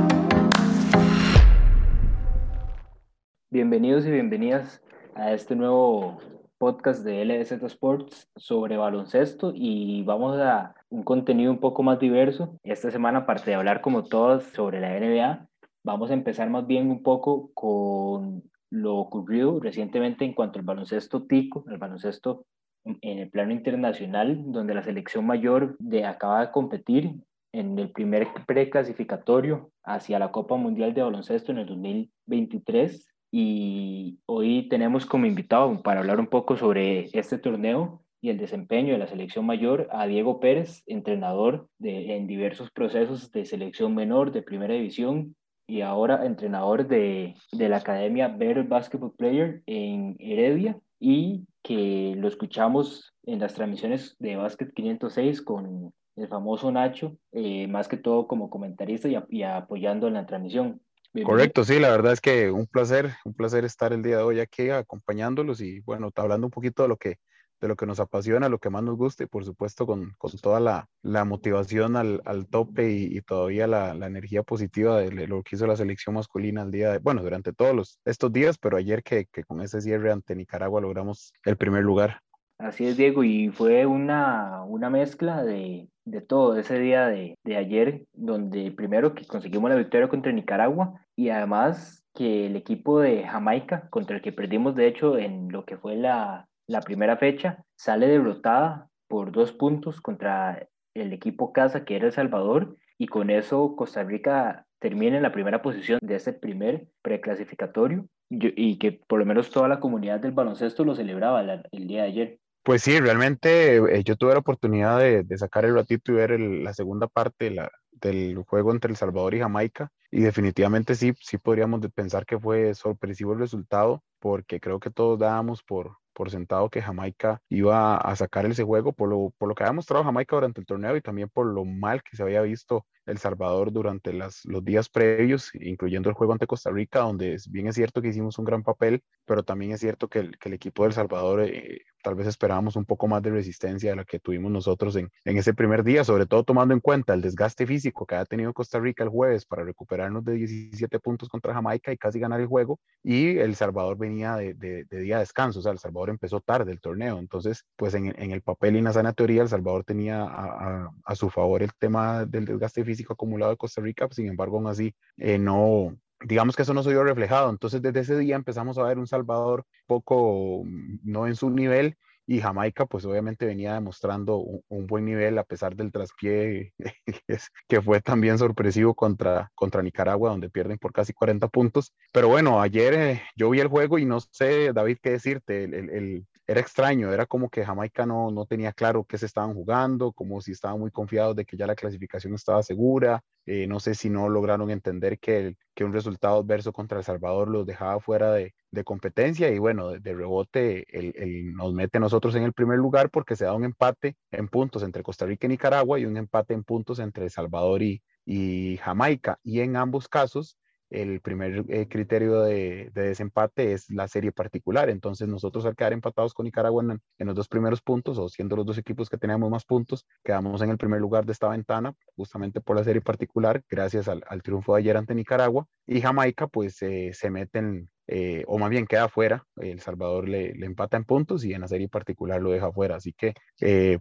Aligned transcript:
Bienvenidos 3.51 4.05
y 4.05 4.11
bienvenidas 4.11 4.83
a 5.15 5.33
este 5.33 5.57
nuevo 5.57 6.19
podcast 6.59 7.03
de 7.03 7.25
LBZ 7.25 7.63
Sports 7.63 8.29
sobre 8.37 8.77
baloncesto 8.77 9.53
y 9.55 10.03
vamos 10.03 10.39
a 10.39 10.75
un 10.91 11.03
contenido 11.03 11.51
un 11.51 11.61
poco 11.61 11.83
más 11.83 11.99
diverso. 11.99 12.59
Esta 12.63 12.91
semana, 12.91 13.21
aparte 13.21 13.53
de 13.53 13.57
hablar 13.57 13.81
como 13.81 14.05
todos 14.05 14.43
sobre 14.53 14.81
la 14.81 15.01
NBA, 15.01 15.49
vamos 15.83 16.11
a 16.11 16.15
empezar 16.15 16.51
más 16.51 16.67
bien 16.67 16.91
un 16.91 17.03
poco 17.03 17.53
con 17.55 18.43
lo 18.69 18.97
ocurrido 18.97 19.61
recientemente 19.61 20.27
en 20.27 20.35
cuanto 20.35 20.59
al 20.59 20.67
baloncesto 20.67 21.23
tico, 21.23 21.65
el 21.69 21.79
baloncesto 21.79 22.45
en 22.85 23.19
el 23.19 23.31
plano 23.31 23.53
internacional, 23.53 24.43
donde 24.47 24.75
la 24.75 24.83
selección 24.83 25.27
mayor 25.27 25.77
de, 25.79 26.05
acaba 26.05 26.41
de 26.47 26.53
competir 26.53 27.15
en 27.53 27.79
el 27.79 27.91
primer 27.91 28.27
preclasificatorio 28.47 29.71
hacia 29.85 30.19
la 30.19 30.33
Copa 30.33 30.57
Mundial 30.57 30.93
de 30.93 31.03
Baloncesto 31.03 31.53
en 31.53 31.59
el 31.59 31.67
2023. 31.67 33.07
Y 33.31 34.19
hoy 34.27 34.69
tenemos 34.69 35.07
como 35.07 35.27
invitado 35.27 35.83
para 35.83 36.01
hablar 36.01 36.21
un 36.21 36.27
poco 36.27 36.57
sobre 36.57 37.09
este 37.19 37.39
torneo 37.39 38.03
y 38.21 38.31
el 38.31 38.39
desempeño 38.39 38.93
de 38.93 38.99
la 38.99 39.07
selección 39.07 39.45
mayor 39.45 39.89
a 39.93 40.07
Diego 40.07 40.41
Pérez, 40.41 40.83
entrenador 40.87 41.69
de, 41.79 42.17
en 42.17 42.27
diversos 42.27 42.71
procesos 42.71 43.31
de 43.33 43.45
selección 43.45 43.95
menor 43.95 44.33
de 44.33 44.43
primera 44.43 44.75
división 44.75 45.37
y 45.67 45.83
ahora 45.83 46.25
entrenador 46.25 46.87
de, 46.87 47.35
de 47.53 47.69
la 47.69 47.79
Academia 47.79 48.29
Better 48.29 48.65
Basketball 48.65 49.15
Player 49.15 49.63
en 49.67 50.17
Heredia 50.19 50.79
y 50.99 51.45
que 51.65 52.15
lo 52.17 52.29
escuchamos 52.29 53.15
en 53.25 53.41
las 53.41 53.55
transmisiones 53.55 54.17
de 54.19 54.37
Basket 54.37 54.71
506 54.75 55.41
con 55.41 55.95
el 56.15 56.29
famoso 56.29 56.71
Nacho, 56.71 57.17
eh, 57.33 57.67
más 57.67 57.89
que 57.89 57.97
todo 57.97 58.29
como 58.29 58.51
comentarista 58.51 59.09
y, 59.09 59.43
apoyando 59.43 60.07
en 60.07 60.15
la 60.15 60.27
transmisión. 60.27 60.81
Correcto, 61.25 61.65
sí, 61.65 61.79
la 61.79 61.91
verdad 61.91 62.13
es 62.13 62.21
que 62.21 62.51
un 62.51 62.67
placer, 62.67 63.13
un 63.25 63.35
placer 63.35 63.65
estar 63.65 63.93
el 63.93 64.03
día 64.03 64.19
de 64.19 64.23
hoy 64.23 64.41
aquí 64.41 64.69
acompañándolos 64.69 65.61
y 65.61 65.81
bueno, 65.81 66.11
hablando 66.17 66.47
un 66.47 66.51
poquito 66.51 66.83
de 66.83 66.89
lo 66.89 66.97
que 66.97 67.17
de 67.65 67.69
lo 67.69 67.77
que 67.77 67.87
nos 67.87 67.99
apasiona, 67.99 68.51
lo 68.51 68.59
que 68.59 68.69
más 68.69 68.83
nos 68.83 68.97
gusta 68.97 69.25
y 69.25 69.27
por 69.27 69.43
supuesto 69.43 69.87
con, 69.87 70.13
con 70.19 70.31
toda 70.33 70.61
la, 70.61 70.87
la, 71.03 71.25
motivación 71.25 71.97
al, 71.97 72.21
al 72.27 72.47
tope 72.47 72.91
y, 72.93 73.21
todavía 73.23 73.67
la, 73.67 73.95
la, 73.95 74.07
energía 74.07 74.43
positiva 74.43 74.99
de 74.99 75.27
lo 75.27 75.43
que 75.43 75.57
hizo 75.57 75.67
la 75.67 75.77
selección 75.77 76.15
masculina 76.15 76.63
el 76.63 76.71
día 76.71 76.93
de, 76.93 76.99
bueno, 76.99 77.23
durante 77.23 77.55
todos 77.55 77.75
los, 77.75 77.99
estos 78.05 78.31
días, 78.33 78.59
pero 78.59 78.77
ayer 78.77 79.03
que, 79.03 79.27
que 79.33 79.45
con 79.45 79.63
ese 79.63 79.81
cierre 79.81 80.13
ante 80.13 80.37
Nicaragua 80.37 80.83
logramos 80.83 81.33
el 81.45 81.57
primer 81.57 81.85
lugar. 81.85 82.21
Así 82.59 82.87
es, 82.87 82.99
Diego, 82.99 83.25
y 83.25 83.49
fue 83.49 83.87
una, 83.87 84.63
una 84.65 84.91
mezcla 84.91 85.43
de, 85.43 85.89
de 86.05 86.21
todo 86.21 86.59
ese 86.59 86.79
día 86.79 87.07
de, 87.07 87.39
de 87.45 87.57
ayer, 87.57 88.05
donde 88.13 88.73
primero 88.73 89.15
que 89.15 89.27
conseguimos 89.27 89.71
la 89.71 89.77
victoria 89.77 90.09
contra 90.09 90.33
Nicaragua 90.33 91.01
y 91.17 91.31
además 91.31 92.05
que 92.15 92.47
el 92.47 92.57
equipo 92.57 93.01
de 93.01 93.25
Jamaica, 93.25 93.89
contra 93.89 94.17
el 94.17 94.23
que 94.23 94.33
perdimos 94.33 94.77
de 94.77 94.87
hecho 94.87 95.17
en 95.17 95.51
lo 95.51 95.65
que 95.65 95.79
fue 95.79 95.97
la, 95.97 96.47
la 96.67 96.81
primera 96.81 97.17
fecha, 97.17 97.65
sale 97.77 98.09
derrotada 98.09 98.89
por 99.09 99.33
dos 99.33 99.53
puntos 99.53 100.01
contra 100.01 100.69
el 100.95 101.13
equipo 101.13 101.53
casa 101.53 101.85
que 101.85 101.97
era 101.97 102.07
El 102.07 102.13
Salvador 102.13 102.77
y 102.99 103.07
con 103.07 103.31
eso 103.31 103.77
Costa 103.77 104.03
Rica 104.05 104.67
termina 104.79 105.17
en 105.17 105.23
la 105.23 105.33
primera 105.33 105.63
posición 105.63 105.99
de 106.03 106.17
ese 106.17 106.33
primer 106.33 106.87
preclasificatorio 107.03 108.07
y 108.31 108.79
que 108.79 108.93
por 108.93 109.19
lo 109.19 109.27
menos 109.27 109.51
toda 109.51 109.69
la 109.69 109.81
comunidad 109.81 110.21
del 110.21 110.33
baloncesto 110.33 110.85
lo 110.85 110.95
celebraba 110.95 111.43
el 111.43 111.87
día 111.87 112.03
de 112.03 112.09
ayer. 112.09 112.39
Pues 112.63 112.83
sí, 112.83 112.99
realmente 112.99 113.77
eh, 113.77 114.03
yo 114.05 114.17
tuve 114.17 114.33
la 114.33 114.39
oportunidad 114.39 114.99
de, 114.99 115.39
sacar 115.39 115.67
el 115.67 115.75
ratito 115.75 116.13
y 116.13 116.15
ver 116.15 116.41
la 116.41 116.73
segunda 116.73 117.07
parte 117.09 117.55
del 117.93 118.37
juego 118.47 118.73
entre 118.73 118.91
El 118.91 118.97
Salvador 118.97 119.35
y 119.35 119.41
Jamaica 119.41 119.91
y 120.11 120.21
definitivamente 120.21 120.95
sí, 120.95 121.13
sí 121.21 121.37
podríamos 121.39 121.81
pensar 121.95 122.25
que 122.25 122.39
fue 122.39 122.75
sorpresivo 122.75 123.35
el 123.35 123.41
resultado 123.41 124.03
porque 124.19 124.61
creo 124.61 124.81
que 124.81 124.91
todos 124.91 125.19
dábamos 125.19 125.63
por, 125.63 125.99
por 126.15 126.31
sentado 126.31 126.71
que 126.71 126.81
Jamaica 126.81 127.41
iba 127.49 127.97
a 127.97 128.17
sacar 128.17 128.47
ese 128.47 128.65
juego, 128.65 128.93
por 128.93 129.09
lo, 129.09 129.35
por 129.39 129.49
lo 129.49 129.55
que 129.55 129.65
había 129.65 129.73
mostrado 129.73 130.05
Jamaica 130.05 130.37
durante 130.37 130.61
el 130.61 130.67
torneo 130.67 130.97
y 130.97 131.01
también 131.01 131.29
por 131.29 131.47
lo 131.47 131.65
mal 131.65 132.03
que 132.03 132.17
se 132.17 132.23
había 132.23 132.43
visto 132.43 132.87
El 133.07 133.19
Salvador 133.19 133.73
durante 133.73 134.13
los 134.13 134.65
días 134.65 134.89
previos, 134.89 135.51
incluyendo 135.55 136.09
el 136.09 136.15
juego 136.15 136.33
ante 136.33 136.47
Costa 136.47 136.71
Rica, 136.71 137.01
donde 137.01 137.37
bien 137.51 137.67
es 137.69 137.75
cierto 137.75 138.01
que 138.01 138.09
hicimos 138.09 138.39
un 138.39 138.45
gran 138.45 138.63
papel, 138.63 139.03
pero 139.27 139.43
también 139.43 139.73
es 139.73 139.81
cierto 139.81 140.09
que 140.09 140.21
el, 140.21 140.53
equipo 140.53 140.85
de 140.85 140.89
El 140.89 140.95
Salvador 140.95 141.41
eh, 141.43 141.83
tal 142.05 142.15
vez 142.15 142.27
esperábamos 142.27 142.77
un 142.77 142.85
poco 142.85 143.09
más 143.09 143.23
de 143.23 143.31
resistencia 143.31 143.91
de 143.91 143.97
la 143.97 144.05
que 144.05 144.21
tuvimos 144.21 144.53
nosotros 144.53 144.95
en, 144.97 145.11
en 145.25 145.39
ese 145.39 145.55
primer 145.55 145.83
día, 145.83 146.05
sobre 146.05 146.27
todo 146.27 146.45
tomando 146.45 146.75
en 146.75 146.81
cuenta 146.81 147.15
el 147.15 147.23
desgaste 147.23 147.67
físico 147.67 148.07
que 148.07 148.15
ha 148.15 148.25
tenido 148.27 148.53
Costa 148.53 148.79
Rica 148.79 149.03
el 149.03 149.09
jueves 149.09 149.47
para 149.47 149.65
recuperarnos 149.65 150.25
de 150.25 150.35
17 150.35 151.01
puntos 151.01 151.29
contra 151.29 151.55
Jamaica 151.55 151.93
y 151.93 151.97
casi 151.97 152.21
ganar 152.21 152.41
el 152.41 152.47
juego, 152.47 152.79
y 153.03 153.39
El 153.39 153.57
Salvador 153.57 153.97
venía 153.97 154.37
de, 154.37 154.55
de, 154.55 154.85
día 155.01 155.17
de 155.17 155.21
descanso, 155.21 155.59
o 155.61 155.63
sea, 155.63 155.73
El 155.73 155.79
Salvador 155.79 156.04
empezó 156.11 156.41
tarde 156.41 156.73
el 156.73 156.81
torneo, 156.81 157.19
entonces, 157.19 157.65
pues 157.77 157.95
en, 157.95 158.15
el 158.17 158.43
papel 158.43 158.77
y 158.77 158.79
en 158.79 158.85
la 158.85 158.93
sana 158.93 159.13
teoría, 159.13 159.43
El 159.43 159.49
Salvador 159.49 159.85
tenía 159.85 160.23
a, 160.23 160.91
a, 161.05 161.15
su 161.17 161.31
favor 161.31 161.63
el 161.63 161.71
tema 161.79 162.25
del 162.25 162.45
desgaste 162.45 162.85
físico 162.85 163.13
acumulado 163.15 163.53
de 163.53 163.57
Costa 163.57 163.81
Rica, 163.81 164.09
sin 164.11 164.29
embargo, 164.29 164.57
aún 164.57 164.67
así, 164.67 164.95
eh, 165.17 165.39
no, 165.39 165.97
digamos 166.25 166.57
que 166.57 166.63
eso 166.63 166.75
no 166.75 166.83
se 166.83 166.91
vio 166.91 167.05
reflejado. 167.05 167.51
Entonces, 167.51 167.83
desde 167.83 168.01
ese 168.01 168.19
día 168.19 168.37
empezamos 168.37 168.79
a 168.79 168.85
ver 168.85 168.99
un 168.99 169.07
Salvador 169.07 169.65
poco 169.87 170.63
no 171.03 171.27
en 171.27 171.37
su 171.37 171.51
nivel 171.51 171.97
y 172.27 172.41
Jamaica, 172.41 172.87
pues 172.87 173.05
obviamente 173.05 173.47
venía 173.47 173.75
demostrando 173.75 174.39
un, 174.39 174.87
buen 174.87 175.05
nivel 175.05 175.39
a 175.39 175.45
pesar 175.45 175.77
del 175.77 175.93
traspié 175.93 176.73
que 177.69 177.83
fue 177.83 178.01
también 178.01 178.39
sorpresivo 178.39 178.95
contra, 178.95 179.51
contra 179.55 179.83
Nicaragua, 179.83 180.31
donde 180.31 180.51
pierden 180.51 180.79
por 180.79 180.93
casi 180.93 181.13
40 181.13 181.49
puntos. 181.49 181.93
Pero 182.13 182.29
bueno, 182.29 182.61
ayer 182.61 182.95
eh, 182.95 183.23
yo 183.37 183.51
vi 183.51 183.61
el 183.61 183.69
juego 183.69 183.99
y 183.99 184.05
no 184.05 184.21
sé, 184.21 184.73
David, 184.73 184.99
qué 185.03 185.11
decirte. 185.11 185.65
El, 185.65 185.75
el, 185.91 186.27
era 186.47 186.61
extraño, 186.61 187.13
era 187.13 187.27
como 187.27 187.49
que 187.49 187.65
Jamaica 187.65 188.05
no, 188.07 188.31
no 188.31 188.47
tenía 188.47 188.73
claro 188.73 189.05
qué 189.05 189.17
se 189.19 189.27
estaban 189.27 189.55
jugando, 189.55 190.13
como 190.13 190.41
si 190.41 190.53
estaban 190.53 190.79
muy 190.79 190.91
confiados 190.91 191.35
de 191.37 191.45
que 191.45 191.57
ya 191.57 191.67
la 191.67 191.75
clasificación 191.75 192.35
estaba 192.35 192.63
segura. 192.63 193.23
Eh, 193.47 193.67
no 193.67 193.81
sé 193.81 193.95
si 193.95 194.11
no 194.11 194.29
lograron 194.29 194.71
entender 194.71 195.19
que, 195.19 195.57
que 195.75 195.85
un 195.85 195.93
resultado 195.93 196.41
adverso 196.41 196.73
contra 196.73 196.99
El 196.99 197.05
Salvador 197.05 197.49
los 197.49 197.67
dejaba 197.67 198.01
fuera 198.01 198.33
de, 198.33 198.55
de 198.71 198.85
competencia 198.85 199.51
y 199.51 199.59
bueno, 199.59 199.91
de, 199.91 200.15
rebote 200.15 200.85
el, 200.91 201.55
nos 201.55 201.73
mete 201.73 201.99
nosotros 201.99 202.35
en 202.35 202.43
el 202.43 202.53
primer 202.53 202.79
lugar 202.79 203.11
porque 203.11 203.37
se 203.37 203.45
da 203.45 203.55
un 203.55 203.65
empate 203.65 204.17
en 204.31 204.49
puntos 204.49 204.83
entre 204.83 205.03
Costa 205.03 205.27
Rica 205.27 205.47
y 205.47 205.51
Nicaragua 205.51 205.99
y 205.99 206.07
un 206.07 206.17
empate 206.17 206.55
en 206.55 206.65
puntos 206.65 206.99
entre 206.99 207.25
El 207.25 207.31
Salvador 207.31 207.83
y, 207.83 208.03
y 208.27 208.79
Jamaica. 208.79 209.39
Y 209.43 209.61
en 209.61 209.77
ambos 209.77 210.09
casos 210.09 210.59
el 210.95 211.21
primer 211.21 211.65
eh, 211.69 211.89
criterio 211.89 212.43
de, 212.43 212.91
desempate 212.95 213.73
es 213.73 213.91
la 213.91 214.09
serie 214.09 214.33
particular. 214.33 214.89
Entonces 214.89 215.29
nosotros 215.29 215.67
al 215.67 215.77
quedar 215.77 215.93
empatados 215.93 216.33
con 216.35 216.45
Nicaragua 216.45 216.85
en, 217.19 217.27
los 217.27 217.35
dos 217.35 217.49
primeros 217.49 217.83
puntos, 217.83 218.19
o 218.19 218.29
siendo 218.29 218.57
los 218.57 218.67
dos 218.67 218.79
equipos 218.79 219.11
que 219.11 219.19
teníamos 219.19 219.51
más 219.51 219.65
puntos, 219.65 220.07
quedamos 220.23 220.63
en 220.63 220.71
el 220.71 220.79
primer 220.79 221.01
lugar 221.01 221.27
de 221.27 221.33
esta 221.33 221.49
ventana, 221.49 221.95
justamente 222.17 222.61
por 222.61 222.77
la 222.77 222.85
serie 222.85 223.03
particular, 223.03 223.63
gracias 223.69 224.09
al, 224.09 224.23
triunfo 224.43 224.75
de 224.75 224.81
ayer 224.81 224.97
ante 224.97 225.15
Nicaragua. 225.15 225.67
Y 225.87 226.01
Jamaica 226.01 226.47
pues 226.47 226.81
eh, 226.83 227.11
se 227.13 227.31
meten, 227.31 227.91
eh, 228.07 228.45
o 228.47 228.59
más 228.59 228.71
bien 228.71 228.87
queda 228.87 229.09
fuera, 229.09 229.45
El 229.57 229.81
Salvador 229.81 230.29
le, 230.29 230.51
empata 230.65 230.97
en 230.97 231.05
puntos 231.05 231.45
y 231.45 231.53
en 231.53 231.63
la 231.63 231.69
serie 231.69 231.89
particular 231.89 232.41
lo 232.41 232.51
deja 232.53 232.73
fuera. 232.73 232.97
Así 232.97 233.13
que 233.13 233.35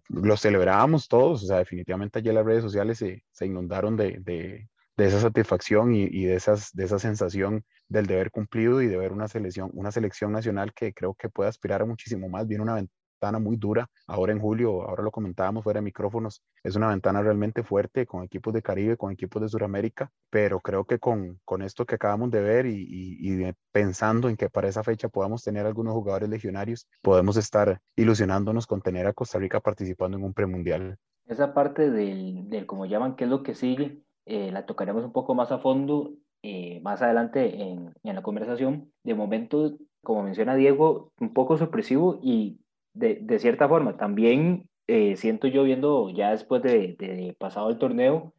lo 0.09 0.37
celebrábamos 0.37 1.07
todos, 1.07 1.43
o 1.43 1.47
sea, 1.47 1.57
definitivamente 1.57 2.19
ayer 2.19 2.33
las 2.33 2.45
redes 2.45 2.63
sociales 2.63 2.99
se, 2.99 3.23
se 3.31 3.45
inundaron 3.45 3.97
de, 3.97 4.19
de 4.19 4.69
esa 4.97 5.19
satisfacción 5.19 5.93
y, 5.95 6.25
de, 6.25 6.35
esas, 6.35 6.71
de 6.73 6.85
esa 6.85 6.99
sensación 6.99 7.63
del 7.87 8.05
deber 8.05 8.31
cumplido 8.31 8.81
y 8.81 8.87
de 8.87 8.97
ver 8.97 9.11
una 9.11 9.27
selección, 9.27 9.69
una 9.73 9.91
selección 9.91 10.31
nacional 10.31 10.73
que 10.73 10.93
creo 10.93 11.15
que 11.15 11.29
puede 11.29 11.49
aspirar 11.49 11.81
a 11.81 11.85
muchísimo 11.85 12.29
más. 12.29 12.47
Viene 12.47 12.63
una 12.63 12.75
ventana 12.75 13.39
muy 13.39 13.55
dura, 13.55 13.89
ahora 14.07 14.33
en 14.33 14.39
julio, 14.39 14.83
ahora 14.83 15.01
lo 15.01 15.11
comentábamos 15.11 15.63
fuera 15.63 15.79
de 15.79 15.85
micrófonos, 15.85 16.43
es 16.61 16.75
una 16.75 16.89
ventana 16.89 17.21
realmente 17.21 17.63
fuerte 17.63 18.05
con 18.05 18.23
equipos 18.23 18.53
de 18.53 18.61
Caribe, 18.61 18.97
con 18.97 19.11
equipos 19.11 19.41
de 19.41 19.47
Sudamérica, 19.47 20.11
pero 20.29 20.59
creo 20.59 20.83
que 20.83 20.99
con, 20.99 21.39
con 21.45 21.61
esto 21.61 21.85
que 21.85 21.95
acabamos 21.95 22.31
de 22.31 22.41
ver 22.41 22.65
y, 22.65 22.85
y, 22.89 23.53
pensando 23.71 24.27
en 24.27 24.35
que 24.35 24.49
para 24.49 24.67
esa 24.67 24.83
fecha 24.83 25.07
podamos 25.07 25.41
tener 25.41 25.65
algunos 25.65 25.93
jugadores 25.93 26.29
legionarios, 26.29 26.87
podemos 27.01 27.37
estar 27.37 27.79
ilusionándonos 27.95 28.67
con 28.67 28.81
tener 28.81 29.07
a 29.07 29.13
Costa 29.13 29.39
Rica 29.39 29.61
participando 29.61 30.17
en 30.17 30.25
un 30.25 30.33
premundial. 30.33 30.97
Esa 31.25 31.53
parte 31.53 31.89
del, 31.89 32.49
del 32.49 32.65
como 32.65 32.85
llaman, 32.85 33.15
qué 33.15 33.23
es 33.23 33.29
lo 33.29 33.41
que 33.43 33.55
sigue, 33.55 34.03
eh, 34.25 34.51
la 34.51 34.65
tocaremos 34.65 35.03
un 35.03 35.11
poco 35.11 35.35
más 35.35 35.51
a 35.51 35.59
fondo 35.59 36.13
eh, 36.41 36.79
más 36.81 37.01
adelante 37.01 37.61
en, 37.61 37.93
en, 38.03 38.15
la 38.15 38.21
conversación. 38.21 38.91
De 39.03 39.13
momento, 39.13 39.77
como 40.01 40.23
menciona 40.23 40.55
Diego, 40.55 41.11
un 41.19 41.33
poco 41.33 41.57
sorpresivo 41.57 42.19
y 42.21 42.59
de, 42.93 43.15
de 43.21 43.39
cierta 43.39 43.67
forma 43.67 43.97
también 43.97 44.69
eh, 44.87 45.15
siento 45.15 45.47
yo 45.47 45.63
viendo 45.63 46.09
ya 46.09 46.31
después 46.31 46.61
de, 46.61 46.95
de 46.99 47.35
pasado 47.39 47.69
el 47.69 47.77
torneo, 47.77 48.33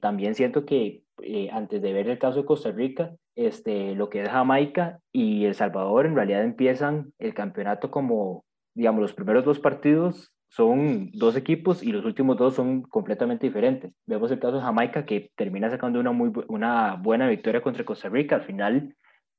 también 0.00 0.34
siento 0.34 0.64
que 0.66 1.04
antes 1.52 1.80
de 1.80 1.92
ver 1.92 2.08
el 2.08 2.18
caso 2.18 2.40
de 2.40 2.44
Costa 2.46 2.72
Rica, 2.72 3.14
este, 3.36 3.94
lo 3.94 4.08
que 4.08 4.22
es 4.22 4.28
Jamaica 4.28 4.98
y 5.12 5.44
El 5.44 5.54
Salvador 5.54 6.06
en 6.06 6.16
realidad 6.16 6.42
empiezan 6.42 7.12
el 7.20 7.32
campeonato 7.32 7.90
como 7.92 8.44
digamos, 8.74 9.00
los 9.02 9.12
primeros 9.12 9.44
dos 9.44 9.58
partidos 9.58 10.32
son 10.52 11.10
dos 11.14 11.34
equipos 11.34 11.82
y 11.82 11.92
los 11.92 12.04
últimos 12.04 12.36
dos 12.36 12.54
son 12.54 12.82
completamente 12.82 13.46
diferentes. 13.46 13.90
Vemos 14.04 14.30
el 14.30 14.38
caso 14.38 14.56
de 14.56 14.62
Jamaica 14.62 15.06
que 15.06 15.30
termina 15.34 15.70
sacando 15.70 15.98
una, 15.98 16.12
muy, 16.12 16.30
una 16.48 16.96
buena 16.96 17.26
victoria 17.26 17.62
contra 17.62 17.86
Costa 17.86 18.10
Rica. 18.10 18.36
Al 18.36 18.42
final, 18.42 18.94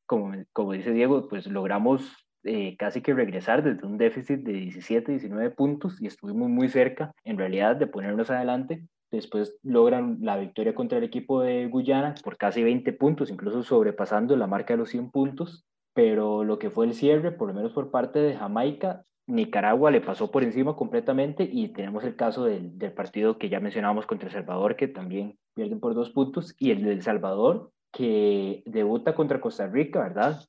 como, 0.07 0.33
como 0.53 0.71
dice 0.71 0.91
Diego, 0.91 1.27
pues 1.27 1.45
logramos 1.45 2.11
eh, 2.43 2.75
casi 2.77 3.01
que 3.01 3.13
regresar 3.13 3.61
desde 3.61 3.85
un 3.85 3.99
déficit 3.99 4.39
de 4.39 4.53
17, 4.53 5.11
19 5.11 5.51
puntos 5.51 6.01
y 6.01 6.07
estuvimos 6.07 6.49
muy 6.49 6.67
cerca 6.67 7.13
en 7.23 7.37
realidad 7.37 7.75
de 7.75 7.85
ponernos 7.85 8.31
adelante. 8.31 8.83
Después 9.11 9.55
logran 9.61 10.17
la 10.21 10.37
victoria 10.37 10.73
contra 10.73 10.97
el 10.97 11.03
equipo 11.03 11.41
de 11.41 11.67
Guyana 11.67 12.15
por 12.23 12.37
casi 12.37 12.63
20 12.63 12.91
puntos, 12.93 13.29
incluso 13.29 13.61
sobrepasando 13.61 14.35
la 14.35 14.47
marca 14.47 14.73
de 14.73 14.79
los 14.79 14.89
100 14.89 15.11
puntos. 15.11 15.63
Pero 15.93 16.43
lo 16.43 16.57
que 16.57 16.71
fue 16.71 16.87
el 16.87 16.95
cierre, 16.95 17.31
por 17.31 17.49
lo 17.49 17.53
menos 17.53 17.71
por 17.71 17.91
parte 17.91 18.17
de 18.17 18.35
Jamaica, 18.35 19.05
Nicaragua 19.27 19.91
le 19.91 20.01
pasó 20.01 20.31
por 20.31 20.43
encima 20.43 20.75
completamente 20.75 21.47
y 21.49 21.69
tenemos 21.69 22.03
el 22.03 22.15
caso 22.15 22.45
del, 22.45 22.77
del, 22.77 22.91
partido 22.91 23.37
que 23.37 23.49
ya 23.49 23.59
mencionábamos 23.59 24.05
contra 24.05 24.27
El 24.27 24.33
Salvador, 24.33 24.75
que 24.75 24.87
también 24.87 25.37
pierden 25.53 25.79
por 25.79 25.93
dos 25.93 26.09
puntos, 26.09 26.55
y 26.59 26.71
el 26.71 26.83
del 26.83 27.01
Salvador, 27.01 27.71
que 27.91 28.63
debuta 28.65 29.15
contra 29.15 29.39
Costa 29.39 29.67
Rica, 29.67 29.99
¿verdad? 29.99 30.41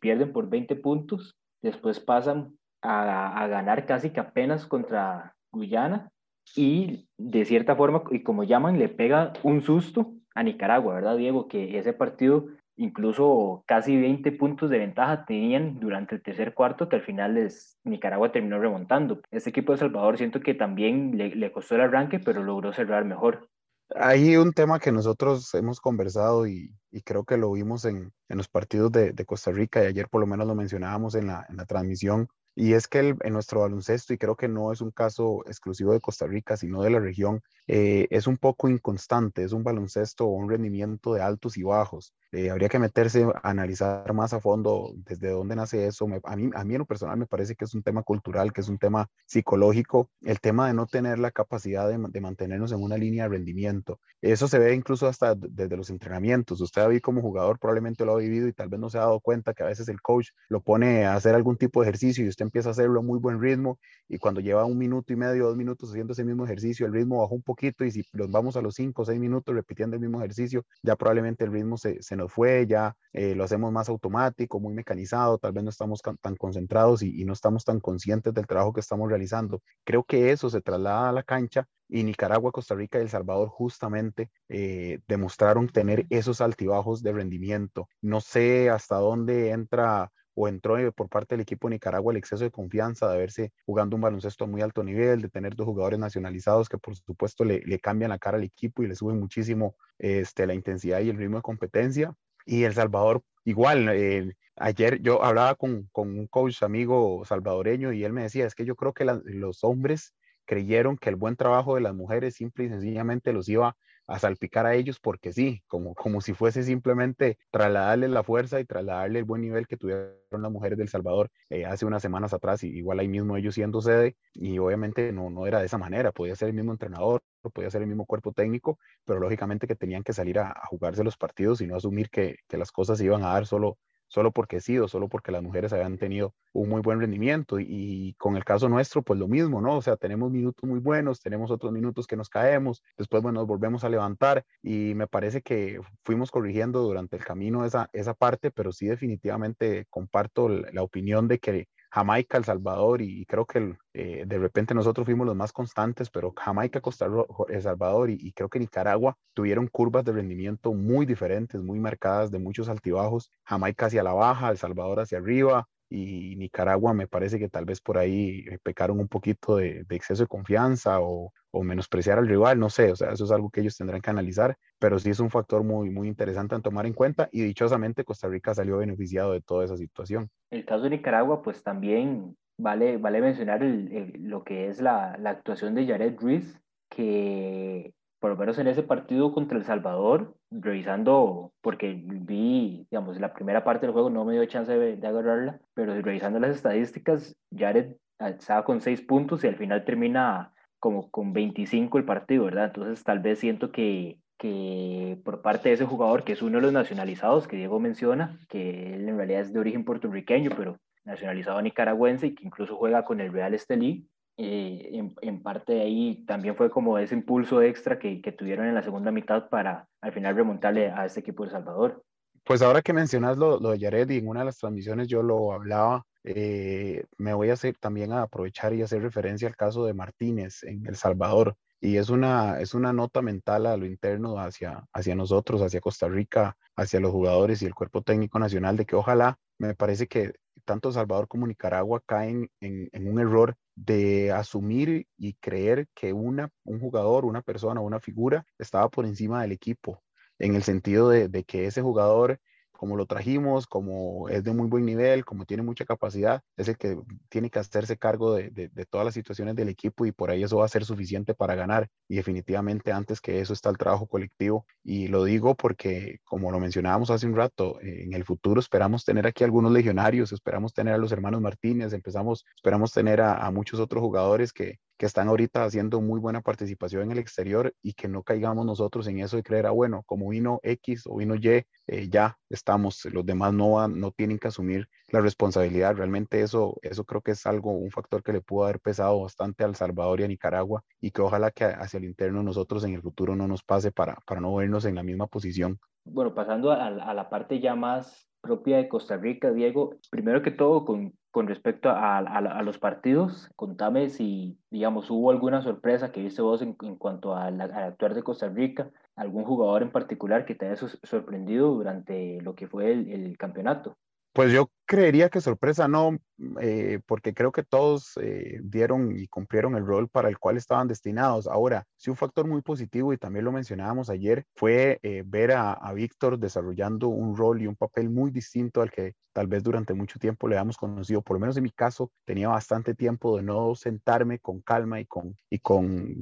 Pierden 0.00 0.32
por 0.32 0.48
20 0.48 0.74
puntos, 0.76 1.36
después 1.62 2.00
pasan 2.00 2.56
a, 2.82 3.42
a 3.42 3.46
ganar 3.46 3.86
casi 3.86 4.10
que 4.10 4.20
apenas 4.20 4.66
contra 4.66 5.36
Guyana 5.52 6.10
y 6.56 7.08
de 7.18 7.44
cierta 7.44 7.76
forma, 7.76 8.02
y 8.10 8.22
como 8.22 8.44
llaman, 8.44 8.78
le 8.78 8.88
pega 8.88 9.32
un 9.42 9.62
susto 9.62 10.14
a 10.34 10.42
Nicaragua, 10.42 10.94
¿verdad, 10.94 11.16
Diego? 11.16 11.46
Que 11.48 11.78
ese 11.78 11.92
partido 11.92 12.46
incluso 12.80 13.62
casi 13.66 14.00
20 14.00 14.32
puntos 14.32 14.70
de 14.70 14.78
ventaja 14.78 15.26
tenían 15.26 15.78
durante 15.78 16.14
el 16.14 16.22
tercer 16.22 16.54
cuarto 16.54 16.88
que 16.88 16.96
al 16.96 17.02
final 17.02 17.34
les, 17.34 17.78
Nicaragua 17.84 18.32
terminó 18.32 18.58
remontando. 18.58 19.20
Este 19.30 19.50
equipo 19.50 19.72
de 19.72 19.78
Salvador 19.78 20.16
siento 20.16 20.40
que 20.40 20.54
también 20.54 21.16
le, 21.16 21.34
le 21.36 21.52
costó 21.52 21.74
el 21.74 21.82
arranque, 21.82 22.18
pero 22.20 22.42
logró 22.42 22.72
cerrar 22.72 23.04
mejor. 23.04 23.48
Hay 23.94 24.36
un 24.36 24.52
tema 24.52 24.78
que 24.78 24.92
nosotros 24.92 25.52
hemos 25.54 25.80
conversado 25.80 26.46
y, 26.46 26.74
y 26.90 27.02
creo 27.02 27.24
que 27.24 27.36
lo 27.36 27.52
vimos 27.52 27.84
en, 27.84 28.12
en 28.28 28.36
los 28.38 28.48
partidos 28.48 28.90
de, 28.92 29.12
de, 29.12 29.24
Costa 29.26 29.50
Rica 29.50 29.82
y 29.82 29.86
ayer 29.86 30.08
por 30.08 30.20
lo 30.20 30.26
menos 30.26 30.46
lo 30.46 30.54
mencionábamos 30.54 31.16
en 31.16 31.26
la, 31.26 31.44
en 31.50 31.56
la 31.56 31.66
transmisión 31.66 32.28
y 32.54 32.74
es 32.74 32.88
que 32.88 32.98
el, 32.98 33.16
en 33.22 33.32
nuestro 33.32 33.60
baloncesto, 33.60 34.12
y 34.12 34.18
creo 34.18 34.36
que 34.36 34.48
no 34.48 34.72
es 34.72 34.80
un 34.80 34.90
caso 34.90 35.42
exclusivo 35.46 35.92
de 35.92 36.00
Costa 36.00 36.26
Rica, 36.26 36.56
sino 36.56 36.82
de 36.82 36.90
la 36.90 36.98
región, 36.98 37.42
eh, 37.66 38.06
es 38.10 38.26
un 38.26 38.36
poco 38.36 38.68
inconstante, 38.68 39.44
es 39.44 39.52
un 39.52 39.62
baloncesto 39.62 40.26
o 40.26 40.34
un 40.34 40.50
rendimiento 40.50 41.14
de 41.14 41.22
altos 41.22 41.56
y 41.56 41.62
bajos. 41.62 42.12
Eh, 42.32 42.50
habría 42.50 42.68
que 42.68 42.78
meterse 42.78 43.24
a 43.24 43.50
analizar 43.50 44.12
más 44.12 44.32
a 44.32 44.40
fondo 44.40 44.92
desde 44.96 45.30
dónde 45.30 45.56
nace 45.56 45.86
eso. 45.86 46.06
a, 46.24 46.36
mí, 46.36 46.50
a 46.54 46.64
mí 46.64 46.74
en 46.74 46.78
lo 46.78 46.86
personal 46.86 47.16
me 47.16 47.26
parece 47.26 47.56
que 47.56 47.64
es 47.64 47.74
un 47.74 47.82
tema 47.82 48.02
cultural, 48.02 48.52
que 48.52 48.60
es 48.60 48.68
un 48.68 48.78
tema 48.78 49.08
psicológico, 49.26 50.10
el 50.22 50.40
tema 50.40 50.68
de 50.68 50.74
no 50.74 50.86
tener 50.86 51.18
la 51.18 51.30
capacidad 51.30 51.88
de, 51.88 51.98
de 52.08 52.20
mantenernos 52.20 52.72
en 52.72 52.82
una 52.82 52.96
línea 52.96 53.24
de 53.24 53.30
rendimiento. 53.30 54.00
Eso 54.20 54.48
se 54.48 54.58
ve 54.58 54.74
incluso 54.74 55.06
hasta 55.08 55.34
desde 55.34 55.76
los 55.76 55.90
entrenamientos. 55.90 56.60
Usted 56.60 56.82
ha 56.82 57.00
como 57.00 57.22
jugador 57.22 57.58
probablemente 57.58 58.04
lo 58.04 58.12
ha 58.12 58.18
vivido 58.18 58.48
y 58.48 58.52
tal 58.52 58.68
vez 58.68 58.80
no 58.80 58.90
se 58.90 58.98
ha 58.98 59.02
dado 59.02 59.20
cuenta 59.20 59.54
que 59.54 59.62
a 59.62 59.66
veces 59.66 59.88
el 59.88 60.00
coach 60.00 60.28
lo 60.48 60.60
pone 60.60 61.04
a 61.06 61.14
hacer 61.14 61.34
algún 61.34 61.56
tipo 61.56 61.80
de 61.80 61.88
ejercicio 61.88 62.24
y 62.24 62.28
usted 62.28 62.44
empieza 62.44 62.68
a 62.68 62.72
hacerlo 62.72 63.00
a 63.00 63.02
muy 63.02 63.18
buen 63.18 63.40
ritmo 63.40 63.78
y 64.08 64.18
cuando 64.18 64.40
lleva 64.40 64.64
un 64.64 64.76
minuto 64.76 65.12
y 65.12 65.16
medio, 65.16 65.46
dos 65.46 65.56
minutos 65.56 65.90
haciendo 65.90 66.12
ese 66.12 66.24
mismo 66.24 66.44
ejercicio, 66.44 66.86
el 66.86 66.92
ritmo 66.92 67.20
bajó 67.20 67.34
un 67.34 67.42
poquito 67.42 67.84
y 67.84 67.90
si 67.90 68.04
los 68.12 68.30
vamos 68.30 68.56
a 68.56 68.60
los 68.60 68.74
cinco 68.74 69.02
o 69.02 69.04
seis 69.04 69.20
minutos 69.20 69.54
repitiendo 69.54 69.96
el 69.96 70.02
mismo 70.02 70.18
ejercicio, 70.18 70.64
ya 70.82 70.96
probablemente 70.96 71.44
el 71.44 71.52
ritmo 71.52 71.78
se, 71.78 72.02
se 72.02 72.16
nos 72.20 72.32
fue, 72.32 72.66
ya 72.66 72.96
eh, 73.12 73.34
lo 73.34 73.44
hacemos 73.44 73.72
más 73.72 73.88
automático, 73.88 74.60
muy 74.60 74.74
mecanizado, 74.74 75.38
tal 75.38 75.52
vez 75.52 75.64
no 75.64 75.70
estamos 75.70 76.00
tan 76.20 76.36
concentrados 76.36 77.02
y, 77.02 77.24
no 77.24 77.32
estamos 77.32 77.64
tan 77.64 77.80
conscientes 77.80 78.32
del 78.34 78.46
trabajo 78.46 78.72
que 78.72 78.80
estamos 78.80 79.08
realizando. 79.08 79.62
Creo 79.84 80.04
que 80.04 80.30
eso 80.30 80.48
se 80.50 80.60
traslada 80.60 81.08
a 81.08 81.12
la 81.12 81.22
cancha 81.22 81.66
y 81.88 82.04
Nicaragua, 82.04 82.52
Costa 82.52 82.74
Rica 82.74 82.98
y 82.98 83.02
El 83.02 83.08
Salvador 83.08 83.48
justamente 83.48 84.30
eh, 84.48 85.00
demostraron 85.08 85.68
tener 85.68 86.06
esos 86.10 86.40
altibajos 86.40 87.02
de 87.02 87.12
rendimiento. 87.12 87.88
No 88.00 88.20
sé 88.20 88.70
hasta 88.70 88.96
dónde 88.96 89.50
entra 89.50 90.12
o 90.40 90.48
entró 90.48 90.92
por 90.92 91.10
parte 91.10 91.34
del 91.34 91.42
equipo 91.42 91.68
de 91.68 91.74
Nicaragua 91.74 92.12
el 92.12 92.16
exceso 92.16 92.44
de 92.44 92.50
confianza 92.50 93.10
de 93.10 93.18
verse 93.18 93.52
jugando 93.66 93.96
un 93.96 94.02
baloncesto 94.02 94.44
a 94.44 94.46
muy 94.46 94.62
alto 94.62 94.82
nivel, 94.82 95.20
de 95.20 95.28
tener 95.28 95.54
dos 95.54 95.66
jugadores 95.66 95.98
nacionalizados 95.98 96.68
que 96.70 96.78
por 96.78 96.96
supuesto 96.96 97.44
le, 97.44 97.60
le 97.60 97.78
cambian 97.78 98.08
la 98.08 98.18
cara 98.18 98.38
al 98.38 98.44
equipo 98.44 98.82
y 98.82 98.86
le 98.86 98.94
suben 98.94 99.20
muchísimo 99.20 99.76
este, 99.98 100.46
la 100.46 100.54
intensidad 100.54 101.00
y 101.00 101.10
el 101.10 101.18
ritmo 101.18 101.36
de 101.36 101.42
competencia. 101.42 102.14
Y 102.46 102.64
El 102.64 102.72
Salvador 102.72 103.22
igual, 103.44 103.90
eh, 103.90 104.32
ayer 104.56 105.02
yo 105.02 105.22
hablaba 105.22 105.56
con, 105.56 105.90
con, 105.92 106.18
un 106.18 106.26
coach 106.26 106.62
amigo 106.62 107.22
salvadoreño 107.26 107.92
y 107.92 108.04
él 108.04 108.14
me 108.14 108.22
decía, 108.22 108.46
es 108.46 108.54
que 108.54 108.64
yo 108.64 108.76
creo 108.76 108.94
que 108.94 109.04
los 109.04 109.62
hombres 109.62 110.14
creyeron 110.46 110.96
que 110.96 111.10
el 111.10 111.16
buen 111.16 111.36
trabajo 111.36 111.74
de 111.74 111.82
las 111.82 111.94
mujeres 111.94 112.34
simple 112.34 112.64
y 112.64 112.68
sencillamente 112.70 113.34
los 113.34 113.46
iba 113.50 113.76
a 114.10 114.18
salpicar 114.18 114.66
a 114.66 114.74
ellos 114.74 114.98
porque 114.98 115.32
sí, 115.32 115.62
como, 115.68 115.94
como 115.94 116.20
si 116.20 116.34
fuese 116.34 116.64
simplemente 116.64 117.38
trasladarles 117.52 118.10
la 118.10 118.24
fuerza 118.24 118.58
y 118.58 118.64
trasladarle 118.64 119.20
el 119.20 119.24
buen 119.24 119.40
nivel 119.40 119.68
que 119.68 119.76
tuvieron 119.76 120.12
las 120.32 120.50
mujeres 120.50 120.76
del 120.78 120.88
Salvador 120.88 121.30
eh, 121.48 121.64
hace 121.64 121.86
unas 121.86 122.02
semanas 122.02 122.34
atrás, 122.34 122.64
y 122.64 122.68
igual 122.68 122.98
ahí 122.98 123.06
mismo 123.06 123.36
ellos 123.36 123.54
siendo 123.54 123.80
sede, 123.80 124.16
y 124.34 124.58
obviamente 124.58 125.12
no, 125.12 125.30
no 125.30 125.46
era 125.46 125.60
de 125.60 125.66
esa 125.66 125.78
manera, 125.78 126.10
podía 126.10 126.34
ser 126.34 126.48
el 126.48 126.54
mismo 126.54 126.72
entrenador, 126.72 127.22
podía 127.54 127.70
ser 127.70 127.82
el 127.82 127.88
mismo 127.88 128.04
cuerpo 128.04 128.32
técnico, 128.32 128.78
pero 129.04 129.20
lógicamente 129.20 129.68
que 129.68 129.76
tenían 129.76 130.02
que 130.02 130.12
salir 130.12 130.40
a, 130.40 130.50
a 130.50 130.66
jugarse 130.66 131.04
los 131.04 131.16
partidos 131.16 131.60
y 131.60 131.68
no 131.68 131.76
asumir 131.76 132.10
que, 132.10 132.36
que 132.48 132.58
las 132.58 132.72
cosas 132.72 132.98
se 132.98 133.04
iban 133.04 133.22
a 133.22 133.28
dar 133.28 133.46
solo 133.46 133.78
solo 134.10 134.32
porque 134.32 134.60
sí 134.60 134.76
o 134.78 134.88
solo 134.88 135.08
porque 135.08 135.30
las 135.32 135.42
mujeres 135.42 135.72
habían 135.72 135.96
tenido 135.96 136.34
un 136.52 136.68
muy 136.68 136.82
buen 136.82 137.00
rendimiento. 137.00 137.58
Y, 137.60 138.14
con 138.18 138.36
el 138.36 138.44
caso 138.44 138.68
nuestro, 138.68 139.02
pues 139.02 139.18
lo 139.18 139.28
mismo, 139.28 139.60
¿no? 139.60 139.76
O 139.76 139.82
sea, 139.82 139.96
tenemos 139.96 140.30
minutos 140.30 140.68
muy 140.68 140.80
buenos, 140.80 141.20
tenemos 141.20 141.50
otros 141.50 141.72
minutos 141.72 142.06
que 142.06 142.16
nos 142.16 142.28
caemos, 142.28 142.82
después, 142.98 143.22
bueno, 143.22 143.40
nos 143.40 143.48
volvemos 143.48 143.84
a 143.84 143.88
levantar 143.88 144.44
y 144.62 144.94
me 144.94 145.06
parece 145.06 145.42
que 145.42 145.80
fuimos 146.02 146.30
corrigiendo 146.30 146.82
durante 146.82 147.16
el 147.16 147.24
camino 147.24 147.64
esa, 147.64 147.88
esa 147.92 148.14
parte, 148.14 148.50
pero 148.50 148.72
sí 148.72 148.86
definitivamente 148.86 149.86
comparto 149.88 150.48
la 150.48 150.82
opinión 150.82 151.28
de 151.28 151.38
que 151.38 151.68
Jamaica, 151.90 152.38
El 152.38 152.44
Salvador 152.44 153.02
y, 153.02 153.26
creo 153.26 153.46
que 153.46 153.76
eh, 153.94 154.24
de 154.26 154.38
repente 154.38 154.74
nosotros 154.74 155.04
fuimos 155.04 155.26
los 155.26 155.36
más 155.36 155.52
constantes, 155.52 156.08
pero 156.10 156.32
Jamaica, 156.36 156.80
Costa 156.80 157.06
El 157.48 157.62
Salvador 157.62 158.10
y, 158.10 158.32
creo 158.32 158.48
que 158.48 158.60
Nicaragua 158.60 159.16
tuvieron 159.34 159.66
curvas 159.66 160.04
de 160.04 160.12
rendimiento 160.12 160.72
muy 160.72 161.04
diferentes, 161.06 161.62
muy 161.62 161.80
marcadas 161.80 162.30
de 162.30 162.38
muchos 162.38 162.68
altibajos. 162.68 163.30
Jamaica 163.44 163.86
hacia 163.86 164.02
la 164.02 164.12
baja, 164.12 164.50
El 164.50 164.58
Salvador 164.58 165.00
hacia 165.00 165.18
arriba, 165.18 165.68
y 165.90 166.36
Nicaragua 166.36 166.94
me 166.94 167.08
parece 167.08 167.38
que 167.38 167.48
tal 167.48 167.64
vez 167.64 167.80
por 167.80 167.98
ahí 167.98 168.44
eh, 168.48 168.58
pecaron 168.62 169.00
un 169.00 169.08
poquito 169.08 169.56
de, 169.56 169.84
de 169.84 169.96
exceso 169.96 170.22
de 170.22 170.28
confianza 170.28 171.00
o, 171.00 171.32
o, 171.50 171.64
menospreciar 171.64 172.18
al 172.18 172.28
rival, 172.28 172.60
no 172.60 172.70
sé, 172.70 172.92
o 172.92 172.96
sea, 172.96 173.10
eso 173.10 173.24
es 173.24 173.32
algo 173.32 173.50
que 173.50 173.60
ellos 173.60 173.76
tendrán 173.76 174.00
que 174.00 174.10
analizar, 174.10 174.56
pero 174.78 174.98
sí 175.00 175.10
es 175.10 175.18
un 175.18 175.30
factor 175.30 175.64
muy, 175.64 175.90
muy 175.90 176.06
interesante 176.06 176.54
en 176.54 176.62
tomar 176.62 176.86
en 176.86 176.92
cuenta 176.92 177.28
y 177.32 177.42
dichosamente 177.42 178.04
Costa 178.04 178.28
Rica 178.28 178.54
salió 178.54 178.78
beneficiado 178.78 179.32
de 179.32 179.40
toda 179.40 179.64
esa 179.64 179.76
situación. 179.76 180.30
El 180.50 180.64
caso 180.64 180.84
de 180.84 180.90
Nicaragua, 180.90 181.42
pues 181.42 181.62
también 181.64 182.36
vale, 182.56 182.96
vale 182.96 183.20
mencionar 183.20 183.62
el, 183.64 183.92
el, 183.92 184.28
lo 184.28 184.44
que 184.44 184.68
es 184.68 184.80
la, 184.80 185.16
la 185.18 185.30
actuación 185.30 185.74
de 185.74 185.86
Jared 185.86 186.16
Ruiz, 186.20 186.60
que 186.88 187.92
por 188.20 188.30
lo 188.30 188.36
menos 188.36 188.58
en 188.58 188.68
ese 188.68 188.82
partido 188.82 189.32
contra 189.32 189.58
El 189.58 189.64
Salvador, 189.64 190.36
revisando, 190.50 191.52
porque 191.62 192.00
vi, 192.04 192.86
digamos, 192.90 193.18
la 193.18 193.32
primera 193.32 193.64
parte 193.64 193.86
del 193.86 193.92
juego 193.92 194.10
no 194.10 194.24
me 194.24 194.34
dio 194.34 194.44
chance 194.44 194.78
de, 194.78 194.96
de 194.96 195.06
agarrarla, 195.06 195.58
pero 195.74 196.00
revisando 196.00 196.38
las 196.38 196.54
estadísticas, 196.54 197.34
Jared 197.56 197.96
estaba 198.18 198.64
con 198.64 198.80
seis 198.80 199.00
puntos 199.00 199.42
y 199.42 199.48
al 199.48 199.56
final 199.56 199.84
termina 199.84 200.52
como 200.78 201.10
con 201.10 201.32
25 201.32 201.98
el 201.98 202.04
partido, 202.04 202.44
¿verdad? 202.44 202.66
Entonces 202.66 203.02
tal 203.04 203.20
vez 203.20 203.38
siento 203.38 203.72
que, 203.72 204.18
que 204.38 205.18
por 205.24 205.42
parte 205.42 205.68
de 205.68 205.76
ese 205.76 205.84
jugador, 205.86 206.24
que 206.24 206.32
es 206.32 206.42
uno 206.42 206.58
de 206.58 206.62
los 206.62 206.72
nacionalizados 206.72 207.48
que 207.48 207.56
Diego 207.56 207.80
menciona, 207.80 208.38
que 208.48 208.94
él 208.94 209.08
en 209.08 209.16
realidad 209.16 209.42
es 209.42 209.52
de 209.52 209.60
origen 209.60 209.84
puertorriqueño, 209.84 210.50
pero 210.56 210.78
nacionalizado 211.04 211.60
nicaragüense 211.62 212.28
y 212.28 212.34
que 212.34 212.46
incluso 212.46 212.76
juega 212.76 213.04
con 213.04 213.20
el 213.20 213.32
Real 213.32 213.54
Estelí, 213.54 214.08
eh, 214.42 214.88
en, 214.92 215.14
en, 215.20 215.42
parte 215.42 215.74
de 215.74 215.82
ahí 215.82 216.24
también 216.24 216.56
fue 216.56 216.70
como 216.70 216.96
ese 216.96 217.14
impulso 217.14 217.60
extra 217.60 217.98
que, 217.98 218.22
que, 218.22 218.32
tuvieron 218.32 218.66
en 218.66 218.74
la 218.74 218.82
segunda 218.82 219.10
mitad 219.10 219.50
para 219.50 219.86
al 220.00 220.12
final 220.12 220.34
remontarle 220.34 220.90
a 220.90 221.04
este 221.04 221.20
equipo 221.20 221.44
de 221.44 221.50
Salvador. 221.50 222.02
Pues 222.44 222.62
ahora 222.62 222.80
que 222.80 222.94
mencionas 222.94 223.36
lo, 223.36 223.60
lo 223.60 223.72
de 223.72 223.78
Jared 223.78 224.08
y 224.08 224.16
en 224.16 224.28
una 224.28 224.40
de 224.40 224.46
las 224.46 224.56
transmisiones 224.56 225.08
yo 225.08 225.22
lo 225.22 225.52
hablaba, 225.52 226.04
eh, 226.24 227.04
me 227.18 227.34
voy 227.34 227.50
a 227.50 227.52
hacer 227.52 227.76
también 227.78 228.12
a 228.14 228.22
aprovechar 228.22 228.72
y 228.72 228.80
hacer 228.80 229.02
referencia 229.02 229.46
al 229.46 229.56
caso 229.56 229.84
de 229.84 229.92
Martínez 229.92 230.62
en 230.62 230.86
El 230.86 230.96
Salvador. 230.96 231.54
Y 231.78 231.98
es 231.98 232.08
una, 232.08 232.60
es 232.60 232.72
una 232.72 232.94
nota 232.94 233.20
mental 233.20 233.66
a 233.66 233.76
lo 233.76 233.84
interno 233.84 234.38
hacia, 234.38 234.86
hacia 234.94 235.14
nosotros, 235.14 235.60
hacia 235.60 235.82
Costa 235.82 236.08
Rica, 236.08 236.56
hacia 236.76 237.00
los 237.00 237.12
jugadores 237.12 237.60
y 237.60 237.66
el 237.66 237.74
cuerpo 237.74 238.00
técnico 238.00 238.38
nacional, 238.38 238.78
de 238.78 238.86
que 238.86 238.96
ojalá, 238.96 239.36
me 239.58 239.74
parece 239.74 240.06
que 240.06 240.32
tanto 240.64 240.92
Salvador 240.92 241.28
como 241.28 241.46
Nicaragua 241.46 242.00
caen 242.06 242.48
en, 242.60 242.88
en 242.92 243.06
un 243.06 243.20
error 243.20 243.54
de 243.84 244.32
asumir 244.32 245.06
y 245.16 245.34
creer 245.34 245.88
que 245.94 246.12
una, 246.12 246.50
un 246.64 246.80
jugador, 246.80 247.24
una 247.24 247.42
persona, 247.42 247.80
una 247.80 248.00
figura 248.00 248.44
estaba 248.58 248.88
por 248.90 249.06
encima 249.06 249.42
del 249.42 249.52
equipo, 249.52 250.02
en 250.38 250.54
el 250.54 250.62
sentido 250.62 251.08
de, 251.08 251.28
de 251.28 251.44
que 251.44 251.66
ese 251.66 251.80
jugador 251.82 252.40
como 252.80 252.96
lo 252.96 253.04
trajimos, 253.04 253.66
como 253.66 254.30
es 254.30 254.42
de 254.42 254.54
muy 254.54 254.66
buen 254.66 254.86
nivel, 254.86 255.26
como 255.26 255.44
tiene 255.44 255.62
mucha 255.62 255.84
capacidad, 255.84 256.40
es 256.56 256.66
el 256.66 256.78
que 256.78 256.96
tiene 257.28 257.50
que 257.50 257.58
hacerse 257.58 257.98
cargo 257.98 258.32
de, 258.32 258.48
de, 258.48 258.86
todas 258.86 259.04
las 259.04 259.12
situaciones 259.12 259.54
del 259.54 259.68
equipo 259.68 260.06
y 260.06 260.12
por 260.12 260.30
ahí 260.30 260.42
eso 260.42 260.56
va 260.56 260.64
a 260.64 260.68
ser 260.68 260.86
suficiente 260.86 261.34
para 261.34 261.54
ganar. 261.54 261.88
Y 262.08 262.16
definitivamente 262.16 262.90
antes 262.90 263.20
que 263.20 263.38
eso 263.42 263.52
está 263.52 263.68
el 263.68 263.76
trabajo 263.76 264.06
colectivo. 264.06 264.64
Y 264.82 265.08
lo 265.08 265.24
digo 265.24 265.54
porque, 265.56 266.20
como 266.24 266.50
lo 266.50 266.58
mencionábamos 266.58 267.10
hace 267.10 267.26
un 267.26 267.36
rato, 267.36 267.78
en 267.82 268.14
el 268.14 268.24
futuro 268.24 268.60
esperamos 268.60 269.04
tener 269.04 269.26
aquí 269.26 269.44
algunos 269.44 269.72
legionarios, 269.72 270.32
esperamos 270.32 270.72
tener 270.72 270.94
a 270.94 270.98
los 270.98 271.12
hermanos 271.12 271.42
Martínez, 271.42 271.92
empezamos, 271.92 272.46
esperamos 272.56 272.92
tener 272.92 273.20
a 273.20 273.50
muchos 273.50 273.78
otros 273.78 274.00
jugadores 274.00 274.54
que, 274.54 274.78
que 275.00 275.06
están 275.06 275.28
ahorita 275.28 275.64
haciendo 275.64 276.02
muy 276.02 276.20
buena 276.20 276.42
participación 276.42 277.04
en 277.04 277.12
el 277.12 277.18
exterior 277.18 277.72
y 277.80 277.94
que 277.94 278.06
no 278.06 278.22
caigamos 278.22 278.66
nosotros 278.66 279.06
en 279.06 279.20
eso 279.20 279.38
de 279.38 279.42
creer, 279.42 279.64
ah, 279.64 279.70
bueno, 279.70 280.02
como 280.04 280.28
vino 280.28 280.60
X 280.62 281.04
o 281.06 281.16
vino 281.16 281.36
Y, 281.36 281.48
eh, 281.48 281.64
ya 282.10 282.36
estamos, 282.50 283.02
los 283.06 283.24
demás 283.24 283.54
no, 283.54 283.88
no 283.88 284.10
tienen 284.10 284.38
que 284.38 284.48
asumir 284.48 284.90
la 285.08 285.22
responsabilidad. 285.22 285.96
Realmente 285.96 286.42
eso, 286.42 286.76
eso 286.82 287.04
creo 287.04 287.22
que 287.22 287.30
es 287.30 287.46
algo, 287.46 287.70
un 287.70 287.90
factor 287.90 288.22
que 288.22 288.34
le 288.34 288.42
pudo 288.42 288.64
haber 288.64 288.78
pesado 288.78 289.22
bastante 289.22 289.64
al 289.64 289.74
Salvador 289.74 290.20
y 290.20 290.24
a 290.24 290.28
Nicaragua 290.28 290.84
y 291.00 291.12
que 291.12 291.22
ojalá 291.22 291.50
que 291.50 291.64
hacia 291.64 291.96
el 291.96 292.04
interno 292.04 292.42
nosotros 292.42 292.84
en 292.84 292.92
el 292.92 293.00
futuro 293.00 293.34
no 293.34 293.48
nos 293.48 293.62
pase 293.62 293.92
para, 293.92 294.18
para 294.26 294.42
no 294.42 294.54
vernos 294.54 294.84
en 294.84 294.96
la 294.96 295.02
misma 295.02 295.28
posición. 295.28 295.78
Bueno, 296.04 296.34
pasando 296.34 296.72
a, 296.72 296.88
a 296.88 297.14
la 297.14 297.30
parte 297.30 297.58
ya 297.58 297.74
más 297.74 298.28
propia 298.42 298.76
de 298.76 298.88
Costa 298.88 299.16
Rica, 299.16 299.50
Diego, 299.50 299.94
primero 300.10 300.42
que 300.42 300.50
todo, 300.50 300.84
con, 300.84 301.14
con 301.30 301.46
respecto 301.46 301.90
a, 301.90 302.18
a, 302.18 302.62
los 302.62 302.78
partidos, 302.78 303.50
contame 303.54 304.10
si, 304.10 304.58
digamos, 304.70 305.10
hubo 305.10 305.30
alguna 305.30 305.62
sorpresa 305.62 306.10
que 306.10 306.22
viste 306.22 306.42
vos 306.42 306.60
en, 306.62 306.76
en 306.82 306.96
cuanto 306.96 307.36
al 307.36 307.60
actuar 307.60 308.14
de 308.14 308.22
Costa 308.22 308.48
Rica, 308.48 308.90
algún 309.14 309.44
jugador 309.44 309.82
en 309.82 309.92
particular 309.92 310.44
que 310.44 310.54
te 310.54 310.66
haya 310.66 310.88
sorprendido 311.02 311.72
durante 311.72 312.40
lo 312.40 312.54
que 312.54 312.66
fue 312.66 312.92
el, 312.92 313.12
el 313.12 313.38
campeonato. 313.38 313.96
Pues 314.32 314.52
yo 314.52 314.70
creería 314.90 315.28
que 315.28 315.40
sorpresa 315.40 315.86
no, 315.86 316.18
eh, 316.60 316.98
porque 317.06 317.32
creo 317.32 317.52
que 317.52 317.62
todos 317.62 318.18
eh, 318.20 318.58
dieron 318.60 319.16
y 319.16 319.28
cumplieron 319.28 319.76
el 319.76 319.86
rol 319.86 320.08
para 320.08 320.28
el 320.28 320.36
cual 320.36 320.56
estaban 320.56 320.88
destinados. 320.88 321.46
Ahora, 321.46 321.86
sí 321.96 322.10
un 322.10 322.16
factor 322.16 322.48
muy 322.48 322.60
positivo, 322.60 323.12
y 323.12 323.16
también 323.16 323.44
lo 323.44 323.52
mencionábamos 323.52 324.10
ayer, 324.10 324.46
fue 324.56 324.98
eh, 325.04 325.22
ver 325.24 325.52
a, 325.52 325.74
a 325.74 325.92
Víctor 325.92 326.40
desarrollando 326.40 327.06
un 327.06 327.36
rol 327.36 327.62
y 327.62 327.68
un 327.68 327.76
papel 327.76 328.10
muy 328.10 328.32
distinto 328.32 328.82
al 328.82 328.90
que 328.90 329.14
tal 329.32 329.46
vez 329.46 329.62
durante 329.62 329.94
mucho 329.94 330.18
tiempo 330.18 330.48
le 330.48 330.56
habíamos 330.56 330.76
conocido. 330.76 331.22
Por 331.22 331.36
lo 331.36 331.40
menos 331.40 331.56
en 331.56 331.62
mi 331.62 331.70
caso, 331.70 332.10
tenía 332.24 332.48
bastante 332.48 332.94
tiempo 332.94 333.36
de 333.36 333.42
no 333.42 333.74
sentarme 333.74 334.38
con 334.38 334.60
calma 334.60 335.00
y 335.00 335.06
con, 335.06 335.36
y 335.48 335.58
con 335.60 336.14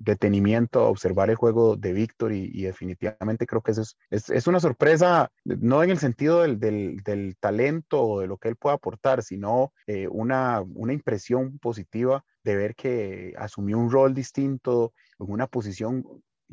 detenimiento 0.00 0.80
a 0.80 0.88
observar 0.88 1.30
el 1.30 1.36
juego 1.36 1.76
de 1.76 1.92
Víctor 1.92 2.32
y, 2.32 2.62
definitivamente 2.62 3.46
creo 3.46 3.60
que 3.60 3.72
eso 3.72 3.82
es, 3.82 3.96
es, 4.10 4.30
es, 4.30 4.46
una 4.46 4.60
sorpresa, 4.60 5.30
no 5.44 5.82
en 5.82 5.90
el 5.90 5.98
sentido 5.98 6.42
del, 6.42 6.60
del, 6.60 6.98
del 7.04 7.36
talento 7.40 8.11
de 8.20 8.26
lo 8.26 8.38
que 8.38 8.48
él 8.48 8.56
pueda 8.56 8.76
aportar, 8.76 9.22
sino 9.22 9.72
eh, 9.86 10.08
una, 10.08 10.62
una 10.74 10.92
impresión 10.92 11.58
positiva 11.58 12.24
de 12.44 12.56
ver 12.56 12.74
que 12.74 13.34
asumió 13.38 13.78
un 13.78 13.90
rol 13.90 14.14
distinto, 14.14 14.92
en 15.18 15.30
una 15.30 15.46
posición 15.46 16.04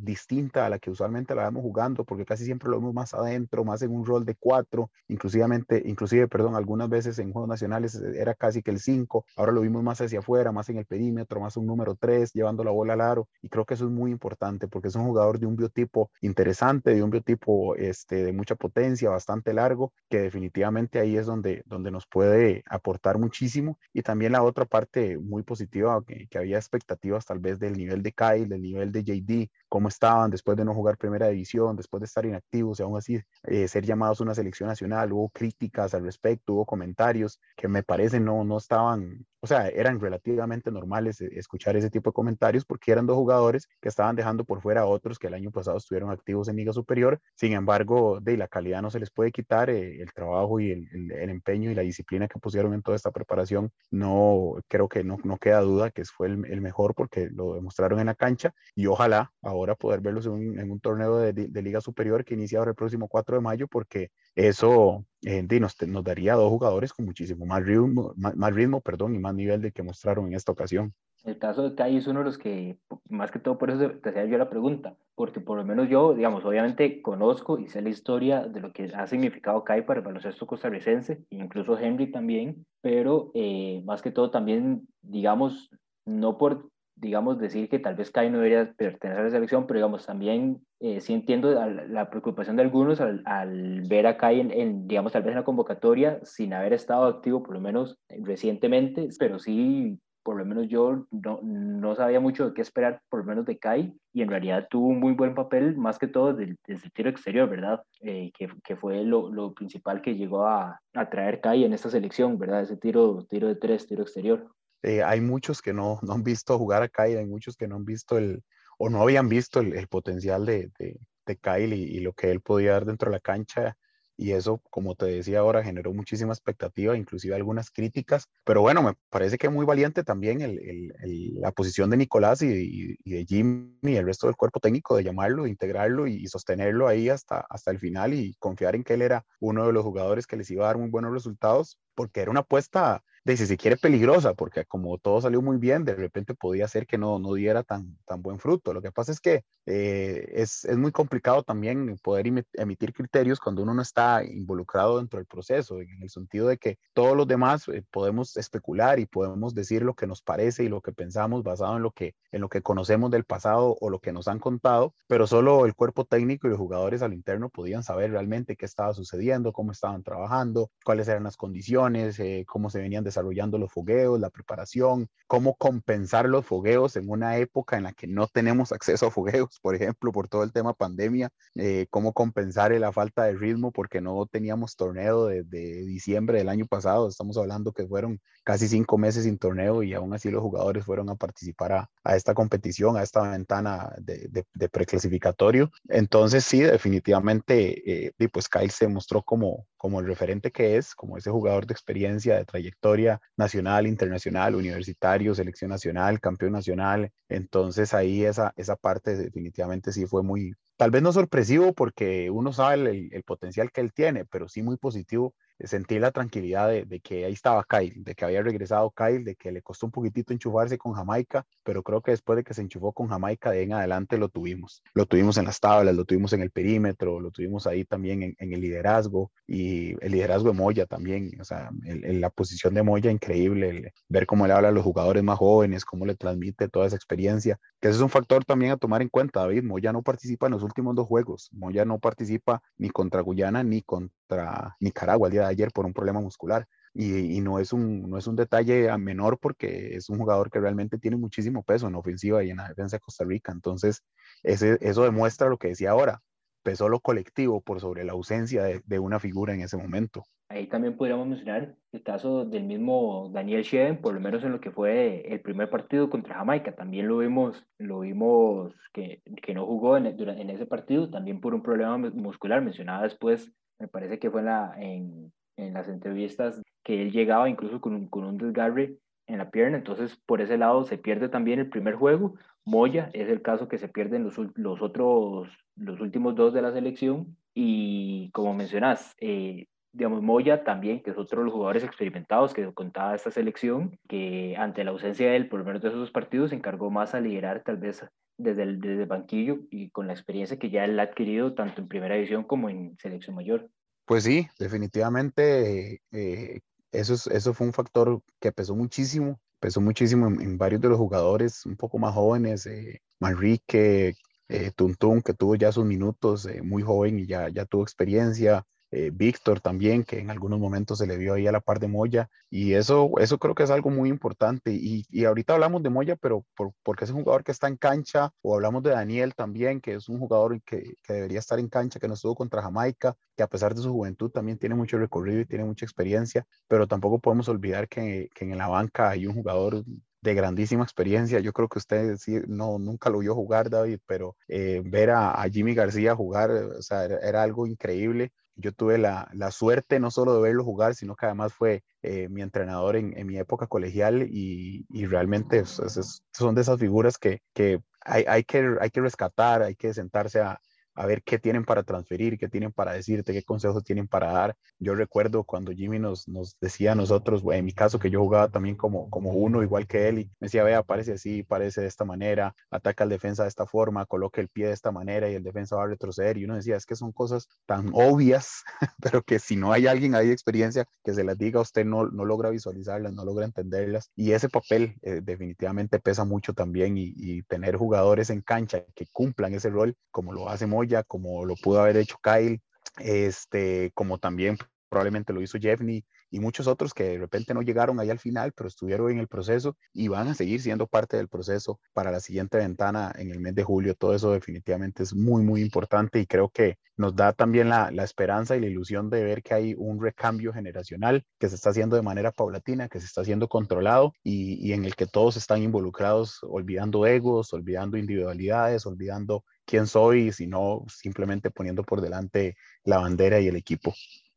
distinta 0.01 0.65
a 0.65 0.69
la 0.69 0.79
que 0.79 0.89
usualmente 0.89 1.35
la 1.35 1.43
vemos 1.43 1.61
jugando, 1.61 2.03
porque 2.05 2.25
casi 2.25 2.45
siempre 2.45 2.69
lo 2.69 2.77
vemos 2.77 2.93
más 2.93 3.13
adentro, 3.13 3.63
más 3.65 3.81
en 3.81 3.91
un 3.91 4.05
rol 4.05 4.25
de 4.25 4.35
cuatro, 4.35 4.91
inclusivamente, 5.07 5.81
inclusive, 5.85 6.27
perdón, 6.27 6.55
algunas 6.55 6.89
veces 6.89 7.19
en 7.19 7.31
Juegos 7.31 7.49
Nacionales 7.49 7.95
era 7.95 8.33
casi 8.33 8.61
que 8.61 8.71
el 8.71 8.79
cinco, 8.79 9.25
ahora 9.35 9.51
lo 9.51 9.61
vimos 9.61 9.83
más 9.83 10.01
hacia 10.01 10.19
afuera, 10.19 10.51
más 10.51 10.69
en 10.69 10.77
el 10.77 10.85
perímetro, 10.85 11.39
más 11.39 11.57
un 11.57 11.67
número 11.67 11.95
tres, 11.95 12.31
llevando 12.33 12.63
la 12.63 12.71
bola 12.71 12.93
al 12.93 13.01
aro, 13.01 13.27
y 13.41 13.49
creo 13.49 13.65
que 13.65 13.73
eso 13.73 13.85
es 13.85 13.91
muy 13.91 14.11
importante, 14.11 14.67
porque 14.67 14.87
es 14.87 14.95
un 14.95 15.05
jugador 15.05 15.39
de 15.39 15.45
un 15.45 15.55
biotipo 15.55 16.11
interesante, 16.21 16.93
de 16.93 17.03
un 17.03 17.09
biotipo 17.09 17.75
este, 17.75 18.23
de 18.23 18.33
mucha 18.33 18.55
potencia, 18.55 19.09
bastante 19.09 19.53
largo, 19.53 19.93
que 20.09 20.19
definitivamente 20.19 20.99
ahí 20.99 21.17
es 21.17 21.25
donde, 21.25 21.63
donde 21.65 21.91
nos 21.91 22.07
puede 22.07 22.63
aportar 22.67 23.17
muchísimo, 23.17 23.77
y 23.93 24.01
también 24.01 24.31
la 24.31 24.43
otra 24.43 24.65
parte 24.65 25.17
muy 25.17 25.43
positiva, 25.43 26.01
que, 26.05 26.27
que 26.27 26.37
había 26.37 26.57
expectativas 26.57 27.25
tal 27.25 27.39
vez 27.39 27.59
del 27.59 27.73
nivel 27.73 28.03
de 28.03 28.11
Kyle, 28.13 28.47
del 28.47 28.61
nivel 28.61 28.91
de 28.91 29.03
JD, 29.03 29.49
cómo 29.69 29.87
estaban 29.87 30.31
después 30.31 30.57
de 30.57 30.65
no 30.65 30.73
jugar 30.73 30.97
primera 30.97 31.27
división, 31.27 31.75
después 31.75 32.01
de 32.01 32.05
estar 32.05 32.25
inactivos 32.25 32.79
y 32.79 32.83
aún 32.83 32.97
así 32.97 33.21
eh, 33.43 33.67
ser 33.67 33.85
llamados 33.85 34.19
a 34.19 34.23
una 34.23 34.35
selección 34.35 34.67
nacional. 34.67 35.13
Hubo 35.13 35.29
críticas 35.29 35.93
al 35.93 36.03
respecto, 36.03 36.53
hubo 36.53 36.65
comentarios 36.65 37.39
que 37.55 37.67
me 37.67 37.83
parece 37.83 38.19
no, 38.19 38.43
no 38.43 38.57
estaban 38.57 39.25
o 39.41 39.47
sea, 39.47 39.67
eran 39.69 39.99
relativamente 39.99 40.71
normales 40.71 41.21
eh, 41.21 41.29
escuchar 41.33 41.75
ese 41.77 41.89
tipo 41.89 42.09
de 42.09 42.13
comentarios 42.13 42.65
porque 42.65 42.91
eran 42.91 43.05
dos 43.05 43.15
jugadores 43.15 43.67
que 43.81 43.89
estaban 43.89 44.15
dejando 44.15 44.43
por 44.43 44.61
fuera 44.61 44.81
a 44.81 44.85
otros 44.85 45.17
que 45.17 45.27
el 45.27 45.33
año 45.33 45.51
pasado 45.51 45.77
estuvieron 45.77 46.11
activos 46.11 46.47
en 46.49 46.57
Liga 46.57 46.73
Superior. 46.73 47.19
Sin 47.35 47.53
embargo, 47.53 48.19
de 48.21 48.37
la 48.37 48.47
calidad 48.47 48.81
no 48.81 48.91
se 48.91 48.99
les 48.99 49.11
puede 49.11 49.31
quitar, 49.31 49.69
eh, 49.69 50.01
el 50.01 50.11
trabajo 50.13 50.59
y 50.59 50.71
el, 50.71 51.29
empeño 51.29 51.71
y 51.71 51.75
la 51.75 51.83
disciplina 51.83 52.27
que 52.27 52.39
pusieron 52.39 52.73
en 52.73 52.81
toda 52.81 52.95
esta 52.95 53.11
preparación, 53.11 53.71
no 53.91 54.55
creo 54.67 54.89
que 54.89 55.03
no, 55.03 55.17
no 55.23 55.37
queda 55.37 55.61
duda 55.61 55.91
que 55.91 56.03
fue 56.05 56.27
el, 56.27 56.61
mejor 56.61 56.93
porque 56.95 57.29
lo 57.31 57.53
demostraron 57.53 57.99
en 57.99 58.07
la 58.07 58.15
cancha 58.15 58.53
y 58.75 58.87
ojalá 58.87 59.31
ahora 59.41 59.75
poder 59.75 60.01
verlos 60.01 60.25
en 60.25 60.71
un, 60.71 60.79
torneo 60.79 61.17
de, 61.17 61.33
de, 61.33 61.61
Liga 61.61 61.81
Superior 61.81 62.25
que 62.25 62.33
inicia 62.33 62.59
ahora 62.59 62.71
el 62.71 62.75
próximo 62.75 63.07
4 63.07 63.37
de 63.37 63.41
mayo 63.41 63.67
porque 63.67 64.11
eso 64.35 65.05
eh, 65.21 65.45
nos, 65.59 65.81
nos, 65.87 66.03
daría 66.03 66.35
dos 66.35 66.49
jugadores 66.49 66.93
con 66.93 67.05
muchísimo 67.05 67.45
más 67.45 67.63
ritmo, 67.63 68.13
más, 68.15 68.35
más 68.35 68.53
ritmo 68.53 68.81
perdón, 68.81 69.15
y 69.15 69.19
más 69.19 69.33
nivel 69.33 69.61
de 69.61 69.71
que 69.71 69.83
mostraron 69.83 70.27
en 70.27 70.33
esta 70.33 70.51
ocasión. 70.51 70.93
El 71.25 71.37
caso 71.37 71.69
de 71.69 71.75
Kai 71.75 71.97
es 71.97 72.07
uno 72.07 72.19
de 72.19 72.25
los 72.25 72.37
que, 72.37 72.77
más 73.09 73.29
que 73.29 73.39
todo 73.39 73.57
por 73.57 73.69
eso 73.69 73.91
te 74.01 74.09
hacía 74.09 74.25
yo 74.25 74.37
la 74.37 74.49
pregunta, 74.49 74.95
porque 75.15 75.41
por 75.41 75.57
lo 75.57 75.65
menos 75.65 75.89
yo, 75.89 76.13
digamos, 76.13 76.45
obviamente 76.45 77.01
conozco 77.01 77.59
y 77.59 77.67
sé 77.67 77.81
la 77.81 77.89
historia 77.89 78.47
de 78.47 78.61
lo 78.61 78.71
que 78.71 78.85
ha 78.95 79.05
significado 79.05 79.65
Kai 79.65 79.85
para 79.85 79.99
el 79.99 80.05
baloncesto 80.05 80.47
costarricense, 80.47 81.25
incluso 81.29 81.77
Henry 81.77 82.09
también, 82.09 82.65
pero 82.81 83.31
eh, 83.33 83.81
más 83.85 84.01
que 84.01 84.11
todo 84.11 84.31
también, 84.31 84.87
digamos, 85.01 85.69
no 86.05 86.37
por 86.37 86.69
digamos, 86.99 87.39
decir 87.39 87.69
que 87.69 87.79
tal 87.79 87.95
vez 87.95 88.11
Kai 88.11 88.29
no 88.29 88.37
debería 88.37 88.73
pertenecer 88.73 89.21
a 89.21 89.25
la 89.25 89.31
selección, 89.31 89.65
pero 89.67 89.79
digamos, 89.79 90.05
también 90.05 90.61
eh, 90.79 91.01
sí 91.01 91.13
entiendo 91.13 91.51
la, 91.51 92.09
preocupación 92.09 92.55
de 92.55 92.63
algunos 92.63 93.01
al, 93.01 93.21
al 93.25 93.81
ver 93.87 94.07
a 94.07 94.17
Kai 94.17 94.39
en, 94.39 94.51
en, 94.51 94.87
digamos, 94.87 95.13
tal 95.13 95.23
vez 95.23 95.31
en 95.31 95.37
la 95.37 95.43
convocatoria 95.45 96.19
sin 96.23 96.53
haber 96.53 96.73
estado 96.73 97.05
activo, 97.05 97.43
por 97.43 97.53
lo 97.53 97.61
menos 97.61 97.97
recientemente, 98.09 99.09
pero 99.17 99.39
sí, 99.39 99.99
por 100.23 100.37
lo 100.37 100.45
menos 100.45 100.67
yo 100.67 101.07
no, 101.11 101.39
no 101.41 101.95
sabía 101.95 102.19
mucho 102.19 102.49
de 102.49 102.53
qué 102.53 102.61
esperar, 102.61 103.01
por 103.09 103.21
lo 103.21 103.25
menos 103.25 103.45
de 103.45 103.57
Kai, 103.57 103.93
y 104.13 104.21
en 104.21 104.29
realidad 104.29 104.67
tuvo 104.69 104.87
un 104.87 104.99
muy 104.99 105.13
buen 105.13 105.33
papel, 105.33 105.75
más 105.77 105.97
que 105.97 106.07
todo 106.07 106.33
desde, 106.33 106.55
desde 106.67 106.85
el 106.85 106.91
tiro 106.91 107.09
exterior, 107.09 107.49
¿verdad? 107.49 107.81
Eh, 108.01 108.31
que, 108.37 108.49
que, 108.63 108.75
fue 108.75 109.03
lo, 109.03 109.31
lo, 109.31 109.53
principal 109.53 110.01
que 110.01 110.15
llegó 110.15 110.45
a, 110.45 110.79
a 110.93 111.09
traer 111.09 111.41
Kai 111.41 111.63
en 111.63 111.73
esta 111.73 111.89
selección, 111.89 112.37
¿verdad? 112.37 112.61
Ese 112.61 112.77
tiro, 112.77 113.25
tiro 113.29 113.47
de 113.47 113.55
tres, 113.55 113.87
tiro 113.87 114.03
exterior. 114.03 114.47
Eh, 114.83 115.03
hay 115.03 115.21
muchos 115.21 115.61
que 115.61 115.73
no, 115.73 115.99
no, 116.01 116.13
han 116.13 116.23
visto 116.23 116.57
jugar 116.57 116.83
a 116.83 116.89
Kyle, 116.89 117.17
hay 117.17 117.25
muchos 117.25 117.55
que 117.55 117.67
no 117.67 117.75
han 117.75 117.85
visto 117.85 118.17
el, 118.17 118.43
o 118.77 118.89
no 118.89 119.01
habían 119.01 119.27
visto 119.27 119.59
el, 119.59 119.87
potencial 119.87 120.45
de, 120.45 120.71
de, 120.77 121.37
Kyle 121.37 121.73
y, 121.73 121.99
lo 121.99 122.13
que 122.13 122.31
él 122.31 122.41
podía 122.41 122.71
dar 122.71 122.85
dentro 122.85 123.11
de 123.11 123.17
la 123.17 123.19
cancha. 123.19 123.77
Y 124.17 124.31
eso, 124.31 124.61
como 124.69 124.95
te 124.95 125.05
decía 125.05 125.39
ahora, 125.39 125.63
generó 125.63 125.93
muchísima 125.93 126.33
expectativa, 126.33 126.97
inclusive 126.97 127.35
algunas 127.35 127.71
críticas. 127.71 128.27
Pero 128.43 128.61
bueno, 128.61 128.81
me 128.81 128.93
parece 129.09 129.37
que 129.37 129.47
muy 129.47 129.65
valiente 129.65 130.03
también 130.03 130.41
el, 130.41 130.91
la 131.35 131.51
posición 131.51 131.89
de 131.89 131.97
Nicolás 131.97 132.41
y, 132.41 132.97
y, 133.03 133.11
de 133.11 133.25
Jimmy 133.25 133.77
y 133.83 133.95
el 133.95 134.05
resto 134.05 134.27
del 134.27 134.35
cuerpo 134.35 134.59
técnico 134.59 134.97
de 134.97 135.03
llamarlo, 135.03 135.43
de 135.43 135.51
integrarlo 135.51 136.07
y, 136.07 136.25
sostenerlo 136.27 136.87
ahí 136.87 137.09
hasta, 137.09 137.45
hasta 137.49 137.71
el 137.71 137.79
final 137.79 138.13
y 138.13 138.33
confiar 138.39 138.75
en 138.75 138.83
que 138.83 138.95
él 138.95 139.03
era 139.03 139.25
uno 139.39 139.67
de 139.67 139.73
los 139.73 139.83
jugadores 139.83 140.25
que 140.25 140.35
les 140.35 140.49
iba 140.51 140.65
a 140.65 140.67
dar 140.67 140.77
muy 140.77 140.89
buenos 140.89 141.13
resultados, 141.13 141.79
porque 141.99 142.21
era 142.21 142.31
una 142.31 142.39
apuesta 142.39 143.03
de 143.25 143.35
si 143.35 143.45
se 143.45 143.57
quiere 143.57 143.75
peligrosa, 143.75 144.33
porque 144.33 144.63
como 144.63 144.97
todo 144.97 145.19
salió 145.19 145.41
muy 145.41 145.57
bien, 145.57 145.83
de 145.83 145.95
repente 145.95 146.33
podía 146.33 146.65
ser 146.67 146.87
que 146.87 146.97
no, 146.97 147.19
no 147.19 147.33
diera 147.33 147.63
tan, 147.63 147.97
tan 148.05 148.21
buen 148.21 148.39
fruto. 148.39 148.73
Lo 148.73 148.81
que 148.81 148.93
pasa 148.93 149.11
es 149.11 149.19
que 149.19 149.43
eh, 149.65 150.25
es, 150.33 150.63
es, 150.65 150.77
muy 150.77 150.91
complicado 150.91 151.43
también 151.43 151.97
poder 152.01 152.25
emitir 152.53 152.93
criterios 152.93 153.39
cuando 153.39 153.61
uno 153.61 153.73
no 153.73 153.81
está 153.81 154.23
involucrado 154.23 154.97
dentro 154.97 155.19
del 155.19 155.27
proceso, 155.27 155.81
en 155.81 156.01
el 156.01 156.09
sentido 156.09 156.47
de 156.47 156.57
que 156.57 156.77
todos 156.93 157.15
los 157.15 157.27
demás 157.27 157.67
eh, 157.67 157.83
podemos 157.91 158.37
especular 158.37 158.99
y 158.99 159.05
podemos 159.05 159.53
decir 159.53 159.83
lo 159.83 159.93
que 159.93 160.07
nos 160.07 160.21
parece 160.21 160.63
y 160.63 160.69
lo 160.69 160.81
que 160.81 160.93
pensamos 160.93 161.43
basado 161.43 161.75
en 161.75 161.83
lo 161.83 161.91
que, 161.91 162.15
en 162.31 162.41
lo 162.41 162.49
que 162.49 162.61
conocemos 162.61 163.11
del 163.11 163.25
pasado 163.25 163.77
o 163.79 163.89
lo 163.89 163.99
que 163.99 164.13
nos 164.13 164.27
han 164.27 164.39
contado, 164.39 164.93
pero 165.07 165.27
solo 165.27 165.65
el 165.65 165.75
cuerpo 165.75 166.05
técnico 166.05 166.47
y 166.47 166.51
los 166.51 166.59
jugadores 166.59 167.01
al 167.01 167.13
interno 167.13 167.49
podían 167.49 167.83
saber 167.83 168.11
realmente 168.11 168.55
qué 168.55 168.65
estaba 168.65 168.93
sucediendo, 168.93 169.51
cómo 169.51 169.71
estaban 169.71 170.03
trabajando, 170.03 170.71
cuáles 170.83 171.07
eran 171.09 171.23
las 171.23 171.37
condiciones 171.37 171.88
eh, 171.95 172.45
cómo 172.47 172.69
se 172.69 172.79
venían 172.79 173.03
desarrollando 173.03 173.57
los 173.57 173.71
fogueos, 173.71 174.19
la 174.19 174.29
preparación, 174.29 175.07
cómo 175.27 175.55
compensar 175.55 176.27
los 176.27 176.45
fogueos 176.45 176.95
en 176.95 177.09
una 177.09 177.37
época 177.37 177.77
en 177.77 177.83
la 177.83 177.93
que 177.93 178.07
no 178.07 178.27
tenemos 178.27 178.71
acceso 178.71 179.07
a 179.07 179.11
fogueos, 179.11 179.59
por 179.61 179.75
ejemplo, 179.75 180.11
por 180.11 180.27
todo 180.27 180.43
el 180.43 180.51
tema 180.51 180.73
pandemia, 180.73 181.29
eh, 181.55 181.87
cómo 181.89 182.13
compensar 182.13 182.71
la 182.71 182.91
falta 182.91 183.23
de 183.23 183.35
ritmo 183.35 183.71
porque 183.71 184.01
no 184.01 184.25
teníamos 184.25 184.75
torneo 184.75 185.25
desde 185.25 185.85
diciembre 185.85 186.37
del 186.37 186.49
año 186.49 186.65
pasado, 186.65 187.07
estamos 187.07 187.37
hablando 187.37 187.71
que 187.71 187.87
fueron 187.87 188.19
casi 188.43 188.67
cinco 188.67 188.97
meses 188.97 189.23
sin 189.23 189.37
torneo 189.37 189.83
y 189.83 189.93
aún 189.93 190.13
así 190.13 190.29
los 190.29 190.41
jugadores 190.41 190.83
fueron 190.83 191.09
a 191.09 191.15
participar 191.15 191.89
a, 192.03 192.15
esta 192.15 192.33
competición, 192.33 192.97
a 192.97 193.03
esta 193.03 193.29
ventana 193.29 193.93
de, 193.99 194.45
de, 194.53 194.69
preclasificatorio. 194.69 195.71
Entonces 195.87 196.43
sí, 196.43 196.61
definitivamente, 196.61 198.07
eh, 198.07 198.13
pues 198.31 198.49
Kyle 198.49 198.71
se 198.71 198.87
mostró 198.87 199.21
como, 199.21 199.67
como 199.79 200.01
el 200.01 200.07
referente 200.07 200.51
que 200.51 200.75
es, 200.75 200.93
como 200.93 201.17
ese 201.17 201.31
jugador 201.31 201.65
de 201.65 201.73
experiencia, 201.73 202.35
de 202.35 202.43
trayectoria 202.43 203.21
nacional, 203.37 203.87
internacional, 203.87 204.55
universitario, 204.55 205.33
selección 205.33 205.69
nacional, 205.71 206.19
campeón 206.19 206.51
nacional. 206.51 207.11
Entonces 207.29 207.93
ahí 207.93 208.25
esa, 208.25 208.53
esa 208.57 208.75
parte 208.75 209.15
definitivamente 209.15 209.93
sí 209.93 210.05
fue 210.05 210.21
muy, 210.21 210.53
tal 210.75 210.91
vez 210.91 211.01
no 211.01 211.13
sorpresivo 211.13 211.73
porque 211.73 212.29
uno 212.29 212.51
sabe 212.51 212.75
el, 212.75 213.09
el 213.13 213.23
potencial 213.23 213.71
que 213.71 213.79
él 213.79 213.93
tiene, 213.93 214.25
pero 214.25 214.49
sí 214.49 214.61
muy 214.63 214.75
positivo 214.75 215.33
sentí 215.63 215.99
la 215.99 216.11
tranquilidad 216.11 216.69
de, 216.69 216.99
que 217.01 217.25
ahí 217.25 217.33
estaba 217.33 217.63
Kyle, 217.63 218.03
de 218.03 218.15
que 218.15 218.25
había 218.25 218.41
regresado 218.41 218.91
Kyle, 218.91 219.23
de 219.23 219.35
que 219.35 219.51
le 219.51 219.61
costó 219.61 219.85
un 219.85 219.91
poquitito 219.91 220.33
enchufarse 220.33 220.77
con 220.77 220.93
Jamaica, 220.93 221.45
pero 221.63 221.83
creo 221.83 222.01
que 222.01 222.11
después 222.11 222.37
de 222.37 222.43
que 222.43 222.53
se 222.53 222.61
enchufó 222.61 222.93
con 222.93 223.07
Jamaica, 223.07 223.51
de 223.51 223.63
en 223.63 223.73
adelante 223.73 224.17
lo 224.17 224.29
tuvimos. 224.29 224.81
Lo 224.93 225.05
tuvimos 225.05 225.37
en 225.37 225.45
las 225.45 225.59
tablas, 225.59 225.95
lo 225.95 226.05
tuvimos 226.05 226.33
en 226.33 226.41
el 226.41 226.51
perímetro, 226.51 227.19
lo 227.19 227.31
tuvimos 227.31 227.67
ahí 227.67 227.85
también 227.85 228.35
en, 228.37 228.53
el 228.53 228.61
liderazgo 228.61 229.31
y 229.47 229.91
el 230.03 230.11
liderazgo 230.11 230.49
de 230.49 230.57
Moya 230.57 230.85
también, 230.85 231.31
o 231.39 231.43
sea, 231.43 231.69
la 231.83 232.29
posición 232.29 232.73
de 232.73 232.83
Moya 232.83 233.11
increíble, 233.11 233.93
ver 234.07 234.25
cómo 234.25 234.47
le 234.47 234.53
habla 234.53 234.69
a 234.69 234.71
los 234.71 234.83
jugadores 234.83 235.23
más 235.23 235.37
jóvenes, 235.37 235.85
cómo 235.85 236.05
le 236.05 236.15
transmite 236.15 236.69
toda 236.69 236.87
esa 236.87 236.95
experiencia, 236.95 237.59
que 237.79 237.87
ese 237.87 237.97
es 237.97 238.01
un 238.01 238.09
factor 238.09 238.43
también 238.45 238.71
a 238.71 238.77
tomar 238.77 239.01
en 239.01 239.09
cuenta, 239.09 239.41
David. 239.41 239.63
Moya 239.63 239.93
no 239.93 240.01
participa 240.01 240.47
en 240.47 240.53
los 240.53 240.63
últimos 240.63 240.95
dos 240.95 241.07
juegos, 241.07 241.49
Moya 241.53 241.85
no 241.85 241.99
participa 241.99 242.61
ni 242.77 242.89
contra 242.89 243.21
Guyana 243.21 243.63
ni 243.63 243.81
contra 243.81 244.75
Nicaragua 244.79 245.27
el 245.27 245.33
día 245.33 245.41
de 245.41 245.47
ayer 245.47 245.71
por 245.71 245.85
un 245.85 245.93
problema 245.93 246.19
muscular. 246.19 246.67
Y, 246.93 247.39
no, 247.41 247.59
es 247.59 247.71
un, 247.71 248.09
no 248.09 248.17
es 248.17 248.25
un 248.27 248.35
detalle 248.35 248.95
menor 248.97 249.37
porque 249.39 249.95
es 249.95 250.09
un 250.09 250.17
jugador 250.17 250.49
que 250.49 250.59
realmente 250.59 250.97
tiene 250.97 251.17
muchísimo 251.17 251.63
peso 251.63 251.85
en 251.85 251.93
la 251.93 251.99
ofensiva 251.99 252.43
y 252.43 252.49
en 252.49 252.57
la 252.57 252.67
defensa 252.67 252.97
de 252.97 253.01
Costa 253.01 253.23
Rica. 253.25 253.51
Entonces, 253.51 254.03
eso 254.43 255.03
demuestra 255.03 255.49
lo 255.49 255.57
que 255.57 255.69
decía 255.69 255.91
ahora, 255.91 256.21
pesó 256.63 256.89
lo 256.89 256.99
colectivo 256.99 257.61
por 257.61 257.79
sobre 257.79 258.03
la 258.03 258.13
ausencia 258.13 258.63
de, 258.63 258.99
una 258.99 259.19
figura 259.19 259.53
en 259.53 259.61
ese 259.61 259.77
momento. 259.77 260.23
Ahí 260.49 260.67
también 260.67 260.97
podríamos 260.97 261.27
mencionar 261.27 261.75
el 261.91 262.03
caso 262.03 262.43
del 262.43 262.63
mismo 262.63 263.29
Daniel 263.31 263.63
Sheven, 263.63 264.01
por 264.01 264.13
lo 264.13 264.19
menos 264.19 264.43
en 264.43 264.51
lo 264.51 264.59
que 264.59 264.71
fue 264.71 265.31
el 265.31 265.41
primer 265.41 265.69
partido 265.69 266.09
contra 266.09 266.35
Jamaica. 266.35 266.75
También 266.75 267.07
lo 267.07 267.19
vimos, 267.19 267.65
lo 267.77 267.99
vimos 267.99 268.73
que, 268.91 269.21
que 269.43 269.53
no 269.53 269.65
jugó 269.65 269.97
en, 269.97 270.07
en 270.07 270.49
ese 270.49 270.65
partido, 270.65 271.09
también 271.09 271.39
por 271.39 271.53
un 271.53 271.61
problema 271.61 271.97
muscular. 271.97 272.61
Mencionaba 272.61 273.03
después 273.03 273.51
me 273.79 273.87
parece 273.87 274.19
que 274.19 274.29
fue 274.29 274.41
en, 274.41 274.45
la, 274.45 274.73
en, 274.77 275.33
en 275.57 275.73
las 275.73 275.87
entrevistas 275.87 276.61
que 276.83 277.01
él 277.01 277.11
llegaba 277.11 277.49
incluso 277.49 277.79
con 277.81 277.93
un, 277.93 278.07
con 278.07 278.25
un 278.25 278.37
desgarre 278.37 278.97
en 279.27 279.37
la 279.37 279.51
pierna, 279.51 279.77
entonces 279.77 280.17
por 280.25 280.41
ese 280.41 280.57
lado 280.57 280.83
se 280.83 280.97
pierde 280.97 281.29
también 281.29 281.59
el 281.59 281.69
primer 281.69 281.95
juego. 281.95 282.35
Moya 282.69 283.09
es 283.13 283.29
el 283.29 283.41
caso 283.41 283.67
que 283.67 283.79
se 283.79 283.87
pierden 283.87 284.23
los, 284.23 284.35
los 284.55 284.81
otros, 284.81 285.49
los 285.75 285.99
últimos 285.99 286.35
dos 286.35 286.53
de 286.53 286.61
la 286.61 286.71
selección 286.71 287.35
y 287.55 288.29
como 288.31 288.53
mencionas, 288.53 289.15
eh, 289.19 289.65
digamos, 289.91 290.21
Moya 290.21 290.63
también, 290.63 291.01
que 291.01 291.09
es 291.09 291.17
otro 291.17 291.39
de 291.39 291.45
los 291.45 291.53
jugadores 291.53 291.83
experimentados 291.83 292.53
que 292.53 292.71
contaba 292.73 293.15
esta 293.15 293.31
selección, 293.31 293.97
que 294.07 294.55
ante 294.55 294.83
la 294.83 294.91
ausencia 294.91 295.29
de 295.29 295.35
él, 295.35 295.49
por 295.49 295.59
lo 295.59 295.65
menos 295.65 295.81
de 295.81 295.87
esos 295.87 295.99
dos 295.99 296.11
partidos, 296.11 296.51
se 296.51 296.57
encargó 296.57 296.91
más 296.91 297.15
a 297.15 297.19
liderar 297.19 297.63
tal 297.63 297.77
vez 297.77 298.05
desde 298.37 298.63
el, 298.63 298.79
desde 298.79 299.05
banquillo 299.05 299.61
y 299.71 299.89
con 299.89 300.05
la 300.05 300.13
experiencia 300.13 300.59
que 300.59 300.69
ya 300.69 300.85
él 300.85 300.99
ha 300.99 301.03
adquirido 301.03 301.55
tanto 301.55 301.81
en 301.81 301.87
primera 301.87 302.15
división 302.15 302.43
como 302.43 302.69
en 302.69 302.95
selección 302.99 303.35
mayor. 303.35 303.67
Pues 304.05 304.23
sí, 304.23 304.47
definitivamente 304.59 306.01
eh, 306.11 306.59
eso, 306.91 307.13
es, 307.13 307.27
eso 307.27 307.53
fue 307.53 307.67
un 307.67 307.73
factor 307.73 308.21
que 308.39 308.51
pesó 308.51 308.75
muchísimo, 308.75 309.39
pesó 309.59 309.81
muchísimo 309.81 310.27
en, 310.27 310.57
varios 310.57 310.81
de 310.81 310.89
los 310.89 310.97
jugadores 310.97 311.65
un 311.65 311.75
poco 311.75 311.99
más 311.99 312.13
jóvenes, 312.13 312.65
eh, 312.65 313.01
Manrique, 313.19 314.15
eh, 314.47 314.71
Tuntún, 314.75 315.21
que 315.21 315.33
tuvo 315.33 315.55
ya 315.55 315.71
sus 315.71 315.85
minutos, 315.85 316.45
eh, 316.45 316.61
muy 316.61 316.81
joven 316.83 317.19
y 317.19 317.27
ya, 317.27 317.49
ya 317.49 317.65
tuvo 317.65 317.83
experiencia, 317.83 318.65
eh, 318.91 319.11
Víctor 319.13 319.59
también, 319.61 320.03
que 320.03 320.19
en 320.19 320.29
algunos 320.29 320.59
momentos 320.59 320.97
se 320.99 321.07
le 321.07 321.17
vio 321.17 321.33
ahí 321.33 321.47
a 321.47 321.51
la 321.51 321.61
par 321.61 321.79
de 321.79 321.87
Moya, 321.87 322.29
y 322.49 322.73
eso, 322.73 323.11
eso 323.19 323.37
creo 323.37 323.55
que 323.55 323.63
es 323.63 323.69
algo 323.69 323.89
muy 323.89 324.09
importante. 324.09 324.71
Y, 324.73 325.05
y 325.09 325.25
ahorita 325.25 325.53
hablamos 325.53 325.83
de 325.83 325.89
Moya, 325.89 326.15
pero 326.15 326.45
por, 326.55 326.73
porque 326.83 327.05
es 327.05 327.11
un 327.11 327.23
jugador 327.23 327.43
que 327.43 327.51
está 327.51 327.67
en 327.67 327.77
cancha, 327.77 328.31
o 328.41 328.55
hablamos 328.55 328.83
de 328.83 328.91
Daniel 328.91 329.35
también, 329.35 329.81
que 329.81 329.93
es 329.95 330.09
un 330.09 330.19
jugador 330.19 330.61
que, 330.63 330.95
que, 331.03 331.13
debería 331.13 331.39
estar 331.39 331.59
en 331.59 331.69
cancha, 331.69 331.99
que 331.99 332.07
no 332.07 332.15
estuvo 332.15 332.35
contra 332.35 332.61
Jamaica, 332.61 333.15
que 333.35 333.43
a 333.43 333.47
pesar 333.47 333.75
de 333.75 333.81
su 333.81 333.91
juventud 333.93 334.31
también 334.31 334.57
tiene 334.57 334.75
mucho 334.75 334.97
recorrido 334.97 335.41
y 335.41 335.45
tiene 335.45 335.65
mucha 335.65 335.85
experiencia, 335.85 336.45
pero 336.67 336.87
tampoco 336.87 337.19
podemos 337.19 337.47
olvidar 337.49 337.87
que, 337.87 338.29
que 338.33 338.45
en 338.45 338.57
la 338.57 338.67
banca 338.67 339.09
hay 339.09 339.27
un 339.27 339.35
jugador 339.35 339.83
de 340.21 340.33
grandísima 340.33 340.83
experiencia. 340.83 341.39
Yo 341.39 341.53
creo 341.53 341.67
que 341.67 341.79
usted 341.79 342.15
no, 342.47 342.79
nunca 342.79 343.09
lo 343.09 343.19
vio 343.19 343.35
jugar, 343.35 343.69
David, 343.69 343.99
pero 344.05 344.35
eh, 344.47 344.81
ver 344.85 345.11
a, 345.11 345.43
Jimmy 345.51 345.73
García 345.73 346.15
jugar, 346.15 346.51
o 346.51 346.81
sea, 346.81 347.05
era, 347.05 347.43
algo 347.43 347.67
increíble 347.67 348.31
yo 348.55 348.73
tuve 348.73 348.97
la, 348.97 349.29
la, 349.33 349.51
suerte 349.51 350.01
no 350.01 350.11
solo 350.11 350.35
de 350.35 350.41
verlo 350.41 350.65
jugar, 350.65 350.93
sino 350.93 351.15
que 351.15 351.25
además 351.25 351.53
fue 351.53 351.83
eh, 352.01 352.27
mi 352.27 352.41
entrenador 352.41 352.97
en, 352.97 353.25
mi 353.25 353.37
época 353.37 353.67
colegial 353.67 354.27
y, 354.29 354.85
y 354.89 355.05
realmente 355.05 355.63
son 355.65 356.55
de 356.55 356.61
esas 356.61 356.77
figuras 356.77 357.17
que, 357.17 357.41
que, 357.53 357.81
hay, 358.01 358.25
hay 358.27 358.43
que 358.43 358.75
hay 358.81 358.89
que 358.89 358.99
rescatar, 358.99 359.61
hay 359.61 359.75
que 359.75 359.93
sentarse 359.93 360.41
a, 360.41 360.59
a 360.99 361.05
ver 361.05 361.23
qué 361.23 361.39
tienen 361.39 361.63
para 361.63 361.83
transferir, 361.83 362.37
qué 362.37 362.49
tienen 362.49 362.73
para 362.73 362.91
decirte, 362.91 363.31
qué 363.31 363.41
consejos 363.41 363.85
tienen 363.85 364.09
para 364.09 364.33
dar. 364.33 364.57
Yo 364.79 364.95
recuerdo 364.95 365.45
cuando 365.45 365.71
Jimmy 365.71 365.97
nos, 365.97 366.27
nos 366.27 366.59
decía 366.59 366.91
a 366.91 366.95
nosotros, 366.95 367.41
en 367.53 367.63
mi 367.63 367.71
caso 367.71 367.99
que 367.99 368.09
yo 368.09 368.19
jugaba 368.19 368.49
también 368.49 368.75
como, 368.75 369.09
como 369.09 369.31
uno, 369.31 369.63
igual 369.63 369.87
que 369.87 370.09
él, 370.09 370.19
y 370.19 370.25
me 370.41 370.47
decía, 370.47 370.61
vea, 370.65 370.83
parece 370.83 371.13
así, 371.13 371.41
parece 371.43 371.79
de 371.79 371.87
esta 371.87 372.03
manera, 372.03 372.53
ataca 372.69 373.05
al 373.05 373.09
defensa 373.09 373.43
de 373.43 373.49
esta 373.49 373.65
forma, 373.65 374.05
coloca 374.07 374.41
el 374.41 374.49
pie 374.49 374.67
de 374.67 374.73
esta 374.73 374.91
manera 374.91 375.29
y 375.29 375.35
el 375.35 375.43
defensa 375.43 375.77
va 375.77 375.83
a 375.83 375.87
retroceder. 375.87 376.37
Y 376.37 376.43
uno 376.43 376.57
decía, 376.57 376.75
es 376.75 376.85
que 376.85 376.97
son 376.97 377.13
cosas 377.13 377.47
tan 377.65 377.91
obvias, 377.93 378.65
pero 379.01 379.23
que 379.23 379.39
si 379.39 379.55
no 379.55 379.71
hay 379.71 379.87
alguien 379.87 380.15
ahí 380.15 380.27
de 380.27 380.33
experiencia 380.33 380.85
que 381.05 381.13
se 381.13 381.23
las 381.23 381.37
diga, 381.37 381.61
usted 381.61 381.85
no, 381.85 382.07
no 382.07 382.25
logra 382.25 382.49
visualizarlas, 382.49 383.13
no 383.13 383.23
logra 383.23 383.45
entenderlas. 383.45 384.11
Y 384.17 384.33
ese 384.33 384.49
papel 384.49 384.97
eh, 385.01 385.21
definitivamente 385.23 385.99
pesa 385.99 386.25
mucho 386.25 386.53
también 386.53 386.97
y, 386.97 387.13
y 387.15 387.43
tener 387.43 387.77
jugadores 387.77 388.29
en 388.31 388.41
cancha 388.41 388.83
que 388.93 389.07
cumplan 389.13 389.53
ese 389.53 389.69
rol, 389.69 389.95
como 390.11 390.33
lo 390.33 390.49
hace 390.49 390.67
Moy 390.67 390.88
como 391.03 391.45
lo 391.45 391.55
pudo 391.55 391.81
haber 391.81 391.97
hecho 391.97 392.17
Kyle, 392.21 392.61
este, 392.99 393.91
como 393.93 394.17
también 394.17 394.57
probablemente 394.89 395.33
lo 395.33 395.41
hizo 395.41 395.59
Jeffney 395.59 396.03
y 396.31 396.39
muchos 396.39 396.67
otros 396.67 396.93
que 396.93 397.03
de 397.03 397.17
repente 397.17 397.53
no 397.53 397.61
llegaron 397.61 397.99
ahí 397.99 398.09
al 398.09 398.19
final, 398.19 398.51
pero 398.53 398.67
estuvieron 398.67 399.11
en 399.11 399.19
el 399.19 399.27
proceso 399.27 399.77
y 399.93 400.07
van 400.07 400.27
a 400.27 400.35
seguir 400.35 400.61
siendo 400.61 400.87
parte 400.87 401.17
del 401.17 401.27
proceso 401.27 401.79
para 401.93 402.11
la 402.11 402.19
siguiente 402.19 402.57
ventana 402.57 403.11
en 403.17 403.31
el 403.31 403.39
mes 403.39 403.55
de 403.55 403.63
julio. 403.63 403.95
Todo 403.95 404.13
eso 404.13 404.31
definitivamente 404.31 405.03
es 405.03 405.15
muy, 405.15 405.43
muy 405.43 405.61
importante 405.61 406.19
y 406.19 406.25
creo 406.25 406.49
que 406.49 406.77
nos 406.97 407.15
da 407.15 407.33
también 407.33 407.69
la, 407.69 407.89
esperanza 408.03 408.57
y 408.57 408.59
la 408.59 408.67
ilusión 408.67 409.09
de 409.09 409.23
ver 409.23 409.41
que 409.41 409.53
hay 409.53 409.73
un 409.77 410.01
recambio 410.01 410.51
generacional 410.53 411.23
que 411.39 411.47
se 411.47 411.55
está 411.55 411.69
haciendo 411.69 411.95
de 411.95 412.01
manera 412.01 412.31
paulatina, 412.31 412.89
que 412.89 412.99
se 412.99 413.05
está 413.05 413.21
haciendo 413.21 413.47
controlado 413.47 414.13
y 414.21 414.73
en 414.73 414.85
el 414.85 414.95
que 414.95 415.07
todos 415.07 415.37
están 415.37 415.63
involucrados, 415.63 416.39
olvidando 416.43 417.05
egos, 417.07 417.53
olvidando 417.53 417.97
individualidades, 417.97 418.85
olvidando 418.85 419.45
quién 419.69 419.85
soy, 419.85 420.31
sino 420.31 420.83
simplemente 420.87 421.51
poniendo 421.51 421.83
por 421.83 422.01
delante 422.01 422.55
la 422.83 422.97
bandera 422.97 423.39
y 423.39 423.47
el 423.47 423.55
equipo. 423.55 423.93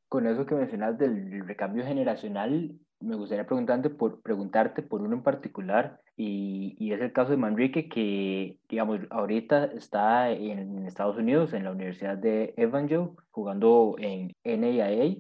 Con 0.09 0.27
eso 0.27 0.45
que 0.45 0.55
mencionas 0.55 0.99
del 0.99 1.47
recambio 1.47 1.85
generacional, 1.85 2.75
me 3.01 3.17
gustaría 3.17 3.47
preguntarte 3.47 3.89
por, 3.89 4.21
preguntarte 4.21 4.83
por 4.83 5.01
uno 5.01 5.17
en 5.17 5.23
particular, 5.23 6.01
y, 6.15 6.77
y, 6.79 6.93
es 6.93 7.01
el 7.01 7.15
caso 7.15 7.31
de 7.31 7.39
Manrique, 7.39 7.89
que, 7.89 8.59
digamos, 8.69 9.01
ahorita 9.09 9.65
está 9.65 10.31
en 10.31 10.85
Estados 10.85 11.17
Unidos, 11.17 11.55
en 11.55 11.65
la 11.65 11.73
Universidad 11.73 12.19
de 12.19 12.53
Evangel, 12.59 13.09
jugando 13.31 13.97
en 13.99 14.35
NAIA, 14.45 15.17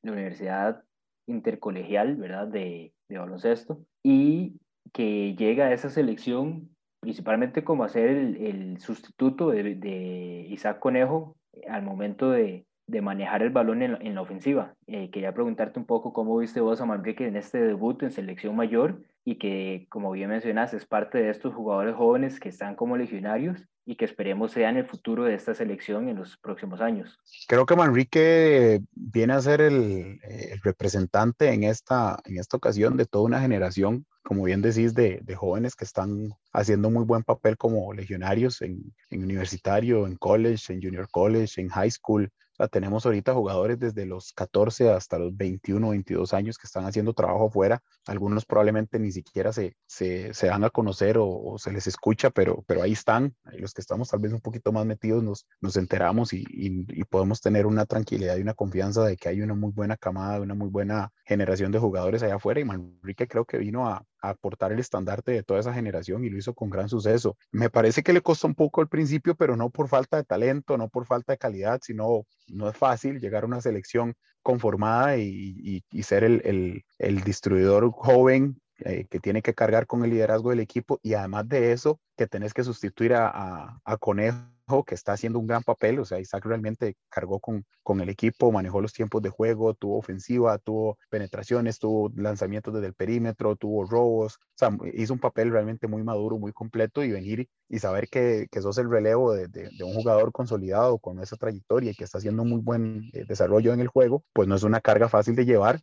la 0.00 0.12
Universidad 0.12 0.82
Intercolegial, 1.26 2.16
¿verdad?, 2.16 2.48
de, 2.48 2.94
de 3.10 3.18
baloncesto, 3.18 3.84
y 4.02 4.54
que 4.94 5.36
llega 5.36 5.66
a 5.66 5.74
esa 5.74 5.90
selección 5.90 6.69
principalmente 7.00 7.64
como 7.64 7.84
hacer 7.84 8.08
el, 8.08 8.36
el 8.36 8.80
sustituto 8.80 9.50
de, 9.50 9.74
de, 9.74 10.46
Isaac 10.50 10.78
Conejo 10.78 11.36
al 11.68 11.82
momento 11.82 12.30
de, 12.30 12.66
de 12.86 13.00
manejar 13.00 13.42
el 13.42 13.50
balón 13.50 13.82
en, 13.82 13.98
en 14.00 14.14
la 14.14 14.22
ofensiva. 14.22 14.74
Eh, 14.86 15.10
quería 15.10 15.32
preguntarte 15.32 15.78
un 15.78 15.86
poco 15.86 16.12
cómo 16.12 16.36
viste 16.38 16.60
vos 16.60 16.80
a 16.80 16.86
Manrique 16.86 17.26
en 17.26 17.36
este 17.36 17.58
debut 17.58 18.02
en 18.02 18.10
selección 18.10 18.56
mayor 18.56 19.02
y 19.24 19.36
que, 19.36 19.86
como 19.90 20.10
bien 20.12 20.30
mencionas, 20.30 20.74
es 20.74 20.86
parte 20.86 21.18
de 21.18 21.30
estos 21.30 21.54
jugadores 21.54 21.94
jóvenes 21.94 22.40
que 22.40 22.48
están 22.48 22.74
como 22.74 22.96
legionarios 22.96 23.66
y 23.84 23.96
que 23.96 24.04
esperemos 24.04 24.52
sean 24.52 24.76
el 24.76 24.86
futuro 24.86 25.24
de 25.24 25.34
esta 25.34 25.54
selección 25.54 26.08
en 26.08 26.16
los 26.16 26.36
próximos 26.36 26.80
años. 26.80 27.18
Creo 27.48 27.66
que 27.66 27.76
Manrique 27.76 28.80
viene 28.92 29.32
a 29.32 29.40
ser 29.40 29.60
el, 29.60 30.20
el 30.22 30.60
representante 30.62 31.52
en 31.52 31.64
esta, 31.64 32.18
en 32.24 32.38
esta 32.38 32.56
ocasión 32.56 32.96
de 32.96 33.06
toda 33.06 33.24
una 33.24 33.40
generación, 33.40 34.06
como 34.30 34.44
bien 34.44 34.62
decís, 34.62 34.94
de, 34.94 35.18
de, 35.24 35.34
jóvenes 35.34 35.74
que 35.74 35.84
están 35.84 36.32
haciendo 36.52 36.88
muy 36.88 37.04
buen 37.04 37.24
papel 37.24 37.56
como 37.56 37.92
legionarios 37.92 38.62
en, 38.62 38.94
en 39.10 39.24
universitario, 39.24 40.06
en 40.06 40.16
college, 40.18 40.72
en 40.72 40.80
junior 40.80 41.08
college, 41.10 41.60
en 41.60 41.68
high 41.68 41.90
school, 41.90 42.30
tenemos 42.68 43.06
ahorita 43.06 43.34
jugadores 43.34 43.78
desde 43.78 44.06
los 44.06 44.32
14 44.32 44.90
hasta 44.90 45.18
los 45.18 45.36
21, 45.36 45.90
22 45.90 46.34
años 46.34 46.58
que 46.58 46.66
están 46.66 46.84
haciendo 46.84 47.14
trabajo 47.14 47.48
afuera. 47.48 47.82
Algunos 48.06 48.44
probablemente 48.44 48.98
ni 48.98 49.12
siquiera 49.12 49.52
se, 49.52 49.76
se, 49.86 50.34
se 50.34 50.46
dan 50.48 50.64
a 50.64 50.70
conocer 50.70 51.18
o, 51.18 51.26
o, 51.28 51.58
se 51.58 51.72
les 51.72 51.86
escucha, 51.86 52.30
pero, 52.30 52.62
pero 52.66 52.82
ahí 52.82 52.92
están. 52.92 53.34
Los 53.52 53.72
que 53.72 53.80
estamos 53.80 54.08
tal 54.08 54.20
vez 54.20 54.32
un 54.32 54.40
poquito 54.40 54.72
más 54.72 54.84
metidos 54.84 55.22
nos, 55.22 55.46
nos 55.60 55.76
enteramos 55.76 56.32
y, 56.32 56.44
y, 56.50 56.84
y, 56.88 57.04
podemos 57.04 57.40
tener 57.40 57.66
una 57.66 57.86
tranquilidad 57.86 58.36
y 58.36 58.42
una 58.42 58.54
confianza 58.54 59.04
de 59.04 59.16
que 59.16 59.28
hay 59.28 59.40
una 59.40 59.54
muy 59.54 59.72
buena 59.72 59.96
camada, 59.96 60.40
una 60.40 60.54
muy 60.54 60.68
buena 60.68 61.12
generación 61.24 61.72
de 61.72 61.78
jugadores 61.78 62.22
allá 62.22 62.36
afuera. 62.36 62.60
Y 62.60 62.64
Manrique 62.64 63.26
creo 63.26 63.44
que 63.44 63.58
vino 63.58 63.88
a, 63.88 64.04
a 64.20 64.30
aportar 64.30 64.72
el 64.72 64.78
estandarte 64.78 65.32
de 65.32 65.42
toda 65.42 65.60
esa 65.60 65.74
generación 65.74 66.24
y 66.24 66.30
lo 66.30 66.38
hizo 66.38 66.54
con 66.54 66.70
gran 66.70 66.88
suceso. 66.88 67.36
Me 67.50 67.70
parece 67.70 68.02
que 68.02 68.12
le 68.12 68.20
costó 68.20 68.46
un 68.46 68.54
poco 68.54 68.80
al 68.80 68.88
principio, 68.88 69.34
pero 69.34 69.56
no 69.56 69.70
por 69.70 69.88
falta 69.88 70.16
de 70.16 70.24
talento, 70.24 70.76
no 70.76 70.88
por 70.88 71.06
falta 71.06 71.32
de 71.32 71.38
calidad, 71.38 71.80
sino 71.82 72.24
no 72.48 72.68
es 72.68 72.76
fácil 72.76 73.20
llegar 73.20 73.44
a 73.44 73.46
una 73.46 73.60
selección 73.60 74.14
conformada 74.42 75.16
y, 75.16 75.82
y, 75.90 76.02
ser 76.02 76.24
el, 76.24 76.40
el, 76.44 76.84
el, 76.98 77.20
distribuidor 77.22 77.90
joven 77.92 78.58
eh, 78.78 79.06
que 79.10 79.20
tiene 79.20 79.42
que 79.42 79.54
cargar 79.54 79.86
con 79.86 80.02
el 80.02 80.10
liderazgo 80.10 80.50
del 80.50 80.60
equipo 80.60 80.98
y 81.02 81.12
además 81.14 81.46
de 81.48 81.72
eso, 81.72 82.00
que 82.16 82.26
tenés 82.26 82.54
que 82.54 82.64
sustituir 82.64 83.12
a, 83.14 83.80
a 83.84 83.96
Conejo 83.98 84.38
que 84.84 84.94
está 84.94 85.12
haciendo 85.12 85.38
un 85.38 85.46
gran 85.46 85.62
papel, 85.62 85.98
o 85.98 86.04
sea, 86.04 86.20
Isaac 86.20 86.44
realmente 86.44 86.96
cargó 87.08 87.40
con, 87.40 87.64
con 87.82 88.00
el 88.00 88.08
equipo, 88.08 88.52
manejó 88.52 88.80
los 88.80 88.92
tiempos 88.92 89.22
de 89.22 89.30
juego, 89.30 89.74
tuvo 89.74 89.98
ofensiva, 89.98 90.58
tuvo 90.58 90.96
penetraciones, 91.10 91.78
tuvo 91.78 92.10
lanzamientos 92.14 92.72
desde 92.74 92.86
el 92.86 92.94
perímetro, 92.94 93.56
tuvo 93.56 93.84
robos, 93.84 94.36
o 94.36 94.56
sea, 94.56 94.76
hizo 94.94 95.12
un 95.12 95.20
papel 95.20 95.50
realmente 95.50 95.86
muy 95.86 96.02
maduro, 96.02 96.38
muy 96.38 96.52
completo 96.52 97.02
y 97.02 97.10
venir 97.10 97.48
y 97.68 97.78
saber 97.78 98.08
que, 98.08 98.46
que 98.50 98.62
sos 98.62 98.78
el 98.78 98.90
relevo 98.90 99.32
de, 99.32 99.48
de, 99.48 99.70
de, 99.76 99.84
un 99.84 99.94
jugador 99.94 100.32
consolidado 100.32 100.98
con 100.98 101.20
esa 101.20 101.36
trayectoria 101.36 101.90
y 101.90 101.94
que 101.94 102.04
está 102.04 102.18
haciendo 102.18 102.44
muy 102.44 102.60
buen 102.60 103.10
eh, 103.12 103.24
desarrollo 103.26 103.72
en 103.72 103.80
el 103.80 103.88
juego, 103.88 104.24
pues 104.32 104.48
no 104.48 104.54
es 104.54 104.62
una 104.62 104.80
carga 104.80 105.08
fácil 105.08 105.34
de 105.34 105.44
llevar 105.44 105.80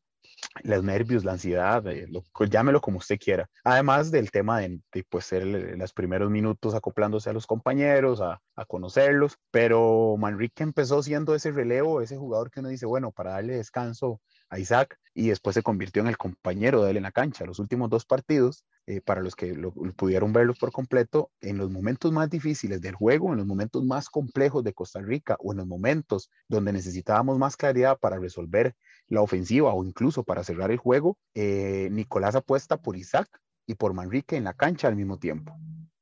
los 0.63 0.83
nervios, 0.83 1.23
la 1.23 1.33
ansiedad, 1.33 1.85
eh, 1.87 2.07
lo, 2.09 2.23
llámelo 2.45 2.81
como 2.81 2.97
usted 2.99 3.17
quiera. 3.19 3.49
Además 3.63 4.11
del 4.11 4.31
tema 4.31 4.59
de, 4.59 4.79
de 4.91 5.03
pues, 5.09 5.25
ser 5.25 5.45
los 5.45 5.93
primeros 5.93 6.29
minutos 6.29 6.73
acoplándose 6.75 7.29
a 7.29 7.33
los 7.33 7.47
compañeros, 7.47 8.21
a, 8.21 8.41
a, 8.55 8.65
conocerlos, 8.65 9.37
pero 9.51 10.15
Manrique 10.17 10.63
empezó 10.63 11.01
siendo 11.03 11.35
ese 11.35 11.51
relevo, 11.51 12.01
ese 12.01 12.17
jugador 12.17 12.51
que 12.51 12.59
uno 12.59 12.69
dice, 12.69 12.85
bueno, 12.85 13.11
para 13.11 13.31
darle 13.31 13.57
descanso 13.57 14.21
a 14.49 14.59
Isaac 14.59 14.97
y 15.13 15.29
después 15.29 15.55
se 15.55 15.63
convirtió 15.63 16.01
en 16.01 16.07
el 16.07 16.17
compañero 16.17 16.83
de 16.83 16.91
él 16.91 16.97
en 16.97 17.03
la 17.03 17.11
cancha. 17.11 17.45
Los 17.45 17.59
últimos 17.59 17.89
dos 17.89 18.05
partidos, 18.05 18.65
eh, 18.85 19.01
para 19.01 19.21
los 19.21 19.35
que 19.35 19.53
pudieron 19.95 20.31
verlo 20.31 20.53
por 20.53 20.71
completo, 20.71 21.31
en 21.41 21.57
los 21.57 21.71
momentos 21.71 22.11
más 22.11 22.29
difíciles 22.29 22.81
del 22.81 22.95
juego, 22.95 23.31
en 23.31 23.37
los 23.37 23.47
momentos 23.47 23.83
más 23.83 24.09
complejos 24.09 24.63
de 24.63 24.73
Costa 24.73 25.01
Rica 25.01 25.35
o 25.39 25.53
en 25.53 25.57
los 25.57 25.67
momentos 25.67 26.29
donde 26.47 26.71
necesitábamos 26.71 27.37
más 27.37 27.57
claridad 27.57 27.97
para 27.99 28.19
resolver 28.19 28.75
la 29.07 29.21
ofensiva 29.21 29.73
o 29.73 29.83
incluso 29.83 30.23
para 30.23 30.43
cerrar 30.43 30.71
el 30.71 30.77
juego, 30.77 31.17
eh, 31.33 31.89
Nicolás 31.91 32.35
apuesta 32.35 32.77
por 32.77 32.95
Isaac 32.95 33.27
y 33.65 33.75
por 33.75 33.93
Manrique 33.93 34.37
en 34.37 34.43
la 34.43 34.53
cancha 34.53 34.87
al 34.87 34.95
mismo 34.95 35.17
tiempo. 35.17 35.57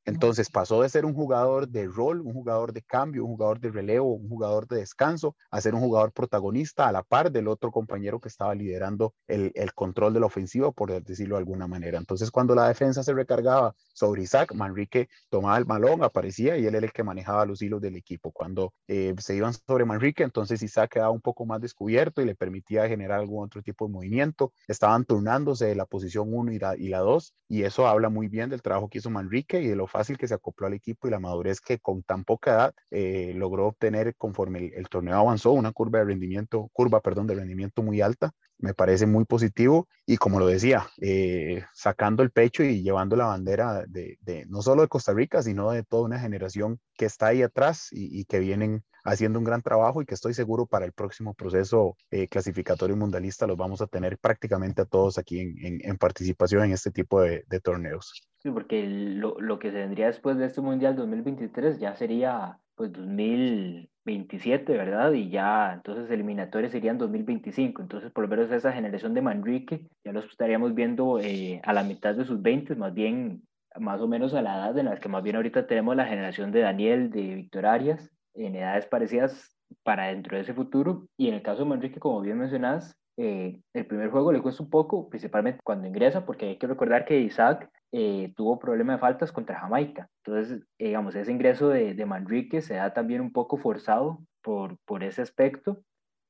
Entonces 0.05 0.49
pasó 0.49 0.81
de 0.81 0.89
ser 0.89 1.05
un 1.05 1.13
jugador 1.13 1.67
de 1.67 1.87
rol, 1.87 2.21
un 2.21 2.33
jugador 2.33 2.73
de 2.73 2.83
cambio, 2.83 3.25
un 3.25 3.31
jugador 3.31 3.59
de 3.59 3.71
relevo, 3.71 4.13
un 4.13 4.29
jugador 4.29 4.67
de 4.67 4.77
descanso, 4.77 5.35
a 5.49 5.59
ser 5.61 5.73
un 5.73 5.81
jugador 5.81 6.11
protagonista 6.11 6.87
a 6.87 6.91
la 6.91 7.03
par 7.03 7.31
del 7.31 7.47
otro 7.47 7.71
compañero 7.71 8.19
que 8.19 8.29
estaba 8.29 8.53
liderando 8.53 9.13
el, 9.27 9.51
el, 9.55 9.73
control 9.73 10.13
de 10.13 10.19
la 10.19 10.27
ofensiva, 10.27 10.71
por 10.71 11.03
decirlo 11.03 11.35
de 11.35 11.39
alguna 11.39 11.67
manera. 11.67 11.97
Entonces 11.97 12.29
cuando 12.29 12.53
la 12.53 12.67
defensa 12.67 13.03
se 13.03 13.13
recargaba 13.13 13.73
sobre 13.93 14.23
Isaac, 14.23 14.53
Manrique 14.53 15.09
tomaba 15.29 15.57
el 15.57 15.65
balón, 15.65 16.03
aparecía 16.03 16.57
y 16.57 16.65
él 16.65 16.75
era 16.75 16.85
el 16.85 16.93
que 16.93 17.03
manejaba 17.03 17.45
los 17.45 17.61
hilos 17.61 17.81
del 17.81 17.95
equipo. 17.95 18.31
Cuando 18.31 18.73
eh, 18.87 19.15
se 19.17 19.35
iban 19.35 19.53
sobre 19.53 19.85
Manrique, 19.85 20.23
entonces 20.23 20.61
Isaac 20.61 20.91
quedaba 20.93 21.11
un 21.11 21.21
poco 21.21 21.45
más 21.45 21.61
descubierto 21.61 22.21
y 22.21 22.25
le 22.25 22.35
permitía 22.35 22.87
generar 22.87 23.19
algún 23.19 23.43
otro 23.43 23.61
tipo 23.63 23.87
de 23.87 23.93
movimiento. 23.93 24.53
Estaban 24.67 25.05
turnándose 25.05 25.65
de 25.65 25.75
la 25.75 25.85
posición 25.85 26.31
1 26.31 26.51
y 26.51 26.59
la, 26.59 26.77
y 26.77 26.89
la 26.89 26.99
2 26.99 27.33
y 27.47 27.63
eso 27.63 27.87
habla 27.87 28.09
muy 28.09 28.27
bien 28.27 28.49
del 28.49 28.61
trabajo 28.61 28.89
que 28.89 28.97
hizo 28.97 29.09
Manrique 29.09 29.61
y 29.61 29.67
de 29.67 29.75
fácil 29.95 30.17
que 30.17 30.27
se 30.27 30.33
acopló 30.33 30.67
al 30.67 30.73
equipo 30.73 31.07
y 31.07 31.11
la 31.11 31.19
madurez 31.19 31.61
que 31.61 31.79
con 31.79 32.03
tan 32.03 32.25
poca 32.25 32.51
edad 32.51 32.73
eh, 32.91 33.33
logró 33.35 33.67
obtener 33.67 34.15
conforme 34.17 34.71
el, 34.75 34.89
torneo 34.89 35.17
avanzó, 35.17 35.51
una 35.51 35.71
curva 35.71 35.99
de 35.99 36.05
rendimiento, 36.05 36.69
curva, 36.73 36.99
perdón, 36.99 37.27
de 37.27 37.35
rendimiento 37.35 37.81
muy 37.81 38.01
alta. 38.01 38.31
Me 38.57 38.73
parece 38.73 39.05
muy 39.05 39.25
positivo 39.25 39.87
y 40.05 40.17
como 40.17 40.39
lo 40.39 40.47
decía, 40.47 40.87
eh, 41.01 41.63
sacando 41.73 42.23
el 42.23 42.31
pecho 42.31 42.63
y 42.63 42.83
llevando 42.83 43.15
la 43.15 43.25
bandera 43.25 43.85
de, 43.87 44.17
no 44.47 44.61
solo 44.61 44.81
de 44.81 44.87
Costa 44.87 45.13
Rica, 45.13 45.41
sino 45.41 45.71
de 45.71 45.83
toda 45.83 46.03
una 46.03 46.19
generación 46.19 46.79
que 46.97 47.05
está 47.05 47.27
ahí 47.27 47.41
atrás 47.41 47.89
y 47.91 48.23
que 48.25 48.39
vienen 48.39 48.83
haciendo 49.05 49.39
un 49.39 49.45
gran 49.45 49.61
trabajo 49.61 50.01
y 50.01 50.05
que 50.05 50.15
estoy 50.15 50.33
seguro 50.33 50.65
para 50.65 50.85
el 50.85 50.91
próximo 50.91 51.33
proceso 51.33 51.95
eh, 52.11 52.27
clasificatorio 52.27 52.97
mundialista 52.97 53.47
los 53.47 53.55
vamos 53.55 53.81
a 53.81 53.87
tener 53.87 54.17
prácticamente 54.17 54.81
a 54.81 54.85
todos 54.85 55.17
aquí 55.17 55.39
en, 55.39 55.79
en, 55.81 55.97
participación 55.97 56.65
en 56.65 56.71
este 56.71 56.91
tipo 56.91 57.21
de, 57.21 57.43
torneos. 57.63 58.27
Sí, 58.39 58.51
porque 58.51 58.85
lo, 58.85 59.39
lo, 59.39 59.59
que 59.59 59.71
se 59.71 59.77
vendría 59.77 60.07
después 60.07 60.37
de 60.37 60.45
este 60.45 60.61
Mundial 60.61 60.95
2023 60.95 61.79
ya 61.79 61.95
sería 61.95 62.59
pues 62.75 62.91
2027, 62.91 64.73
¿verdad? 64.73 65.13
Y 65.13 65.29
ya 65.29 65.73
entonces 65.73 66.11
eliminatorios 66.11 66.71
serían 66.71 66.97
2025. 66.97 67.81
Entonces, 67.81 68.11
por 68.11 68.23
lo 68.23 68.29
menos 68.29 68.51
esa 68.51 68.73
generación 68.73 69.13
de 69.13 69.21
Manrique 69.21 69.87
ya 70.03 70.11
los 70.11 70.25
estaríamos 70.25 70.75
viendo 70.75 71.19
eh, 71.19 71.61
a 71.63 71.73
la 71.73 71.83
mitad 71.83 72.13
de 72.15 72.25
sus 72.25 72.41
20, 72.41 72.75
más 72.75 72.93
bien 72.93 73.43
más 73.79 74.01
o 74.01 74.07
menos 74.07 74.33
a 74.33 74.41
la 74.41 74.55
edad 74.55 74.77
en 74.77 74.85
la 74.85 74.97
que 74.97 75.09
más 75.09 75.23
bien 75.23 75.35
ahorita 75.35 75.67
tenemos 75.67 75.95
la 75.95 76.05
generación 76.05 76.51
de 76.51 76.61
Daniel, 76.61 77.09
de 77.09 77.35
Víctor 77.35 77.65
Arias, 77.65 78.11
en 78.35 78.55
edades 78.55 78.85
parecidas 78.85 79.55
para 79.83 80.07
dentro 80.07 80.35
de 80.35 80.43
ese 80.43 80.53
futuro. 80.53 81.07
Y 81.17 81.27
en 81.27 81.35
el 81.35 81.41
caso 81.41 81.63
de 81.63 81.69
Manrique, 81.69 81.99
como 81.99 82.21
bien 82.21 82.37
mencionas, 82.37 82.95
eh, 83.17 83.61
el 83.73 83.85
primer 83.85 84.09
juego 84.09 84.31
le 84.31 84.41
cuesta 84.41 84.63
un 84.63 84.69
poco, 84.69 85.09
principalmente 85.09 85.61
cuando 85.63 85.87
ingresa, 85.87 86.25
porque 86.25 86.47
hay 86.47 86.57
que 86.57 86.67
recordar 86.67 87.05
que 87.05 87.19
Isaac 87.19 87.69
eh, 87.91 88.33
tuvo 88.35 88.59
problema 88.59 88.93
de 88.93 88.99
faltas 88.99 89.31
contra 89.31 89.59
Jamaica. 89.59 90.09
Entonces, 90.23 90.61
eh, 90.77 90.87
digamos, 90.87 91.15
ese 91.15 91.31
ingreso 91.31 91.69
de, 91.69 91.93
de, 91.93 92.05
Manrique 92.05 92.61
se 92.61 92.75
da 92.75 92.93
también 92.93 93.21
un 93.21 93.31
poco 93.31 93.57
forzado 93.57 94.19
por, 94.41 94.77
por 94.85 95.03
ese 95.03 95.21
aspecto. 95.21 95.81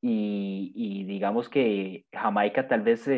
Y, 0.02 0.72
y 0.76 1.04
digamos 1.06 1.50
que 1.50 2.06
Jamaica 2.14 2.68
tal 2.68 2.82
vez 2.82 3.10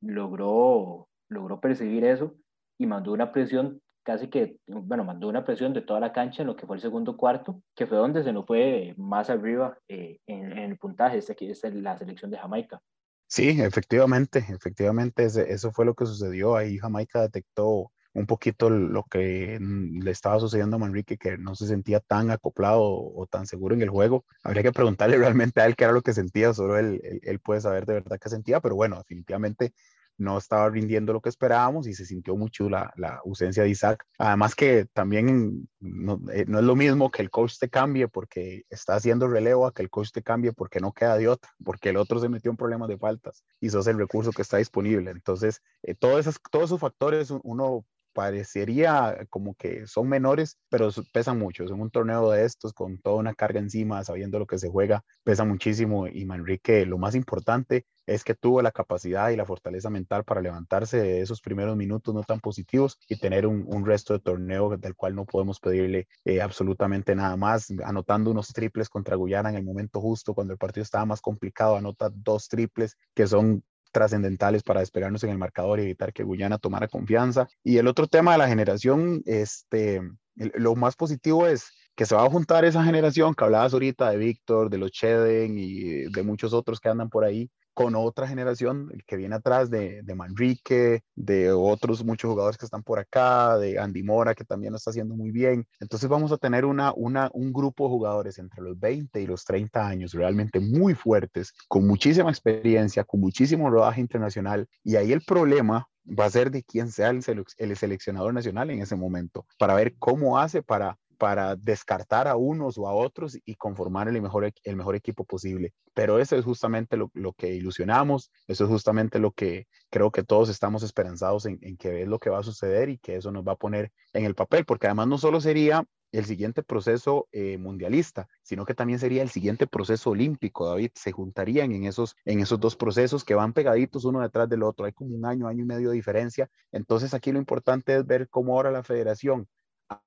logró, 0.00 1.08
logró 1.28 1.60
percibir 1.60 2.04
eso 2.04 2.36
y 2.78 2.86
mandó 2.86 3.12
una 3.12 3.32
presión 3.32 3.80
casi 4.06 4.28
que, 4.28 4.60
bueno, 4.68 5.02
mandó 5.02 5.26
una 5.28 5.44
presión 5.44 5.74
de 5.74 5.82
toda 5.82 5.98
la 5.98 6.12
cancha 6.12 6.42
en 6.42 6.46
lo 6.46 6.54
que 6.54 6.64
fue 6.64 6.76
el 6.76 6.82
segundo 6.82 7.16
cuarto, 7.16 7.60
que 7.74 7.88
fue 7.88 7.98
donde 7.98 8.22
se 8.22 8.32
nos 8.32 8.46
fue 8.46 8.94
más 8.96 9.28
arriba 9.30 9.76
eh, 9.88 10.20
en, 10.28 10.52
en, 10.52 10.70
el 10.70 10.78
puntaje, 10.78 11.18
esta 11.18 11.34
es 11.34 11.74
la 11.74 11.98
selección 11.98 12.30
de 12.30 12.38
Jamaica. 12.38 12.80
Sí, 13.26 13.60
efectivamente, 13.60 14.46
efectivamente, 14.48 15.26
eso 15.26 15.72
fue 15.72 15.84
lo 15.84 15.94
que 15.94 16.06
sucedió. 16.06 16.54
Ahí 16.54 16.78
Jamaica 16.78 17.20
detectó 17.20 17.90
un 18.12 18.26
poquito 18.26 18.70
lo 18.70 19.02
que 19.02 19.58
le 19.60 20.10
estaba 20.12 20.38
sucediendo 20.38 20.76
a 20.76 20.78
Manrique, 20.78 21.18
que 21.18 21.36
no 21.36 21.56
se 21.56 21.66
sentía 21.66 21.98
tan 21.98 22.30
acoplado 22.30 22.82
o 22.82 23.26
tan 23.28 23.44
seguro 23.44 23.74
en 23.74 23.82
el 23.82 23.90
juego. 23.90 24.24
Habría 24.44 24.62
que 24.62 24.72
preguntarle 24.72 25.18
realmente 25.18 25.60
a 25.60 25.66
él 25.66 25.74
qué 25.74 25.82
era 25.82 25.92
lo 25.92 26.02
que 26.02 26.14
sentía, 26.14 26.54
solo 26.54 26.78
él, 26.78 27.00
él, 27.02 27.20
él 27.24 27.40
puede 27.40 27.60
saber 27.60 27.86
de 27.86 27.94
verdad 27.94 28.20
qué 28.22 28.28
sentía, 28.28 28.60
pero 28.60 28.76
bueno, 28.76 28.98
definitivamente 28.98 29.74
no 30.18 30.38
estaba 30.38 30.68
rindiendo 30.70 31.12
lo 31.12 31.20
que 31.20 31.28
esperábamos 31.28 31.86
y 31.86 31.94
se 31.94 32.06
sintió 32.06 32.36
mucho 32.36 32.68
la, 32.68 32.92
la 32.96 33.20
ausencia 33.24 33.62
de 33.62 33.70
Isaac. 33.70 34.04
Además 34.18 34.54
que 34.54 34.86
también 34.92 35.68
no, 35.80 36.20
eh, 36.32 36.44
no, 36.46 36.58
es 36.58 36.64
lo 36.64 36.76
mismo 36.76 37.10
que 37.10 37.22
el 37.22 37.30
coach 37.30 37.58
te 37.58 37.68
cambie 37.68 38.08
porque 38.08 38.64
está 38.70 38.94
haciendo 38.94 39.28
relevo 39.28 39.66
a 39.66 39.72
que 39.72 39.82
el 39.82 39.90
coach 39.90 40.10
te 40.12 40.22
cambie 40.22 40.52
porque 40.52 40.80
no 40.80 40.92
queda 40.92 41.16
de 41.16 41.28
otra, 41.28 41.50
porque 41.64 41.90
el 41.90 41.96
otro 41.96 42.18
se 42.18 42.28
metió 42.28 42.50
en 42.50 42.56
problemas 42.56 42.88
de 42.88 42.98
faltas 42.98 43.44
y 43.60 43.70
sos 43.70 43.86
el 43.86 43.98
recurso 43.98 44.32
que 44.32 44.42
está 44.42 44.56
disponible. 44.58 45.10
Entonces, 45.10 45.60
eh, 45.82 45.94
todos, 45.94 46.20
esos, 46.20 46.40
todos 46.50 46.66
esos 46.66 46.80
factores 46.80 47.32
uno 47.42 47.84
parecería 48.16 49.26
como 49.28 49.54
que 49.54 49.86
son 49.86 50.08
menores, 50.08 50.58
pero 50.70 50.88
pesan 51.12 51.38
mucho. 51.38 51.64
En 51.64 51.78
un 51.78 51.90
torneo 51.90 52.30
de 52.30 52.46
estos, 52.46 52.72
con 52.72 52.98
toda 52.98 53.16
una 53.16 53.34
carga 53.34 53.60
encima, 53.60 54.02
sabiendo 54.04 54.38
lo 54.38 54.46
que 54.46 54.58
se 54.58 54.70
juega, 54.70 55.04
pesa 55.22 55.44
muchísimo. 55.44 56.06
Y 56.06 56.24
Manrique, 56.24 56.86
lo 56.86 56.96
más 56.96 57.14
importante 57.14 57.84
es 58.06 58.24
que 58.24 58.34
tuvo 58.34 58.62
la 58.62 58.70
capacidad 58.70 59.30
y 59.30 59.36
la 59.36 59.44
fortaleza 59.44 59.90
mental 59.90 60.24
para 60.24 60.40
levantarse 60.40 60.98
de 60.98 61.20
esos 61.20 61.40
primeros 61.40 61.76
minutos 61.76 62.14
no 62.14 62.22
tan 62.22 62.40
positivos 62.40 62.98
y 63.08 63.18
tener 63.18 63.46
un, 63.46 63.64
un 63.66 63.84
resto 63.84 64.12
de 64.12 64.20
torneo 64.20 64.76
del 64.76 64.94
cual 64.94 65.14
no 65.14 65.24
podemos 65.24 65.60
pedirle 65.60 66.08
eh, 66.24 66.40
absolutamente 66.40 67.14
nada 67.14 67.36
más. 67.36 67.72
Anotando 67.84 68.30
unos 68.30 68.48
triples 68.48 68.88
contra 68.88 69.16
Guyana 69.16 69.50
en 69.50 69.56
el 69.56 69.64
momento 69.64 70.00
justo, 70.00 70.34
cuando 70.34 70.52
el 70.52 70.58
partido 70.58 70.82
estaba 70.82 71.04
más 71.04 71.20
complicado, 71.20 71.76
anota 71.76 72.10
dos 72.12 72.48
triples 72.48 72.96
que 73.14 73.26
son 73.26 73.62
trascendentales 73.92 74.62
para 74.62 74.80
despegarnos 74.80 75.24
en 75.24 75.30
el 75.30 75.38
marcador 75.38 75.78
y 75.80 75.84
evitar 75.84 76.12
que 76.12 76.22
Guyana 76.22 76.58
tomara 76.58 76.86
confianza. 76.88 77.48
Y 77.64 77.78
el 77.78 77.88
otro 77.88 78.06
tema 78.06 78.32
de 78.32 78.38
la 78.38 78.48
generación, 78.48 79.22
este, 79.24 80.02
lo 80.34 80.74
más 80.74 80.96
positivo 80.96 81.46
es 81.46 81.70
que 81.96 82.06
se 82.06 82.14
va 82.14 82.24
a 82.24 82.30
juntar 82.30 82.64
esa 82.64 82.84
generación 82.84 83.34
que 83.34 83.44
hablabas 83.44 83.72
ahorita 83.72 84.10
de 84.10 84.18
Víctor, 84.18 84.68
de 84.70 84.78
los 84.78 84.92
Cheden 84.92 85.56
y 85.58 86.04
de 86.10 86.22
muchos 86.22 86.52
otros 86.52 86.78
que 86.78 86.90
andan 86.90 87.08
por 87.08 87.24
ahí, 87.24 87.50
con 87.72 87.94
otra 87.94 88.26
generación 88.26 88.90
que 89.06 89.16
viene 89.16 89.34
atrás 89.34 89.68
de, 89.68 90.02
de, 90.02 90.14
Manrique, 90.14 91.02
de 91.14 91.52
otros 91.52 92.02
muchos 92.04 92.30
jugadores 92.30 92.56
que 92.56 92.64
están 92.64 92.82
por 92.82 92.98
acá, 92.98 93.58
de 93.58 93.78
Andy 93.78 94.02
Mora, 94.02 94.34
que 94.34 94.44
también 94.44 94.72
lo 94.72 94.78
está 94.78 94.90
haciendo 94.90 95.14
muy 95.14 95.30
bien. 95.30 95.66
Entonces 95.78 96.08
vamos 96.08 96.32
a 96.32 96.38
tener 96.38 96.64
una, 96.64 96.92
una, 96.94 97.30
un 97.34 97.52
grupo 97.52 97.84
de 97.84 97.90
jugadores 97.90 98.38
entre 98.38 98.62
los 98.62 98.80
20 98.80 99.20
y 99.20 99.26
los 99.26 99.44
30 99.44 99.86
años 99.86 100.12
realmente 100.12 100.58
muy 100.58 100.94
fuertes, 100.94 101.52
con 101.68 101.86
muchísima 101.86 102.30
experiencia, 102.30 103.04
con 103.04 103.20
muchísimo 103.20 103.68
rodaje 103.68 104.00
internacional. 104.00 104.66
Y 104.82 104.96
ahí 104.96 105.12
el 105.12 105.20
problema 105.20 105.86
va 106.06 106.24
a 106.26 106.30
ser 106.30 106.50
de 106.50 106.62
quién 106.62 106.90
sea 106.90 107.10
el, 107.10 107.22
el 107.58 107.76
seleccionador 107.76 108.32
nacional 108.32 108.70
en 108.70 108.80
ese 108.80 108.96
momento, 108.96 109.44
para 109.58 109.74
ver 109.74 109.96
cómo 109.98 110.38
hace 110.38 110.62
para 110.62 110.98
para 111.16 111.56
descartar 111.56 112.28
a 112.28 112.36
unos 112.36 112.78
o 112.78 112.88
a 112.88 112.94
otros 112.94 113.38
y 113.44 113.54
conformar 113.54 114.08
el 114.08 114.20
mejor, 114.20 114.52
el 114.62 114.76
mejor 114.76 114.96
equipo 114.96 115.24
posible. 115.24 115.72
Pero 115.94 116.18
eso 116.18 116.36
es 116.36 116.44
justamente 116.44 116.96
lo, 116.96 117.10
lo, 117.14 117.32
que 117.32 117.54
ilusionamos, 117.54 118.30
eso 118.46 118.64
es 118.64 118.70
justamente 118.70 119.18
lo 119.18 119.32
que 119.32 119.66
creo 119.90 120.10
que 120.10 120.22
todos 120.22 120.48
estamos 120.48 120.82
esperanzados 120.82 121.46
en, 121.46 121.58
que 121.76 122.02
es 122.02 122.08
lo 122.08 122.18
que 122.18 122.30
va 122.30 122.38
a 122.40 122.42
suceder 122.42 122.88
y 122.88 122.98
que 122.98 123.16
eso 123.16 123.30
nos 123.32 123.46
va 123.46 123.52
a 123.52 123.56
poner 123.56 123.92
en 124.12 124.24
el 124.24 124.34
papel, 124.34 124.64
porque 124.64 124.86
además 124.86 125.08
no 125.08 125.18
solo 125.18 125.40
sería 125.40 125.84
el 126.12 126.24
siguiente 126.24 126.62
proceso 126.62 127.28
eh, 127.32 127.58
mundialista, 127.58 128.28
sino 128.42 128.64
que 128.64 128.74
también 128.74 128.98
sería 128.98 129.22
el 129.22 129.28
siguiente 129.28 129.66
proceso 129.66 130.10
olímpico, 130.10 130.66
David. 130.66 130.90
Se 130.94 131.12
juntarían 131.12 131.72
en 131.72 131.84
esos, 131.84 132.16
en 132.24 132.40
esos 132.40 132.60
dos 132.60 132.76
procesos 132.76 133.24
que 133.24 133.34
van 133.34 133.52
pegaditos 133.52 134.04
uno 134.04 134.20
detrás 134.20 134.48
del 134.48 134.62
otro. 134.62 134.86
Hay 134.86 134.92
como 134.92 135.14
un 135.14 135.26
año, 135.26 135.48
año 135.48 135.64
y 135.64 135.66
medio 135.66 135.90
de 135.90 135.96
diferencia. 135.96 136.48
Entonces 136.72 137.12
aquí 137.12 137.32
lo 137.32 137.38
importante 137.38 137.96
es 137.96 138.06
ver 138.06 138.28
cómo 138.28 138.54
ahora 138.54 138.70
la 138.70 138.82
federación 138.82 139.48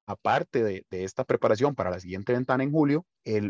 aparte 0.05 0.63
de, 0.63 0.85
esta 0.89 1.23
preparación 1.23 1.75
para 1.75 1.89
la 1.89 1.99
siguiente 1.99 2.33
ventana 2.33 2.63
en 2.63 2.71
julio, 2.71 3.05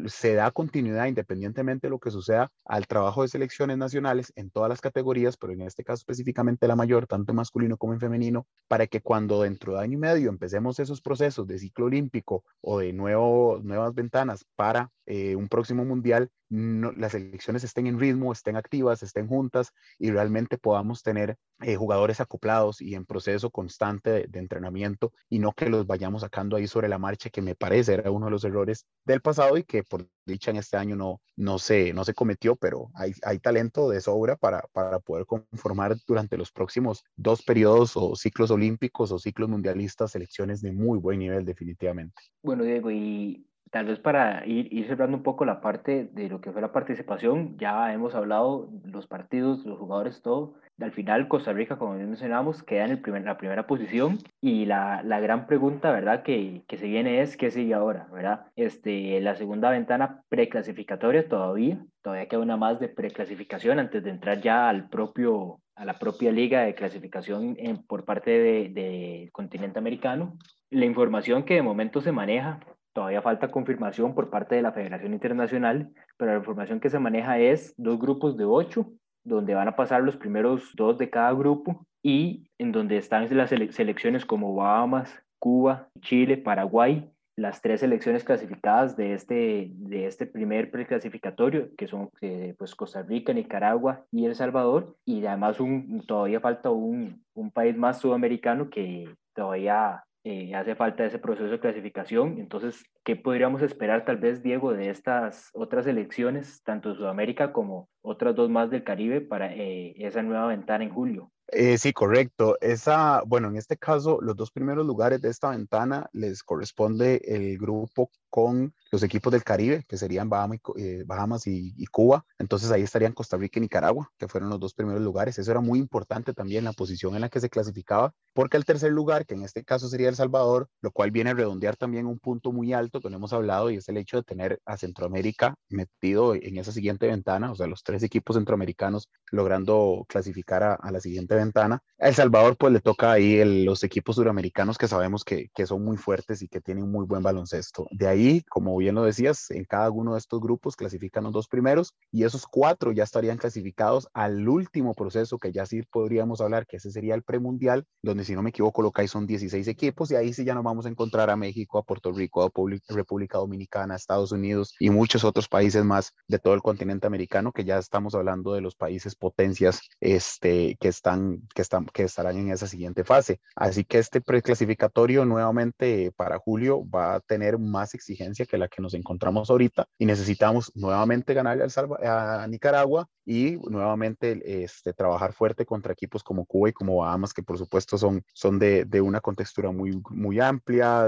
se 0.08 0.34
da 0.34 0.52
continuidad 0.52 1.06
independientemente 1.06 1.88
de 1.88 1.92
lo 1.92 2.00
que 2.00 2.12
suceda 2.12 2.52
al 2.66 2.88
trabajo 2.88 3.22
de 3.22 3.28
selecciones 3.28 3.78
nacionales 3.78 4.34
en 4.36 4.50
todas 4.50 4.70
las 4.70 4.82
categorías, 4.82 5.38
pero 5.38 5.54
en 5.54 5.62
este 5.62 5.84
caso 5.84 6.02
específicamente 6.02 6.68
la 6.68 6.76
mayor, 6.76 7.08
tanto 7.08 7.32
en 7.32 7.38
masculino 7.38 7.78
como 7.78 7.94
en 7.94 8.00
femenino, 8.00 8.48
para 8.68 8.88
que 8.88 9.02
cuando 9.02 9.42
dentro 9.42 9.74
de 9.74 9.84
año 9.84 9.94
y 9.94 10.02
medio 10.02 10.30
empecemos 10.30 10.80
esos 10.80 11.02
procesos 11.02 11.48
de 11.48 11.60
ciclo 11.60 11.86
olímpico 11.86 12.44
o 12.62 12.80
de 12.80 12.94
nuevo, 12.94 13.60
nuevas 13.64 13.94
ventanas 13.94 14.46
para 14.56 14.92
eh, 15.06 15.36
un 15.36 15.48
próximo 15.48 15.86
mundial, 15.86 16.30
las 16.50 17.14
elecciones 17.14 17.64
estén 17.64 17.88
en 17.88 18.00
ritmo, 18.00 18.32
estén 18.32 18.56
activas, 18.56 19.04
estén 19.04 19.28
juntas 19.28 19.72
y 20.00 20.12
realmente 20.12 20.58
podamos 20.58 21.04
tener 21.04 21.36
eh, 21.62 21.76
jugadores 21.76 22.20
acoplados 22.22 22.82
y 22.82 22.96
en 22.96 23.06
proceso 23.06 23.52
constante 23.52 24.28
de, 24.28 24.40
entrenamiento 24.40 25.12
y 25.30 25.40
no 25.40 25.52
que 25.52 25.70
los 25.70 25.86
vayamos 25.86 26.22
sacando 26.22 26.58
ahí 26.58 26.68
sobre 26.68 26.90
la 26.90 26.98
marcha, 26.98 27.30
que 27.30 27.42
me 27.42 27.56
parece 27.56 27.94
era 27.96 28.12
uno 28.12 28.28
de 28.28 28.32
los 28.32 28.44
errores 28.44 28.86
del 29.04 29.22
pasado 29.22 29.58
y 29.58 29.64
que 29.70 29.84
por 29.84 30.10
dicha 30.26 30.52
en 30.52 30.58
este 30.58 30.78
año 30.78 30.96
no, 30.96 31.22
no, 31.38 31.60
se, 31.60 31.94
no 31.94 32.04
se 32.04 32.14
cometió, 32.14 32.56
pero 32.56 32.90
hay, 32.96 33.14
hay 33.24 33.40
talento 33.40 33.90
de 33.90 34.02
sobra 34.02 34.36
para, 34.36 34.64
para 34.74 35.00
poder 35.00 35.26
conformar 35.26 35.96
durante 36.08 36.38
los 36.38 36.52
próximos 36.52 37.04
dos 37.16 37.44
periodos 37.44 37.96
o 37.96 38.16
ciclos 38.16 38.50
olímpicos 38.52 39.12
o 39.12 39.20
ciclos 39.20 39.48
mundialistas 39.48 40.12
selecciones 40.12 40.62
de 40.62 40.74
muy 40.74 40.98
buen 40.98 41.20
nivel 41.20 41.46
definitivamente. 41.46 42.16
Bueno, 42.42 42.64
Diego, 42.64 42.90
y 42.90 43.46
Tal 43.72 43.86
vez 43.86 44.00
para 44.00 44.46
ir, 44.48 44.74
ir 44.74 44.88
cerrando 44.88 45.18
un 45.18 45.24
poco 45.24 45.46
la 45.46 45.62
parte 45.62 46.10
de 46.12 46.28
lo 46.28 46.42
que 46.42 46.52
fue 46.52 46.62
la 46.62 46.72
participación, 46.72 47.56
ya 47.58 47.94
hemos 47.94 48.16
hablado 48.16 48.70
los 48.84 49.06
partidos, 49.06 49.64
los 49.66 49.78
jugadores, 49.78 50.22
todo. 50.24 50.56
Al 50.80 50.92
final, 50.92 51.28
Costa 51.28 51.54
Rica, 51.54 51.78
como 51.78 51.94
mencionamos, 51.94 52.64
queda 52.64 52.86
en 52.86 52.92
el 52.92 53.02
primer, 53.02 53.24
la 53.24 53.38
primera 53.38 53.68
posición 53.68 54.18
y 54.42 54.66
la, 54.66 55.04
la 55.04 55.20
gran 55.20 55.46
pregunta, 55.46 55.92
¿verdad?, 55.92 56.24
que, 56.24 56.64
que, 56.68 56.78
se 56.78 56.88
viene 56.88 57.22
es, 57.22 57.38
¿qué 57.38 57.52
sigue 57.52 57.74
ahora, 57.74 58.08
verdad? 58.12 58.48
Este, 58.56 59.20
la 59.20 59.36
segunda 59.36 59.70
ventana 59.70 60.24
preclasificatoria 60.30 61.28
todavía, 61.28 61.84
todavía 62.02 62.28
queda 62.28 62.40
una 62.40 62.58
más 62.58 62.80
de 62.80 62.88
preclasificación 62.88 63.78
antes 63.78 64.04
de 64.04 64.10
entrar 64.10 64.42
ya 64.42 64.70
al 64.70 64.90
propio, 64.90 65.60
a 65.76 65.86
la 65.86 65.94
propia 66.00 66.32
liga 66.32 66.62
de 66.62 66.76
clasificación 66.76 67.56
en, 67.60 67.84
por 67.86 68.06
parte 68.06 68.32
del 68.32 68.74
de 68.74 69.30
continente 69.34 69.80
americano. 69.80 70.38
La 70.72 70.86
información 70.86 71.44
que 71.44 71.56
de 71.56 71.62
momento 71.62 72.02
se 72.02 72.12
maneja 72.12 72.60
Todavía 72.94 73.22
falta 73.22 73.52
confirmación 73.52 74.16
por 74.16 74.30
parte 74.30 74.56
de 74.56 74.62
la 74.62 74.72
Federación 74.72 75.14
Internacional, 75.14 75.92
pero 76.18 76.32
la 76.32 76.40
información 76.40 76.80
que 76.80 76.90
se 76.90 77.00
maneja 77.00 77.38
es 77.40 77.74
dos 77.78 78.00
grupos 78.00 78.36
de 78.36 78.46
ocho, 78.46 78.92
donde 79.24 79.54
van 79.54 79.68
a 79.68 79.76
pasar 79.76 80.02
los 80.02 80.18
primeros 80.18 80.72
dos 80.76 80.98
de 80.98 81.10
cada 81.10 81.32
grupo 81.34 81.86
y 82.02 82.50
en 82.58 82.72
donde 82.72 82.98
están 82.98 83.28
las 83.36 83.50
selecciones 83.50 84.26
como 84.26 84.56
Bahamas, 84.56 85.22
Cuba, 85.38 85.90
Chile, 86.02 86.38
Paraguay, 86.38 87.10
las 87.40 87.62
tres 87.62 87.80
selecciones 87.80 88.24
clasificadas 88.24 88.98
de 88.98 89.14
este, 89.14 89.70
de 89.72 90.06
este 90.06 90.26
primer 90.26 90.72
preclasificatorio, 90.72 91.70
que 91.78 91.88
son 91.88 92.10
eh, 92.22 92.54
pues 92.58 92.76
Costa 92.76 93.02
Rica, 93.02 93.34
Nicaragua 93.34 94.06
y 94.12 94.26
El 94.26 94.36
Salvador, 94.36 94.98
y 95.06 95.26
además 95.26 95.60
un, 95.60 96.04
todavía 96.06 96.42
falta 96.42 96.70
un, 96.70 97.24
un 97.34 97.52
país 97.52 97.78
más 97.78 98.00
sudamericano 98.00 98.70
que 98.70 99.10
todavía 99.34 100.04
eh, 100.24 100.54
hace 100.54 100.76
falta 100.76 101.06
ese 101.06 101.20
proceso 101.20 101.50
de 101.50 101.60
clasificación. 101.60 102.40
Entonces, 102.40 102.84
¿qué 103.04 103.16
podríamos 103.16 103.62
esperar 103.62 104.06
tal 104.06 104.18
vez, 104.18 104.44
Diego, 104.44 104.74
de 104.74 104.90
estas 104.90 105.50
otras 105.54 105.88
elecciones, 105.88 106.62
tanto 106.64 106.96
Sudamérica 106.96 107.54
como 107.54 107.90
otras 108.02 108.36
dos 108.36 108.50
más 108.50 108.70
del 108.70 108.84
Caribe, 108.84 109.22
para 109.22 109.54
eh, 109.54 109.94
esa 109.98 110.22
nueva 110.22 110.48
ventana 110.48 110.84
en 110.84 110.90
julio? 110.90 111.32
Eh, 111.48 111.78
sí, 111.78 111.94
correcto. 111.94 112.58
Esa, 112.62 113.24
bueno, 113.26 113.48
en 113.48 113.56
este 113.56 113.78
caso, 113.78 114.20
los 114.22 114.36
dos 114.36 114.52
primeros 114.52 114.86
lugares 114.86 115.22
de 115.22 115.30
esta 115.30 115.50
ventana 115.50 116.08
les 116.14 116.44
corresponde 116.44 117.22
el 117.26 117.58
grupo 117.58 118.12
con 118.30 118.74
los 118.92 119.04
equipos 119.04 119.32
del 119.32 119.44
Caribe, 119.44 119.86
que 119.88 119.98
serían 119.98 120.30
eh, 120.78 121.04
Bahamas 121.06 121.48
y, 121.48 121.86
Cuba. 121.92 122.26
Entonces 122.38 122.72
ahí 122.72 122.84
estarían 122.84 123.14
Costa 123.14 123.38
Rica 123.38 123.60
y 123.60 123.62
Nicaragua, 123.62 124.12
que 124.18 124.28
fueron 124.28 124.50
los 124.50 124.60
dos 124.60 124.74
primeros 124.74 125.02
lugares. 125.02 125.38
Eso 125.40 125.52
era 125.52 125.60
muy 125.60 125.80
importante 125.80 126.34
también, 126.34 126.64
la 126.64 126.74
posición 126.74 127.16
en 127.16 127.22
la 127.22 127.30
que 127.30 127.40
se 127.40 127.50
clasificaba, 127.50 128.14
porque 128.34 128.58
el 128.58 128.66
tercer 128.66 128.92
lugar, 128.92 129.26
que 129.26 129.34
en 129.34 129.44
este 129.44 129.64
caso 129.64 129.88
sería 129.90 130.10
El 130.10 130.16
Salvador, 130.16 130.70
lo 130.82 130.92
cual 130.92 131.12
viene 131.12 131.32
a 131.32 131.34
redondear 131.34 131.76
también 131.76 132.06
un 132.06 132.20
punto 132.20 132.52
muy 132.52 132.74
alto 132.74 133.02
que 133.02 133.10
no 133.10 133.18
hemos 133.18 133.34
hablado 133.34 133.70
y 133.70 133.78
es 133.78 133.90
el 133.90 133.98
hecho 133.98 134.18
de 134.18 134.24
tener 134.24 134.60
a 134.66 134.78
Centroamérica 134.78 135.56
metido 135.70 136.36
en 136.36 136.58
esa 136.58 136.72
siguiente 136.72 137.08
ventana, 137.08 137.52
o 137.52 137.56
sea, 137.56 137.68
los 137.68 137.84
tres 137.84 138.04
equipos 138.04 138.36
centroamericanos 138.36 139.10
logrando 139.32 140.06
clasificar 140.08 140.64
a, 140.64 140.92
la 140.92 141.00
siguiente 141.00 141.36
ventana. 141.36 141.82
A 142.00 142.08
El 142.08 142.16
Salvador 142.16 142.56
pues 142.58 142.74
le 142.74 142.80
toca 142.80 143.12
ahí 143.12 143.44
los 143.66 143.84
equipos 143.84 144.16
suramericanos 144.16 144.78
que 144.78 144.88
sabemos 144.88 145.24
que, 145.24 145.50
que 145.54 145.66
son 145.66 145.84
muy 145.84 145.98
fuertes 145.98 146.42
y 146.42 146.48
que 146.48 146.62
tienen 146.62 146.90
muy 146.90 147.06
buen 147.06 147.24
baloncesto. 147.24 147.88
De 147.92 148.08
ahí, 148.08 148.42
como 148.50 148.79
bien 148.80 148.96
lo 148.96 149.04
decías, 149.04 149.52
en 149.52 149.66
cada 149.66 149.90
uno 149.92 150.14
de 150.14 150.20
estos 150.20 150.40
grupos 150.42 150.76
clasifican 150.76 151.24
los 151.24 151.34
dos 151.34 151.48
primeros 151.48 151.94
y 152.12 152.24
esos 152.24 152.46
cuatro 152.48 152.92
ya 152.92 153.04
estarían 153.04 153.38
clasificados 153.38 154.08
al 154.14 154.48
último 154.48 154.94
proceso 154.94 155.38
que 155.38 155.52
ya 155.52 155.66
sí 155.66 155.84
podríamos 155.84 156.42
hablar, 156.42 156.66
que 156.66 156.78
ese 156.78 156.92
sería 156.92 157.16
el 157.16 157.24
premundial, 157.24 157.86
donde 158.02 158.26
si 158.26 158.36
no 158.36 158.42
me 158.42 158.50
equivoco 158.50 158.82
lo 158.82 158.92
que 158.92 159.02
hay 159.02 159.08
son 159.08 159.28
16 159.28 159.68
equipos 159.68 160.12
y 160.12 160.16
ahí 160.16 160.34
sí 160.34 160.44
ya 160.44 160.54
nos 160.54 160.64
vamos 160.64 160.86
a 160.86 160.90
encontrar 160.90 161.30
a 161.30 161.36
México, 161.36 161.78
a 161.78 161.84
Puerto 161.84 162.12
Rico, 162.12 162.44
a 162.44 162.52
República 162.90 163.38
Dominicana, 163.38 163.96
Estados 163.96 164.32
Unidos 164.32 164.76
y 164.80 164.90
muchos 164.90 165.24
otros 165.24 165.48
países 165.48 165.84
más 165.84 166.14
de 166.28 166.40
todo 166.40 166.54
el 166.54 166.62
continente 166.62 167.08
americano, 167.08 167.52
que 167.52 167.64
ya 167.64 167.78
estamos 167.78 168.16
hablando 168.16 168.54
de 168.54 168.62
los 168.62 168.76
países 168.76 169.16
potencias 169.16 169.82
este, 170.00 170.78
que, 170.80 170.88
están, 170.88 171.42
que, 171.54 171.62
están, 171.62 171.86
que 171.86 172.04
estarán 172.04 172.38
en 172.38 172.52
esa 172.52 172.68
siguiente 172.68 173.04
fase. 173.04 173.40
Así 173.56 173.84
que 173.84 174.00
este 174.00 174.22
preclasificatorio 174.22 175.26
nuevamente 175.26 176.12
para 176.16 176.40
julio 176.40 176.88
va 176.90 177.16
a 177.16 177.20
tener 177.20 177.60
más 177.60 177.94
exigencia 177.94 178.46
que 178.46 178.58
la 178.58 178.69
que 178.70 178.82
nos 178.82 178.94
encontramos 178.94 179.50
ahorita 179.50 179.88
y 179.98 180.06
necesitamos 180.06 180.72
nuevamente 180.76 181.34
ganarle 181.34 181.64
al 181.64 181.72
a 182.06 182.48
Nicaragua 182.48 183.08
y 183.26 183.58
nuevamente 183.70 184.64
este, 184.64 184.94
trabajar 184.94 185.34
fuerte 185.34 185.66
contra 185.66 185.94
equipos 185.94 186.24
como 186.24 186.46
Cuba 186.46 186.70
y 186.70 186.74
como 186.74 186.98
Bahamas, 186.98 187.34
que 187.34 187.44
por 187.44 187.58
supuesto 187.58 187.98
son, 187.98 188.24
son 188.34 188.58
de, 188.58 188.86
de 188.86 189.02
una 189.02 189.22
contextura 189.22 189.72
muy, 189.72 190.02
muy 190.10 190.40
amplia, 190.40 191.08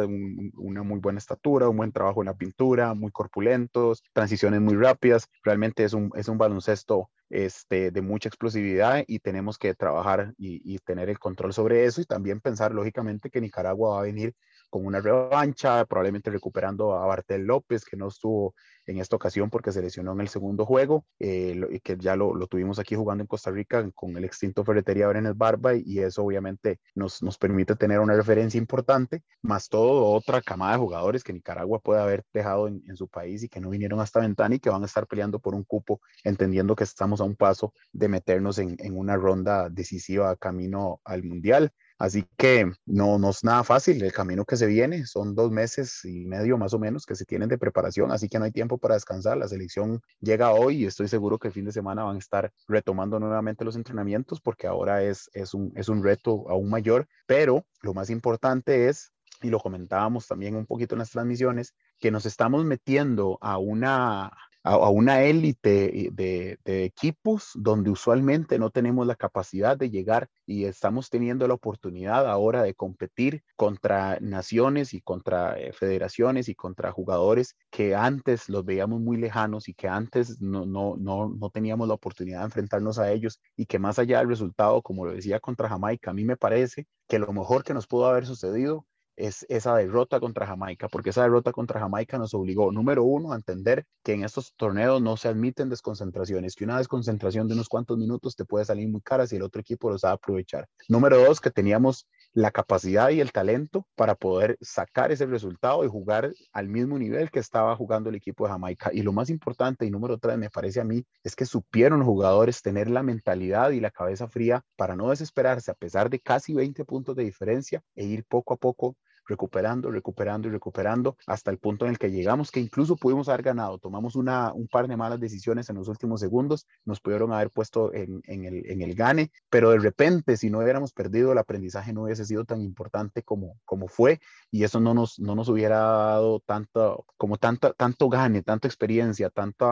una 0.56 0.84
muy 0.84 1.00
buena 1.00 1.19
estatura, 1.19 1.69
un 1.69 1.78
buen 1.78 1.91
trabajo 1.91 2.21
en 2.21 2.28
la 2.28 2.36
pintura, 2.36 2.93
muy 2.93 3.12
corpulentos, 3.12 4.04
transiciones 4.13 4.62
muy 4.62 4.76
rápidas. 4.76 5.28
Realmente 5.43 5.84
es 5.84 5.93
un, 5.93 6.12
es 6.15 6.28
un 6.28 6.38
baloncesto 6.38 7.10
este, 7.32 7.91
de 7.91 8.02
mucha 8.02 8.28
explosividad 8.28 9.04
y 9.08 9.19
tenemos 9.19 9.58
que 9.58 9.74
trabajar 9.74 10.34
y, 10.38 10.78
tener 10.80 11.10
el 11.10 11.17
control 11.17 11.54
sobre 11.54 11.86
eso 11.86 12.02
y 12.02 12.06
también 12.06 12.41
pensar 12.41 12.74
lógicamente 12.74 13.30
que 13.30 13.39
Nicaragua 13.39 13.95
va 13.95 14.00
a 14.00 14.04
venir 14.04 14.36
con 14.71 14.86
una 14.86 15.01
revancha, 15.01 15.86
probablemente 15.86 16.31
recuperando 16.31 16.95
a 16.95 17.05
Bartel 17.05 17.43
López, 17.43 17.86
que 17.86 17.97
no 17.97 18.07
estuvo 18.07 18.55
en 18.88 18.97
esta 18.97 19.15
ocasión 19.15 19.49
porque 19.49 19.71
se 19.71 19.81
lesionó 19.81 20.13
en 20.13 20.21
el 20.21 20.29
segundo 20.29 20.65
juego, 20.65 21.05
eh, 21.19 21.79
que 21.84 21.97
ya 21.97 22.15
lo, 22.15 22.34
lo, 22.34 22.47
tuvimos 22.47 22.79
aquí 22.79 22.95
jugando 22.95 23.21
en 23.21 23.27
Costa 23.27 23.51
Rica 23.51 23.88
con 23.93 24.17
el 24.17 24.23
extinto 24.23 24.63
Ferretería 24.63 25.07
Brenes 25.07 25.38
Barba 25.38 25.75
y, 25.75 25.99
eso 25.99 26.23
obviamente 26.23 26.79
nos, 26.95 27.21
nos 27.21 27.38
permite 27.38 27.75
tener 27.75 27.99
una 27.99 28.15
referencia 28.15 28.57
importante, 28.57 29.23
más 29.41 29.69
todo 29.69 30.05
otra 30.05 30.41
camada 30.41 30.73
de 30.73 30.79
jugadores 30.79 31.23
que 31.23 31.34
Nicaragua 31.34 31.79
puede 31.79 32.01
haber 32.01 32.23
dejado 32.34 32.67
en, 32.67 32.81
en 32.88 32.95
su 32.95 33.07
país 33.07 33.43
y 33.43 33.49
que 33.49 33.60
no 33.60 33.69
vinieron 33.69 33.99
hasta 33.99 34.21
ventana 34.21 34.55
y 34.55 34.60
que 34.60 34.69
van 34.69 34.81
a 34.81 34.86
estar 34.86 35.05
peleando 35.05 35.39
por 35.39 35.53
un 35.53 35.63
cupo, 35.63 36.01
entendiendo 36.23 36.75
que 36.75 36.86
estamos 36.86 37.21
a 37.21 37.25
un 37.25 37.36
paso 37.36 37.73
de 37.91 38.07
meternos 38.07 38.57
en, 38.57 38.77
en 38.79 38.97
una 38.97 39.15
ronda 39.17 39.69
decisiva 39.69 40.36
camino 40.38 41.01
al 41.03 41.23
Mundial. 41.23 41.71
Así 42.01 42.25
que 42.35 42.71
no, 42.87 43.19
no 43.19 43.29
es 43.29 43.43
nada 43.43 43.63
fácil 43.63 44.03
el 44.03 44.11
camino 44.11 44.43
que 44.43 44.57
se 44.57 44.65
viene. 44.65 45.05
Son 45.05 45.35
dos 45.35 45.51
meses 45.51 46.03
y 46.03 46.25
medio 46.25 46.57
más 46.57 46.73
o 46.73 46.79
menos 46.79 47.05
que 47.05 47.13
se 47.13 47.25
tienen 47.25 47.47
de 47.47 47.59
preparación, 47.59 48.11
así 48.11 48.27
que 48.27 48.39
no 48.39 48.45
hay 48.45 48.51
tiempo 48.51 48.79
para 48.79 48.95
descansar. 48.95 49.37
La 49.37 49.47
selección 49.47 50.01
llega 50.19 50.51
hoy 50.51 50.77
y 50.77 50.85
estoy 50.87 51.07
seguro 51.07 51.37
que 51.37 51.49
el 51.49 51.53
fin 51.53 51.65
de 51.65 51.71
semana 51.71 52.03
van 52.03 52.15
a 52.15 52.19
estar 52.19 52.51
retomando 52.67 53.19
nuevamente 53.19 53.63
los 53.63 53.75
entrenamientos 53.75 54.41
porque 54.41 54.65
ahora 54.65 55.03
es, 55.03 55.29
es, 55.33 55.53
un, 55.53 55.73
es 55.75 55.89
un 55.89 56.03
reto 56.03 56.49
aún 56.49 56.71
mayor. 56.71 57.07
Pero 57.27 57.67
lo 57.83 57.93
más 57.93 58.09
importante 58.09 58.89
es, 58.89 59.11
y 59.43 59.51
lo 59.51 59.59
comentábamos 59.59 60.25
también 60.25 60.55
un 60.55 60.65
poquito 60.65 60.95
en 60.95 60.99
las 60.99 61.11
transmisiones, 61.11 61.75
que 61.99 62.09
nos 62.09 62.25
estamos 62.25 62.65
metiendo 62.65 63.37
a 63.41 63.59
una, 63.59 64.31
a, 64.63 64.89
una 64.89 65.24
élite 65.24 66.10
de, 66.13 66.60
equipos 66.65 67.52
donde 67.56 67.89
usualmente 67.89 68.60
no 68.60 68.69
tenemos 68.69 69.08
la 69.08 69.15
capacidad 69.15 69.78
de 69.78 69.89
llegar 69.89 70.30
y 70.45 70.65
estamos 70.65 71.10
teniendo 71.10 71.47
la 71.47 71.54
oportunidad 71.54 72.28
ahora 72.28 72.63
de 72.63 72.74
competir 72.74 73.43
contra 73.56 74.19
naciones 74.19 74.93
y 74.93 75.02
contra 75.02 75.60
eh, 75.60 75.74
federaciones 75.74 76.50
y 76.50 76.56
contra 76.56 76.91
jugadores 76.91 77.56
que 77.69 77.95
antes 77.95 78.50
los 78.50 78.65
veíamos 78.65 79.02
muy 79.02 79.17
lejanos 79.17 79.67
y 79.67 79.74
que 79.74 79.88
antes 79.88 80.41
no, 80.41 80.65
no, 80.65 80.95
no, 80.97 81.30
no 81.30 81.50
teníamos 81.50 81.88
la 81.88 81.95
oportunidad 81.95 82.39
de 82.39 82.45
enfrentarnos 82.45 83.00
a 83.00 83.12
ellos 83.12 83.39
y 83.56 83.65
que 83.65 83.80
más 83.80 84.00
allá 84.00 84.19
del 84.19 84.30
resultado, 84.30 84.82
como 84.82 85.06
lo 85.06 85.13
decía 85.13 85.39
contra 85.39 85.69
Jamaica, 85.69 86.12
a 86.12 86.13
mí 86.13 86.24
me 86.24 86.38
parece 86.38 86.88
que 87.08 87.19
lo 87.19 87.32
mejor 87.34 87.63
que 87.63 87.74
nos 87.74 87.88
pudo 87.88 88.06
haber 88.06 88.26
sucedido 88.26 88.86
es 89.15 89.45
esa 89.50 89.76
derrota 89.76 90.19
contra 90.19 90.47
Jamaica, 90.47 90.88
porque 90.89 91.12
esa 91.12 91.24
derrota 91.24 91.52
contra 91.52 91.80
Jamaica 91.80 92.17
nos 92.17 92.34
obligó, 92.34 92.71
número 92.71 93.04
uno, 93.04 93.34
a 93.34 93.36
entender 93.36 93.86
que 94.04 94.13
en 94.13 94.24
estos 94.24 94.54
torneos 94.56 95.02
no 95.02 95.17
se 95.17 95.28
admiten 95.28 95.69
desconcentraciones, 95.69 96.56
que 96.56 96.63
una 96.63 96.78
desconcentración 96.78 97.47
de 97.47 97.54
unos 97.54 97.69
cuantos 97.69 97.97
minutos 97.97 98.36
te 98.36 98.45
puede 98.45 98.65
salir 98.65 98.88
muy 98.89 99.02
cara 99.02 99.28
si 99.28 99.36
el 99.36 99.43
otro 99.43 99.62
equipo 99.62 99.89
lo 99.89 99.97
sabe 99.97 100.15
aprovechar. 100.15 100.67
Número 100.88 101.17
dos, 101.24 101.39
que 101.39 101.52
teníamos 101.52 102.08
la 102.34 102.52
capacidad 102.52 103.10
y 103.10 103.20
el 103.20 103.32
talento 103.32 103.88
para 103.96 104.15
poder 104.15 104.58
sacar 104.62 105.12
ese 105.12 105.26
resultado 105.26 105.84
y 105.84 105.89
jugar 105.89 106.32
al 106.54 106.70
mismo 106.70 106.98
nivel 106.98 107.30
que 107.30 107.39
estaba 107.39 107.76
jugando 107.76 108.10
el 108.10 108.15
equipo 108.15 108.46
de 108.46 108.52
Jamaica. 108.52 108.91
Y 108.94 109.02
lo 109.02 109.12
más 109.12 109.30
importante, 109.30 109.86
y 109.86 109.91
número 109.91 110.17
tres, 110.17 110.38
me 110.38 110.50
parece 110.50 110.82
a 110.82 110.86
mí, 110.86 111.06
es 111.24 111.36
que 111.36 111.46
supieron 111.46 112.00
los 112.00 112.08
jugadores 112.08 112.62
tener 112.62 112.89
la 112.89 113.04
mentalidad 113.04 113.72
y 113.72 113.80
la 113.80 113.91
cabeza 113.91 114.28
fría 114.28 114.63
para 114.76 114.96
no 114.96 115.10
desesperarse 115.10 115.72
a 115.72 115.76
pesar 115.76 116.10
de 116.10 116.20
casi 116.20 116.54
20 116.54 116.86
puntos 116.86 117.15
de 117.15 117.24
diferencia 117.24 117.84
e 117.96 118.06
ir 118.06 118.24
poco 118.26 118.54
a 118.54 118.58
poco 118.58 118.96
recuperando, 119.27 119.91
recuperando 119.91 120.47
y 120.47 120.51
recuperando 120.51 121.17
hasta 121.27 121.51
el 121.51 121.57
punto 121.57 121.86
en 121.86 121.91
el 121.91 121.97
que 121.97 122.12
llegamos, 122.12 122.51
que 122.51 122.60
incluso 122.60 122.95
pudimos 122.95 123.29
haber 123.29 123.43
ganado. 123.43 123.77
Tomamos 123.77 124.15
una, 124.15 124.53
un 124.53 124.67
par 124.67 124.88
de 124.88 124.97
malas 124.97 125.19
decisiones 125.19 125.69
en 125.69 125.77
los 125.77 125.88
últimos 125.88 126.19
segundos, 126.19 126.67
nos 126.86 126.99
pudieron 126.99 127.34
haber 127.34 127.49
puesto 127.49 127.93
en, 127.93 128.21
en, 128.25 128.45
el, 128.45 128.69
en 128.69 128.81
el 128.81 128.95
gane, 128.95 129.31
pero 129.49 129.71
de 129.71 129.79
repente, 129.79 130.38
si 130.38 130.49
no 130.49 130.60
hubiéramos 130.60 130.93
perdido, 130.93 131.31
el 131.31 131.38
aprendizaje 131.38 131.93
no 131.93 132.03
hubiese 132.03 132.25
sido 132.25 132.45
tan 132.45 132.62
importante 132.62 133.23
como, 133.23 133.60
como 133.65 133.88
fue 133.88 134.19
y 134.49 134.63
eso 134.63 134.79
no 134.79 134.93
nos, 134.93 135.19
no 135.19 135.36
nos 135.36 135.49
hubiera 135.49 135.79
dado 135.79 136.39
tanto, 136.41 137.05
como 137.17 137.38
tanto, 137.38 137.73
tanto 137.73 138.10
gane, 138.10 138.43
tanta 138.43 138.67
experiencia, 138.67 139.29
tanto, 139.29 139.69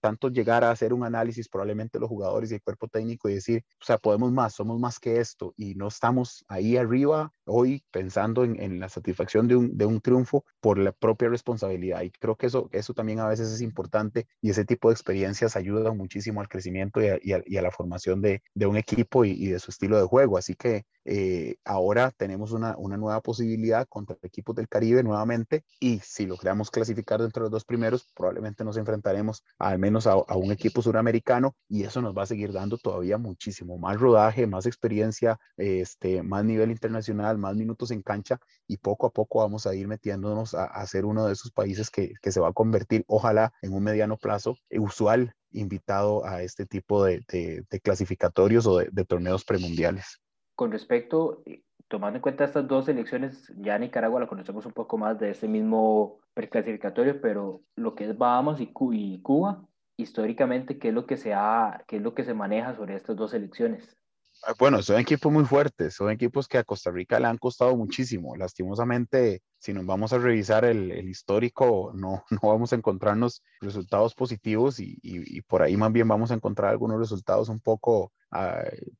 tanto 0.00 0.28
llegar 0.28 0.64
a 0.64 0.70
hacer 0.70 0.92
un 0.92 1.04
análisis 1.04 1.48
probablemente 1.48 1.98
los 1.98 2.08
jugadores 2.08 2.50
y 2.50 2.54
el 2.54 2.62
cuerpo 2.62 2.88
técnico 2.88 3.28
y 3.28 3.34
decir, 3.34 3.64
o 3.80 3.84
sea, 3.84 3.98
podemos 3.98 4.32
más, 4.32 4.54
somos 4.54 4.78
más 4.78 4.98
que 4.98 5.20
esto 5.20 5.54
y 5.56 5.74
no 5.74 5.88
estamos 5.88 6.44
ahí 6.48 6.76
arriba 6.76 7.32
hoy 7.44 7.84
pensando 7.90 8.44
en, 8.44 8.60
en 8.60 8.75
la 8.80 8.88
satisfacción 8.88 9.48
de 9.48 9.56
un, 9.56 9.76
de 9.76 9.86
un, 9.86 10.00
triunfo 10.00 10.44
por 10.60 10.78
la 10.78 10.92
propia 10.92 11.28
responsabilidad. 11.28 12.02
Y 12.02 12.10
creo 12.10 12.36
que 12.36 12.46
eso, 12.46 12.68
eso 12.72 12.94
también 12.94 13.20
a 13.20 13.28
veces 13.28 13.52
es 13.52 13.60
importante 13.60 14.26
y 14.40 14.50
ese 14.50 14.64
tipo 14.64 14.88
de 14.88 14.94
experiencias 14.94 15.56
ayudan 15.56 15.96
muchísimo 15.96 16.40
al 16.40 16.48
crecimiento 16.48 17.00
y 17.00 17.32
a, 17.32 17.62
la 17.62 17.70
formación 17.70 18.20
de, 18.20 18.42
de 18.54 18.66
un 18.66 18.76
equipo 18.76 19.24
y, 19.24 19.48
de 19.48 19.58
su 19.58 19.70
estilo 19.70 19.98
de 19.98 20.06
juego. 20.06 20.38
Así 20.38 20.54
que 20.54 20.84
eh, 21.08 21.56
ahora 21.64 22.10
tenemos 22.10 22.50
una, 22.50 22.76
una, 22.76 22.96
nueva 22.96 23.20
posibilidad 23.20 23.86
contra 23.88 24.16
equipos 24.22 24.56
del 24.56 24.68
Caribe 24.68 25.04
nuevamente 25.04 25.64
y 25.78 26.00
si 26.00 26.26
logramos 26.26 26.70
clasificar 26.70 27.22
dentro 27.22 27.42
de 27.42 27.44
los 27.44 27.52
dos 27.52 27.64
primeros, 27.64 28.08
probablemente 28.14 28.64
nos 28.64 28.76
enfrentaremos 28.76 29.44
al 29.58 29.78
menos 29.78 30.08
a, 30.08 30.12
a 30.12 30.36
un 30.36 30.50
equipo 30.50 30.82
suramericano 30.82 31.54
y 31.68 31.84
eso 31.84 32.02
nos 32.02 32.16
va 32.16 32.24
a 32.24 32.26
seguir 32.26 32.52
dando 32.52 32.76
todavía 32.76 33.18
muchísimo 33.18 33.78
más 33.78 34.00
rodaje, 34.00 34.48
más 34.48 34.66
experiencia, 34.66 35.38
este, 35.56 36.24
más 36.24 36.44
nivel 36.44 36.72
internacional, 36.72 37.38
más 37.38 37.54
minutos 37.54 37.92
en 37.92 38.02
cancha 38.02 38.40
y 38.66 38.78
poco 38.78 39.06
a 39.06 39.10
poco 39.10 39.40
vamos 39.40 39.66
a 39.66 39.74
ir 39.74 39.86
metiéndonos 39.86 40.54
a, 40.54 40.64
a 40.64 40.86
ser 40.86 41.04
uno 41.04 41.26
de 41.26 41.34
esos 41.34 41.52
países 41.52 41.90
que, 41.90 42.14
que, 42.20 42.32
se 42.32 42.40
va 42.40 42.48
a 42.48 42.52
convertir, 42.52 43.04
ojalá, 43.06 43.52
en 43.62 43.72
un 43.72 43.84
mediano 43.84 44.16
plazo 44.16 44.56
eh, 44.70 44.78
usual 44.78 45.32
invitado 45.52 46.26
a 46.26 46.42
este 46.42 46.66
tipo 46.66 47.04
de, 47.04 47.22
de, 47.28 47.64
de 47.70 47.80
clasificatorios 47.80 48.66
o 48.66 48.78
de, 48.78 48.88
de, 48.90 49.04
torneos 49.04 49.44
premundiales. 49.44 50.20
Con 50.56 50.72
respecto, 50.72 51.42
eh, 51.46 51.62
tomando 51.86 52.16
en 52.16 52.22
cuenta 52.22 52.44
estas 52.44 52.66
dos 52.66 52.88
elecciones, 52.88 53.52
ya 53.58 53.78
Nicaragua 53.78 54.20
la 54.20 54.26
conocemos 54.26 54.66
un 54.66 54.72
poco 54.72 54.98
más 54.98 55.18
de 55.20 55.30
ese 55.30 55.46
mismo 55.46 56.18
preclasificatorio, 56.34 57.20
pero 57.20 57.62
lo 57.76 57.94
que 57.94 58.10
es 58.10 58.18
Bahamas 58.18 58.60
y, 58.60 58.72
y 58.92 59.20
Cuba, 59.22 59.64
históricamente, 59.96 60.78
¿qué 60.78 60.88
es 60.88 60.94
lo 60.94 61.06
que 61.06 61.16
se 61.16 61.34
ha, 61.34 61.84
qué 61.86 61.96
es 61.96 62.02
lo 62.02 62.14
que 62.14 62.24
se 62.24 62.34
maneja 62.34 62.74
sobre 62.74 62.96
estas 62.96 63.16
dos 63.16 63.34
elecciones? 63.34 63.96
Ah, 64.42 64.54
bueno, 64.58 64.82
son 64.82 64.98
equipos 64.98 65.32
muy 65.32 65.44
fuertes, 65.44 65.94
son 65.94 66.10
equipos 66.10 66.46
que 66.46 66.58
a 66.58 66.64
Costa 66.64 66.90
Rica 66.90 67.18
le 67.18 67.26
han 67.26 67.38
costado 67.38 67.76
muchísimo. 67.76 68.36
Lastimosamente, 68.36 69.42
si 69.58 69.72
nos 69.72 69.86
vamos 69.86 70.12
a 70.12 70.18
revisar 70.18 70.64
el, 70.64 70.90
el 70.90 71.08
histórico, 71.08 71.92
no, 71.94 72.24
no 72.30 72.40
vamos 72.42 72.72
a 72.72 72.76
encontrarnos 72.76 73.42
resultados 73.60 74.14
positivos 74.14 74.80
y, 74.80 74.98
y, 75.02 75.38
y, 75.38 75.42
por 75.42 75.62
ahí 75.62 75.76
más 75.76 75.92
bien 75.92 76.08
vamos 76.08 76.30
a 76.30 76.34
encontrar 76.34 76.70
algunos 76.70 76.98
resultados 76.98 77.48
un 77.48 77.60
poco 77.60 78.12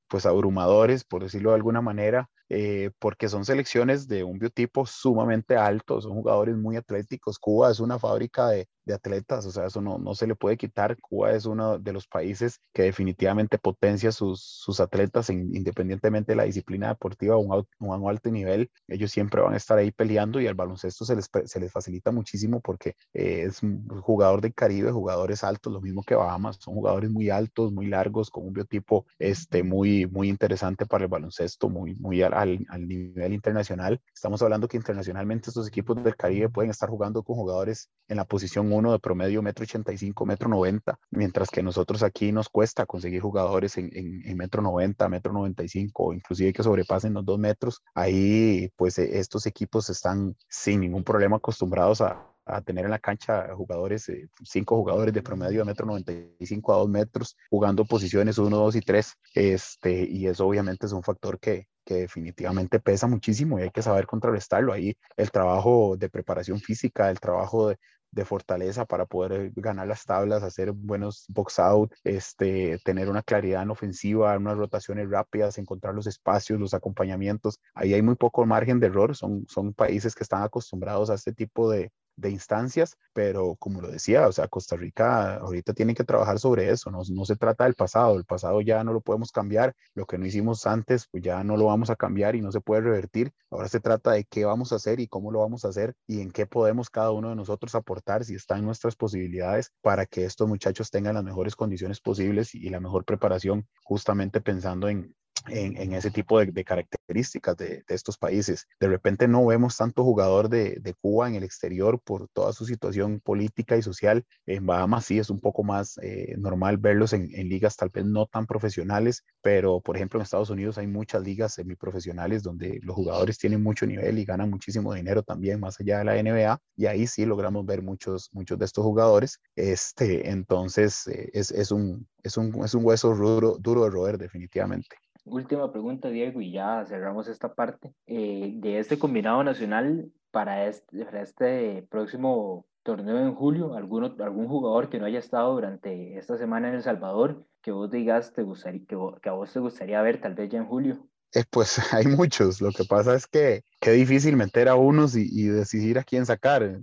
pues 0.09 0.27
abrumadores, 0.27 1.05
por 1.05 1.23
decirlo 1.23 1.51
de 1.51 1.57
alguna 1.57 1.81
manera, 1.81 2.31
eh, 2.49 2.91
porque 3.01 3.29
son 3.29 3.45
selecciones 3.45 4.07
de 4.07 4.23
un 4.23 4.39
biotipo 4.39 4.87
sumamente 4.87 5.57
alto, 5.57 6.01
son 6.01 6.13
jugadores 6.13 6.57
muy 6.57 6.77
atléticos. 6.77 7.39
Cuba 7.39 7.73
es 7.73 7.81
una 7.81 7.99
fábrica 7.99 8.49
de, 8.49 8.69
de 8.85 8.95
atletas, 8.95 9.45
o 9.47 9.51
sea, 9.51 9.67
eso 9.67 9.81
no, 9.81 9.99
no, 9.99 10.15
se 10.15 10.29
le 10.29 10.37
puede 10.37 10.57
quitar. 10.57 10.97
Cuba 11.01 11.33
es 11.33 11.45
uno 11.45 11.79
de 11.79 11.93
los 11.93 12.07
países 12.07 12.61
que 12.73 12.83
definitivamente 12.83 13.59
potencia 13.59 14.13
sus, 14.13 14.43
sus 14.43 14.79
atletas 14.79 15.29
en, 15.29 15.55
independientemente 15.57 16.33
de 16.33 16.37
la 16.37 16.45
disciplina 16.45 16.89
deportiva 16.89 17.35
a 17.35 17.39
un, 17.39 17.67
un, 17.81 18.09
alto 18.09 18.31
nivel. 18.31 18.71
Ellos 18.87 19.11
siempre 19.11 19.43
van 19.43 19.55
a 19.55 19.57
estar 19.57 19.77
ahí 19.77 19.91
peleando 19.91 20.41
y 20.41 20.46
al 20.49 20.55
baloncesto 20.55 21.05
se 21.05 21.17
les, 21.17 21.29
se 21.45 21.61
les 21.61 21.73
facilita 21.73 22.11
muchísimo 22.11 22.61
porque 22.61 22.95
eh, 23.13 23.45
es 23.49 23.63
un 23.63 23.87
jugador 24.01 24.41
del 24.41 24.55
Caribe, 24.55 24.91
jugadores 24.91 25.45
altos, 25.45 25.73
lo 25.73 25.81
mismo 25.81 26.03
que 26.03 26.15
Bahamas, 26.15 26.57
son 26.61 26.75
jugadores 26.75 27.11
muy 27.11 27.31
altos, 27.31 27.73
muy 27.73 27.87
largos, 27.87 28.31
con 28.31 28.47
un 28.47 28.53
biotipo 28.53 29.07
este, 29.19 29.63
muy, 29.63 30.07
muy 30.07 30.29
interesante 30.29 30.87
para 30.87 31.05
el 31.05 31.11
baloncesto, 31.11 31.69
muy, 31.69 31.95
muy 31.97 32.23
al, 32.23 32.35
al, 32.69 32.89
nivel 32.89 33.33
internacional. 33.33 34.01
Estamos 34.15 34.43
hablando 34.43 34.69
que 34.69 34.77
internacionalmente 34.77 35.51
estos 35.51 35.69
equipos 35.69 36.03
del 36.03 36.17
Caribe 36.17 36.49
pueden 36.49 36.71
estar 36.71 36.89
jugando 36.89 37.23
con 37.23 37.37
jugadores 37.37 37.91
en 38.09 38.17
la 38.17 38.25
posición 38.25 38.73
1 38.73 38.93
de 38.93 38.99
promedio 38.99 39.43
metro 39.43 39.65
85, 39.65 40.27
metro 40.27 40.49
90, 40.49 40.99
mientras 41.11 41.51
que 41.51 41.63
nosotros 41.63 42.03
aquí 42.03 42.33
nos 42.33 42.49
cuesta 42.49 42.87
conseguir 42.87 43.21
jugadores 43.21 43.77
en, 43.79 43.91
en, 43.93 44.23
en 44.25 44.37
metro 44.37 44.63
90, 44.63 45.09
metro 45.09 45.33
95, 45.33 46.15
inclusive 46.15 46.53
que 46.53 46.63
sobrepasen 46.63 47.15
los 47.15 47.25
2 47.25 47.39
metros. 47.39 47.83
Ahí 47.95 48.71
pues 48.77 48.99
e, 48.99 49.19
estos 49.19 49.47
equipos 49.47 49.91
están 49.91 50.36
sin 50.49 50.81
ningún 50.81 51.05
problema 51.05 51.37
acostumbrados 51.37 52.01
a, 52.01 52.33
tener 52.65 52.85
en 52.85 52.93
la 52.93 53.01
cancha 53.01 53.53
jugadores, 53.57 54.09
eh, 54.09 54.29
cinco 54.45 54.77
jugadores 54.77 55.13
de 55.13 55.21
promedio 55.21 55.59
de 55.59 55.65
metro 55.65 55.85
95 55.85 56.75
a 56.75 56.77
2 56.77 56.89
metros, 56.89 57.37
jugando 57.51 57.85
posiciones 57.85 58.39
1, 58.39 58.57
2 58.57 58.77
y 58.77 58.81
3, 58.83 59.15
este, 59.35 60.05
y 60.05 60.29
eso 60.29 60.47
obviamente 60.47 60.87
es 60.87 60.93
un 60.93 61.03
factor 61.03 61.41
que, 61.41 61.67
que 61.85 61.95
definitivamente 61.95 62.79
pesa 62.79 63.09
muchísimo 63.09 63.59
y 63.59 63.63
hay 63.63 63.71
que 63.71 63.83
saber 63.83 64.07
contrarrestarlo. 64.07 64.73
Ahí 64.73 64.97
el 65.17 65.33
trabajo 65.33 65.97
de 65.97 66.09
preparación 66.09 66.61
física, 66.61 67.11
el 67.11 67.19
trabajo 67.19 67.71
de, 67.71 67.79
de 68.11 68.25
fortaleza 68.25 68.85
para 68.85 69.07
poder 69.07 69.53
ganar 69.55 69.87
las 69.87 70.05
tablas, 70.05 70.43
hacer 70.43 70.73
buenos 70.73 71.27
box 71.29 71.59
out, 71.59 71.93
este, 72.05 72.79
tener 72.85 73.09
una 73.09 73.23
claridad 73.23 73.63
en 73.63 73.71
ofensiva, 73.71 74.37
unas 74.37 74.57
rotaciones 74.57 75.11
rápidas, 75.11 75.59
encontrar 75.59 75.95
los 75.95 76.07
espacios, 76.07 76.61
los 76.61 76.75
acompañamientos. 76.75 77.61
Ahí 77.75 77.95
hay 77.95 78.03
muy 78.03 78.15
poco 78.17 78.47
margen 78.47 78.81
de 78.81 78.87
error. 78.87 79.17
Son, 79.17 79.47
son 79.49 79.75
países 79.75 80.15
que 80.15 80.23
están 80.23 80.43
acostumbrados 80.43 81.11
a 81.11 81.15
este 81.15 81.33
tipo 81.33 81.71
de, 81.71 81.93
de 82.17 82.31
instancias, 82.31 82.97
pero 83.13 83.57
como 83.57 83.81
lo 83.81 83.89
decía, 83.89 84.27
o 84.27 84.33
sea, 84.33 84.49
Costa 84.49 84.77
Rica 84.77 85.37
ahorita 85.37 85.75
tiene 85.75 85.95
que 85.95 86.05
trabajar 86.05 86.39
sobre 86.39 86.71
eso, 86.71 86.91
no, 86.91 87.03
no 87.09 87.25
se 87.25 87.37
trata 87.37 87.65
del 87.65 87.75
pasado, 87.75 88.17
el 88.17 88.25
pasado 88.25 88.61
ya 88.61 88.83
no 88.85 88.93
lo 88.93 89.01
podemos 89.01 89.31
cambiar, 89.31 89.75
lo 89.95 90.07
que 90.07 90.19
no 90.19 90.27
hicimos 90.27 90.67
antes, 90.67 91.07
pues 91.11 91.23
ya 91.23 91.45
no 91.45 91.57
lo 91.57 91.67
vamos 91.67 91.91
a 91.91 91.97
cambiar 91.97 92.35
y 92.35 92.41
no 92.41 92.51
se 92.53 92.61
puede 92.61 92.83
revertir, 92.83 93.33
ahora 93.51 93.69
se 93.69 93.81
trata 93.81 94.13
de 94.13 94.25
qué 94.25 94.45
vamos 94.45 94.73
a 94.73 94.77
hacer 94.77 95.01
y 95.01 95.09
cómo 95.09 95.31
lo 95.31 95.41
vamos 95.41 95.65
a 95.65 95.69
hacer 95.69 95.95
y 96.07 96.21
en 96.21 96.31
qué 96.31 96.47
podemos 96.47 96.91
cada 96.91 97.11
uno 97.11 97.31
de 97.31 97.37
nosotros 97.37 97.75
aportar 97.75 98.25
si 98.25 98.35
está 98.35 98.57
en 98.57 98.65
nuestras 98.65 98.97
posibilidades 98.97 99.71
para 99.83 100.07
que 100.07 100.25
estos 100.25 100.49
muchachos 100.49 100.91
tengan 100.91 101.15
las 101.15 101.25
mejores 101.25 101.55
condiciones 101.57 102.01
posibles 102.01 102.55
y 102.55 102.69
la 102.71 102.81
mejor 102.81 103.05
preparación 103.05 103.67
justamente 103.85 104.41
pensando 104.41 104.89
en, 104.89 105.15
en, 105.49 105.93
ese 105.93 106.11
tipo 106.11 106.39
de, 106.39 106.65
características 106.65 107.57
de, 107.57 107.85
estos 107.89 108.19
países. 108.19 108.67
De 108.81 108.89
repente 108.89 109.29
no 109.29 109.45
vemos 109.47 109.77
tanto 109.77 110.05
jugador 110.05 110.49
de, 110.49 110.95
Cuba 111.01 111.29
en 111.29 111.35
el 111.35 111.45
exterior 111.45 112.01
por 112.03 112.29
toda 112.29 112.53
su 112.53 112.65
situación 112.65 113.21
política 113.21 113.77
y 113.77 113.83
social. 113.83 114.25
En 114.47 114.67
Bahamas 114.67 115.05
sí 115.05 115.19
es 115.19 115.31
un 115.31 115.41
poco 115.41 115.63
más 115.63 115.99
eh, 116.03 116.35
normal 116.39 116.79
verlos 116.79 117.13
en, 117.13 117.29
ligas 117.49 117.77
tal 117.77 117.91
vez 117.91 118.05
no 118.05 118.27
tan 118.27 118.47
profesionales, 118.47 119.25
pero 119.43 119.81
por 119.81 119.97
ejemplo 119.97 120.19
en 120.19 120.23
Estados 120.23 120.51
Unidos 120.51 120.79
hay 120.79 120.87
muchas 120.87 121.23
ligas 121.23 121.55
semiprofesionales 121.55 122.43
donde 122.43 122.81
los 122.83 122.97
jugadores 122.97 123.39
tienen 123.39 123.63
mucho 123.63 123.87
nivel 123.87 124.19
y 124.19 124.25
ganan 124.25 124.51
muchísimo 124.51 124.95
dinero 124.95 125.23
también 125.23 125.61
más 125.61 125.79
allá 125.81 125.99
de 125.99 126.05
la 126.05 126.23
NBA 126.23 126.61
y 126.77 126.87
ahí 126.87 127.07
sí 127.07 127.27
logramos 127.27 127.67
ver 127.67 127.83
muchos, 127.83 128.31
muchos 128.33 128.59
de 128.59 128.65
estos 128.65 128.85
jugadores. 128.85 129.41
Este, 129.55 130.31
entonces 130.31 131.07
eh, 131.09 131.31
es, 131.33 131.51
es, 131.51 131.71
un, 131.71 132.09
es, 132.23 132.37
un, 132.37 132.65
es 132.65 132.75
un 132.75 132.85
hueso 132.85 133.15
duro, 133.15 133.57
duro 133.59 133.85
de 133.85 133.91
roer 133.91 134.19
definitivamente. 134.19 134.97
Última 135.27 135.73
pregunta, 135.73 136.09
Diego, 136.09 136.41
y 136.41 136.53
ya 136.53 136.85
cerramos 136.87 137.27
esta 137.27 137.53
parte. 137.53 137.93
Eh, 138.07 138.53
de 138.55 138.79
este 138.79 138.97
combinado 138.97 139.43
nacional 139.43 140.11
para 140.31 140.69
este, 140.69 141.05
este 141.21 141.83
próximo 141.91 142.65
torneo 142.85 143.19
en 143.19 143.35
julio, 143.35 143.75
¿algún, 143.75 144.05
algún 144.23 144.47
jugador 144.47 144.89
que 144.89 145.01
no 145.01 145.07
haya 145.07 145.19
estado 145.19 145.53
durante 145.55 146.17
esta 146.17 146.39
semana 146.39 146.69
en 146.69 146.77
El 146.77 146.83
Salvador 146.85 147.45
que 147.61 147.73
vos 147.73 147.91
digas 147.91 148.33
te 148.33 148.43
gustaría, 148.43 148.87
que, 148.87 148.95
a 149.29 149.33
vos 149.33 149.53
te 149.53 149.59
gustaría 149.59 150.01
ver 150.01 150.21
tal 150.21 150.37
vez 150.37 150.49
ya 150.49 150.59
en 150.59 150.67
julio? 150.67 151.05
Eh, 151.33 151.43
pues 151.51 151.77
hay 151.93 152.07
muchos. 152.07 152.61
Lo 152.61 152.71
que 152.71 152.85
pasa 152.85 153.17
es 153.17 153.27
que 153.27 153.65
qué 153.81 153.91
difícil 153.91 154.37
meter 154.37 154.69
a 154.69 154.77
unos 154.77 155.17
y, 155.17 155.49
decidir 155.49 155.99
a 155.99 156.05
quién 156.05 156.25
sacar, 156.25 156.63
eh, 156.63 156.81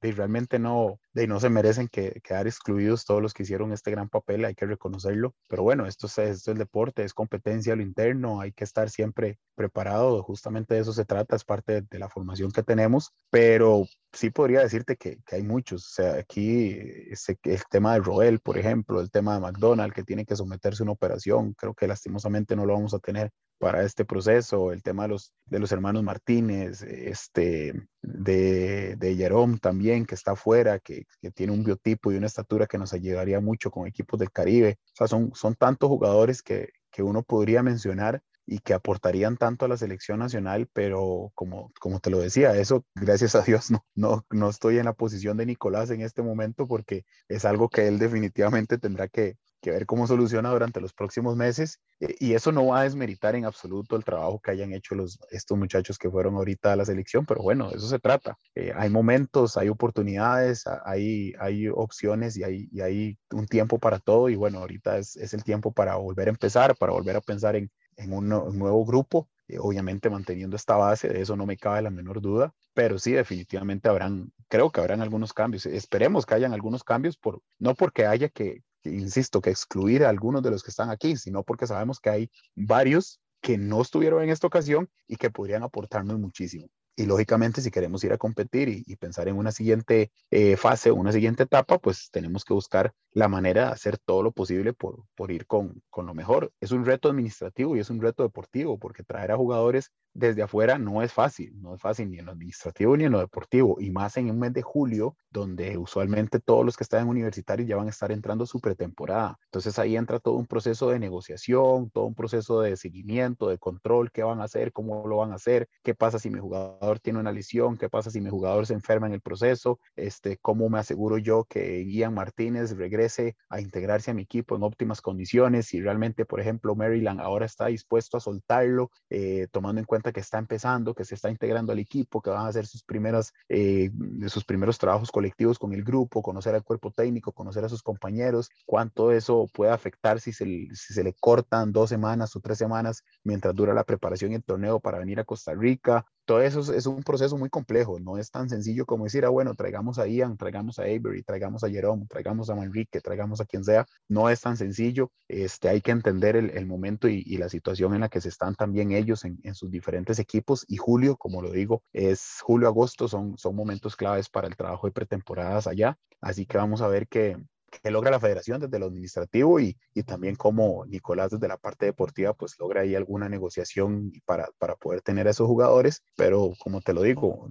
porque 0.00 0.16
realmente 0.16 0.58
no, 0.58 0.98
de, 1.12 1.26
no 1.26 1.40
se 1.40 1.50
merecen 1.50 1.88
que, 1.88 2.20
quedar 2.24 2.46
excluidos 2.46 3.04
todos 3.04 3.20
los 3.20 3.34
que 3.34 3.42
hicieron 3.42 3.72
este 3.72 3.90
gran 3.90 4.08
papel, 4.08 4.44
hay 4.44 4.54
que 4.54 4.66
reconocerlo. 4.66 5.34
Pero 5.46 5.62
bueno, 5.62 5.86
esto 5.86 6.06
es, 6.06 6.18
esto 6.18 6.52
es 6.52 6.58
deporte, 6.58 7.04
es 7.04 7.12
competencia 7.12 7.76
lo 7.76 7.82
interno, 7.82 8.40
hay 8.40 8.52
que 8.52 8.64
estar 8.64 8.88
siempre 8.88 9.38
preparado, 9.54 10.22
justamente 10.22 10.74
de 10.74 10.80
eso 10.80 10.92
se 10.92 11.04
trata, 11.04 11.36
es 11.36 11.44
parte 11.44 11.82
de, 11.82 11.98
la 11.98 12.08
formación 12.08 12.50
que 12.50 12.62
tenemos, 12.62 13.12
pero 13.28 13.84
sí 14.12 14.30
podría 14.30 14.60
decirte 14.60 14.96
que, 14.96 15.18
que 15.26 15.36
hay 15.36 15.42
muchos. 15.42 15.86
O 15.86 15.90
sea, 15.90 16.14
aquí 16.14 16.78
ese, 17.10 17.38
el 17.42 17.62
tema 17.70 17.94
de 17.94 18.00
Roel, 18.00 18.40
por 18.40 18.56
ejemplo, 18.56 19.00
el 19.00 19.10
tema 19.10 19.34
de 19.34 19.40
McDonald's, 19.40 19.94
que 19.94 20.02
tiene 20.02 20.24
que 20.24 20.36
someterse 20.36 20.82
a 20.82 20.84
una 20.84 20.92
operación, 20.92 21.52
creo 21.52 21.74
que 21.74 21.86
lastimosamente 21.86 22.56
no 22.56 22.64
lo 22.64 22.72
vamos 22.72 22.94
a 22.94 23.00
tener 23.00 23.30
para 23.60 23.84
este 23.84 24.06
proceso, 24.06 24.72
el 24.72 24.82
tema 24.82 25.02
de 25.02 25.10
los, 25.10 25.34
de 25.44 25.58
los 25.58 25.70
hermanos 25.70 26.02
Martínez, 26.02 26.80
este, 26.80 27.74
de, 28.00 28.96
de 28.96 29.16
Jerome 29.16 29.58
también, 29.58 29.89
que 30.06 30.14
está 30.14 30.32
afuera, 30.32 30.78
que, 30.78 31.04
tiene 31.34 31.52
un 31.52 31.64
biotipo 31.64 32.12
y 32.12 32.16
una 32.16 32.26
estatura 32.26 32.66
que 32.66 32.78
nos 32.78 32.92
ayudaría 32.92 33.40
mucho 33.40 33.70
con 33.70 33.86
equipos 33.86 34.18
del 34.18 34.30
Caribe. 34.30 34.78
O 34.86 34.96
sea, 34.96 35.06
son, 35.06 35.32
son 35.34 35.54
tantos 35.54 35.88
jugadores 35.88 36.42
que, 36.42 36.70
que 36.90 37.02
uno 37.02 37.22
podría 37.22 37.62
mencionar 37.62 38.22
y 38.46 38.58
que 38.58 38.74
aportarían 38.74 39.36
tanto 39.36 39.64
a 39.64 39.68
la 39.68 39.76
selección 39.76 40.18
nacional, 40.18 40.68
pero 40.72 41.30
como, 41.34 41.72
como 41.80 42.00
te 42.00 42.10
lo 42.10 42.18
decía, 42.18 42.56
eso 42.56 42.84
gracias 42.96 43.36
a 43.36 43.42
Dios 43.42 43.70
no, 43.70 43.84
no, 43.94 44.26
no 44.30 44.48
estoy 44.50 44.78
en 44.78 44.86
la 44.86 44.92
posición 44.92 45.36
de 45.36 45.46
Nicolás 45.46 45.90
en 45.90 46.00
este 46.00 46.22
momento 46.22 46.66
porque 46.66 47.04
es 47.28 47.44
algo 47.44 47.68
que 47.68 47.86
él 47.86 47.98
definitivamente 47.98 48.78
tendrá 48.78 49.06
que, 49.08 49.36
que 49.60 49.70
ver 49.70 49.86
cómo 49.86 50.06
soluciona 50.06 50.50
durante 50.50 50.80
los 50.80 50.92
próximos 50.92 51.36
meses. 51.36 51.80
Eh, 52.00 52.16
y 52.18 52.34
eso 52.34 52.52
no 52.52 52.66
va 52.66 52.80
a 52.80 52.82
desmeritar 52.84 53.34
en 53.34 53.44
absoluto 53.44 53.96
el 53.96 54.04
trabajo 54.04 54.40
que 54.40 54.50
hayan 54.50 54.72
hecho 54.72 54.94
los, 54.94 55.18
estos 55.30 55.58
muchachos 55.58 55.98
que 55.98 56.10
fueron 56.10 56.34
ahorita 56.34 56.72
a 56.72 56.76
la 56.76 56.84
selección, 56.84 57.26
pero 57.26 57.42
bueno, 57.42 57.70
eso 57.70 57.86
se 57.88 57.98
trata. 57.98 58.38
Eh, 58.54 58.72
hay 58.74 58.90
momentos, 58.90 59.56
hay 59.56 59.68
oportunidades, 59.68 60.64
hay, 60.84 61.34
hay 61.38 61.68
opciones 61.68 62.36
y 62.36 62.44
hay, 62.44 62.68
y 62.72 62.80
hay 62.80 63.18
un 63.32 63.46
tiempo 63.46 63.78
para 63.78 63.98
todo. 63.98 64.28
Y 64.28 64.36
bueno, 64.36 64.58
ahorita 64.58 64.98
es, 64.98 65.16
es, 65.16 65.34
el 65.34 65.44
tiempo 65.44 65.72
para 65.72 65.96
volver 65.96 66.28
a 66.28 66.30
empezar, 66.30 66.76
para 66.76 66.92
volver 66.92 67.16
a 67.16 67.20
pensar 67.20 67.56
en, 67.56 67.70
en 68.00 68.12
un, 68.12 68.28
nuevo 68.28 68.84
grupo. 68.84 69.28
Eh, 69.48 69.58
obviamente 69.58 70.10
manteniendo 70.10 70.56
esta 70.56 70.76
base, 70.76 71.08
de 71.08 71.20
eso 71.20 71.36
no 71.36 71.46
me 71.46 71.56
cabe 71.56 71.82
la 71.82 71.90
menor 71.90 72.20
duda, 72.20 72.54
pero 72.72 72.98
sí, 72.98 73.12
definitivamente 73.12 73.88
habrán, 73.88 74.32
creo 74.48 74.70
que 74.70 74.80
habrán 74.80 75.00
algunos 75.00 75.32
cambios. 75.32 75.66
Esperemos 75.66 76.24
que 76.24 76.34
hayan 76.34 76.52
algunos 76.52 76.84
cambios, 76.84 77.16
por, 77.16 77.42
no 77.58 77.74
porque 77.74 78.06
haya 78.06 78.28
que, 78.28 78.62
insisto, 78.84 79.40
que 79.40 79.50
excluir 79.50 80.04
a 80.04 80.08
algunos 80.08 80.42
de 80.42 80.50
los 80.50 80.62
que 80.62 80.70
están 80.70 80.90
aquí, 80.90 81.16
sino 81.16 81.42
porque 81.42 81.66
sabemos 81.66 82.00
que 82.00 82.10
hay 82.10 82.30
varios 82.54 83.20
que 83.40 83.58
no 83.58 83.80
estuvieron 83.82 84.22
en 84.22 84.30
esta 84.30 84.46
ocasión 84.46 84.88
y 85.06 85.16
que 85.16 85.30
podrían 85.30 85.62
aportarnos 85.62 86.18
muchísimo. 86.18 86.68
Y 86.96 87.06
lógicamente, 87.06 87.62
si 87.62 87.70
queremos 87.70 88.04
ir 88.04 88.12
a 88.12 88.18
competir 88.18 88.68
y, 88.68 88.96
pensar 88.96 89.26
en 89.28 89.36
una 89.36 89.52
siguiente 89.52 90.12
eh, 90.30 90.58
fase 90.58 90.90
una 90.90 91.12
siguiente 91.12 91.44
etapa, 91.44 91.78
pues 91.78 92.10
tenemos 92.10 92.44
que 92.44 92.52
buscar 92.52 92.92
la 93.12 93.26
manera 93.26 93.66
de 93.66 93.72
hacer 93.72 93.96
todo 93.96 94.22
lo 94.22 94.32
posible 94.32 94.74
por, 94.74 95.04
por 95.14 95.30
ir 95.30 95.46
con, 95.46 95.82
con, 95.88 96.04
lo 96.04 96.12
mejor. 96.12 96.52
Es 96.60 96.72
un 96.72 96.84
reto 96.84 97.08
administrativo 97.08 97.74
y 97.74 97.80
es 97.80 97.88
un 97.88 98.02
reto 98.02 98.22
deportivo, 98.22 98.78
porque 98.78 99.02
traer 99.02 99.32
a 99.32 99.38
jugadores 99.38 99.92
desde 100.14 100.42
afuera 100.42 100.78
no 100.78 101.02
es 101.02 101.12
fácil, 101.12 101.60
no 101.60 101.74
es 101.74 101.80
fácil 101.80 102.10
ni 102.10 102.18
en 102.18 102.26
lo 102.26 102.32
administrativo 102.32 102.96
ni 102.96 103.04
en 103.04 103.12
lo 103.12 103.20
deportivo, 103.20 103.76
y 103.80 103.90
más 103.90 104.16
en 104.16 104.30
un 104.30 104.38
mes 104.38 104.52
de 104.52 104.62
julio, 104.62 105.16
donde 105.30 105.78
usualmente 105.78 106.40
todos 106.40 106.64
los 106.64 106.76
que 106.76 106.84
están 106.84 107.02
en 107.02 107.08
universitarios 107.08 107.68
ya 107.68 107.76
van 107.76 107.86
a 107.86 107.90
estar 107.90 108.10
entrando 108.10 108.46
su 108.46 108.60
pretemporada. 108.60 109.38
Entonces 109.44 109.78
ahí 109.78 109.96
entra 109.96 110.18
todo 110.18 110.34
un 110.34 110.46
proceso 110.46 110.90
de 110.90 110.98
negociación, 110.98 111.90
todo 111.90 112.04
un 112.04 112.14
proceso 112.14 112.60
de 112.60 112.76
seguimiento, 112.76 113.48
de 113.48 113.58
control, 113.58 114.10
qué 114.10 114.22
van 114.22 114.40
a 114.40 114.44
hacer, 114.44 114.72
cómo 114.72 115.06
lo 115.06 115.18
van 115.18 115.32
a 115.32 115.36
hacer, 115.36 115.68
qué 115.82 115.94
pasa 115.94 116.18
si 116.18 116.30
mi 116.30 116.40
jugador 116.40 116.98
tiene 117.00 117.20
una 117.20 117.32
lesión, 117.32 117.76
qué 117.76 117.88
pasa 117.88 118.10
si 118.10 118.20
mi 118.20 118.30
jugador 118.30 118.66
se 118.66 118.74
enferma 118.74 119.06
en 119.06 119.14
el 119.14 119.20
proceso, 119.20 119.78
este, 119.96 120.38
cómo 120.38 120.68
me 120.68 120.78
aseguro 120.78 121.18
yo 121.18 121.44
que 121.44 121.84
Ian 121.86 122.14
Martínez 122.14 122.76
regrese 122.76 123.36
a 123.48 123.60
integrarse 123.60 124.10
a 124.10 124.14
mi 124.14 124.22
equipo 124.22 124.56
en 124.56 124.62
óptimas 124.62 125.00
condiciones, 125.00 125.66
si 125.66 125.80
realmente, 125.80 126.24
por 126.24 126.40
ejemplo, 126.40 126.74
Maryland 126.74 127.20
ahora 127.20 127.46
está 127.46 127.66
dispuesto 127.66 128.16
a 128.16 128.20
soltarlo, 128.20 128.90
eh, 129.08 129.46
tomando 129.52 129.80
en 129.80 129.86
cuenta 129.86 129.99
que 130.02 130.20
está 130.20 130.38
empezando, 130.38 130.94
que 130.94 131.04
se 131.04 131.14
está 131.14 131.30
integrando 131.30 131.72
al 131.72 131.78
equipo, 131.78 132.20
que 132.20 132.30
van 132.30 132.46
a 132.46 132.48
hacer 132.48 132.66
sus, 132.66 132.82
primeras, 132.82 133.32
eh, 133.48 133.90
sus 134.28 134.44
primeros 134.44 134.78
trabajos 134.78 135.10
colectivos 135.10 135.58
con 135.58 135.72
el 135.72 135.84
grupo, 135.84 136.22
conocer 136.22 136.54
al 136.54 136.64
cuerpo 136.64 136.90
técnico, 136.90 137.32
conocer 137.32 137.64
a 137.64 137.68
sus 137.68 137.82
compañeros, 137.82 138.50
cuánto 138.66 139.12
eso 139.12 139.46
puede 139.52 139.72
afectar 139.72 140.20
si 140.20 140.32
se, 140.32 140.44
si 140.72 140.94
se 140.94 141.04
le 141.04 141.14
cortan 141.14 141.72
dos 141.72 141.90
semanas 141.90 142.34
o 142.36 142.40
tres 142.40 142.58
semanas 142.58 143.04
mientras 143.22 143.54
dura 143.54 143.74
la 143.74 143.84
preparación 143.84 144.32
y 144.32 144.36
el 144.36 144.44
torneo 144.44 144.80
para 144.80 144.98
venir 144.98 145.20
a 145.20 145.24
Costa 145.24 145.54
Rica, 145.54 146.06
todo 146.24 146.42
eso 146.42 146.60
es, 146.72 146.86
un 146.86 147.02
proceso 147.02 147.36
muy 147.36 147.50
complejo, 147.50 147.98
no 148.00 148.18
es 148.18 148.30
tan 148.30 148.48
sencillo 148.48 148.86
como 148.86 149.04
decir, 149.04 149.24
ah, 149.24 149.30
bueno, 149.30 149.54
traigamos 149.54 149.98
a 149.98 150.06
Ian, 150.06 150.36
traigamos 150.36 150.78
a 150.78 150.82
Avery, 150.82 151.22
traigamos 151.22 151.64
a 151.64 151.68
Jerome, 151.68 152.06
traigamos 152.08 152.50
a 152.50 152.54
Manrique, 152.54 153.00
traigamos 153.00 153.40
a 153.40 153.44
quien 153.44 153.64
sea, 153.64 153.86
no 154.08 154.28
es 154.30 154.40
tan 154.40 154.56
sencillo, 154.56 155.10
este, 155.28 155.68
hay 155.68 155.80
que 155.80 155.90
entender 155.90 156.36
el, 156.36 156.66
momento 156.66 157.08
y, 157.08 157.24
la 157.36 157.48
situación 157.48 157.94
en 157.94 158.00
la 158.00 158.08
que 158.08 158.20
se 158.20 158.28
están 158.28 158.54
también 158.54 158.92
ellos 158.92 159.24
en, 159.24 159.54
sus 159.54 159.70
diferentes 159.70 160.18
equipos 160.18 160.64
y 160.68 160.76
julio, 160.76 161.16
como 161.16 161.42
lo 161.42 161.50
digo, 161.50 161.82
es 161.92 162.38
julio-agosto, 162.42 163.08
son, 163.08 163.36
son 163.36 163.56
momentos 163.56 163.96
claves 163.96 164.28
para 164.28 164.46
el 164.46 164.56
trabajo 164.56 164.86
de 164.86 164.92
pretemporadas 164.92 165.66
allá, 165.66 165.98
así 166.20 166.46
que 166.46 166.58
vamos 166.58 166.80
a 166.80 166.88
ver 166.88 167.08
que, 167.08 167.36
que 167.70 167.90
logra 167.90 168.10
la 168.10 168.20
federación 168.20 168.60
desde 168.60 168.78
lo 168.78 168.86
administrativo 168.86 169.60
y, 169.60 169.76
y, 169.94 170.02
también 170.02 170.36
como 170.36 170.84
Nicolás 170.86 171.30
desde 171.30 171.48
la 171.48 171.56
parte 171.56 171.86
deportiva, 171.86 172.34
pues 172.34 172.58
logra 172.58 172.82
ahí 172.82 172.94
alguna 172.94 173.28
negociación 173.28 174.12
para, 174.24 174.48
para 174.58 174.76
poder 174.76 175.02
tener 175.02 175.26
a 175.28 175.30
esos 175.30 175.46
jugadores, 175.46 176.02
pero 176.16 176.52
como 176.62 176.80
te 176.80 176.92
lo 176.92 177.02
digo, 177.02 177.50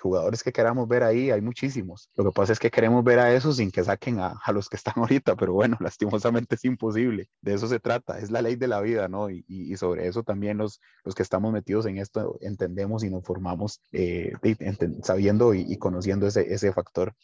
jugadores 0.00 0.42
que 0.42 0.52
queramos 0.52 0.88
ver 0.88 1.02
ahí, 1.02 1.30
hay 1.30 1.40
muchísimos. 1.40 2.10
Lo 2.14 2.24
que 2.24 2.32
pasa 2.32 2.52
es 2.52 2.58
que 2.58 2.70
queremos 2.70 3.04
ver 3.04 3.18
a 3.18 3.32
esos 3.34 3.56
sin 3.56 3.70
que 3.70 3.84
saquen 3.84 4.20
a, 4.20 4.34
a, 4.42 4.52
los 4.52 4.68
que 4.68 4.76
están 4.76 4.94
ahorita, 4.96 5.36
pero 5.36 5.52
bueno, 5.52 5.76
lastimosamente 5.80 6.54
es 6.54 6.64
imposible. 6.64 7.28
De 7.40 7.54
eso 7.54 7.66
se 7.68 7.80
trata, 7.80 8.18
es 8.18 8.30
la 8.30 8.42
ley 8.42 8.56
de 8.56 8.68
la 8.68 8.80
vida, 8.80 9.08
¿no? 9.08 9.30
Y, 9.30 9.44
y 9.48 9.76
sobre 9.76 10.06
eso 10.06 10.22
también 10.22 10.58
los, 10.58 10.80
los 11.04 11.14
que 11.14 11.22
estamos 11.22 11.52
metidos 11.52 11.86
en 11.86 11.98
esto 11.98 12.38
entendemos 12.40 13.04
y 13.04 13.10
nos 13.10 13.24
formamos 13.24 13.80
eh, 13.92 14.32
sabiendo 15.02 15.54
y, 15.54 15.64
y, 15.68 15.76
conociendo 15.78 16.26
ese, 16.26 16.52
ese 16.52 16.72
factor. 16.72 17.14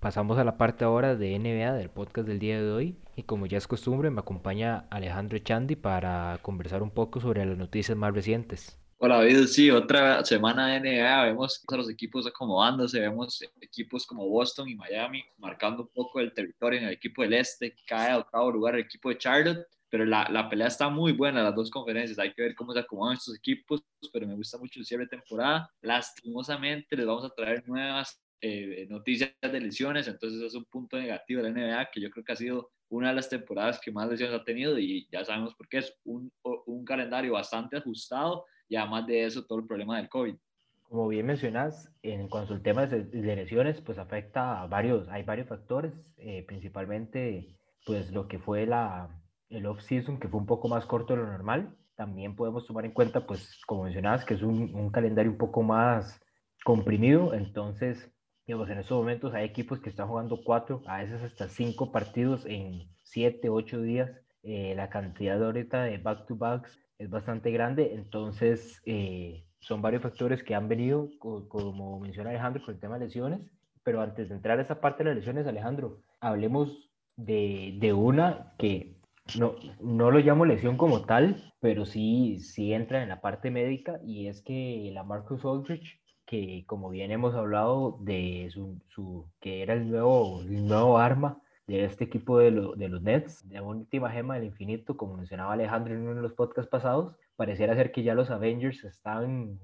Pasamos 0.00 0.38
a 0.38 0.44
la 0.44 0.56
parte 0.56 0.86
ahora 0.86 1.14
de 1.14 1.38
NBA 1.38 1.74
del 1.74 1.90
podcast 1.90 2.26
del 2.26 2.38
día 2.38 2.58
de 2.58 2.70
hoy 2.70 2.96
y 3.16 3.24
como 3.24 3.44
ya 3.44 3.58
es 3.58 3.66
costumbre 3.66 4.08
me 4.10 4.20
acompaña 4.20 4.86
Alejandro 4.88 5.38
Chandi 5.40 5.76
para 5.76 6.38
conversar 6.40 6.82
un 6.82 6.90
poco 6.90 7.20
sobre 7.20 7.44
las 7.44 7.58
noticias 7.58 7.98
más 7.98 8.14
recientes. 8.14 8.78
Hola 8.96 9.18
David, 9.18 9.44
sí, 9.48 9.70
otra 9.70 10.24
semana 10.24 10.68
de 10.68 10.80
NBA, 10.80 11.24
vemos 11.24 11.62
a 11.68 11.76
los 11.76 11.90
equipos 11.90 12.26
acomodándose, 12.26 12.98
vemos 12.98 13.42
equipos 13.60 14.06
como 14.06 14.26
Boston 14.26 14.70
y 14.70 14.74
Miami 14.74 15.22
marcando 15.36 15.82
un 15.82 15.90
poco 15.90 16.20
el 16.20 16.32
territorio 16.32 16.78
en 16.78 16.86
el 16.86 16.94
equipo 16.94 17.20
del 17.20 17.34
este, 17.34 17.76
cae 17.86 18.12
al 18.12 18.20
octavo 18.20 18.50
lugar 18.50 18.76
el 18.76 18.80
equipo 18.80 19.10
de 19.10 19.18
Charlotte 19.18 19.66
pero 19.90 20.06
la, 20.06 20.26
la, 20.30 20.48
pelea 20.48 20.68
está 20.68 20.88
muy 20.88 21.10
buena, 21.10 21.42
las 21.42 21.54
dos 21.54 21.68
conferencias. 21.68 22.16
Hay 22.20 22.32
que 22.32 22.42
ver 22.42 22.54
cómo 22.54 22.72
se 22.72 22.78
acomodan 22.78 23.16
estos 23.16 23.34
equipos, 23.34 23.82
pero 24.12 24.24
me 24.24 24.36
gusta 24.36 24.56
mucho 24.56 24.78
el 24.78 24.86
cierre 24.86 25.02
de 25.02 25.16
temporada. 25.16 25.68
Lastimosamente, 25.82 26.96
les 26.96 27.04
vamos 27.04 27.24
a 27.24 27.30
traer 27.30 27.68
nuevas 27.68 28.22
eh, 28.40 28.86
noticias 28.88 29.32
de 29.40 29.60
lesiones, 29.60 30.08
entonces 30.08 30.40
es 30.42 30.54
un 30.54 30.64
punto 30.64 30.98
negativo 30.98 31.42
de 31.42 31.50
la 31.50 31.58
NBA 31.58 31.90
que 31.90 32.00
yo 32.00 32.10
creo 32.10 32.24
que 32.24 32.32
ha 32.32 32.36
sido 32.36 32.70
una 32.88 33.10
de 33.10 33.14
las 33.14 33.28
temporadas 33.28 33.80
que 33.80 33.92
más 33.92 34.08
lesiones 34.08 34.38
ha 34.38 34.44
tenido 34.44 34.78
y 34.78 35.06
ya 35.12 35.24
sabemos 35.24 35.54
por 35.54 35.68
qué 35.68 35.78
es 35.78 35.96
un, 36.04 36.32
un 36.42 36.84
calendario 36.84 37.34
bastante 37.34 37.76
ajustado 37.76 38.46
y 38.68 38.76
además 38.76 39.06
de 39.06 39.24
eso 39.24 39.44
todo 39.44 39.58
el 39.58 39.66
problema 39.66 39.98
del 39.98 40.08
COVID. 40.08 40.34
Como 40.82 41.06
bien 41.06 41.26
mencionas, 41.26 41.92
en 42.02 42.28
cuanto 42.28 42.54
al 42.54 42.62
tema 42.62 42.86
de 42.86 43.36
lesiones, 43.36 43.80
pues 43.80 43.98
afecta 43.98 44.60
a 44.60 44.66
varios, 44.66 45.08
hay 45.08 45.22
varios 45.22 45.46
factores, 45.46 45.92
eh, 46.16 46.44
principalmente 46.46 47.56
pues 47.86 48.10
lo 48.10 48.26
que 48.26 48.38
fue 48.38 48.66
la, 48.66 49.08
el 49.50 49.66
off-season, 49.66 50.18
que 50.18 50.28
fue 50.28 50.40
un 50.40 50.46
poco 50.46 50.68
más 50.68 50.86
corto 50.86 51.14
de 51.14 51.20
lo 51.20 51.26
normal. 51.26 51.76
También 51.94 52.34
podemos 52.34 52.66
tomar 52.66 52.84
en 52.84 52.92
cuenta, 52.92 53.26
pues 53.26 53.60
como 53.66 53.84
mencionabas, 53.84 54.24
que 54.24 54.34
es 54.34 54.42
un, 54.42 54.74
un 54.74 54.90
calendario 54.90 55.30
un 55.30 55.38
poco 55.38 55.62
más 55.62 56.20
comprimido, 56.64 57.34
entonces 57.34 58.12
digamos, 58.50 58.68
en 58.68 58.78
estos 58.78 58.98
momentos 58.98 59.32
hay 59.32 59.44
equipos 59.44 59.78
que 59.78 59.90
están 59.90 60.08
jugando 60.08 60.42
cuatro, 60.42 60.82
a 60.86 61.04
veces 61.04 61.22
hasta 61.22 61.46
cinco 61.46 61.92
partidos 61.92 62.44
en 62.46 62.88
siete, 63.04 63.48
ocho 63.48 63.80
días. 63.80 64.10
Eh, 64.42 64.74
la 64.74 64.90
cantidad 64.90 65.38
de 65.38 65.44
ahorita 65.44 65.84
de 65.84 65.98
back-to-backs 65.98 66.76
es 66.98 67.08
bastante 67.08 67.52
grande, 67.52 67.94
entonces 67.94 68.82
eh, 68.86 69.44
son 69.60 69.82
varios 69.82 70.02
factores 70.02 70.42
que 70.42 70.56
han 70.56 70.66
venido, 70.66 71.10
como 71.20 72.00
menciona 72.00 72.30
Alejandro, 72.30 72.64
con 72.64 72.74
el 72.74 72.80
tema 72.80 72.98
de 72.98 73.04
lesiones. 73.04 73.40
Pero 73.84 74.00
antes 74.00 74.28
de 74.28 74.34
entrar 74.34 74.58
a 74.58 74.62
esa 74.62 74.80
parte 74.80 75.04
de 75.04 75.10
las 75.10 75.18
lesiones, 75.18 75.46
Alejandro, 75.46 76.02
hablemos 76.20 76.90
de, 77.14 77.76
de 77.78 77.92
una 77.92 78.54
que 78.58 78.96
no, 79.38 79.54
no 79.80 80.10
lo 80.10 80.18
llamo 80.18 80.44
lesión 80.44 80.76
como 80.76 81.02
tal, 81.04 81.54
pero 81.60 81.86
sí, 81.86 82.40
sí 82.40 82.72
entra 82.72 83.04
en 83.04 83.10
la 83.10 83.20
parte 83.20 83.52
médica 83.52 84.00
y 84.04 84.26
es 84.26 84.42
que 84.42 84.90
la 84.92 85.04
Marcus 85.04 85.44
Aldridge 85.44 85.99
que 86.30 86.62
como 86.68 86.90
bien 86.90 87.10
hemos 87.10 87.34
hablado 87.34 87.98
de 88.02 88.48
su, 88.52 88.80
su 88.86 89.26
que 89.40 89.62
era 89.62 89.74
el 89.74 89.90
nuevo, 89.90 90.40
el 90.42 90.64
nuevo 90.64 90.96
arma 90.96 91.42
de 91.66 91.84
este 91.84 92.04
equipo 92.04 92.38
de, 92.38 92.52
de, 92.76 92.88
los 92.88 93.02
Nets, 93.02 93.48
de 93.48 93.60
una 93.60 93.78
última 93.78 94.12
gema 94.12 94.36
del 94.36 94.44
infinito, 94.44 94.96
como 94.96 95.16
mencionaba 95.16 95.54
Alejandro 95.54 95.92
en 95.92 96.02
uno 96.02 96.14
de 96.14 96.22
los 96.22 96.32
podcasts 96.34 96.70
pasados, 96.70 97.16
pareciera 97.34 97.74
ser 97.74 97.90
que 97.90 98.04
ya 98.04 98.14
los 98.14 98.30
Avengers 98.30 98.84
están, 98.84 99.58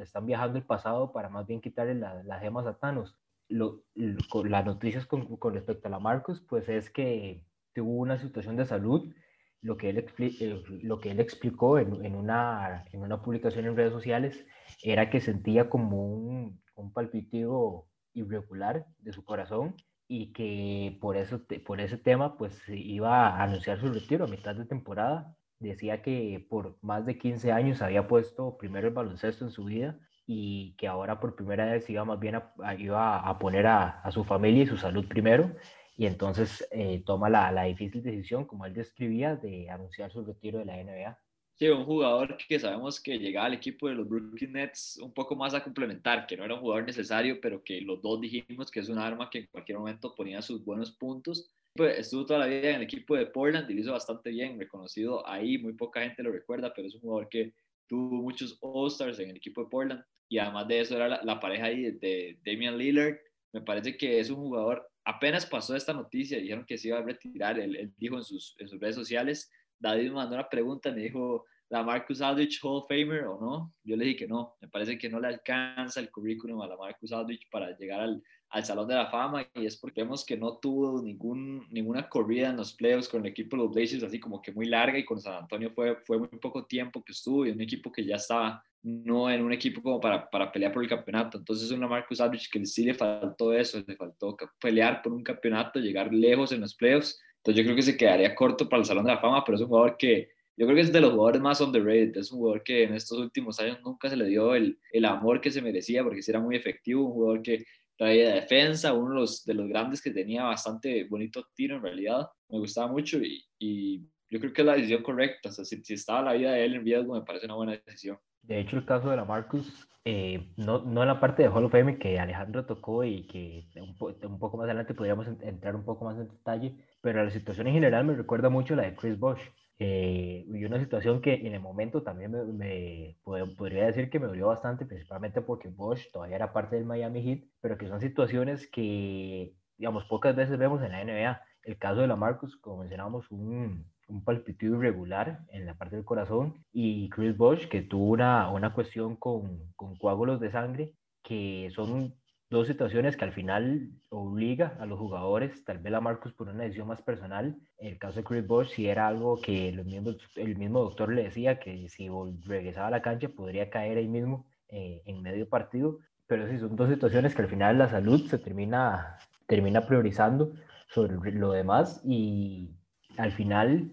están 0.00 0.24
viajando 0.24 0.56
el 0.56 0.64
pasado 0.64 1.12
para 1.12 1.28
más 1.28 1.46
bien 1.46 1.60
quitarle 1.60 1.94
las 1.94 2.40
gemas 2.40 2.64
a 2.64 2.78
Thanos. 2.78 3.14
Lo, 3.50 3.82
las 3.94 4.64
noticias 4.64 5.04
con, 5.04 5.36
con, 5.36 5.52
respecto 5.52 5.88
a 5.88 5.90
la 5.90 5.98
Marcus, 5.98 6.40
pues 6.40 6.70
es 6.70 6.88
que 6.88 7.44
tuvo 7.74 7.92
una 7.92 8.18
situación 8.18 8.56
de 8.56 8.64
salud 8.64 9.12
lo 9.60 9.76
que 9.76 9.90
él, 9.90 10.06
eh, 10.18 10.62
lo 10.82 11.00
que 11.00 11.10
él 11.10 11.20
explicó 11.20 11.78
en, 11.78 12.02
en, 12.02 12.14
una, 12.14 12.86
en 12.92 13.02
una 13.02 13.20
publicación 13.20 13.66
en 13.66 13.76
redes 13.76 13.92
sociales 13.92 14.46
era 14.82 15.10
que 15.10 15.20
sentía 15.20 15.68
como 15.68 16.04
un, 16.04 16.62
un 16.74 16.92
palpitivo 16.92 17.88
irregular 18.14 18.86
de 18.98 19.12
su 19.12 19.24
corazón 19.24 19.74
y 20.06 20.32
que 20.32 20.98
por, 21.00 21.16
eso, 21.16 21.42
por 21.66 21.80
ese 21.80 21.98
tema 21.98 22.36
pues 22.36 22.60
iba 22.68 23.28
a 23.28 23.42
anunciar 23.42 23.80
su 23.80 23.92
retiro 23.92 24.24
a 24.24 24.28
mitad 24.28 24.54
de 24.54 24.64
temporada. 24.64 25.36
Decía 25.60 26.02
que 26.02 26.46
por 26.48 26.78
más 26.82 27.04
de 27.04 27.18
15 27.18 27.52
años 27.52 27.82
había 27.82 28.06
puesto 28.08 28.56
primero 28.58 28.88
el 28.88 28.94
baloncesto 28.94 29.44
en 29.44 29.50
su 29.50 29.64
vida 29.64 29.98
y 30.26 30.76
que 30.76 30.86
ahora 30.86 31.20
por 31.20 31.34
primera 31.34 31.66
vez 31.66 31.88
iba 31.90 32.04
más 32.04 32.20
bien 32.20 32.36
a, 32.36 32.74
iba 32.78 33.18
a 33.18 33.38
poner 33.38 33.66
a, 33.66 34.00
a, 34.00 34.10
su 34.12 34.24
familia 34.24 34.62
y 34.64 34.66
su 34.66 34.76
salud 34.76 35.08
primero 35.08 35.54
y 35.98 36.06
entonces 36.06 36.66
eh, 36.70 37.02
toma 37.04 37.28
la, 37.28 37.50
la, 37.50 37.64
difícil 37.64 38.04
decisión, 38.04 38.44
como 38.44 38.64
él 38.66 38.72
describía, 38.72 39.34
de 39.34 39.68
anunciar 39.68 40.12
su 40.12 40.24
retiro 40.24 40.60
de 40.60 40.64
la 40.64 40.76
NBA. 40.76 41.18
Sí, 41.58 41.66
un 41.68 41.84
jugador 41.84 42.36
que 42.48 42.58
sabemos 42.60 43.00
que 43.00 43.18
llegaba 43.18 43.46
al 43.46 43.54
equipo 43.54 43.88
de 43.88 43.96
los 43.96 44.08
Brooklyn 44.08 44.52
Nets 44.52 44.98
un 45.02 45.12
poco 45.12 45.34
más 45.34 45.54
a 45.54 45.64
complementar, 45.64 46.26
que 46.26 46.36
no 46.36 46.44
era 46.44 46.54
un 46.54 46.60
jugador 46.60 46.86
necesario, 46.86 47.40
pero 47.40 47.64
que 47.64 47.80
los 47.80 48.00
dos 48.00 48.20
dijimos 48.20 48.70
que 48.70 48.78
es 48.80 48.88
un 48.88 48.98
arma 48.98 49.28
que 49.28 49.38
en 49.40 49.46
cualquier 49.48 49.78
momento 49.78 50.14
ponía 50.14 50.40
sus 50.40 50.64
buenos 50.64 50.92
puntos. 50.92 51.50
Pues 51.74 51.98
estuvo 51.98 52.24
toda 52.26 52.40
la 52.40 52.46
vida 52.46 52.70
en 52.70 52.76
el 52.76 52.82
equipo 52.82 53.16
de 53.16 53.26
Portland 53.26 53.68
y 53.68 53.74
lo 53.74 53.80
hizo 53.80 53.92
bastante 53.92 54.30
bien, 54.30 54.58
reconocido 54.58 55.26
ahí, 55.28 55.58
muy 55.58 55.72
poca 55.72 56.00
gente 56.00 56.22
lo 56.22 56.30
recuerda, 56.30 56.72
pero 56.72 56.86
es 56.86 56.94
un 56.94 57.00
jugador 57.00 57.28
que 57.28 57.52
tuvo 57.88 58.22
muchos 58.22 58.56
All-Stars 58.60 59.18
en 59.18 59.30
el 59.30 59.36
equipo 59.36 59.64
de 59.64 59.70
Portland 59.70 60.04
y 60.28 60.38
además 60.38 60.68
de 60.68 60.80
eso 60.80 60.94
era 60.94 61.08
la, 61.08 61.20
la 61.24 61.40
pareja 61.40 61.66
ahí 61.66 61.82
de, 61.82 61.92
de 61.92 62.38
Damian 62.44 62.78
Lillard. 62.78 63.16
Me 63.52 63.62
parece 63.62 63.96
que 63.96 64.20
es 64.20 64.30
un 64.30 64.36
jugador 64.36 64.88
apenas 65.08 65.46
pasó 65.46 65.74
esta 65.74 65.94
noticia, 65.94 66.38
dijeron 66.38 66.66
que 66.66 66.76
se 66.76 66.88
iba 66.88 66.98
a 66.98 67.02
retirar, 67.02 67.58
él, 67.58 67.92
dijo 67.96 68.16
en 68.16 68.24
sus, 68.24 68.54
en 68.58 68.68
sus, 68.68 68.78
redes 68.78 68.94
sociales, 68.94 69.50
David 69.78 70.08
me 70.08 70.14
mandó 70.16 70.34
una 70.34 70.48
pregunta, 70.48 70.90
me 70.90 71.02
dijo, 71.02 71.46
¿la 71.68 71.82
Marcus 71.82 72.20
Aldridge 72.20 72.60
Hall 72.62 72.78
of 72.78 72.88
Famer 72.88 73.24
o 73.24 73.38
no? 73.40 73.74
Yo 73.84 73.96
le 73.96 74.04
dije 74.04 74.20
que 74.20 74.28
no, 74.28 74.56
me 74.60 74.68
parece 74.68 74.98
que 74.98 75.08
no 75.08 75.20
le 75.20 75.28
alcanza 75.28 76.00
el 76.00 76.10
currículum 76.10 76.60
a 76.62 76.66
la 76.66 76.76
Marcus 76.76 77.12
Aldridge 77.12 77.48
para 77.50 77.76
llegar 77.76 78.00
al, 78.00 78.22
al 78.50 78.64
Salón 78.64 78.88
de 78.88 78.94
la 78.94 79.10
Fama 79.10 79.46
y 79.54 79.66
es 79.66 79.76
porque 79.76 80.02
vemos 80.02 80.24
que 80.24 80.36
no 80.36 80.56
tuvo 80.58 81.02
ningún, 81.02 81.66
ninguna 81.70 82.08
corrida 82.08 82.48
en 82.48 82.56
los 82.56 82.72
playoffs 82.72 83.08
con 83.08 83.20
el 83.24 83.30
equipo 83.30 83.56
de 83.56 83.64
los 83.64 83.74
Blazers, 83.74 84.02
así 84.02 84.18
como 84.18 84.40
que 84.40 84.52
muy 84.52 84.66
larga 84.66 84.98
y 84.98 85.04
con 85.04 85.20
San 85.20 85.34
Antonio 85.34 85.70
fue, 85.70 85.96
fue 86.04 86.18
muy 86.18 86.28
poco 86.40 86.64
tiempo 86.64 87.02
que 87.02 87.12
estuvo 87.12 87.46
y 87.46 87.50
un 87.50 87.60
equipo 87.60 87.92
que 87.92 88.04
ya 88.04 88.16
estaba 88.16 88.62
no 88.82 89.30
en 89.30 89.42
un 89.42 89.52
equipo 89.52 89.82
como 89.82 90.00
para, 90.00 90.30
para 90.30 90.50
pelear 90.50 90.72
por 90.72 90.82
el 90.82 90.88
campeonato. 90.88 91.38
Entonces 91.38 91.66
es 91.66 91.72
una 91.72 91.88
Marcus 91.88 92.20
Aldridge 92.20 92.48
que 92.50 92.64
sí 92.64 92.84
le 92.84 92.94
faltó 92.94 93.52
eso, 93.52 93.82
le 93.86 93.96
faltó 93.96 94.36
pelear 94.60 95.02
por 95.02 95.12
un 95.12 95.22
campeonato, 95.22 95.80
llegar 95.80 96.12
lejos 96.12 96.52
en 96.52 96.60
los 96.60 96.74
playoffs. 96.74 97.20
Entonces 97.38 97.56
yo 97.56 97.64
creo 97.64 97.76
que 97.76 97.82
se 97.82 97.96
quedaría 97.96 98.34
corto 98.34 98.68
para 98.68 98.80
el 98.80 98.86
Salón 98.86 99.04
de 99.04 99.12
la 99.12 99.20
Fama, 99.20 99.44
pero 99.44 99.56
es 99.56 99.62
un 99.62 99.68
jugador 99.68 99.96
que 99.96 100.28
yo 100.56 100.66
creo 100.66 100.74
que 100.74 100.82
es 100.82 100.92
de 100.92 101.00
los 101.00 101.12
jugadores 101.12 101.40
más 101.40 101.60
underrated. 101.60 102.16
Es 102.16 102.32
un 102.32 102.40
jugador 102.40 102.64
que 102.64 102.82
en 102.82 102.94
estos 102.94 103.18
últimos 103.18 103.60
años 103.60 103.78
nunca 103.84 104.10
se 104.10 104.16
le 104.16 104.26
dio 104.26 104.54
el, 104.54 104.78
el 104.92 105.04
amor 105.04 105.40
que 105.40 105.52
se 105.52 105.62
merecía 105.62 106.02
porque 106.02 106.20
era 106.26 106.40
muy 106.40 106.56
efectivo, 106.56 107.04
un 107.04 107.12
jugador 107.12 107.42
que 107.42 107.64
traía 107.96 108.34
defensa, 108.34 108.92
uno 108.92 109.10
de 109.10 109.20
los, 109.20 109.44
de 109.44 109.54
los 109.54 109.68
grandes 109.68 110.02
que 110.02 110.10
tenía 110.10 110.44
bastante 110.44 111.04
bonito 111.04 111.46
tiro 111.54 111.76
en 111.76 111.82
realidad. 111.82 112.28
Me 112.48 112.58
gustaba 112.58 112.90
mucho 112.90 113.18
y, 113.18 113.44
y 113.58 114.00
yo 114.30 114.40
creo 114.40 114.52
que 114.52 114.62
es 114.62 114.66
la 114.66 114.74
decisión 114.74 115.02
correcta. 115.02 115.48
O 115.48 115.52
sea, 115.52 115.64
si, 115.64 115.82
si, 115.84 115.94
estaba 115.94 116.22
la 116.22 116.32
vida 116.32 116.52
de 116.52 116.64
él 116.64 116.74
en 116.74 116.84
riesgo, 116.84 117.14
me 117.14 117.22
parece 117.22 117.46
una 117.46 117.54
buena 117.54 117.72
decisión. 117.72 118.18
De 118.42 118.60
hecho, 118.60 118.76
el 118.76 118.84
caso 118.84 119.10
de 119.10 119.16
la 119.16 119.24
Marcus, 119.24 119.88
eh, 120.04 120.52
no, 120.56 120.80
no 120.84 121.02
en 121.02 121.08
la 121.08 121.20
parte 121.20 121.42
de 121.42 121.48
Hall 121.50 121.64
of 121.64 121.72
Fame 121.72 121.98
que 121.98 122.18
Alejandro 122.18 122.66
tocó 122.66 123.04
y 123.04 123.26
que 123.26 123.68
un, 123.76 123.96
un, 124.00 124.38
poco 124.38 124.56
más 124.56 124.64
adelante 124.64 124.94
podríamos 124.94 125.26
entrar 125.42 125.76
un 125.76 125.84
poco 125.84 126.04
más 126.04 126.16
en 126.16 126.28
detalle, 126.28 126.74
pero 127.00 127.24
la 127.24 127.30
situación 127.30 127.66
en 127.66 127.74
general 127.74 128.04
me 128.04 128.14
recuerda 128.14 128.48
mucho 128.48 128.74
la 128.76 128.84
de 128.84 128.94
Chris 128.96 129.18
Bosh. 129.18 129.40
Eh, 129.80 130.44
y 130.48 130.64
una 130.64 130.80
situación 130.80 131.20
que 131.20 131.34
en 131.34 131.54
el 131.54 131.60
momento 131.60 132.02
también 132.02 132.32
me, 132.32 132.44
me, 132.44 133.16
podría 133.56 133.86
decir 133.86 134.10
que 134.10 134.18
me 134.18 134.26
dolió 134.26 134.48
bastante, 134.48 134.84
principalmente 134.84 135.40
porque 135.40 135.68
Bosch 135.68 136.10
todavía 136.12 136.36
era 136.36 136.52
parte 136.52 136.74
del 136.76 136.84
Miami 136.84 137.22
Heat, 137.22 137.44
pero 137.60 137.78
que 137.78 137.86
son 137.86 138.00
situaciones 138.00 138.68
que, 138.68 139.54
digamos, 139.76 140.04
pocas 140.06 140.34
veces 140.34 140.58
vemos 140.58 140.82
en 140.82 140.92
la 140.92 141.04
NBA. 141.04 141.40
El 141.62 141.78
caso 141.78 142.00
de 142.00 142.08
la 142.08 142.16
Marcus, 142.16 142.56
como 142.56 142.78
mencionábamos, 142.78 143.30
un, 143.30 143.86
un 144.08 144.24
palpitido 144.24 144.76
irregular 144.76 145.40
en 145.50 145.66
la 145.66 145.74
parte 145.74 145.96
del 145.96 146.04
corazón 146.04 146.64
y 146.72 147.08
Chris 147.10 147.36
Bosch 147.36 147.68
que 147.68 147.82
tuvo 147.82 148.06
una, 148.10 148.50
una 148.50 148.72
cuestión 148.72 149.16
con, 149.16 149.72
con 149.76 149.96
coágulos 149.96 150.40
de 150.40 150.50
sangre 150.50 150.92
que 151.22 151.70
son 151.74 152.14
dos 152.50 152.66
situaciones 152.66 153.16
que 153.16 153.24
al 153.24 153.32
final 153.32 153.90
obliga 154.08 154.76
a 154.80 154.86
los 154.86 154.98
jugadores, 154.98 155.64
tal 155.64 155.78
vez 155.78 155.92
a 155.92 156.00
Marcus 156.00 156.32
por 156.32 156.48
una 156.48 156.64
decisión 156.64 156.88
más 156.88 157.02
personal. 157.02 157.56
El 157.78 157.98
caso 157.98 158.16
de 158.16 158.24
Chris 158.24 158.46
Bosh, 158.46 158.70
si 158.70 158.88
era 158.88 159.06
algo 159.06 159.40
que 159.40 159.72
los 159.72 159.84
mismos, 159.84 160.16
el 160.36 160.56
mismo 160.56 160.80
doctor 160.80 161.12
le 161.12 161.24
decía 161.24 161.58
que 161.58 161.88
si 161.88 162.08
regresaba 162.46 162.88
a 162.88 162.90
la 162.90 163.02
cancha 163.02 163.28
podría 163.28 163.70
caer 163.70 163.98
ahí 163.98 164.08
mismo 164.08 164.46
eh, 164.68 165.02
en 165.04 165.22
medio 165.22 165.48
partido. 165.48 165.98
Pero 166.26 166.48
sí, 166.48 166.58
son 166.58 166.76
dos 166.76 166.90
situaciones 166.90 167.34
que 167.34 167.42
al 167.42 167.48
final 167.48 167.78
la 167.78 167.88
salud 167.88 168.26
se 168.28 168.38
termina, 168.38 169.18
termina 169.46 169.86
priorizando 169.86 170.52
sobre 170.88 171.32
lo 171.32 171.52
demás 171.52 172.00
y 172.04 172.70
al 173.18 173.32
final, 173.32 173.90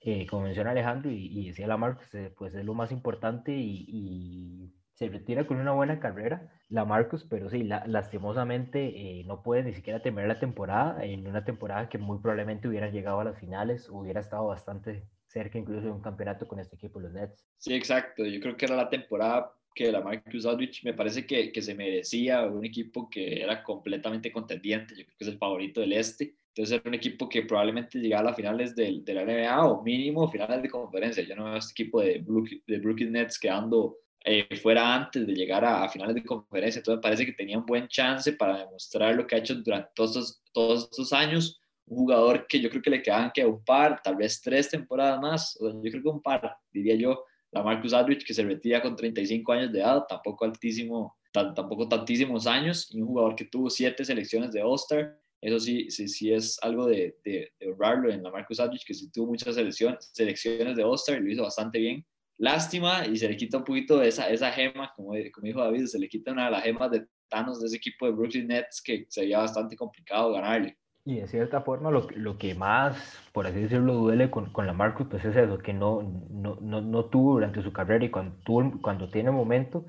eh, 0.00 0.26
como 0.26 0.44
menciona 0.44 0.70
Alejandro 0.70 1.10
y, 1.10 1.26
y 1.26 1.48
decía 1.48 1.66
la 1.66 1.76
Marcus, 1.76 2.14
eh, 2.14 2.32
pues 2.36 2.54
es 2.54 2.64
lo 2.64 2.74
más 2.74 2.92
importante 2.92 3.52
y, 3.52 3.84
y 3.88 4.72
se 5.02 5.08
retira 5.08 5.48
con 5.48 5.56
una 5.58 5.72
buena 5.72 5.98
carrera, 5.98 6.48
la 6.68 6.84
Marcus, 6.84 7.26
pero 7.28 7.50
sí, 7.50 7.64
la, 7.64 7.84
lastimosamente 7.88 8.78
eh, 8.84 9.24
no 9.24 9.42
puede 9.42 9.64
ni 9.64 9.74
siquiera 9.74 10.00
terminar 10.00 10.28
la 10.28 10.38
temporada, 10.38 11.04
en 11.04 11.26
una 11.26 11.44
temporada 11.44 11.88
que 11.88 11.98
muy 11.98 12.18
probablemente 12.20 12.68
hubiera 12.68 12.88
llegado 12.88 13.18
a 13.18 13.24
las 13.24 13.38
finales, 13.40 13.88
hubiera 13.90 14.20
estado 14.20 14.46
bastante 14.46 15.02
cerca 15.26 15.58
incluso 15.58 15.86
de 15.86 15.90
un 15.90 16.02
campeonato 16.02 16.46
con 16.46 16.60
este 16.60 16.76
equipo, 16.76 17.00
los 17.00 17.12
Nets. 17.12 17.44
Sí, 17.58 17.74
exacto, 17.74 18.24
yo 18.24 18.38
creo 18.38 18.56
que 18.56 18.66
era 18.66 18.76
la 18.76 18.88
temporada 18.88 19.52
que 19.74 19.90
la 19.90 20.02
Marcus 20.02 20.46
Aldridge 20.46 20.84
me 20.84 20.94
parece 20.94 21.26
que, 21.26 21.50
que 21.50 21.62
se 21.62 21.74
merecía 21.74 22.44
un 22.44 22.64
equipo 22.64 23.10
que 23.10 23.42
era 23.42 23.64
completamente 23.64 24.30
contendiente, 24.30 24.94
yo 24.94 25.04
creo 25.04 25.16
que 25.18 25.24
es 25.24 25.30
el 25.30 25.38
favorito 25.38 25.80
del 25.80 25.94
este, 25.94 26.36
entonces 26.54 26.78
era 26.78 26.88
un 26.88 26.94
equipo 26.94 27.28
que 27.28 27.42
probablemente 27.42 27.98
llegaba 27.98 28.20
a 28.20 28.24
las 28.26 28.36
finales 28.36 28.76
de, 28.76 29.00
de 29.02 29.14
la 29.14 29.24
NBA 29.24 29.66
o 29.66 29.82
mínimo 29.82 30.30
finales 30.30 30.62
de 30.62 30.68
conferencia. 30.68 31.24
Yo 31.24 31.34
no 31.34 31.44
veo 31.44 31.56
este 31.56 31.72
equipo 31.72 32.02
de, 32.02 32.22
de 32.66 32.78
Brooklyn 32.78 33.10
Nets 33.10 33.38
quedando 33.38 33.96
eh, 34.24 34.56
fuera 34.56 34.94
antes 34.94 35.26
de 35.26 35.34
llegar 35.34 35.64
a, 35.64 35.88
finales 35.88 36.14
de 36.14 36.24
conferencia. 36.24 36.78
Entonces 36.78 37.02
parece 37.02 37.26
que 37.26 37.32
tenía 37.32 37.58
un 37.58 37.66
buen 37.66 37.88
chance 37.88 38.32
para 38.32 38.58
demostrar 38.58 39.14
lo 39.14 39.26
que 39.26 39.34
ha 39.34 39.38
hecho 39.38 39.54
durante 39.56 39.90
todos 39.94 40.42
todos 40.52 40.84
estos 40.90 41.12
años. 41.12 41.60
un 41.86 41.98
jugador 41.98 42.46
que 42.46 42.60
yo 42.60 42.70
creo 42.70 42.82
que 42.82 42.90
le 42.90 43.02
quedan 43.02 43.32
que 43.34 43.44
un 43.44 43.64
par, 43.64 44.00
tal 44.02 44.16
vez 44.16 44.40
tres 44.40 44.70
temporadas 44.70 45.20
más, 45.20 45.56
o 45.60 45.68
yo 45.82 45.90
creo 45.90 46.02
que 46.02 46.08
un 46.08 46.22
par, 46.22 46.56
diría 46.72 46.94
yo, 46.94 47.24
la 47.50 47.62
Marcus 47.62 47.92
Aldridge 47.92 48.24
que 48.24 48.34
se 48.34 48.44
retira 48.44 48.80
con 48.80 48.96
35 48.96 49.52
años 49.52 49.72
de 49.72 49.80
edad, 49.80 50.04
tampoco 50.08 50.44
altísimo, 50.44 51.16
tampoco 51.32 51.88
tantísimos 51.88 52.46
años, 52.46 52.88
y 52.94 53.00
un 53.00 53.08
jugador 53.08 53.34
que 53.36 53.44
tuvo 53.46 53.68
siete 53.68 54.04
selecciones 54.04 54.52
de 54.52 54.62
All-Star, 54.62 55.18
eso 55.40 55.58
sí, 55.58 55.90
sí, 55.90 56.08
sí 56.08 56.32
es 56.32 56.58
algo 56.62 56.86
de, 56.86 57.18
de, 57.24 57.52
honrarlo 57.66 58.10
en 58.10 58.22
la 58.22 58.30
Marcus 58.30 58.60
Aldridge, 58.60 58.86
que 58.86 58.94
sí 58.94 59.10
tuvo 59.10 59.26
muchas 59.26 59.56
selecciones, 59.56 60.10
selecciones 60.12 60.76
de 60.76 60.84
All-Star 60.84 61.20
lo 61.20 61.30
hizo 61.30 61.42
bastante 61.42 61.78
bien. 61.78 62.06
Lástima 62.42 63.06
y 63.06 63.16
se 63.16 63.28
le 63.28 63.36
quita 63.36 63.58
un 63.58 63.62
poquito 63.62 64.02
esa, 64.02 64.28
esa 64.28 64.50
gema, 64.50 64.92
como, 64.96 65.12
como 65.32 65.46
dijo 65.46 65.60
David, 65.60 65.86
se 65.86 65.96
le 65.96 66.08
quita 66.08 66.32
una 66.32 66.46
de 66.46 66.50
las 66.50 66.64
gemas 66.64 66.90
de 66.90 67.06
Thanos 67.28 67.60
de 67.60 67.68
ese 67.68 67.76
equipo 67.76 68.04
de 68.04 68.10
Brooklyn 68.10 68.48
Nets 68.48 68.82
que 68.84 69.06
sería 69.10 69.38
bastante 69.38 69.76
complicado 69.76 70.32
ganarle. 70.32 70.76
Y 71.04 71.20
de 71.20 71.28
cierta 71.28 71.60
forma 71.60 71.92
lo, 71.92 72.08
lo 72.16 72.38
que 72.38 72.56
más, 72.56 72.96
por 73.32 73.46
así 73.46 73.60
decirlo, 73.60 73.94
duele 73.94 74.28
con, 74.28 74.52
con 74.52 74.66
la 74.66 74.72
Marcus, 74.72 75.06
pues 75.08 75.24
es 75.24 75.36
eso, 75.36 75.58
que 75.58 75.72
no, 75.72 76.02
no, 76.30 76.58
no, 76.60 76.80
no 76.80 77.04
tuvo 77.04 77.34
durante 77.34 77.62
su 77.62 77.72
carrera 77.72 78.04
y 78.04 78.10
cuando, 78.10 78.34
cuando 78.82 79.08
tiene 79.08 79.30
momento 79.30 79.86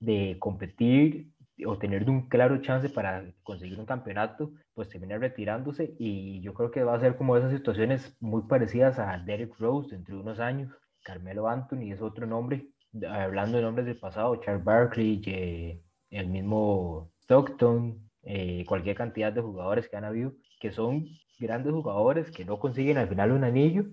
de 0.00 0.38
competir 0.40 1.30
o 1.64 1.78
tener 1.78 2.10
un 2.10 2.28
claro 2.28 2.60
chance 2.62 2.88
para 2.88 3.24
conseguir 3.44 3.78
un 3.78 3.86
campeonato, 3.86 4.50
pues 4.74 4.88
termina 4.88 5.18
retirándose 5.18 5.94
y 6.00 6.40
yo 6.40 6.52
creo 6.52 6.72
que 6.72 6.82
va 6.82 6.96
a 6.96 7.00
ser 7.00 7.16
como 7.16 7.36
esas 7.36 7.52
situaciones 7.52 8.16
muy 8.18 8.42
parecidas 8.48 8.98
a 8.98 9.18
Derek 9.18 9.56
Rose 9.60 9.94
dentro 9.94 10.16
de 10.16 10.22
unos 10.22 10.40
años. 10.40 10.72
Carmelo 11.02 11.48
Anthony 11.48 11.92
es 11.92 12.00
otro 12.00 12.26
nombre, 12.26 12.68
hablando 13.08 13.56
de 13.56 13.62
nombres 13.62 13.86
del 13.86 13.98
pasado, 13.98 14.36
Charles 14.36 14.64
Barkley, 14.64 15.82
el 16.10 16.28
mismo 16.28 17.10
Stockton, 17.22 18.10
eh, 18.22 18.64
cualquier 18.66 18.96
cantidad 18.96 19.32
de 19.32 19.40
jugadores 19.40 19.88
que 19.88 19.96
han 19.96 20.04
habido, 20.04 20.32
que 20.60 20.72
son 20.72 21.06
grandes 21.38 21.72
jugadores 21.72 22.30
que 22.30 22.44
no 22.44 22.58
consiguen 22.58 22.98
al 22.98 23.08
final 23.08 23.32
un 23.32 23.44
anillo. 23.44 23.84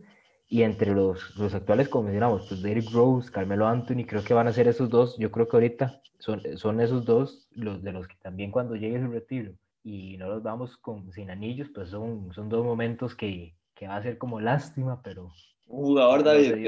Y 0.52 0.64
entre 0.64 0.96
los, 0.96 1.36
los 1.38 1.54
actuales, 1.54 1.90
como 1.90 2.06
mencionamos, 2.06 2.48
pues 2.48 2.64
Derrick 2.64 2.92
Rose, 2.92 3.32
Carmelo 3.32 3.68
Anthony, 3.68 4.06
creo 4.08 4.24
que 4.24 4.34
van 4.34 4.48
a 4.48 4.54
ser 4.54 4.68
esos 4.68 4.90
dos. 4.90 5.16
Yo 5.20 5.32
creo 5.32 5.48
que 5.48 5.58
ahorita 5.58 6.02
son, 6.18 6.42
son 6.58 6.82
esos 6.82 7.06
dos 7.06 7.48
los 7.52 7.84
de 7.84 7.92
los 7.92 8.08
que 8.08 8.16
también 8.16 8.50
cuando 8.50 8.76
llegue 8.76 9.00
su 9.00 9.12
retiro 9.12 9.54
y 9.84 10.18
no 10.18 10.28
los 10.28 10.44
vamos 10.44 10.76
con, 10.78 11.12
sin 11.12 11.30
anillos, 11.30 11.70
pues 11.74 11.90
son, 11.90 12.34
son 12.34 12.50
dos 12.50 12.66
momentos 12.66 13.16
que, 13.16 13.56
que 13.76 13.88
va 13.88 13.98
a 13.98 14.04
ser 14.04 14.18
como 14.18 14.40
lástima, 14.40 15.02
pero... 15.04 15.32
Un 15.70 15.86
jugador, 15.86 16.24
David, 16.24 16.68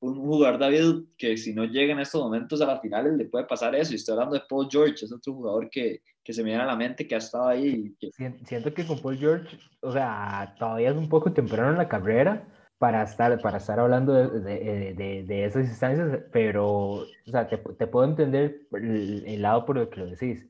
un 0.00 0.14
jugador, 0.14 0.60
David, 0.60 1.04
que 1.16 1.36
si 1.36 1.54
no 1.54 1.64
llega 1.64 1.92
en 1.92 2.00
estos 2.00 2.22
momentos 2.22 2.60
a 2.60 2.66
las 2.66 2.80
finales 2.80 3.14
le 3.14 3.24
puede 3.24 3.46
pasar 3.46 3.74
eso. 3.74 3.92
Y 3.92 3.96
estoy 3.96 4.12
hablando 4.12 4.34
de 4.34 4.42
Paul 4.48 4.68
George, 4.70 5.04
es 5.04 5.12
otro 5.12 5.32
jugador 5.32 5.68
que, 5.70 6.02
que 6.22 6.32
se 6.32 6.42
me 6.42 6.50
viene 6.50 6.62
a 6.62 6.66
la 6.66 6.76
mente 6.76 7.06
que 7.06 7.14
ha 7.14 7.18
estado 7.18 7.48
ahí. 7.48 7.96
Siento 8.44 8.72
que 8.74 8.86
con 8.86 9.00
Paul 9.00 9.16
George, 9.16 9.58
o 9.80 9.90
sea, 9.90 10.54
todavía 10.58 10.90
es 10.90 10.96
un 10.96 11.08
poco 11.08 11.32
temprano 11.32 11.70
en 11.70 11.78
la 11.78 11.88
carrera 11.88 12.46
para 12.78 13.02
estar, 13.02 13.40
para 13.40 13.56
estar 13.56 13.80
hablando 13.80 14.12
de, 14.12 14.94
de, 14.94 15.24
de, 15.24 15.44
esas 15.44 15.66
instancias, 15.66 16.20
pero, 16.30 16.66
o 16.66 17.06
sea, 17.24 17.48
te, 17.48 17.56
te 17.56 17.86
puedo 17.86 18.06
entender 18.06 18.66
el, 18.72 19.40
lado 19.40 19.64
por 19.64 19.78
el 19.78 19.88
que 19.88 20.00
lo 20.00 20.06
decís. 20.06 20.46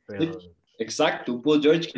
exacto, 0.79 1.35
un 1.35 1.43
Paul 1.43 1.63
George 1.63 1.93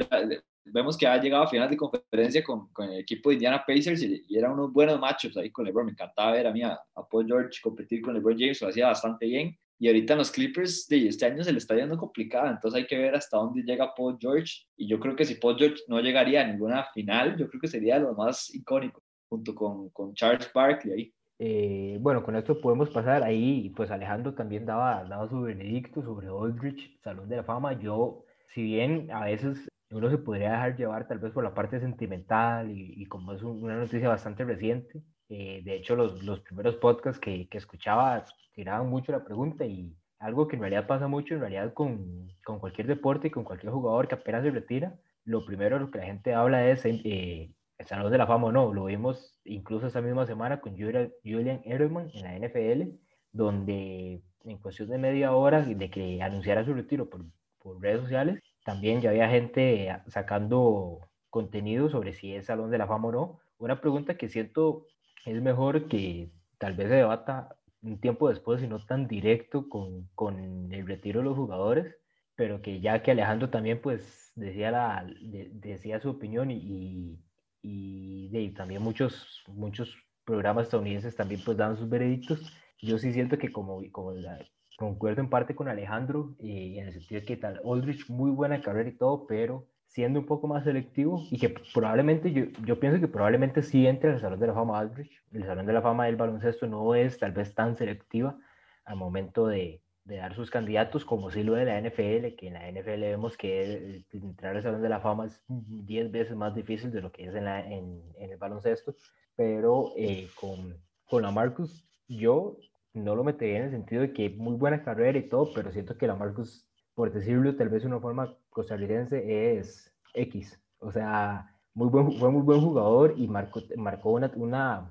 vemos 0.73 0.97
que 0.97 1.07
ha 1.07 1.21
llegado 1.21 1.45
a 1.45 1.49
final 1.49 1.69
de 1.69 1.77
conferencia 1.77 2.43
con, 2.43 2.69
con 2.73 2.91
el 2.91 3.01
equipo 3.01 3.31
de 3.31 3.35
Indiana 3.35 3.65
Pacers 3.67 4.03
y, 4.03 4.25
eran 4.37 4.53
unos 4.53 4.73
buenos 4.73 4.99
machos 4.99 5.37
ahí 5.37 5.51
con 5.51 5.65
LeBron. 5.65 5.87
Me 5.87 5.93
encantaba 5.93 6.33
ver 6.33 6.47
a 6.47 6.53
mí 6.53 6.63
a, 6.63 6.79
Paul 7.11 7.27
George 7.27 7.61
competir 7.63 8.03
con 8.03 8.15
LeBron 8.15 8.39
James, 8.39 8.61
lo 8.63 8.69
hacía 8.69 8.87
bastante 8.89 9.27
bien. 9.27 9.57
Y 9.81 9.87
ahorita 9.87 10.15
en 10.15 10.19
los 10.19 10.33
Clippers 10.33 10.89
de 10.89 11.07
este 11.07 11.27
año 11.27 11.45
se 11.45 11.53
le 11.53 11.59
está 11.59 11.77
yendo 11.77 11.97
complicado, 11.97 12.49
entonces 12.49 12.81
hay 12.81 12.87
que 12.87 12.99
ver 12.99 13.15
hasta 13.15 13.37
dónde 13.37 13.63
llega 13.63 13.95
Paul 13.95 14.19
George. 14.21 14.67
Y 14.77 14.89
yo 14.89 14.99
creo 14.99 15.15
que 15.15 15.25
si 15.25 15.37
Paul 15.37 15.57
George 15.57 15.83
no 15.87 16.01
llegaría 16.01 16.43
a 16.43 16.47
ninguna 16.47 16.85
final, 16.93 17.37
yo 17.37 17.49
creo 17.49 17.61
que 17.61 17.69
sería 17.69 17.99
lo 17.99 18.15
más 18.15 18.53
icónico, 18.55 19.03
junto 19.29 19.55
con, 19.55 19.91
con 19.91 20.15
Charles 20.15 20.51
Barkley 20.53 20.93
ahí. 20.93 21.15
Eh, 21.41 21.99
bueno, 22.01 22.25
con 22.25 22.35
esto 22.35 22.61
podemos 22.61 22.91
pasar 22.91 23.23
ahí, 23.23 23.71
pues 23.77 23.91
Alejandro 23.93 24.35
también 24.35 24.67
daba, 24.67 25.05
daba 25.05 25.29
su 25.29 25.41
veredicto 25.43 26.03
sobre 26.03 26.27
Aldrich, 26.27 27.01
Salón 27.01 27.29
de 27.29 27.37
la 27.37 27.45
Fama. 27.45 27.79
Yo, 27.79 28.25
si 28.55 28.63
bien 28.63 29.09
a 29.13 29.27
veces 29.27 29.68
uno 29.91 30.11
se 30.11 30.19
podría 30.19 30.53
dejar 30.53 30.77
llevar 30.77 31.09
tal 31.09 31.19
vez 31.19 31.33
por 31.33 31.45
la 31.45 31.55
parte 31.55 31.81
sentimental 31.81 32.71
y, 32.71 33.07
como 33.07 33.33
es 33.33 33.43
una 33.43 33.77
noticia 33.77 34.09
bastante 34.09 34.45
reciente, 34.45 35.03
eh, 35.29 35.63
de 35.65 35.77
hecho 35.77 35.97
los, 35.97 36.23
los 36.23 36.41
primeros 36.41 36.77
podcasts 36.77 37.21
que, 37.21 37.49
que, 37.49 37.59
escuchaba 37.59 38.25
tiraban 38.55 38.89
mucho 38.89 39.13
la 39.13 39.25
pregunta 39.25 39.65
y 39.65 39.95
algo 40.19 40.49
que 40.49 40.57
en 40.57 40.63
realidad 40.63 40.87
pasa 40.87 41.07
mucho 41.07 41.35
en 41.35 41.41
realidad 41.41 41.73
con, 41.75 42.29
con 42.45 42.59
cualquier 42.59 42.87
deporte 42.87 43.29
y 43.29 43.31
con 43.31 43.45
cualquier 43.45 43.73
jugador 43.73 44.09
que 44.09 44.15
apenas 44.17 44.43
se 44.43 44.51
retira, 44.51 44.95
lo 45.25 45.45
primero 45.45 45.79
lo 45.79 45.91
que 45.91 45.99
la 45.99 46.07
gente 46.07 46.35
habla 46.35 46.69
es 46.69 46.85
eh, 46.85 47.51
el 47.79 47.87
Salón 47.87 48.11
de 48.11 48.19
la 48.19 48.27
Fama 48.27 48.49
o 48.49 48.53
no, 48.53 48.73
lo 48.75 48.87
vimos 48.87 49.39
incluso 49.45 49.87
esa 49.87 50.01
misma 50.01 50.27
semana 50.27 50.61
con 50.61 50.77
Julian 50.77 51.61
Edelman 51.65 52.11
en 52.15 52.23
la 52.23 52.49
NFL, 52.49 52.95
donde 53.33 54.23
en 54.45 54.59
cuestión 54.59 54.89
de 54.89 54.99
media 54.99 55.33
hora 55.33 55.63
de 55.63 55.91
que 55.91 56.23
anunciara 56.23 56.65
su 56.65 56.75
retiro 56.75 57.09
por, 57.09 57.25
por 57.59 57.81
redes 57.81 58.01
sociales, 58.01 58.43
también 58.69 59.01
ya 59.01 59.09
había 59.09 59.31
gente 59.31 59.89
sacando 60.09 61.09
contenido 61.31 61.89
sobre 61.89 62.13
si 62.13 62.35
es 62.35 62.45
Salón 62.45 62.71
de 62.71 62.77
la 62.77 62.87
Fama 62.87 63.09
o 63.09 63.13
no. 63.13 63.41
Una 63.57 63.81
pregunta 63.81 64.19
que 64.19 64.29
siento 64.29 64.87
es 65.25 65.41
mejor 65.41 65.89
que 65.89 66.29
tal 66.59 66.75
vez 66.75 66.89
se 66.89 66.97
debata 66.97 67.57
un 67.81 67.99
tiempo 67.99 68.29
después 68.29 68.63
y 68.63 68.67
no 68.67 68.79
tan 68.85 69.09
directo 69.09 69.71
con, 69.71 70.11
con 70.15 70.71
el 70.71 70.87
retiro 70.87 71.21
de 71.21 71.25
los 71.25 71.35
jugadores, 71.39 71.97
pero 72.37 72.61
que 72.61 72.83
ya 72.83 73.03
que 73.03 73.13
Alejandro 73.13 73.49
también 73.49 73.81
pues 73.81 74.33
decía, 74.35 74.71
la, 74.71 75.11
decía 75.53 75.99
su 75.99 76.11
opinión 76.11 76.51
y, 76.51 77.19
y, 77.63 78.29
y 78.31 78.51
también 78.51 78.83
muchos, 78.83 79.45
muchos 79.47 79.97
programas 80.27 80.65
estadounidenses 80.65 81.17
también 81.17 81.41
pues 81.43 81.57
dan 81.57 81.79
sus 81.79 81.89
veredictos. 81.89 82.53
Yo 82.83 82.99
sí 82.99 83.15
siento 83.15 83.39
que 83.39 83.51
como, 83.51 83.81
como 83.93 84.13
la, 84.13 84.39
concuerdo 84.79 85.21
en 85.21 85.29
parte 85.29 85.57
con 85.57 85.67
Alejandro 85.67 86.37
y 86.39 86.79
en 86.79 86.87
el 86.87 86.93
sentido 86.93 87.21
de 87.21 87.27
que 87.27 87.37
tal, 87.37 87.61
Aldrich 87.65 88.09
muy 88.09 88.31
buena 88.31 88.63
carrera 88.63 88.89
y 88.89 88.97
todo, 88.97 89.27
pero 89.27 89.67
siendo 89.89 90.21
un 90.21 90.27
poco 90.27 90.47
más 90.47 90.63
selectivo 90.63 91.21
y 91.33 91.39
que 91.39 91.53
probablemente, 91.75 92.33
yo, 92.33 92.45
yo 92.65 92.79
pienso 92.79 93.01
que 93.01 93.09
probablemente 93.09 93.65
sí 93.65 93.89
entre 93.89 94.13
el 94.13 94.21
Salón 94.21 94.39
de 94.39 94.47
la 94.47 94.55
Fama 94.55 94.79
Aldrich. 94.79 95.11
El 95.33 95.45
Salón 95.45 95.67
de 95.67 95.73
la 95.73 95.83
Fama 95.83 96.07
del 96.07 96.15
baloncesto 96.15 96.69
no 96.69 96.95
es 96.95 97.19
tal 97.19 97.33
vez 97.33 97.57
tan 97.57 97.77
selectiva 97.77 98.39
al 98.85 98.95
momento 98.95 99.49
de, 99.49 99.83
de 100.05 100.17
dar 100.17 100.37
sus 100.37 100.49
candidatos 100.49 101.05
como 101.05 101.33
sí 101.33 101.43
lo 101.43 101.55
de 101.55 101.65
la 101.65 101.81
NFL, 101.81 102.37
que 102.37 102.47
en 102.47 102.55
la 102.55 102.71
NFL 102.71 103.01
vemos 103.01 103.37
que 103.37 104.05
entrar 104.13 104.55
al 104.55 104.63
Salón 104.63 104.81
de 104.81 104.89
la 104.91 105.01
Fama 105.01 105.27
es 105.27 105.43
10 105.49 106.13
veces 106.13 106.37
más 106.37 106.55
difícil 106.55 106.93
de 106.93 107.03
lo 107.03 107.11
que 107.11 107.25
es 107.25 107.35
en, 107.35 107.47
la, 107.47 107.67
en, 107.69 108.01
en 108.17 108.31
el 108.31 108.39
baloncesto, 108.39 108.95
pero 109.35 109.93
eh, 109.97 110.29
con, 110.41 110.77
con 111.05 111.23
la 111.23 111.33
Marcus 111.33 111.85
yo 112.07 112.57
no 112.95 113.15
lo 113.15 113.25
metería 113.25 113.59
en 113.59 113.65
el 113.65 113.71
sentido 113.71 114.03
de 114.03 114.13
que 114.13 114.31
muy 114.31 114.55
buena 114.57 114.83
carrera 114.83 115.19
y 115.19 115.29
todo, 115.29 115.51
pero 115.55 115.73
siento 115.73 115.97
que 115.97 116.07
la 116.07 116.15
Marcus, 116.15 116.67
por 116.95 117.13
decirlo 117.13 117.55
tal 117.57 117.69
vez 117.69 117.83
de 117.83 117.89
una 117.89 118.01
forma 118.01 118.37
costarricense, 118.51 119.59
es 119.59 119.95
X. 120.15 120.61
O 120.81 120.91
sea, 120.93 121.55
muy 121.75 121.89
buen, 121.89 122.13
fue 122.13 122.31
muy 122.31 122.43
buen 122.43 122.61
jugador 122.61 123.15
y 123.17 123.29
marcó, 123.29 123.61
marcó 123.77 124.11
una, 124.11 124.33
una, 124.35 124.91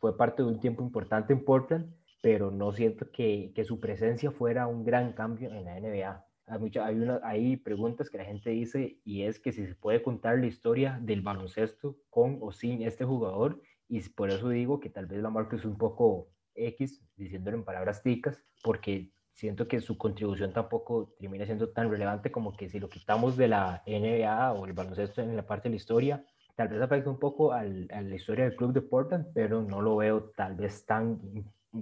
fue 0.00 0.16
parte 0.16 0.42
de 0.42 0.48
un 0.48 0.60
tiempo 0.60 0.82
importante 0.82 1.32
en 1.32 1.44
Portland, 1.44 1.92
pero 2.22 2.50
no 2.50 2.72
siento 2.72 3.10
que, 3.10 3.52
que 3.54 3.64
su 3.64 3.80
presencia 3.80 4.30
fuera 4.30 4.66
un 4.66 4.84
gran 4.84 5.12
cambio 5.12 5.52
en 5.52 5.64
la 5.64 5.80
NBA. 5.80 6.24
Hay, 6.46 6.58
mucha, 6.58 6.86
hay, 6.86 6.96
una, 6.96 7.20
hay 7.22 7.56
preguntas 7.56 8.08
que 8.08 8.18
la 8.18 8.24
gente 8.24 8.50
dice 8.50 8.98
y 9.04 9.22
es 9.22 9.38
que 9.38 9.52
si 9.52 9.66
se 9.66 9.74
puede 9.74 10.02
contar 10.02 10.38
la 10.38 10.46
historia 10.46 10.98
del 11.02 11.20
baloncesto 11.20 11.96
con 12.08 12.38
o 12.40 12.52
sin 12.52 12.82
este 12.82 13.04
jugador 13.04 13.60
y 13.88 14.00
por 14.08 14.30
eso 14.30 14.48
digo 14.48 14.80
que 14.80 14.90
tal 14.90 15.06
vez 15.06 15.20
la 15.20 15.30
Marcus 15.30 15.60
es 15.60 15.66
un 15.66 15.76
poco 15.76 16.28
X, 16.66 17.02
diciéndolo 17.16 17.56
en 17.56 17.64
palabras 17.64 18.02
ticas, 18.02 18.42
porque 18.62 19.10
siento 19.32 19.68
que 19.68 19.80
su 19.80 19.96
contribución 19.96 20.52
tampoco 20.52 21.14
termina 21.18 21.46
siendo 21.46 21.68
tan 21.68 21.90
relevante 21.90 22.32
como 22.32 22.56
que 22.56 22.68
si 22.68 22.80
lo 22.80 22.88
quitamos 22.88 23.36
de 23.36 23.48
la 23.48 23.82
NBA 23.86 24.52
o 24.52 24.66
el 24.66 24.72
baloncesto 24.72 25.22
en 25.22 25.36
la 25.36 25.46
parte 25.46 25.68
de 25.68 25.74
la 25.74 25.76
historia, 25.76 26.24
tal 26.56 26.68
vez 26.68 26.80
afecta 26.80 27.08
un 27.08 27.20
poco 27.20 27.52
al, 27.52 27.88
a 27.92 28.00
la 28.00 28.14
historia 28.16 28.44
del 28.44 28.56
club 28.56 28.72
de 28.72 28.82
Portland, 28.82 29.26
pero 29.32 29.62
no 29.62 29.80
lo 29.80 29.96
veo 29.96 30.32
tal 30.36 30.56
vez 30.56 30.84
tan 30.84 31.20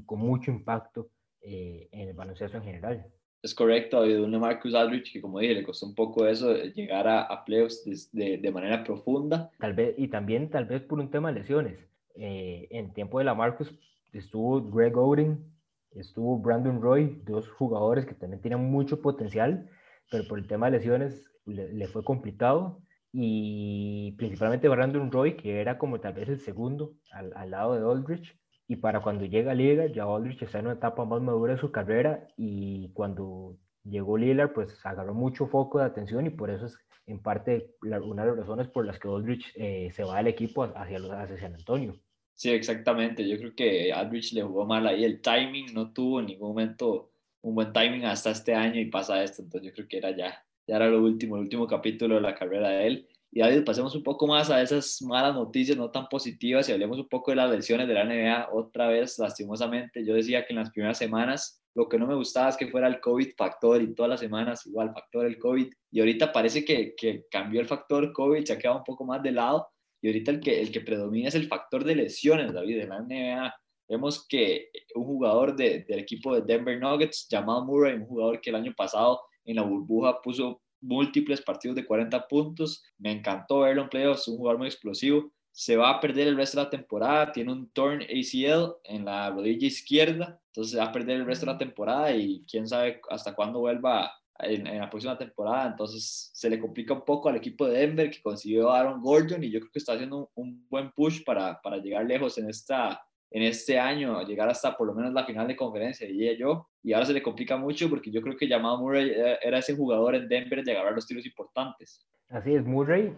con 0.04 0.18
mucho 0.18 0.50
impacto 0.50 1.08
eh, 1.40 1.88
en 1.92 2.08
el 2.08 2.14
baloncesto 2.14 2.58
en 2.58 2.64
general. 2.64 3.06
Es 3.42 3.54
correcto, 3.54 3.96
ha 3.96 4.00
habido 4.00 4.24
un 4.24 4.38
Marcus 4.38 4.74
Aldridge 4.74 5.12
que, 5.12 5.20
como 5.20 5.38
dije, 5.38 5.54
le 5.54 5.62
costó 5.62 5.86
un 5.86 5.94
poco 5.94 6.26
eso, 6.26 6.54
llegar 6.56 7.06
a, 7.06 7.22
a 7.22 7.44
playoffs 7.44 8.10
de, 8.12 8.38
de, 8.38 8.50
manera 8.50 8.82
profunda. 8.82 9.50
Tal 9.58 9.72
vez, 9.72 9.94
y 9.96 10.08
también 10.08 10.50
tal 10.50 10.64
vez 10.64 10.82
por 10.82 10.98
un 10.98 11.10
tema 11.10 11.32
de 11.32 11.40
lesiones. 11.40 11.78
Eh, 12.16 12.66
en 12.70 12.92
tiempo 12.92 13.18
de 13.18 13.26
la 13.26 13.34
Marcus 13.34 13.72
estuvo 14.12 14.62
Greg 14.70 14.96
Oden, 14.96 15.44
estuvo 15.92 16.38
Brandon 16.38 16.80
Roy, 16.80 17.22
dos 17.24 17.48
jugadores 17.50 18.06
que 18.06 18.14
también 18.14 18.40
tienen 18.42 18.60
mucho 18.70 19.00
potencial, 19.00 19.68
pero 20.10 20.26
por 20.28 20.38
el 20.38 20.46
tema 20.46 20.66
de 20.66 20.78
lesiones 20.78 21.30
le, 21.46 21.86
fue 21.88 22.04
complicado. 22.04 22.80
Y 23.12 24.12
principalmente 24.18 24.68
Brandon 24.68 25.10
Roy, 25.10 25.36
que 25.36 25.60
era 25.60 25.78
como 25.78 26.00
tal 26.00 26.14
vez 26.14 26.28
el 26.28 26.40
segundo 26.40 26.94
al, 27.12 27.32
al 27.34 27.50
lado 27.50 27.74
de 27.74 27.80
Aldrich. 27.80 28.38
Y 28.68 28.76
para 28.76 29.00
cuando 29.00 29.24
llega 29.24 29.52
a 29.52 29.54
Liga, 29.54 29.86
ya 29.86 30.04
Aldrich 30.04 30.42
está 30.42 30.58
en 30.58 30.66
una 30.66 30.74
etapa 30.74 31.04
más 31.04 31.22
madura 31.22 31.54
de 31.54 31.60
su 31.60 31.70
carrera. 31.70 32.26
Y 32.36 32.90
cuando 32.92 33.56
llegó 33.84 34.18
Lillard, 34.18 34.52
pues 34.52 34.84
agarró 34.84 35.14
mucho 35.14 35.46
foco 35.46 35.78
de 35.78 35.86
atención 35.86 36.26
y 36.26 36.30
por 36.30 36.50
eso 36.50 36.66
es 36.66 36.76
en 37.06 37.20
parte 37.20 37.70
una 37.80 38.24
de 38.24 38.30
las 38.30 38.38
razones 38.38 38.68
por 38.68 38.84
las 38.84 38.98
que 38.98 39.08
Aldridge 39.08 39.52
eh, 39.54 39.90
se 39.92 40.04
va 40.04 40.16
del 40.18 40.26
equipo 40.26 40.64
hacia, 40.64 40.98
hacia 41.22 41.38
San 41.38 41.54
Antonio. 41.54 41.94
Sí, 42.36 42.50
exactamente. 42.50 43.26
Yo 43.26 43.38
creo 43.38 43.54
que 43.54 43.92
Aldridge 43.92 44.34
le 44.34 44.42
jugó 44.42 44.66
mal 44.66 44.86
ahí. 44.86 45.04
El 45.04 45.22
timing 45.22 45.72
no 45.72 45.92
tuvo 45.92 46.20
en 46.20 46.26
ningún 46.26 46.48
momento 46.50 47.10
un 47.40 47.54
buen 47.54 47.72
timing 47.72 48.04
hasta 48.04 48.30
este 48.30 48.54
año 48.54 48.78
y 48.78 48.90
pasa 48.90 49.24
esto. 49.24 49.42
Entonces 49.42 49.70
yo 49.70 49.74
creo 49.74 49.88
que 49.88 49.96
era 49.96 50.10
ya, 50.14 50.44
ya 50.66 50.76
era 50.76 50.88
lo 50.88 51.02
último, 51.02 51.36
el 51.36 51.42
último 51.42 51.66
capítulo 51.66 52.16
de 52.16 52.20
la 52.20 52.34
carrera 52.34 52.68
de 52.68 52.86
él. 52.86 53.08
Y 53.32 53.40
ahora 53.40 53.64
pasemos 53.64 53.94
un 53.94 54.02
poco 54.02 54.26
más 54.26 54.50
a 54.50 54.60
esas 54.60 55.00
malas 55.02 55.34
noticias 55.34 55.78
no 55.78 55.90
tan 55.90 56.08
positivas 56.08 56.68
y 56.68 56.72
hablemos 56.72 56.98
un 56.98 57.08
poco 57.08 57.30
de 57.30 57.36
las 57.36 57.50
lesiones 57.50 57.88
de 57.88 57.94
la 57.94 58.04
NBA. 58.04 58.50
Otra 58.52 58.88
vez, 58.88 59.18
lastimosamente, 59.18 60.04
yo 60.04 60.14
decía 60.14 60.46
que 60.46 60.52
en 60.52 60.58
las 60.60 60.70
primeras 60.70 60.98
semanas 60.98 61.62
lo 61.74 61.88
que 61.88 61.98
no 61.98 62.06
me 62.06 62.14
gustaba 62.14 62.50
es 62.50 62.56
que 62.56 62.68
fuera 62.68 62.86
el 62.86 63.00
COVID 63.00 63.30
factor 63.36 63.80
y 63.82 63.94
todas 63.94 64.10
las 64.10 64.20
semanas 64.20 64.66
igual 64.66 64.92
factor 64.92 65.24
el 65.26 65.38
COVID. 65.38 65.72
Y 65.90 66.00
ahorita 66.00 66.32
parece 66.32 66.64
que, 66.64 66.94
que 66.96 67.24
cambió 67.30 67.60
el 67.60 67.66
factor 67.66 68.12
COVID, 68.12 68.44
se 68.44 68.52
ha 68.52 68.58
quedado 68.58 68.78
un 68.78 68.84
poco 68.84 69.04
más 69.04 69.22
de 69.22 69.32
lado. 69.32 69.68
Y 70.00 70.08
ahorita 70.08 70.30
el 70.30 70.40
que, 70.40 70.60
el 70.60 70.70
que 70.70 70.80
predomina 70.80 71.28
es 71.28 71.34
el 71.34 71.48
factor 71.48 71.84
de 71.84 71.96
lesiones, 71.96 72.52
David, 72.52 72.78
de 72.78 72.86
la 72.86 73.00
NBA. 73.00 73.54
Vemos 73.88 74.26
que 74.26 74.70
un 74.94 75.04
jugador 75.04 75.54
de, 75.56 75.84
del 75.88 76.00
equipo 76.00 76.34
de 76.34 76.42
Denver 76.42 76.78
Nuggets, 76.78 77.28
llamado 77.28 77.64
Murray, 77.64 77.94
un 77.94 78.06
jugador 78.06 78.40
que 78.40 78.50
el 78.50 78.56
año 78.56 78.74
pasado 78.76 79.20
en 79.44 79.56
la 79.56 79.62
burbuja 79.62 80.20
puso 80.20 80.60
múltiples 80.80 81.40
partidos 81.40 81.76
de 81.76 81.86
40 81.86 82.26
puntos. 82.28 82.82
Me 82.98 83.12
encantó 83.12 83.60
verlo 83.60 83.82
en 83.82 83.88
playoffs, 83.88 84.28
un 84.28 84.38
jugador 84.38 84.58
muy 84.58 84.68
explosivo. 84.68 85.30
Se 85.52 85.76
va 85.76 85.90
a 85.90 86.00
perder 86.00 86.28
el 86.28 86.36
resto 86.36 86.58
de 86.58 86.64
la 86.64 86.70
temporada, 86.70 87.32
tiene 87.32 87.52
un 87.52 87.70
torn 87.70 88.02
ACL 88.02 88.74
en 88.84 89.06
la 89.06 89.30
rodilla 89.30 89.66
izquierda, 89.66 90.38
entonces 90.48 90.78
va 90.78 90.84
a 90.84 90.92
perder 90.92 91.20
el 91.20 91.26
resto 91.26 91.46
de 91.46 91.52
la 91.52 91.58
temporada 91.58 92.14
y 92.14 92.44
quién 92.50 92.66
sabe 92.66 93.00
hasta 93.08 93.34
cuándo 93.34 93.60
vuelva 93.60 94.12
en, 94.40 94.78
la 94.78 94.90
próxima 94.90 95.16
temporada. 95.16 95.68
Entonces 95.68 96.30
se 96.32 96.50
le 96.50 96.58
complica 96.58 96.94
un 96.94 97.04
poco 97.04 97.28
al 97.28 97.36
equipo 97.36 97.66
de 97.66 97.78
Denver 97.78 98.10
que 98.10 98.22
consiguió 98.22 98.70
a 98.70 98.80
Aaron 98.80 99.00
Gordon 99.00 99.42
y 99.44 99.50
yo 99.50 99.60
creo 99.60 99.72
que 99.72 99.78
está 99.78 99.94
haciendo 99.94 100.30
un, 100.34 100.66
buen 100.68 100.90
push 100.92 101.24
para, 101.24 101.60
para 101.60 101.78
llegar 101.78 102.04
lejos 102.04 102.38
en 102.38 102.48
esta 102.50 103.00
en 103.30 103.42
este 103.42 103.78
año 103.78 104.22
llegar 104.22 104.48
hasta 104.48 104.76
por 104.76 104.86
lo 104.86 104.94
menos 104.94 105.12
la 105.12 105.24
final 105.24 105.46
de 105.46 105.56
conferencia, 105.56 106.06
diría 106.06 106.36
yo. 106.38 106.68
Y 106.82 106.92
ahora 106.92 107.06
se 107.06 107.12
le 107.12 107.22
complica 107.22 107.56
mucho 107.56 107.90
porque 107.90 108.10
yo 108.10 108.22
creo 108.22 108.36
que 108.36 108.48
llamado 108.48 108.78
Murray 108.78 109.12
era 109.42 109.58
ese 109.58 109.74
jugador 109.74 110.14
en 110.14 110.28
Denver 110.28 110.62
de 110.64 110.72
agarrar 110.72 110.94
los 110.94 111.06
tiros 111.06 111.26
importantes. 111.26 112.06
Así 112.28 112.54
es, 112.54 112.64
Murray, 112.64 113.12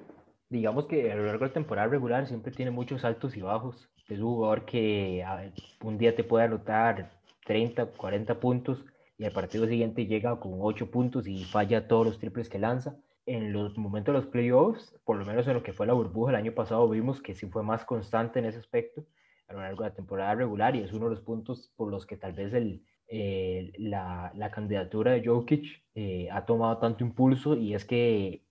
digamos 0.48 0.86
que 0.86 1.12
a 1.12 1.16
lo 1.16 1.26
largo 1.26 1.44
de 1.44 1.50
la 1.50 1.54
temporada 1.54 1.88
regular 1.88 2.26
siempre 2.26 2.52
tiene 2.52 2.70
muchos 2.70 3.04
altos 3.04 3.36
y 3.36 3.42
bajos. 3.42 3.88
Es 4.08 4.18
un 4.18 4.34
jugador 4.34 4.64
que 4.64 5.24
un 5.82 5.98
día 5.98 6.16
te 6.16 6.24
puede 6.24 6.46
anotar 6.46 7.12
30, 7.44 7.86
40 7.86 8.40
puntos 8.40 8.84
y 9.18 9.24
al 9.24 9.32
partido 9.32 9.66
siguiente 9.66 10.06
llega 10.06 10.38
con 10.40 10.54
8 10.60 10.90
puntos 10.90 11.26
y 11.26 11.44
falla 11.44 11.88
todos 11.88 12.06
los 12.06 12.18
triples 12.18 12.48
que 12.48 12.58
lanza. 12.58 12.96
En 13.26 13.52
los 13.52 13.76
momentos 13.76 14.14
de 14.14 14.20
los 14.20 14.30
playoffs, 14.30 14.94
por 15.04 15.18
lo 15.18 15.26
menos 15.26 15.46
en 15.46 15.54
lo 15.54 15.62
que 15.62 15.74
fue 15.74 15.86
la 15.86 15.92
burbuja 15.92 16.30
el 16.30 16.36
año 16.36 16.54
pasado, 16.54 16.88
vimos 16.88 17.20
que 17.20 17.34
sí 17.34 17.46
fue 17.46 17.62
más 17.62 17.84
constante 17.84 18.38
en 18.38 18.46
ese 18.46 18.58
aspecto 18.58 19.04
a 19.48 19.54
lo 19.54 19.60
largo 19.60 19.82
de 19.82 19.90
la 19.90 19.94
temporada 19.94 20.34
regular 20.34 20.76
y 20.76 20.80
es 20.80 20.92
uno 20.92 21.06
de 21.06 21.16
los 21.16 21.20
puntos 21.20 21.72
por 21.76 21.90
los 21.90 22.06
que 22.06 22.16
tal 22.16 22.32
vez 22.32 22.52
el, 22.54 22.84
eh, 23.08 23.72
la, 23.78 24.30
la, 24.34 24.50
candidatura 24.50 25.12
de 25.12 25.26
Jokic 25.26 25.82
eh, 25.94 26.28
ha 26.30 26.44
tomado 26.44 26.78
tanto 26.78 27.02
impulso 27.02 27.56
y 27.56 27.74
es 27.74 27.84
que 27.84 28.44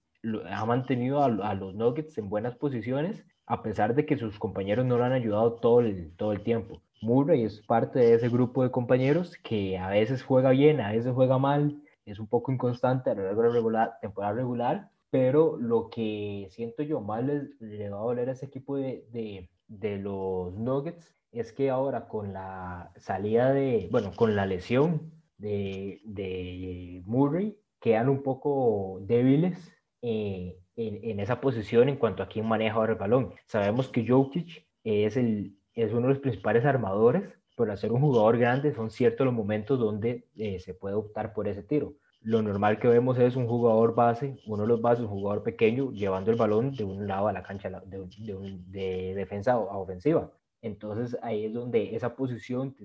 ha 0.49 0.65
mantenido 0.65 1.24
a, 1.24 1.53
los 1.53 1.76
Nuggets 1.76 2.18
en 2.18 2.30
buenas 2.30 2.55
posiciones 2.55 3.24
a 3.47 3.63
pesar 3.63 3.95
de 3.95 4.05
que 4.05 4.17
sus 4.17 4.37
compañeros 4.37 4.85
no 4.85 4.97
lo 4.97 5.05
han 5.05 5.13
ayudado 5.13 5.53
todo 5.53 5.79
el, 5.79 6.11
todo 6.17 6.33
el 6.33 6.41
tiempo. 6.43 6.81
Murray 7.01 7.43
es 7.43 7.61
parte 7.61 7.99
de 7.99 8.13
ese 8.13 8.29
grupo 8.29 8.63
de 8.63 8.71
compañeros 8.71 9.37
que 9.43 9.77
a 9.77 9.89
veces 9.89 10.21
juega 10.21 10.51
bien, 10.51 10.81
a 10.81 10.91
veces 10.91 11.13
juega 11.13 11.37
mal, 11.37 11.81
es 12.05 12.19
un 12.19 12.27
poco 12.27 12.51
inconstante 12.51 13.09
a 13.09 13.15
lo 13.15 13.23
largo 13.23 13.43
de 13.43 13.71
la 13.71 13.97
temporada 14.01 14.33
regular, 14.33 14.89
pero 15.09 15.57
lo 15.57 15.89
que 15.89 16.47
siento 16.51 16.83
yo 16.83 16.99
mal 16.99 17.51
le, 17.59 17.89
va 17.89 17.97
a 17.97 18.01
doler 18.01 18.29
a 18.29 18.33
ese 18.33 18.47
equipo 18.47 18.75
de, 18.75 19.05
de, 19.11 19.49
de 19.67 19.97
los 19.97 20.53
Nuggets 20.53 21.13
es 21.31 21.53
que 21.53 21.69
ahora 21.69 22.07
con 22.07 22.33
la 22.33 22.91
salida 22.97 23.53
de, 23.53 23.87
bueno, 23.91 24.11
con 24.15 24.35
la 24.35 24.45
lesión 24.45 25.11
de, 25.37 26.01
de 26.03 27.03
Murray, 27.05 27.57
quedan 27.79 28.09
un 28.09 28.23
poco 28.23 28.99
débiles 29.01 29.57
eh, 30.01 30.57
en, 30.78 31.19
esa 31.19 31.41
posición 31.41 31.89
en 31.89 31.97
cuanto 31.97 32.23
a 32.23 32.30
quién 32.30 32.47
maneja 32.47 32.75
ahora 32.75 32.93
el 32.93 32.99
balón. 32.99 33.34
Sabemos 33.47 33.89
que 33.89 34.07
Jokic 34.07 34.65
es, 34.84 35.17
el, 35.17 35.57
es 35.73 35.91
uno 35.91 36.03
de 36.03 36.13
los 36.13 36.19
principales 36.19 36.63
armadores, 36.63 37.23
pero 37.57 37.71
al 37.71 37.78
ser 37.78 37.91
un 37.91 37.99
jugador 37.99 38.38
grande 38.38 38.73
son 38.73 38.89
ciertos 38.89 39.25
los 39.25 39.34
momentos 39.34 39.80
donde 39.80 40.30
eh, 40.36 40.59
se 40.59 40.73
puede 40.73 40.95
optar 40.95 41.34
por 41.34 41.47
ese 41.47 41.63
tiro 41.63 41.95
lo 42.21 42.41
normal 42.41 42.80
que 42.80 42.88
vemos 42.88 43.17
es 43.19 43.36
un 43.36 43.47
jugador 43.47 43.95
base, 43.95 44.38
uno 44.47 44.63
de 44.63 44.67
los 44.67 44.82
bases, 44.82 45.05
un 45.05 45.11
jugador 45.11 45.43
pequeño, 45.43 45.91
llevando 45.91 46.32
el 46.32 46.38
balón 46.38 46.75
de 46.75 46.84
un 46.84 47.07
lado 47.07 47.28
a 47.30 47.34
la 47.34 47.43
cancha 47.43 47.69
de, 47.69 48.05
de, 48.67 49.15
defensa 49.15 49.53
a 49.53 49.78
ofensiva. 49.78 50.32
Entonces 50.61 51.17
ahí 51.21 51.45
es 51.45 51.53
donde 51.53 51.95
esa 51.95 52.15
posición 52.15 52.75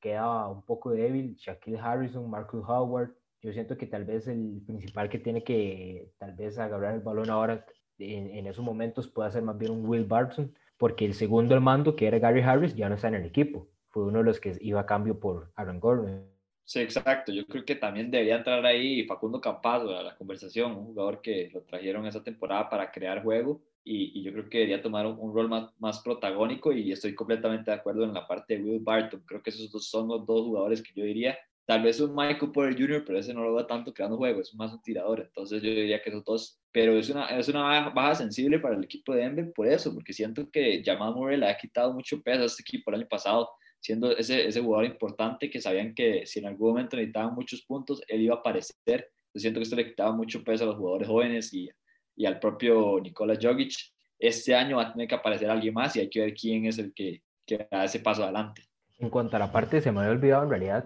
queda 0.00 0.48
un 0.48 0.62
poco 0.62 0.90
débil. 0.90 1.34
Shaquille 1.36 1.78
Harrison, 1.78 2.28
Marcus 2.28 2.64
Howard. 2.68 3.10
Yo 3.44 3.52
siento 3.52 3.76
que 3.76 3.86
tal 3.86 4.06
vez 4.06 4.26
el 4.26 4.62
principal 4.66 5.10
que 5.10 5.18
tiene 5.18 5.44
que 5.44 6.10
tal 6.16 6.32
vez 6.32 6.58
agarrar 6.58 6.94
el 6.94 7.02
balón 7.02 7.28
ahora 7.28 7.66
en, 7.98 8.30
en 8.30 8.46
esos 8.46 8.64
momentos 8.64 9.06
puede 9.06 9.30
ser 9.30 9.42
más 9.42 9.58
bien 9.58 9.70
un 9.70 9.86
Will 9.86 10.06
Barton, 10.06 10.54
porque 10.78 11.04
el 11.04 11.12
segundo 11.12 11.54
al 11.54 11.60
mando, 11.60 11.94
que 11.94 12.06
era 12.06 12.18
Gary 12.18 12.40
Harris, 12.40 12.74
ya 12.74 12.88
no 12.88 12.94
está 12.94 13.08
en 13.08 13.16
el 13.16 13.26
equipo. 13.26 13.68
Fue 13.90 14.02
uno 14.02 14.20
de 14.20 14.24
los 14.24 14.40
que 14.40 14.56
iba 14.62 14.80
a 14.80 14.86
cambio 14.86 15.20
por 15.20 15.52
Aaron 15.56 15.78
Gordon. 15.78 16.26
Sí, 16.64 16.80
exacto. 16.80 17.32
Yo 17.32 17.46
creo 17.46 17.66
que 17.66 17.76
también 17.76 18.10
debería 18.10 18.36
entrar 18.36 18.64
ahí 18.64 19.04
Facundo 19.04 19.38
Campazzo 19.42 19.94
a 19.94 20.02
la 20.02 20.16
conversación, 20.16 20.72
un 20.72 20.86
jugador 20.86 21.20
que 21.20 21.50
lo 21.52 21.60
trajeron 21.64 22.06
esa 22.06 22.24
temporada 22.24 22.70
para 22.70 22.90
crear 22.90 23.22
juego 23.22 23.60
y, 23.84 24.22
yo 24.22 24.32
creo 24.32 24.48
que 24.48 24.58
debería 24.58 24.80
tomar 24.80 25.06
un, 25.06 25.34
rol 25.34 25.50
más, 25.50 25.70
más, 25.78 26.00
protagónico 26.00 26.72
y 26.72 26.90
estoy 26.90 27.14
completamente 27.14 27.70
de 27.70 27.76
acuerdo 27.76 28.04
en 28.04 28.14
la 28.14 28.26
parte 28.26 28.56
de 28.56 28.62
Will 28.62 28.80
Barton. 28.80 29.22
Creo 29.26 29.42
que 29.42 29.50
esos 29.50 29.70
dos 29.70 29.86
son 29.86 30.08
los 30.08 30.24
dos 30.24 30.46
jugadores 30.46 30.82
que 30.82 30.98
yo 30.98 31.04
diría. 31.04 31.36
Tal 31.66 31.82
vez 31.82 32.00
un 32.00 32.14
Michael 32.14 32.52
Porter 32.52 32.78
Jr., 32.78 33.04
pero 33.06 33.18
ese 33.18 33.32
no 33.32 33.42
lo 33.42 33.54
da 33.54 33.66
tanto 33.66 33.94
creando 33.94 34.18
juego, 34.18 34.40
es 34.40 34.54
más 34.54 34.72
un 34.72 34.82
tirador. 34.82 35.20
Entonces 35.20 35.62
yo 35.62 35.70
diría 35.70 36.02
que 36.02 36.10
esos 36.10 36.24
dos, 36.24 36.60
pero 36.72 36.98
es 36.98 37.08
una, 37.08 37.26
es 37.38 37.48
una 37.48 37.90
baja 37.90 38.14
sensible 38.16 38.58
para 38.58 38.76
el 38.76 38.84
equipo 38.84 39.14
de 39.14 39.22
Denver 39.22 39.52
por 39.54 39.66
eso, 39.66 39.94
porque 39.94 40.12
siento 40.12 40.50
que 40.50 40.82
Jamal 40.84 41.14
Murray 41.14 41.38
le 41.38 41.48
ha 41.48 41.56
quitado 41.56 41.92
mucho 41.94 42.20
peso 42.22 42.42
a 42.42 42.46
este 42.46 42.62
equipo 42.62 42.90
el 42.90 43.00
año 43.00 43.08
pasado 43.08 43.48
siendo 43.84 44.16
ese, 44.16 44.46
ese 44.46 44.62
jugador 44.62 44.86
importante 44.86 45.50
que 45.50 45.60
sabían 45.60 45.94
que 45.94 46.24
si 46.24 46.38
en 46.38 46.46
algún 46.46 46.70
momento 46.70 46.96
necesitaban 46.96 47.34
muchos 47.34 47.62
puntos, 47.66 48.00
él 48.08 48.22
iba 48.22 48.34
a 48.34 48.38
aparecer. 48.38 49.10
Yo 49.34 49.40
siento 49.40 49.60
que 49.60 49.64
esto 49.64 49.76
le 49.76 49.90
quitaba 49.90 50.12
mucho 50.12 50.42
peso 50.42 50.64
a 50.64 50.68
los 50.68 50.76
jugadores 50.76 51.06
jóvenes 51.06 51.52
y, 51.52 51.68
y 52.16 52.24
al 52.24 52.40
propio 52.40 52.98
Nikola 53.02 53.38
Jokic. 53.40 53.74
Este 54.18 54.54
año 54.54 54.78
va 54.78 54.84
a 54.84 54.92
tener 54.92 55.06
que 55.06 55.14
aparecer 55.14 55.50
alguien 55.50 55.74
más 55.74 55.94
y 55.96 56.00
hay 56.00 56.08
que 56.08 56.20
ver 56.20 56.32
quién 56.32 56.64
es 56.64 56.78
el 56.78 56.94
que, 56.94 57.22
que 57.46 57.68
da 57.70 57.84
ese 57.84 58.00
paso 58.00 58.22
adelante. 58.22 58.62
En 58.98 59.10
cuanto 59.10 59.36
a 59.36 59.40
la 59.40 59.52
parte, 59.52 59.80
se 59.80 59.92
me 59.92 60.00
había 60.00 60.12
olvidado 60.12 60.44
en 60.44 60.50
realidad 60.50 60.84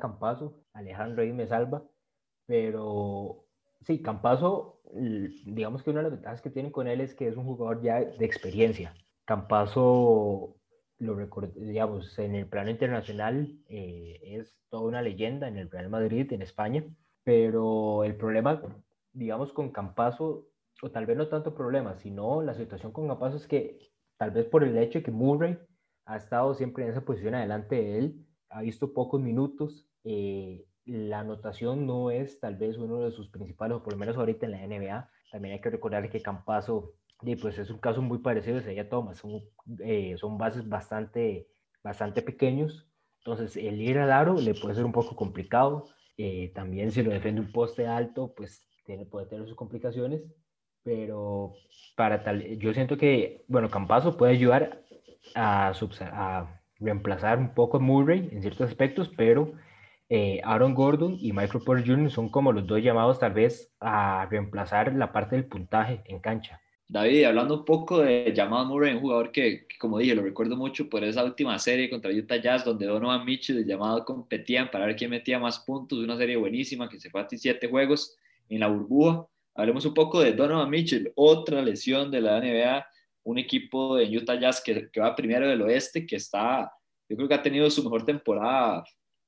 Alejandro 0.73 1.23
ahí 1.23 1.33
me 1.33 1.47
salva, 1.47 1.83
pero 2.47 3.45
sí, 3.83 4.01
Campazo, 4.01 4.81
digamos 4.93 5.83
que 5.83 5.91
una 5.91 6.01
de 6.01 6.05
las 6.05 6.13
ventajas 6.13 6.43
que 6.43 6.51
tienen 6.51 6.73
con 6.73 6.89
él 6.89 7.01
es 7.01 7.15
que 7.15 7.29
es 7.29 7.37
un 7.37 7.45
jugador 7.45 7.83
ya 7.83 8.01
de 8.01 8.25
experiencia. 8.25 8.95
Campazo 9.25 10.59
lo 10.99 11.17
digamos, 11.55 12.19
en 12.19 12.35
el 12.35 12.49
plano 12.49 12.71
internacional 12.71 13.61
eh, 13.69 14.19
es 14.23 14.59
toda 14.69 14.89
una 14.89 15.03
leyenda 15.03 15.47
en 15.49 15.57
el 15.57 15.71
Real 15.71 15.89
Madrid, 15.89 16.33
en 16.33 16.43
España, 16.43 16.85
pero 17.23 18.05
el 18.05 18.17
problema, 18.17 18.61
digamos, 19.13 19.53
con 19.53 19.71
Campazo, 19.71 20.49
o 20.83 20.91
tal 20.91 21.07
vez 21.07 21.17
no 21.17 21.29
tanto 21.29 21.55
problema, 21.55 21.97
sino 21.97 22.43
la 22.43 22.55
situación 22.55 22.93
con 22.93 23.07
Campazo 23.07 23.37
es 23.37 23.47
que 23.47 23.79
tal 24.17 24.33
vez 24.33 24.47
por 24.47 24.65
el 24.65 24.77
hecho 24.77 24.99
de 24.99 25.05
que 25.05 25.11
Murray 25.11 25.59
ha 26.09 26.17
estado 26.17 26.55
siempre 26.55 26.85
en 26.85 26.91
esa 26.91 27.03
posición 27.03 27.35
adelante 27.35 27.77
de 27.77 27.99
él, 27.99 28.27
ha 28.49 28.63
visto 28.63 28.95
pocos 28.95 29.21
minutos, 29.21 29.87
eh, 30.05 30.65
la 30.87 31.21
anotación 31.21 31.87
no 31.87 32.11
es 32.11 32.41
tal 32.41 32.57
vez 32.57 32.79
uno 32.79 33.01
de 33.01 33.11
sus 33.11 33.29
principales, 33.29 33.77
o 33.77 33.83
por 33.83 33.93
lo 33.93 33.99
menos 33.99 34.17
ahorita 34.17 34.47
en 34.47 34.53
la 34.53 34.67
NBA, 34.67 35.11
también 35.31 35.55
hay 35.55 35.61
que 35.61 35.69
recordar 35.69 36.09
que 36.09 36.23
Campazo 36.23 36.95
pues 37.43 37.59
es 37.59 37.69
un 37.69 37.79
caso 37.79 38.01
muy 38.01 38.19
parecido 38.19 38.57
a 38.57 38.61
Isaiah 38.61 38.89
Thomas, 38.89 39.19
son, 39.19 39.43
eh, 39.81 40.17
son 40.17 40.39
bases 40.39 40.67
bastante, 40.67 41.47
bastante 41.85 42.23
pequeños, 42.23 42.89
entonces 43.19 43.57
el 43.59 43.83
ir 43.83 43.99
al 43.99 44.11
aro 44.11 44.35
le 44.41 44.55
puede 44.55 44.77
ser 44.77 44.87
un 44.87 44.93
poco 44.93 45.15
complicado, 45.15 45.89
eh, 46.17 46.53
también 46.55 46.91
si 46.91 47.03
lo 47.03 47.11
defiende 47.11 47.43
un 47.43 47.53
poste 47.53 47.87
alto, 47.87 48.33
pues 48.35 48.67
tiene, 48.87 49.05
puede 49.05 49.27
tener 49.27 49.47
sus 49.47 49.57
complicaciones, 49.57 50.23
pero 50.83 51.53
para 51.97 52.25
tal, 52.25 52.59
yo 52.59 52.73
siento 52.73 52.97
que, 52.97 53.45
bueno, 53.47 53.69
Campazo 53.69 54.17
puede 54.17 54.33
ayudar 54.33 54.85
a, 55.35 56.55
reemplazar 56.81 57.39
un 57.39 57.55
poco 57.55 57.79
a 57.79 57.81
Murray 57.81 58.29
en 58.31 58.41
ciertos 58.41 58.69
aspectos, 58.69 59.11
pero 59.17 59.53
eh, 60.09 60.41
Aaron 60.45 60.75
Gordon 60.75 61.19
y 61.21 61.33
Michael 61.33 61.65
Porter 61.65 61.87
Jr. 61.87 62.11
son 62.11 62.29
como 62.29 62.53
los 62.53 62.67
dos 62.67 62.81
llamados 62.81 63.19
tal 63.19 63.33
vez 63.33 63.73
a 63.81 64.27
reemplazar 64.31 64.95
la 64.95 65.13
parte 65.13 65.37
del 65.37 65.47
puntaje 65.47 66.03
en 66.05 66.21
cancha. 66.21 66.61
David, 66.91 67.25
hablando 67.25 67.59
un 67.59 67.65
poco 67.67 67.99
de 67.99 68.33
Jamal 68.35 68.67
Murray, 68.67 68.95
un 68.95 69.01
jugador 69.01 69.31
que, 69.31 69.67
como 69.79 69.99
dije, 69.99 70.15
lo 70.15 70.23
recuerdo 70.23 70.57
mucho 70.57 70.89
por 70.89 71.05
esa 71.05 71.23
última 71.23 71.59
serie 71.59 71.91
contra 71.91 72.11
Utah 72.11 72.37
Jazz, 72.37 72.65
donde 72.65 72.87
Donovan 72.87 73.27
Mitchell 73.27 73.61
y 73.61 73.71
Jamal 73.71 74.07
competían 74.07 74.71
para 74.71 74.87
ver 74.87 74.97
quién 74.97 75.11
metía 75.11 75.39
más 75.39 75.59
puntos, 75.59 75.99
una 75.99 76.17
serie 76.17 76.37
buenísima 76.37 76.89
que 76.89 76.99
se 76.99 77.11
fue 77.11 77.21
a 77.21 77.29
siete 77.29 77.69
juegos 77.69 78.17
en 78.49 78.61
la 78.61 78.69
burbuja. 78.69 79.27
Hablemos 79.55 79.85
un 79.85 79.93
poco 79.93 80.21
de 80.21 80.33
Donovan 80.33 80.71
Mitchell, 80.71 81.13
otra 81.15 81.61
lesión 81.61 82.11
de 82.11 82.23
la 82.23 82.41
NBA, 82.41 82.87
un 83.29 83.39
equipo 83.39 83.97
de 83.97 84.17
Utah 84.17 84.41
Jazz 84.41 84.63
que, 84.65 84.91
que 84.91 85.01
va 85.01 85.15
primero 85.15 85.47
del 85.47 85.61
oeste, 85.61 86.07
que 86.07 86.17
está, 86.17 86.73
yo 87.09 87.17
creo 87.17 87.29
que 87.29 87.35
ha 87.35 87.43
tenido 87.43 87.71
su 87.71 87.83
mejor 87.85 88.05
temporada 88.05 88.83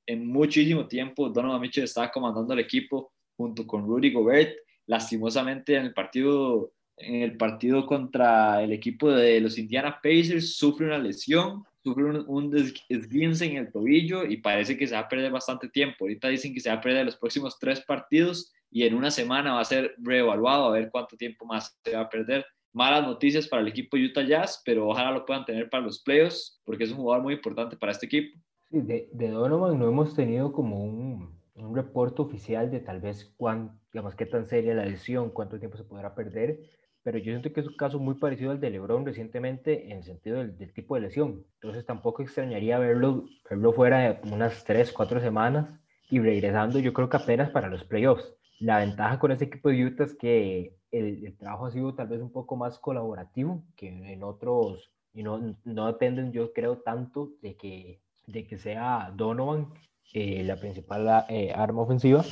en 0.06 0.26
muchísimo 0.26 0.88
tiempo. 0.88 1.28
Donovan 1.28 1.60
Mitchell 1.60 1.84
estaba 1.84 2.10
comandando 2.10 2.54
el 2.54 2.60
equipo 2.60 3.12
junto 3.36 3.66
con 3.66 3.86
Rudy 3.86 4.10
Gobert. 4.10 4.56
Lastimosamente 4.86 5.76
en 5.76 5.84
el 5.84 5.92
partido 5.92 6.72
en 6.96 7.22
el 7.22 7.36
partido 7.36 7.86
contra 7.86 8.62
el 8.62 8.72
equipo 8.72 9.10
de 9.10 9.40
los 9.40 9.56
Indiana 9.56 10.00
Pacers, 10.02 10.56
sufre 10.56 10.86
una 10.86 10.98
lesión, 10.98 11.64
sufre 11.82 12.04
un, 12.04 12.24
un 12.28 12.50
desguince 12.50 13.46
en 13.46 13.56
el 13.56 13.72
tobillo 13.72 14.24
y 14.26 14.36
parece 14.36 14.76
que 14.76 14.86
se 14.86 14.94
va 14.94 15.00
a 15.00 15.08
perder 15.08 15.32
bastante 15.32 15.68
tiempo. 15.70 16.04
Ahorita 16.04 16.28
dicen 16.28 16.52
que 16.52 16.60
se 16.60 16.68
va 16.68 16.76
a 16.76 16.80
perder 16.80 17.06
los 17.06 17.16
próximos 17.16 17.58
tres 17.58 17.80
partidos 17.80 18.52
y 18.70 18.82
en 18.82 18.94
una 18.94 19.10
semana 19.10 19.54
va 19.54 19.60
a 19.60 19.64
ser 19.64 19.94
reevaluado 19.98 20.66
a 20.66 20.72
ver 20.72 20.90
cuánto 20.90 21.16
tiempo 21.16 21.46
más 21.46 21.78
se 21.82 21.94
va 21.94 22.02
a 22.02 22.10
perder. 22.10 22.44
Malas 22.72 23.06
noticias 23.06 23.48
para 23.48 23.62
el 23.62 23.68
equipo 23.68 23.96
Utah 23.96 24.22
Jazz, 24.22 24.62
pero 24.64 24.88
ojalá 24.88 25.10
lo 25.10 25.26
puedan 25.26 25.44
tener 25.44 25.68
para 25.68 25.84
los 25.84 26.00
playoffs 26.02 26.60
porque 26.64 26.84
es 26.84 26.90
un 26.90 26.98
jugador 26.98 27.22
muy 27.22 27.34
importante 27.34 27.76
para 27.76 27.92
este 27.92 28.06
equipo. 28.06 28.38
Sí, 28.70 28.80
de, 28.80 29.08
de 29.12 29.28
Donovan 29.28 29.78
no 29.78 29.88
hemos 29.88 30.14
tenido 30.14 30.52
como 30.52 30.84
un, 30.84 31.40
un 31.54 31.74
reporte 31.74 32.22
oficial 32.22 32.70
de 32.70 32.80
tal 32.80 33.00
vez 33.00 33.32
cuán, 33.36 33.80
digamos, 33.92 34.14
qué 34.14 34.26
tan 34.26 34.46
seria 34.46 34.74
la 34.74 34.86
lesión, 34.86 35.30
cuánto 35.30 35.58
tiempo 35.58 35.76
se 35.76 35.84
podrá 35.84 36.14
perder 36.14 36.60
pero 37.02 37.18
yo 37.18 37.32
siento 37.32 37.52
que 37.52 37.60
es 37.60 37.66
un 37.66 37.76
caso 37.76 37.98
muy 37.98 38.14
parecido 38.14 38.50
al 38.50 38.60
de 38.60 38.70
LeBron 38.70 39.06
recientemente 39.06 39.86
en 39.90 39.98
el 39.98 40.04
sentido 40.04 40.38
del, 40.38 40.72
tipo 40.72 40.94
de 40.94 41.02
lesión. 41.02 41.44
Entonces 41.54 41.86
tampoco 41.86 42.22
extrañaría 42.22 42.78
verlo, 42.78 43.24
verlo 43.48 43.72
fuera 43.72 44.00
de 44.00 44.30
unas 44.30 44.64
3, 44.64 44.92
4 44.92 45.20
semanas 45.20 45.70
y 46.10 46.18
regresando 46.18 46.78
yo 46.78 46.92
creo 46.92 47.08
que 47.08 47.16
apenas 47.16 47.50
para 47.50 47.68
los 47.68 47.84
playoffs. 47.84 48.34
La 48.60 48.78
ventaja 48.78 49.18
con 49.18 49.32
este 49.32 49.46
equipo 49.46 49.70
de 49.70 49.86
Utah 49.86 50.04
es 50.04 50.14
que 50.14 50.76
el, 50.90 51.36
trabajo 51.38 51.66
ha 51.66 51.70
sido 51.70 51.94
tal 51.94 52.08
vez 52.08 52.20
un 52.20 52.30
poco 52.30 52.56
más 52.56 52.78
colaborativo 52.78 53.64
que 53.74 53.88
en 53.88 54.22
otros, 54.22 54.92
y 55.14 55.22
no, 55.22 55.56
no 55.64 55.86
dependen 55.86 56.30
yo 56.30 56.52
creo 56.52 56.78
tanto 56.78 57.32
de 57.40 57.56
que, 57.56 58.02
de 58.26 58.46
que 58.46 58.58
sea 58.58 59.12
Donovan 59.16 59.72
eh, 60.12 60.44
la 60.44 60.56
principal 60.56 61.24
eh, 61.30 61.52
arma 61.54 61.82
ofensiva. 61.82 62.22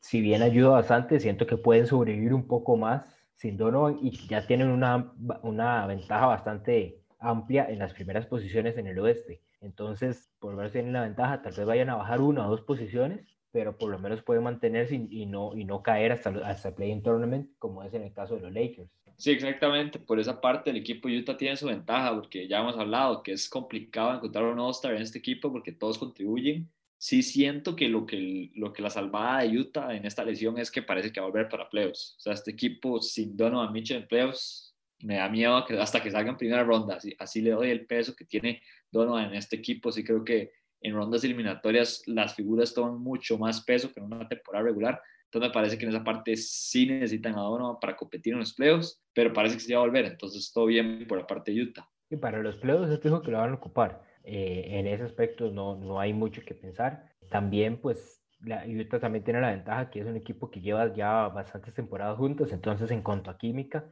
Si 0.00 0.20
bien 0.20 0.42
ayuda 0.42 0.68
bastante, 0.68 1.20
siento 1.20 1.46
que 1.46 1.56
pueden 1.56 1.86
sobrevivir 1.86 2.34
un 2.34 2.46
poco 2.46 2.76
más 2.76 3.04
sin 3.34 3.56
Donovan 3.56 3.98
y 4.02 4.10
ya 4.28 4.46
tienen 4.46 4.68
una, 4.68 5.14
una 5.42 5.86
ventaja 5.86 6.26
bastante 6.26 7.02
amplia 7.18 7.66
en 7.68 7.78
las 7.78 7.94
primeras 7.94 8.26
posiciones 8.26 8.76
en 8.76 8.88
el 8.88 8.98
oeste. 8.98 9.42
Entonces, 9.60 10.30
por 10.38 10.54
ver 10.54 10.68
si 10.68 10.74
tienen 10.74 10.92
la 10.92 11.02
ventaja, 11.02 11.40
tal 11.40 11.54
vez 11.54 11.66
vayan 11.66 11.90
a 11.90 11.96
bajar 11.96 12.20
una 12.20 12.46
o 12.46 12.50
dos 12.50 12.60
posiciones, 12.60 13.26
pero 13.50 13.76
por 13.76 13.90
lo 13.90 13.98
menos 13.98 14.22
pueden 14.22 14.44
mantenerse 14.44 14.94
y, 14.94 15.26
no, 15.26 15.56
y 15.56 15.64
no 15.64 15.82
caer 15.82 16.12
hasta, 16.12 16.30
hasta 16.44 16.68
el 16.68 16.74
play-in 16.74 17.02
tournament, 17.02 17.50
como 17.58 17.82
es 17.82 17.92
en 17.94 18.02
el 18.02 18.12
caso 18.12 18.36
de 18.36 18.42
los 18.42 18.52
Lakers. 18.52 18.90
Sí, 19.16 19.32
exactamente. 19.32 19.98
Por 19.98 20.20
esa 20.20 20.40
parte, 20.40 20.70
el 20.70 20.76
equipo 20.76 21.08
Utah 21.08 21.36
tiene 21.36 21.56
su 21.56 21.66
ventaja, 21.66 22.14
porque 22.14 22.46
ya 22.46 22.60
hemos 22.60 22.76
hablado 22.78 23.22
que 23.22 23.32
es 23.32 23.48
complicado 23.48 24.14
encontrar 24.14 24.44
un 24.44 24.60
All-Star 24.60 24.94
en 24.94 25.02
este 25.02 25.18
equipo 25.18 25.50
porque 25.50 25.72
todos 25.72 25.98
contribuyen 25.98 26.70
sí 26.98 27.22
siento 27.22 27.76
que 27.76 27.88
lo 27.88 28.04
que, 28.04 28.50
lo 28.54 28.72
que 28.72 28.82
la 28.82 28.90
salvada 28.90 29.42
de 29.42 29.56
Utah 29.56 29.94
en 29.94 30.04
esta 30.04 30.24
lesión 30.24 30.58
es 30.58 30.70
que 30.70 30.82
parece 30.82 31.12
que 31.12 31.20
va 31.20 31.26
a 31.26 31.30
volver 31.30 31.48
para 31.48 31.70
playoffs. 31.70 32.16
O 32.18 32.20
sea, 32.20 32.32
este 32.32 32.50
equipo 32.50 33.00
sin 33.00 33.36
Donovan 33.36 33.72
Mitchell 33.72 33.98
en 33.98 34.08
playoffs 34.08 34.74
me 35.00 35.16
da 35.16 35.28
miedo 35.28 35.64
hasta 35.80 36.02
que 36.02 36.10
salga 36.10 36.30
en 36.30 36.36
primera 36.36 36.64
ronda. 36.64 36.96
Así, 36.96 37.14
así 37.18 37.40
le 37.40 37.50
doy 37.50 37.70
el 37.70 37.86
peso 37.86 38.14
que 38.16 38.24
tiene 38.24 38.60
Donovan 38.90 39.26
en 39.26 39.34
este 39.34 39.56
equipo. 39.56 39.92
Sí 39.92 40.02
creo 40.02 40.24
que 40.24 40.50
en 40.80 40.94
rondas 40.94 41.24
eliminatorias 41.24 42.02
las 42.06 42.34
figuras 42.34 42.74
toman 42.74 43.00
mucho 43.00 43.38
más 43.38 43.62
peso 43.64 43.92
que 43.92 44.00
en 44.00 44.06
una 44.06 44.28
temporada 44.28 44.64
regular. 44.64 45.00
Entonces 45.24 45.48
me 45.50 45.52
parece 45.52 45.76
que 45.76 45.84
en 45.84 45.90
esa 45.90 46.04
parte 46.04 46.36
sí 46.36 46.86
necesitan 46.86 47.34
a 47.34 47.42
Donovan 47.42 47.78
para 47.80 47.96
competir 47.96 48.32
en 48.32 48.38
los 48.38 48.54
playoffs, 48.54 49.02
pero 49.12 49.32
parece 49.32 49.56
que 49.56 49.60
se 49.60 49.74
va 49.74 49.80
a 49.82 49.84
volver. 49.84 50.06
Entonces 50.06 50.50
todo 50.52 50.66
bien 50.66 51.06
por 51.06 51.18
la 51.18 51.26
parte 51.26 51.52
de 51.52 51.62
Utah. 51.62 51.88
Y 52.10 52.16
para 52.16 52.42
los 52.42 52.56
playoffs 52.56 52.90
es 52.90 53.00
fijo 53.00 53.20
que 53.20 53.30
lo 53.30 53.38
van 53.38 53.50
a 53.50 53.56
ocupar. 53.56 54.02
Eh, 54.24 54.78
en 54.78 54.86
ese 54.86 55.04
aspecto 55.04 55.50
no, 55.50 55.76
no 55.76 56.00
hay 56.00 56.12
mucho 56.12 56.42
que 56.44 56.54
pensar. 56.54 57.12
También, 57.30 57.80
pues, 57.80 58.22
la 58.40 58.64
Utah 58.66 59.00
también 59.00 59.24
tiene 59.24 59.40
la 59.40 59.50
ventaja 59.50 59.90
que 59.90 60.00
es 60.00 60.06
un 60.06 60.16
equipo 60.16 60.50
que 60.50 60.60
lleva 60.60 60.94
ya 60.94 61.28
bastantes 61.28 61.74
temporadas 61.74 62.16
juntos, 62.16 62.52
entonces 62.52 62.90
en 62.90 63.02
cuanto 63.02 63.30
a 63.30 63.36
química, 63.36 63.90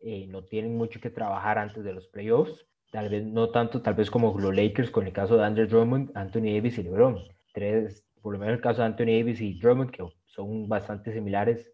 eh, 0.00 0.26
no 0.26 0.44
tienen 0.44 0.76
mucho 0.76 1.00
que 1.00 1.10
trabajar 1.10 1.58
antes 1.58 1.84
de 1.84 1.92
los 1.92 2.08
playoffs. 2.08 2.66
Tal 2.94 3.08
vez 3.08 3.24
no 3.24 3.50
tanto, 3.50 3.82
tal 3.82 3.94
vez 3.94 4.08
como 4.08 4.38
los 4.38 4.54
Lakers 4.54 4.92
con 4.92 5.04
el 5.04 5.12
caso 5.12 5.36
de 5.36 5.42
Andrew 5.44 5.66
Drummond, 5.66 6.12
Anthony 6.16 6.54
Davis 6.54 6.78
y 6.78 6.84
LeBron. 6.84 7.18
Tres, 7.52 8.06
por 8.22 8.32
lo 8.32 8.38
menos 8.38 8.54
el 8.54 8.60
caso 8.60 8.82
de 8.82 8.86
Anthony 8.86 9.18
Davis 9.18 9.40
y 9.40 9.58
Drummond, 9.58 9.90
que 9.90 10.06
son 10.26 10.68
bastante 10.68 11.12
similares 11.12 11.72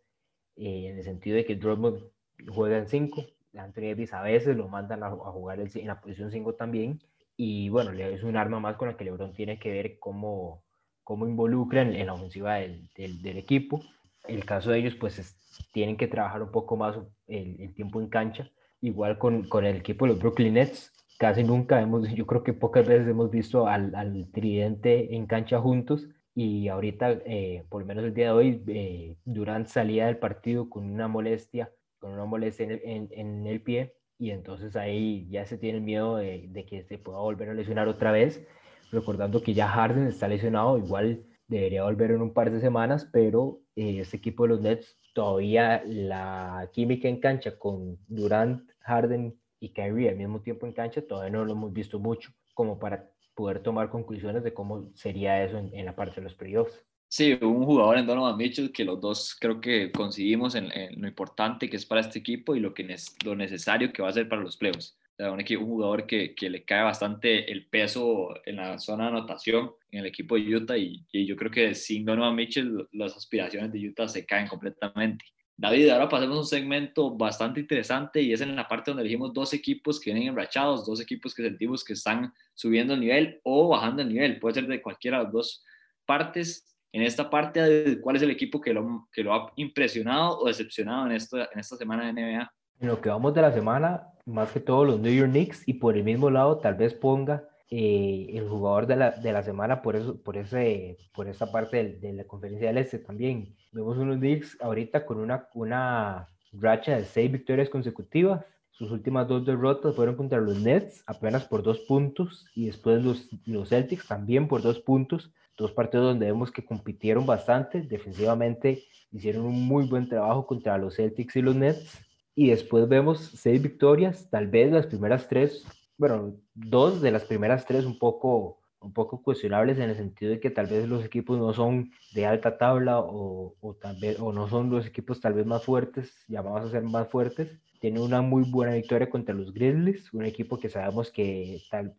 eh, 0.57 0.89
en 0.89 0.97
el 0.97 1.05
sentido 1.05 1.37
de 1.37 1.45
que 1.45 1.57
Drummond 1.57 2.05
juega 2.49 2.79
en 2.79 2.89
5, 2.89 3.23
Anthony 3.55 3.83
Davis 3.83 4.15
a 4.15 4.23
veces 4.23 4.57
lo 4.57 4.69
mandan 4.69 5.03
a, 5.03 5.11
jugar 5.11 5.61
en 5.61 5.87
la 5.87 6.01
posición 6.01 6.31
5 6.31 6.55
también, 6.55 7.03
y 7.37 7.69
bueno, 7.69 7.91
es 7.91 8.23
un 8.23 8.39
arma 8.39 8.59
más 8.59 8.77
con 8.79 8.89
la 8.89 8.97
que 8.97 9.05
LeBron 9.05 9.35
tiene 9.35 9.59
que 9.59 9.73
ver 9.73 9.99
cómo, 9.99 10.65
cómo 11.05 11.27
involucran 11.27 11.95
en 11.95 12.07
la 12.07 12.15
ofensiva 12.15 12.55
del, 12.55 12.89
del, 12.95 13.37
equipo. 13.37 13.83
El 14.27 14.47
caso 14.47 14.71
de 14.71 14.79
ellos, 14.79 14.95
pues 14.95 15.37
tienen 15.71 15.99
que 15.99 16.09
trabajar 16.09 16.43
un 16.43 16.51
poco 16.51 16.79
más 16.79 16.97
el, 17.27 17.75
tiempo 17.75 18.01
en 18.01 18.09
cancha. 18.09 18.51
Igual 18.81 19.19
con, 19.19 19.47
con, 19.51 19.67
el 19.67 19.77
equipo 19.77 20.07
de 20.07 20.13
los 20.13 20.19
Brooklyn 20.19 20.55
Nets, 20.55 20.91
casi 21.21 21.45
nunca 21.45 21.81
hemos, 21.83 22.09
yo 22.15 22.27
creo 22.27 22.43
que 22.43 22.55
pocas 22.55 22.89
veces 22.89 23.07
hemos 23.07 23.31
visto 23.31 23.69
al, 23.69 23.95
al 23.95 24.31
tridente 24.33 25.15
en 25.15 25.27
cancha 25.27 25.61
juntos. 25.61 26.09
Y 26.35 26.69
ahorita, 26.69 27.11
eh, 27.27 27.65
por 27.69 27.83
lo 27.83 27.87
menos 27.87 28.05
el 28.05 28.15
día 28.15 28.27
de 28.27 28.33
hoy, 28.33 28.65
eh, 28.69 29.17
Durant 29.25 29.67
salía 29.67 30.07
del 30.07 30.19
partido 30.19 30.71
con 30.71 30.91
una 30.91 31.09
molestia, 31.09 31.73
con 31.99 32.13
una 32.13 32.25
molestia 32.25 32.67
en 32.67 32.81
en, 32.85 33.09
en 33.13 33.47
el 33.47 33.61
pie 33.63 33.95
y 34.19 34.31
entonces 34.31 34.77
ahí 34.77 35.27
ya 35.31 35.47
se 35.47 35.59
tiene 35.59 35.79
el 35.79 35.85
miedo 35.85 36.17
de, 36.17 36.47
de, 36.49 36.67
que 36.67 36.85
se 36.85 36.99
pueda 36.99 37.19
volver 37.19 37.49
a 37.49 37.55
lesionar 37.55 37.89
otra 37.89 38.13
vez, 38.13 38.47
recordando 38.93 39.43
que 39.43 39.55
ya 39.55 39.67
Harden 39.67 40.07
está 40.07 40.29
lesionado, 40.29 40.77
igual 40.79 41.25
debería 41.49 41.85
volver 41.85 42.11
en 42.13 42.21
un 42.23 42.35
par 42.35 42.51
de 42.51 42.61
semanas, 42.61 43.09
pero 43.13 43.61
eh, 43.77 44.01
este 44.01 44.19
equipo 44.19 44.43
de 44.45 44.51
los 44.51 44.61
Nets 44.61 44.99
todavía 45.15 45.83
la 45.87 46.69
química 46.73 47.09
en 47.09 47.19
cancha 47.19 47.59
con 47.59 47.99
Durant, 48.09 48.71
Harden 48.81 49.40
y 49.61 49.71
Kyrie 49.71 50.09
al 50.09 50.17
mismo 50.17 50.41
tiempo 50.41 50.67
en 50.67 50.73
cancha 50.73 51.07
todavía 51.07 51.31
no 51.31 51.45
lo 51.45 51.53
hemos 51.53 51.73
visto 51.73 51.99
mucho 51.99 52.31
como 52.55 52.79
para 52.79 53.11
poder 53.35 53.63
tomar 53.63 53.91
conclusiones 53.91 54.43
de 54.43 54.53
cómo 54.53 54.91
sería 54.95 55.45
eso 55.45 55.59
en, 55.59 55.71
en 55.73 55.87
la 55.87 55.95
parte 55.95 56.17
de 56.17 56.23
los 56.23 56.35
playoffs. 56.35 56.85
Sí, 57.13 57.37
un 57.43 57.65
jugador 57.65 57.99
en 57.99 58.07
Donovan 58.07 58.37
Mitchell 58.37 58.71
que 58.71 58.85
los 58.85 59.01
dos 59.01 59.37
creo 59.39 59.61
que 59.61 59.91
coincidimos 59.91 60.55
en, 60.55 60.71
lo 61.01 61.09
importante 61.09 61.69
que 61.69 61.77
es 61.77 61.85
para 61.85 62.03
este 62.03 62.21
equipo 62.21 62.55
y 62.55 62.61
lo, 62.61 62.73
que 62.73 62.87
lo 63.25 63.35
necesario 63.35 63.93
que 63.93 64.01
va 64.01 64.11
a 64.11 64.13
ser 64.13 64.29
para 64.29 64.43
los 64.43 64.57
playoffs. 64.57 64.97
un, 65.19 65.41
un 65.41 65.67
jugador 65.67 66.07
que, 66.07 66.37
que, 66.37 66.49
le 66.49 66.65
cae 66.65 66.85
bastante 66.85 67.51
el 67.51 67.67
peso 67.67 68.33
en 68.47 68.57
la 68.57 68.79
zona 68.79 69.05
de 69.05 69.11
anotación 69.11 69.73
en 69.91 70.01
el 70.01 70.07
equipo 70.07 70.37
de 70.37 70.55
Utah 70.55 70.79
y, 70.79 71.05
y, 71.11 71.27
yo 71.27 71.35
creo 71.35 71.51
que 71.51 71.75
sin 71.75 72.05
Donovan 72.05 72.37
Mitchell 72.37 72.87
las 72.93 73.17
aspiraciones 73.17 73.73
de 73.73 73.89
Utah 73.89 74.07
se 74.07 74.25
caen 74.25 74.47
completamente. 74.47 75.25
David, 75.61 75.91
ahora 75.91 76.09
pasemos 76.09 76.39
a 76.39 76.41
un 76.41 76.47
segmento 76.47 77.15
bastante 77.15 77.61
interesante 77.61 78.23
y 78.23 78.33
es 78.33 78.41
en 78.41 78.57
la 78.57 78.67
parte 78.67 78.91
donde 78.91 79.03
elegimos 79.03 79.35
dos 79.35 79.53
equipos 79.53 80.01
que 80.01 80.11
vienen 80.11 80.31
enrachados, 80.31 80.87
dos 80.87 81.03
equipos 81.03 81.35
que 81.35 81.43
sentimos 81.43 81.85
que 81.85 81.93
están 81.93 82.33
subiendo 82.55 82.95
el 82.95 83.01
nivel 83.01 83.41
o 83.45 83.69
bajando 83.69 84.01
el 84.01 84.09
nivel, 84.09 84.41
puede 84.41 84.55
ser 84.55 84.67
de 84.67 84.81
cualquiera 84.81 85.19
de 85.19 85.25
las 85.25 85.33
dos 85.35 85.63
partes 86.07 86.67
en 86.93 87.03
esta 87.03 87.29
parte, 87.29 88.01
¿cuál 88.01 88.17
es 88.17 88.23
el 88.23 88.31
equipo 88.31 88.59
que 88.59 88.73
lo, 88.73 89.07
que 89.13 89.23
lo 89.23 89.35
ha 89.35 89.53
impresionado 89.57 90.39
o 90.39 90.47
decepcionado 90.47 91.05
en, 91.05 91.13
esto, 91.13 91.37
en 91.39 91.59
esta 91.59 91.77
semana 91.77 92.07
de 92.07 92.15
NBA? 92.15 92.53
En 92.81 92.89
lo 92.89 92.99
que 92.99 93.11
vamos 93.11 93.35
de 93.35 93.43
la 93.43 93.53
semana, 93.53 94.07
más 94.25 94.51
que 94.53 94.61
todo 94.61 94.87
los 94.87 94.99
New 94.99 95.13
York 95.13 95.31
Knicks 95.31 95.69
y 95.69 95.75
por 95.75 95.95
el 95.95 96.05
mismo 96.05 96.31
lado 96.31 96.57
tal 96.57 96.75
vez 96.75 96.95
ponga 96.95 97.45
eh, 97.71 98.27
el 98.35 98.49
jugador 98.49 98.87
de 98.87 98.97
la, 98.97 99.11
de 99.13 99.33
la, 99.33 99.43
semana 99.43 99.81
por, 99.83 99.97
eso, 99.97 100.21
por, 100.23 100.37
ese, 100.37 100.99
por 101.15 101.29
esa 101.29 101.51
parte 101.53 101.99
de, 102.01 102.13
la 102.13 102.25
conferencia 102.25 102.69
del 102.69 102.79
Este 102.79 102.99
también. 102.99 103.55
Vemos 103.73 103.97
unos 103.97 104.19
Knicks 104.19 104.59
ahorita 104.61 105.07
con 105.07 105.19
una, 105.19 105.49
una 105.55 106.29
racha 106.53 106.97
de 106.97 107.05
seis 107.05 107.31
victorias 107.31 107.69
consecutivas. 107.69 108.45
Sus 108.73 108.91
últimas 108.91 109.29
dos 109.29 109.45
derrotas 109.47 109.95
fueron 109.95 110.17
contra 110.17 110.41
los 110.41 110.61
Nets, 110.61 111.05
apenas 111.07 111.45
por 111.45 111.63
dos 111.63 111.81
puntos, 111.81 112.47
y 112.55 112.67
después 112.67 113.05
los, 113.05 113.29
los 113.47 113.69
Celtics 113.69 114.09
también 114.09 114.49
por 114.49 114.63
dos 114.63 114.81
puntos 114.81 115.33
dos 115.61 115.73
partidos 115.73 116.07
donde 116.07 116.27
vemos 116.27 116.51
que 116.51 116.65
compitieron 116.65 117.27
bastante, 117.27 117.83
defensivamente 117.83 118.83
hicieron 119.13 119.45
un 119.45 119.67
muy 119.67 119.87
buen 119.87 120.09
trabajo 120.09 120.47
contra 120.47 120.79
los 120.79 120.97
Celtics 120.97 121.37
y 121.37 121.43
los 121.43 121.55
Nets, 121.55 121.99
y 122.35 122.51
después 122.51 122.89
vemos 122.89 123.21
seis 123.35 123.61
victorias, 123.61 124.29
tal 124.31 124.47
vez 124.49 124.73
las 124.73 124.87
primeras 124.87 125.29
tres, 125.29 125.65
bueno, 126.01 126.35
dos 126.55 127.03
de 127.03 127.11
las 127.11 127.25
primeras 127.27 127.67
tres 127.67 127.85
un 127.85 127.99
poco 127.99 128.59
un 128.81 128.95
poco 128.95 129.23
cuestionables 129.23 129.77
en 129.77 129.91
el 129.91 129.97
sentido 129.97 130.31
de 130.33 130.41
que 130.41 130.49
tal 130.49 130.67
vez 130.67 130.89
los 130.89 131.05
equipos 131.05 131.39
no 131.39 131.53
son 131.53 131.91
de 132.15 132.25
alta 132.25 132.57
tabla 132.57 132.99
o, 132.99 133.55
o, 133.61 133.75
tal 133.75 133.97
vez, 134.01 134.19
o 134.19 134.33
no 134.33 134.49
son 134.49 134.71
los 134.71 134.87
equipos 134.87 135.21
tal 135.21 135.35
vez 135.35 135.45
más 135.45 135.63
fuertes, 135.63 136.25
llamados 136.27 136.65
a 136.65 136.71
ser 136.71 136.85
más 136.85 137.07
fuertes. 137.09 137.51
Tiene 137.79 138.01
una 138.01 138.23
muy 138.23 138.45
buena 138.51 138.73
victoria 138.73 139.11
contra 139.11 139.35
los 139.35 139.53
Grizzlies, 139.53 140.11
un 140.15 140.25
equipo 140.25 140.59
que 140.59 140.71
sabemos 140.71 141.11
que 141.11 141.61
tal, 141.71 141.95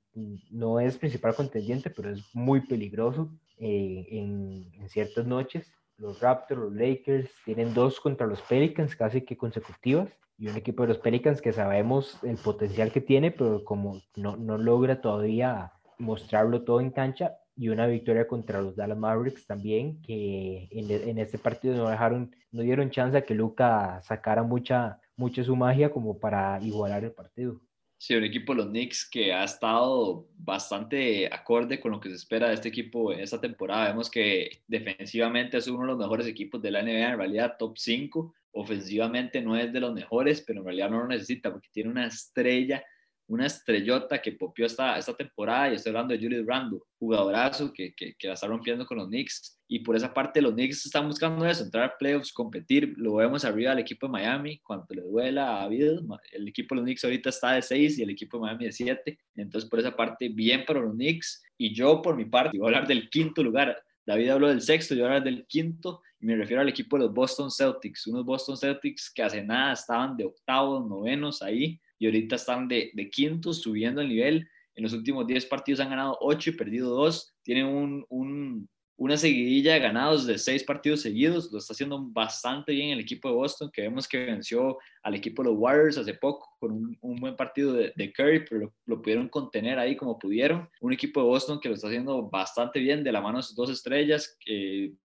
no 0.49 0.79
es 0.79 0.97
principal 0.97 1.35
contendiente, 1.35 1.91
pero 1.91 2.09
es 2.09 2.23
muy 2.33 2.61
peligroso 2.61 3.29
eh, 3.59 4.07
en, 4.09 4.71
en 4.73 4.89
ciertas 4.89 5.27
noches 5.27 5.71
los 5.97 6.19
Raptors, 6.19 6.59
los 6.59 6.73
Lakers, 6.73 7.29
tienen 7.45 7.75
dos 7.75 7.99
contra 7.99 8.25
los 8.25 8.41
Pelicans 8.41 8.95
casi 8.95 9.21
que 9.21 9.37
consecutivas 9.37 10.09
y 10.37 10.47
un 10.47 10.57
equipo 10.57 10.83
de 10.83 10.89
los 10.89 10.97
Pelicans 10.97 11.41
que 11.41 11.53
sabemos 11.53 12.17
el 12.23 12.37
potencial 12.37 12.91
que 12.91 13.01
tiene, 13.01 13.31
pero 13.31 13.63
como 13.63 14.01
no, 14.15 14.37
no 14.37 14.57
logra 14.57 15.01
todavía 15.01 15.71
mostrarlo 15.97 16.63
todo 16.63 16.81
en 16.81 16.91
cancha 16.91 17.37
y 17.55 17.69
una 17.69 17.85
victoria 17.85 18.27
contra 18.27 18.61
los 18.61 18.75
Dallas 18.75 18.97
Mavericks 18.97 19.45
también, 19.45 20.01
que 20.01 20.67
en, 20.71 20.89
en 20.89 21.17
este 21.19 21.37
partido 21.37 21.75
no 21.75 21.89
dejaron, 21.89 22.35
no 22.51 22.61
dieron 22.61 22.89
chance 22.89 23.17
a 23.17 23.21
que 23.21 23.35
Luca 23.35 24.01
sacara 24.03 24.41
mucha, 24.41 24.99
mucha 25.15 25.43
su 25.43 25.55
magia 25.55 25.91
como 25.91 26.19
para 26.19 26.59
igualar 26.61 27.03
el 27.03 27.11
partido. 27.11 27.61
Sí, 28.01 28.15
un 28.15 28.23
equipo 28.23 28.53
de 28.53 28.63
los 28.63 28.69
Knicks 28.69 29.07
que 29.07 29.31
ha 29.31 29.43
estado 29.43 30.27
bastante 30.35 31.27
acorde 31.31 31.79
con 31.79 31.91
lo 31.91 31.99
que 31.99 32.09
se 32.09 32.15
espera 32.15 32.47
de 32.47 32.55
este 32.55 32.69
equipo 32.69 33.13
en 33.13 33.19
esta 33.19 33.39
temporada. 33.39 33.89
Vemos 33.89 34.09
que 34.09 34.63
defensivamente 34.67 35.57
es 35.57 35.67
uno 35.67 35.81
de 35.81 35.87
los 35.89 35.99
mejores 35.99 36.25
equipos 36.25 36.59
de 36.63 36.71
la 36.71 36.81
NBA, 36.81 37.11
en 37.11 37.17
realidad 37.19 37.57
top 37.59 37.77
5. 37.77 38.33
Ofensivamente 38.53 39.41
no 39.41 39.55
es 39.55 39.71
de 39.71 39.79
los 39.79 39.93
mejores, 39.93 40.41
pero 40.41 40.59
en 40.59 40.65
realidad 40.65 40.89
no 40.89 40.99
lo 40.99 41.07
necesita 41.07 41.51
porque 41.51 41.69
tiene 41.71 41.89
una 41.89 42.07
estrella 42.07 42.83
una 43.31 43.45
estrellota 43.45 44.21
que 44.21 44.33
popió 44.33 44.65
esta, 44.65 44.97
esta 44.97 45.15
temporada, 45.15 45.71
y 45.71 45.75
estoy 45.75 45.91
hablando 45.91 46.13
de 46.13 46.19
Julius 46.19 46.45
Randle, 46.45 46.79
jugadorazo 46.99 47.71
que, 47.71 47.93
que, 47.95 48.13
que, 48.15 48.27
la 48.27 48.33
está 48.33 48.45
rompiendo 48.45 48.85
con 48.85 48.97
los 48.97 49.07
Knicks, 49.07 49.57
y 49.69 49.79
por 49.79 49.95
esa 49.95 50.13
parte 50.13 50.41
los 50.41 50.51
Knicks 50.51 50.85
están 50.85 51.07
buscando 51.07 51.45
eso, 51.45 51.63
entrar 51.63 51.85
a 51.85 51.97
playoffs, 51.97 52.33
competir, 52.33 52.93
lo 52.97 53.15
vemos 53.15 53.45
arriba 53.45 53.71
al 53.71 53.79
equipo 53.79 54.07
de 54.07 54.11
Miami, 54.11 54.59
cuando 54.59 54.85
le 54.89 55.03
duela 55.03 55.63
a 55.63 55.67
Bill, 55.69 56.01
el 56.33 56.47
equipo 56.49 56.75
de 56.75 56.81
los 56.81 56.85
Knicks 56.85 57.05
ahorita 57.05 57.29
está 57.29 57.53
de 57.53 57.61
6 57.61 57.99
y 57.99 58.03
el 58.03 58.09
equipo 58.09 58.37
de 58.37 58.41
Miami 58.41 58.65
de 58.65 58.71
7, 58.73 59.19
entonces 59.35 59.69
por 59.69 59.79
esa 59.79 59.95
parte 59.95 60.27
bien 60.27 60.65
para 60.65 60.81
los 60.81 60.93
Knicks, 60.93 61.41
y 61.57 61.73
yo 61.73 62.01
por 62.01 62.17
mi 62.17 62.25
parte 62.25 62.57
voy 62.57 62.65
a 62.65 62.75
hablar 62.75 62.87
del 62.87 63.09
quinto 63.09 63.41
lugar, 63.41 63.81
David 64.05 64.29
habló 64.29 64.47
del 64.49 64.61
sexto, 64.61 64.95
yo 64.95 65.01
voy 65.01 65.11
a 65.11 65.17
hablar 65.17 65.23
del 65.23 65.45
quinto, 65.45 66.01
y 66.19 66.25
me 66.25 66.35
refiero 66.35 66.61
al 66.61 66.69
equipo 66.69 66.97
de 66.97 67.05
los 67.05 67.13
Boston 67.13 67.51
Celtics, 67.51 68.07
unos 68.07 68.25
Boston 68.25 68.57
Celtics 68.57 69.11
que 69.13 69.23
hace 69.23 69.43
nada 69.43 69.73
estaban 69.73 70.17
de 70.17 70.25
octavos, 70.25 70.87
novenos 70.87 71.41
ahí, 71.41 71.79
y 71.99 72.05
ahorita 72.07 72.35
están 72.35 72.67
de, 72.67 72.91
de 72.93 73.09
quintos, 73.09 73.61
subiendo 73.61 74.01
el 74.01 74.09
nivel. 74.09 74.47
En 74.73 74.83
los 74.83 74.93
últimos 74.93 75.27
10 75.27 75.45
partidos 75.45 75.81
han 75.81 75.89
ganado 75.89 76.17
8 76.21 76.49
y 76.49 76.53
perdido 76.53 76.89
2. 76.95 77.35
Tienen 77.43 77.65
un, 77.67 78.05
un, 78.09 78.69
una 79.01 79.17
seguidilla 79.17 79.73
de 79.73 79.79
ganados 79.79 80.27
de 80.27 80.37
6 80.37 80.63
partidos 80.63 81.01
seguidos. 81.01 81.51
Lo 81.51 81.57
está 81.57 81.73
haciendo 81.73 81.99
bastante 81.99 82.71
bien 82.71 82.91
el 82.91 82.99
equipo 82.99 83.29
de 83.29 83.33
Boston, 83.33 83.71
que 83.73 83.81
vemos 83.81 84.07
que 84.07 84.25
venció 84.25 84.77
al 85.01 85.15
equipo 85.15 85.41
de 85.41 85.49
los 85.49 85.57
Warriors 85.57 85.97
hace 85.97 86.13
poco 86.13 86.47
con 86.59 86.95
un, 87.01 87.15
buen 87.15 87.35
partido 87.35 87.73
de, 87.73 88.13
Curry, 88.13 88.45
pero 88.47 88.71
lo, 88.85 89.01
pudieron 89.01 89.27
contener 89.27 89.79
ahí 89.79 89.95
como 89.95 90.19
pudieron. 90.19 90.69
Un 90.81 90.93
equipo 90.93 91.19
de 91.19 91.25
Boston 91.25 91.59
que 91.59 91.69
lo 91.69 91.73
está 91.73 91.87
haciendo 91.87 92.29
bastante 92.29 92.79
bien 92.79 93.03
de 93.03 93.11
la 93.11 93.21
mano 93.21 93.37
de 93.39 93.43
sus 93.43 93.55
dos 93.55 93.71
estrellas, 93.71 94.37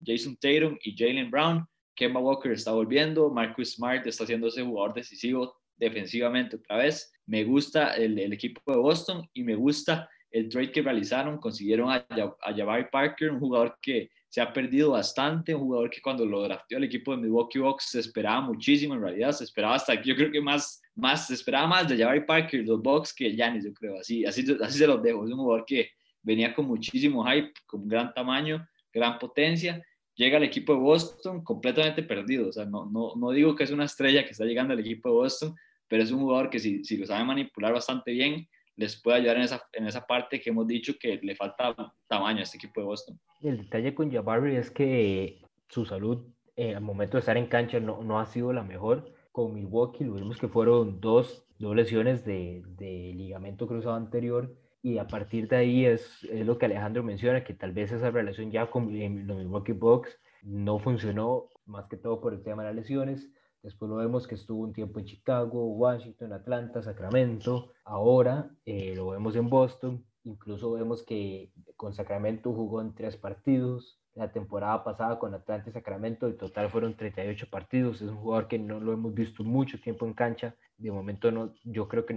Jason 0.05 0.37
Tatum 0.37 0.77
y 0.83 0.95
Jalen 0.95 1.31
Brown. 1.31 1.67
Kemba 1.95 2.21
Walker 2.21 2.53
está 2.53 2.73
volviendo, 2.73 3.31
Marcus 3.31 3.73
Smart 3.73 4.07
está 4.07 4.27
siendo 4.27 4.49
ese 4.49 4.63
jugador 4.63 4.93
decisivo 4.93 5.57
defensivamente 5.75 6.57
otra 6.57 6.77
vez. 6.77 7.11
Me 7.25 7.45
gusta 7.45 7.95
el, 7.95 8.31
equipo 8.31 8.61
de 8.71 8.79
Boston 8.79 9.27
y 9.33 9.43
me 9.43 9.55
gusta 9.55 10.11
el 10.37 10.49
trade 10.49 10.73
que 10.73 10.83
realizaron. 10.83 11.39
Consiguieron 11.39 11.91
a, 11.91 12.07
Jabari 12.55 12.87
Parker, 12.91 13.31
un 13.31 13.41
jugador 13.41 13.79
que 13.81 14.11
se 14.29 14.41
ha 14.41 14.53
perdido 14.53 14.91
bastante, 14.91 15.55
un 15.55 15.63
jugador 15.63 15.91
que 15.91 16.01
cuando 16.01 16.27
lo 16.27 16.43
drafteó 16.43 16.79
el 16.79 16.85
equipo 16.85 17.13
de 17.13 17.23
Milwaukee 17.23 17.59
Bucks 17.59 17.91
se 17.91 18.01
esperaba 18.01 18.41
muchísimo, 18.43 18.95
en 18.95 19.01
realidad 19.01 19.33
se 19.33 19.45
esperaba 19.45 19.77
hasta, 19.77 20.03
yo 20.03 20.15
creo 20.15 20.31
que 20.31 20.41
más, 20.41 20.83
más 20.95 21.29
se 21.29 21.35
esperaba 21.35 21.67
más 21.67 21.89
de 21.89 21.97
Jabari 21.97 22.25
Parker, 22.27 22.65
los 22.67 22.83
Bucks 22.83 23.15
que 23.15 23.31
Giannis, 23.31 23.65
yo 23.65 23.73
creo, 23.73 23.99
así, 23.99 24.25
así, 24.27 24.45
así 24.63 24.79
se 24.79 24.87
los 24.87 25.03
dejo. 25.03 25.25
Es 25.25 25.33
un 25.33 25.39
jugador 25.39 25.65
que 25.65 25.91
venía 26.23 26.55
con 26.55 26.67
muchísimo 26.67 27.25
hype, 27.25 27.53
con 27.67 27.89
gran 27.89 28.13
tamaño, 28.13 28.67
gran 28.93 29.19
potencia 29.19 29.83
llega 30.17 30.39
al 30.39 30.45
equipo 30.45 30.73
de 30.73 30.81
Boston 30.81 31.45
completamente 31.45 32.03
perdido. 32.03 32.49
O 32.49 32.53
sea, 32.53 32.65
no, 32.65 32.87
no, 32.87 33.13
no 33.17 33.31
digo 33.31 33.55
que 33.55 33.65
es 33.65 33.71
una 33.71 33.85
estrella 33.85 34.25
que 34.25 34.31
está 34.31 34.45
llegando 34.45 34.73
al 34.73 34.81
equipo 34.81 35.09
de 35.11 35.15
Boston, 35.15 35.55
pero 35.87 36.03
es 36.03 36.11
un 36.11 36.21
jugador 36.21 36.51
que 36.51 36.59
si, 36.59 36.83
si 36.85 36.97
lo 36.97 37.07
sabe 37.07 37.25
manipular 37.25 37.73
bastante 37.73 38.11
bien, 38.11 38.49
les 38.77 39.01
puede 39.01 39.19
ayudar 39.19 39.37
en 39.37 39.43
esa, 39.43 39.63
en 39.73 39.87
esa 39.87 40.07
parte 40.07 40.41
que 40.41 40.51
hemos 40.51 40.67
dicho 40.67 40.95
que 41.01 41.19
le 41.23 41.35
falta 41.35 41.75
tamaño 42.07 42.41
a 42.41 42.43
este 42.43 42.59
equipo 42.59 42.81
de 42.81 42.87
Boston. 42.87 43.19
El 43.43 43.59
detalle 43.59 43.95
con 43.95 44.11
Jabari 44.11 44.57
es 44.57 44.71
que 44.71 45.43
su 45.69 45.85
salud 45.85 46.27
eh, 46.57 46.75
al 46.75 46.83
momento 46.83 47.17
de 47.17 47.21
estar 47.21 47.37
en 47.37 47.47
cancha 47.47 47.81
no, 47.81 48.03
no 48.03 48.21
ha 48.21 48.27
sido 48.27 48.53
la 48.53 48.63
mejor. 48.63 49.13
Con 49.33 49.55
Milwaukee 49.55 50.05
lo 50.05 50.15
vimos 50.15 50.39
que 50.39 50.49
fueron 50.49 51.01
dos, 51.01 51.45
dos 51.59 51.75
lesiones 51.75 52.25
de, 52.25 52.63
de 52.79 53.13
ligamento 53.15 53.67
cruzado 53.67 53.97
anterior 53.97 54.55
y 54.83 54.99
a 54.99 55.09
partir 55.09 55.49
de 55.49 55.57
ahí 55.57 55.85
es, 55.85 56.23
es, 56.31 56.47
lo 56.47 56.59
que 56.59 56.67
Alejandro 56.67 57.03
menciona, 57.03 57.43
que 57.43 57.55
tal 57.55 57.73
vez 57.73 57.91
esa 57.91 58.11
relación 58.11 58.53
ya 58.53 58.71
con 58.71 58.85
los 59.27 59.37
Milwaukee 59.37 59.73
Bucks 59.73 60.17
no 60.43 60.79
funcionó, 60.79 61.49
más 61.65 61.89
que 61.89 61.97
todo 61.97 62.21
por 62.21 62.33
el 62.33 62.43
tema 62.43 62.63
de 62.63 62.69
las 62.69 62.77
lesiones. 62.77 63.29
Después 63.67 63.89
lo 63.89 63.97
vemos 63.97 64.29
que 64.29 64.37
estuvo 64.37 64.63
un 64.63 64.73
tiempo 64.73 65.01
en 65.01 65.07
Chicago, 65.07 65.67
Washington, 65.75 66.33
Atlanta, 66.33 66.85
Sacramento. 66.85 67.73
Ahora 67.85 68.49
eh, 68.65 68.95
lo 68.95 69.09
vemos 69.09 69.35
en 69.35 69.51
Boston. 69.51 70.05
Incluso 70.23 70.71
vemos 70.71 71.03
que 71.03 71.51
con 71.75 71.93
Sacramento 71.93 72.53
jugó 72.53 72.81
en 72.81 72.95
tres 72.95 73.17
partidos. 73.17 73.99
La 74.15 74.31
temporada 74.31 74.85
pasada 74.85 75.19
con 75.19 75.35
Atlanta 75.35 75.69
y 75.69 75.73
Sacramento, 75.73 76.29
el 76.29 76.37
total 76.37 76.71
fueron 76.71 76.97
38 76.97 77.49
partidos. 77.51 78.01
Es 78.03 78.09
un 78.09 78.19
jugador 78.19 78.47
que 78.47 78.57
no 78.57 78.79
lo 78.79 78.93
hemos 78.93 79.13
visto 79.13 79.43
mucho 79.43 79.81
tiempo 79.81 80.07
en 80.07 80.15
cancha. 80.15 80.55
De 80.79 80.93
momento, 80.93 81.33
no, 81.33 81.53
yo 81.65 81.89
creo 81.89 82.07
que 82.07 82.15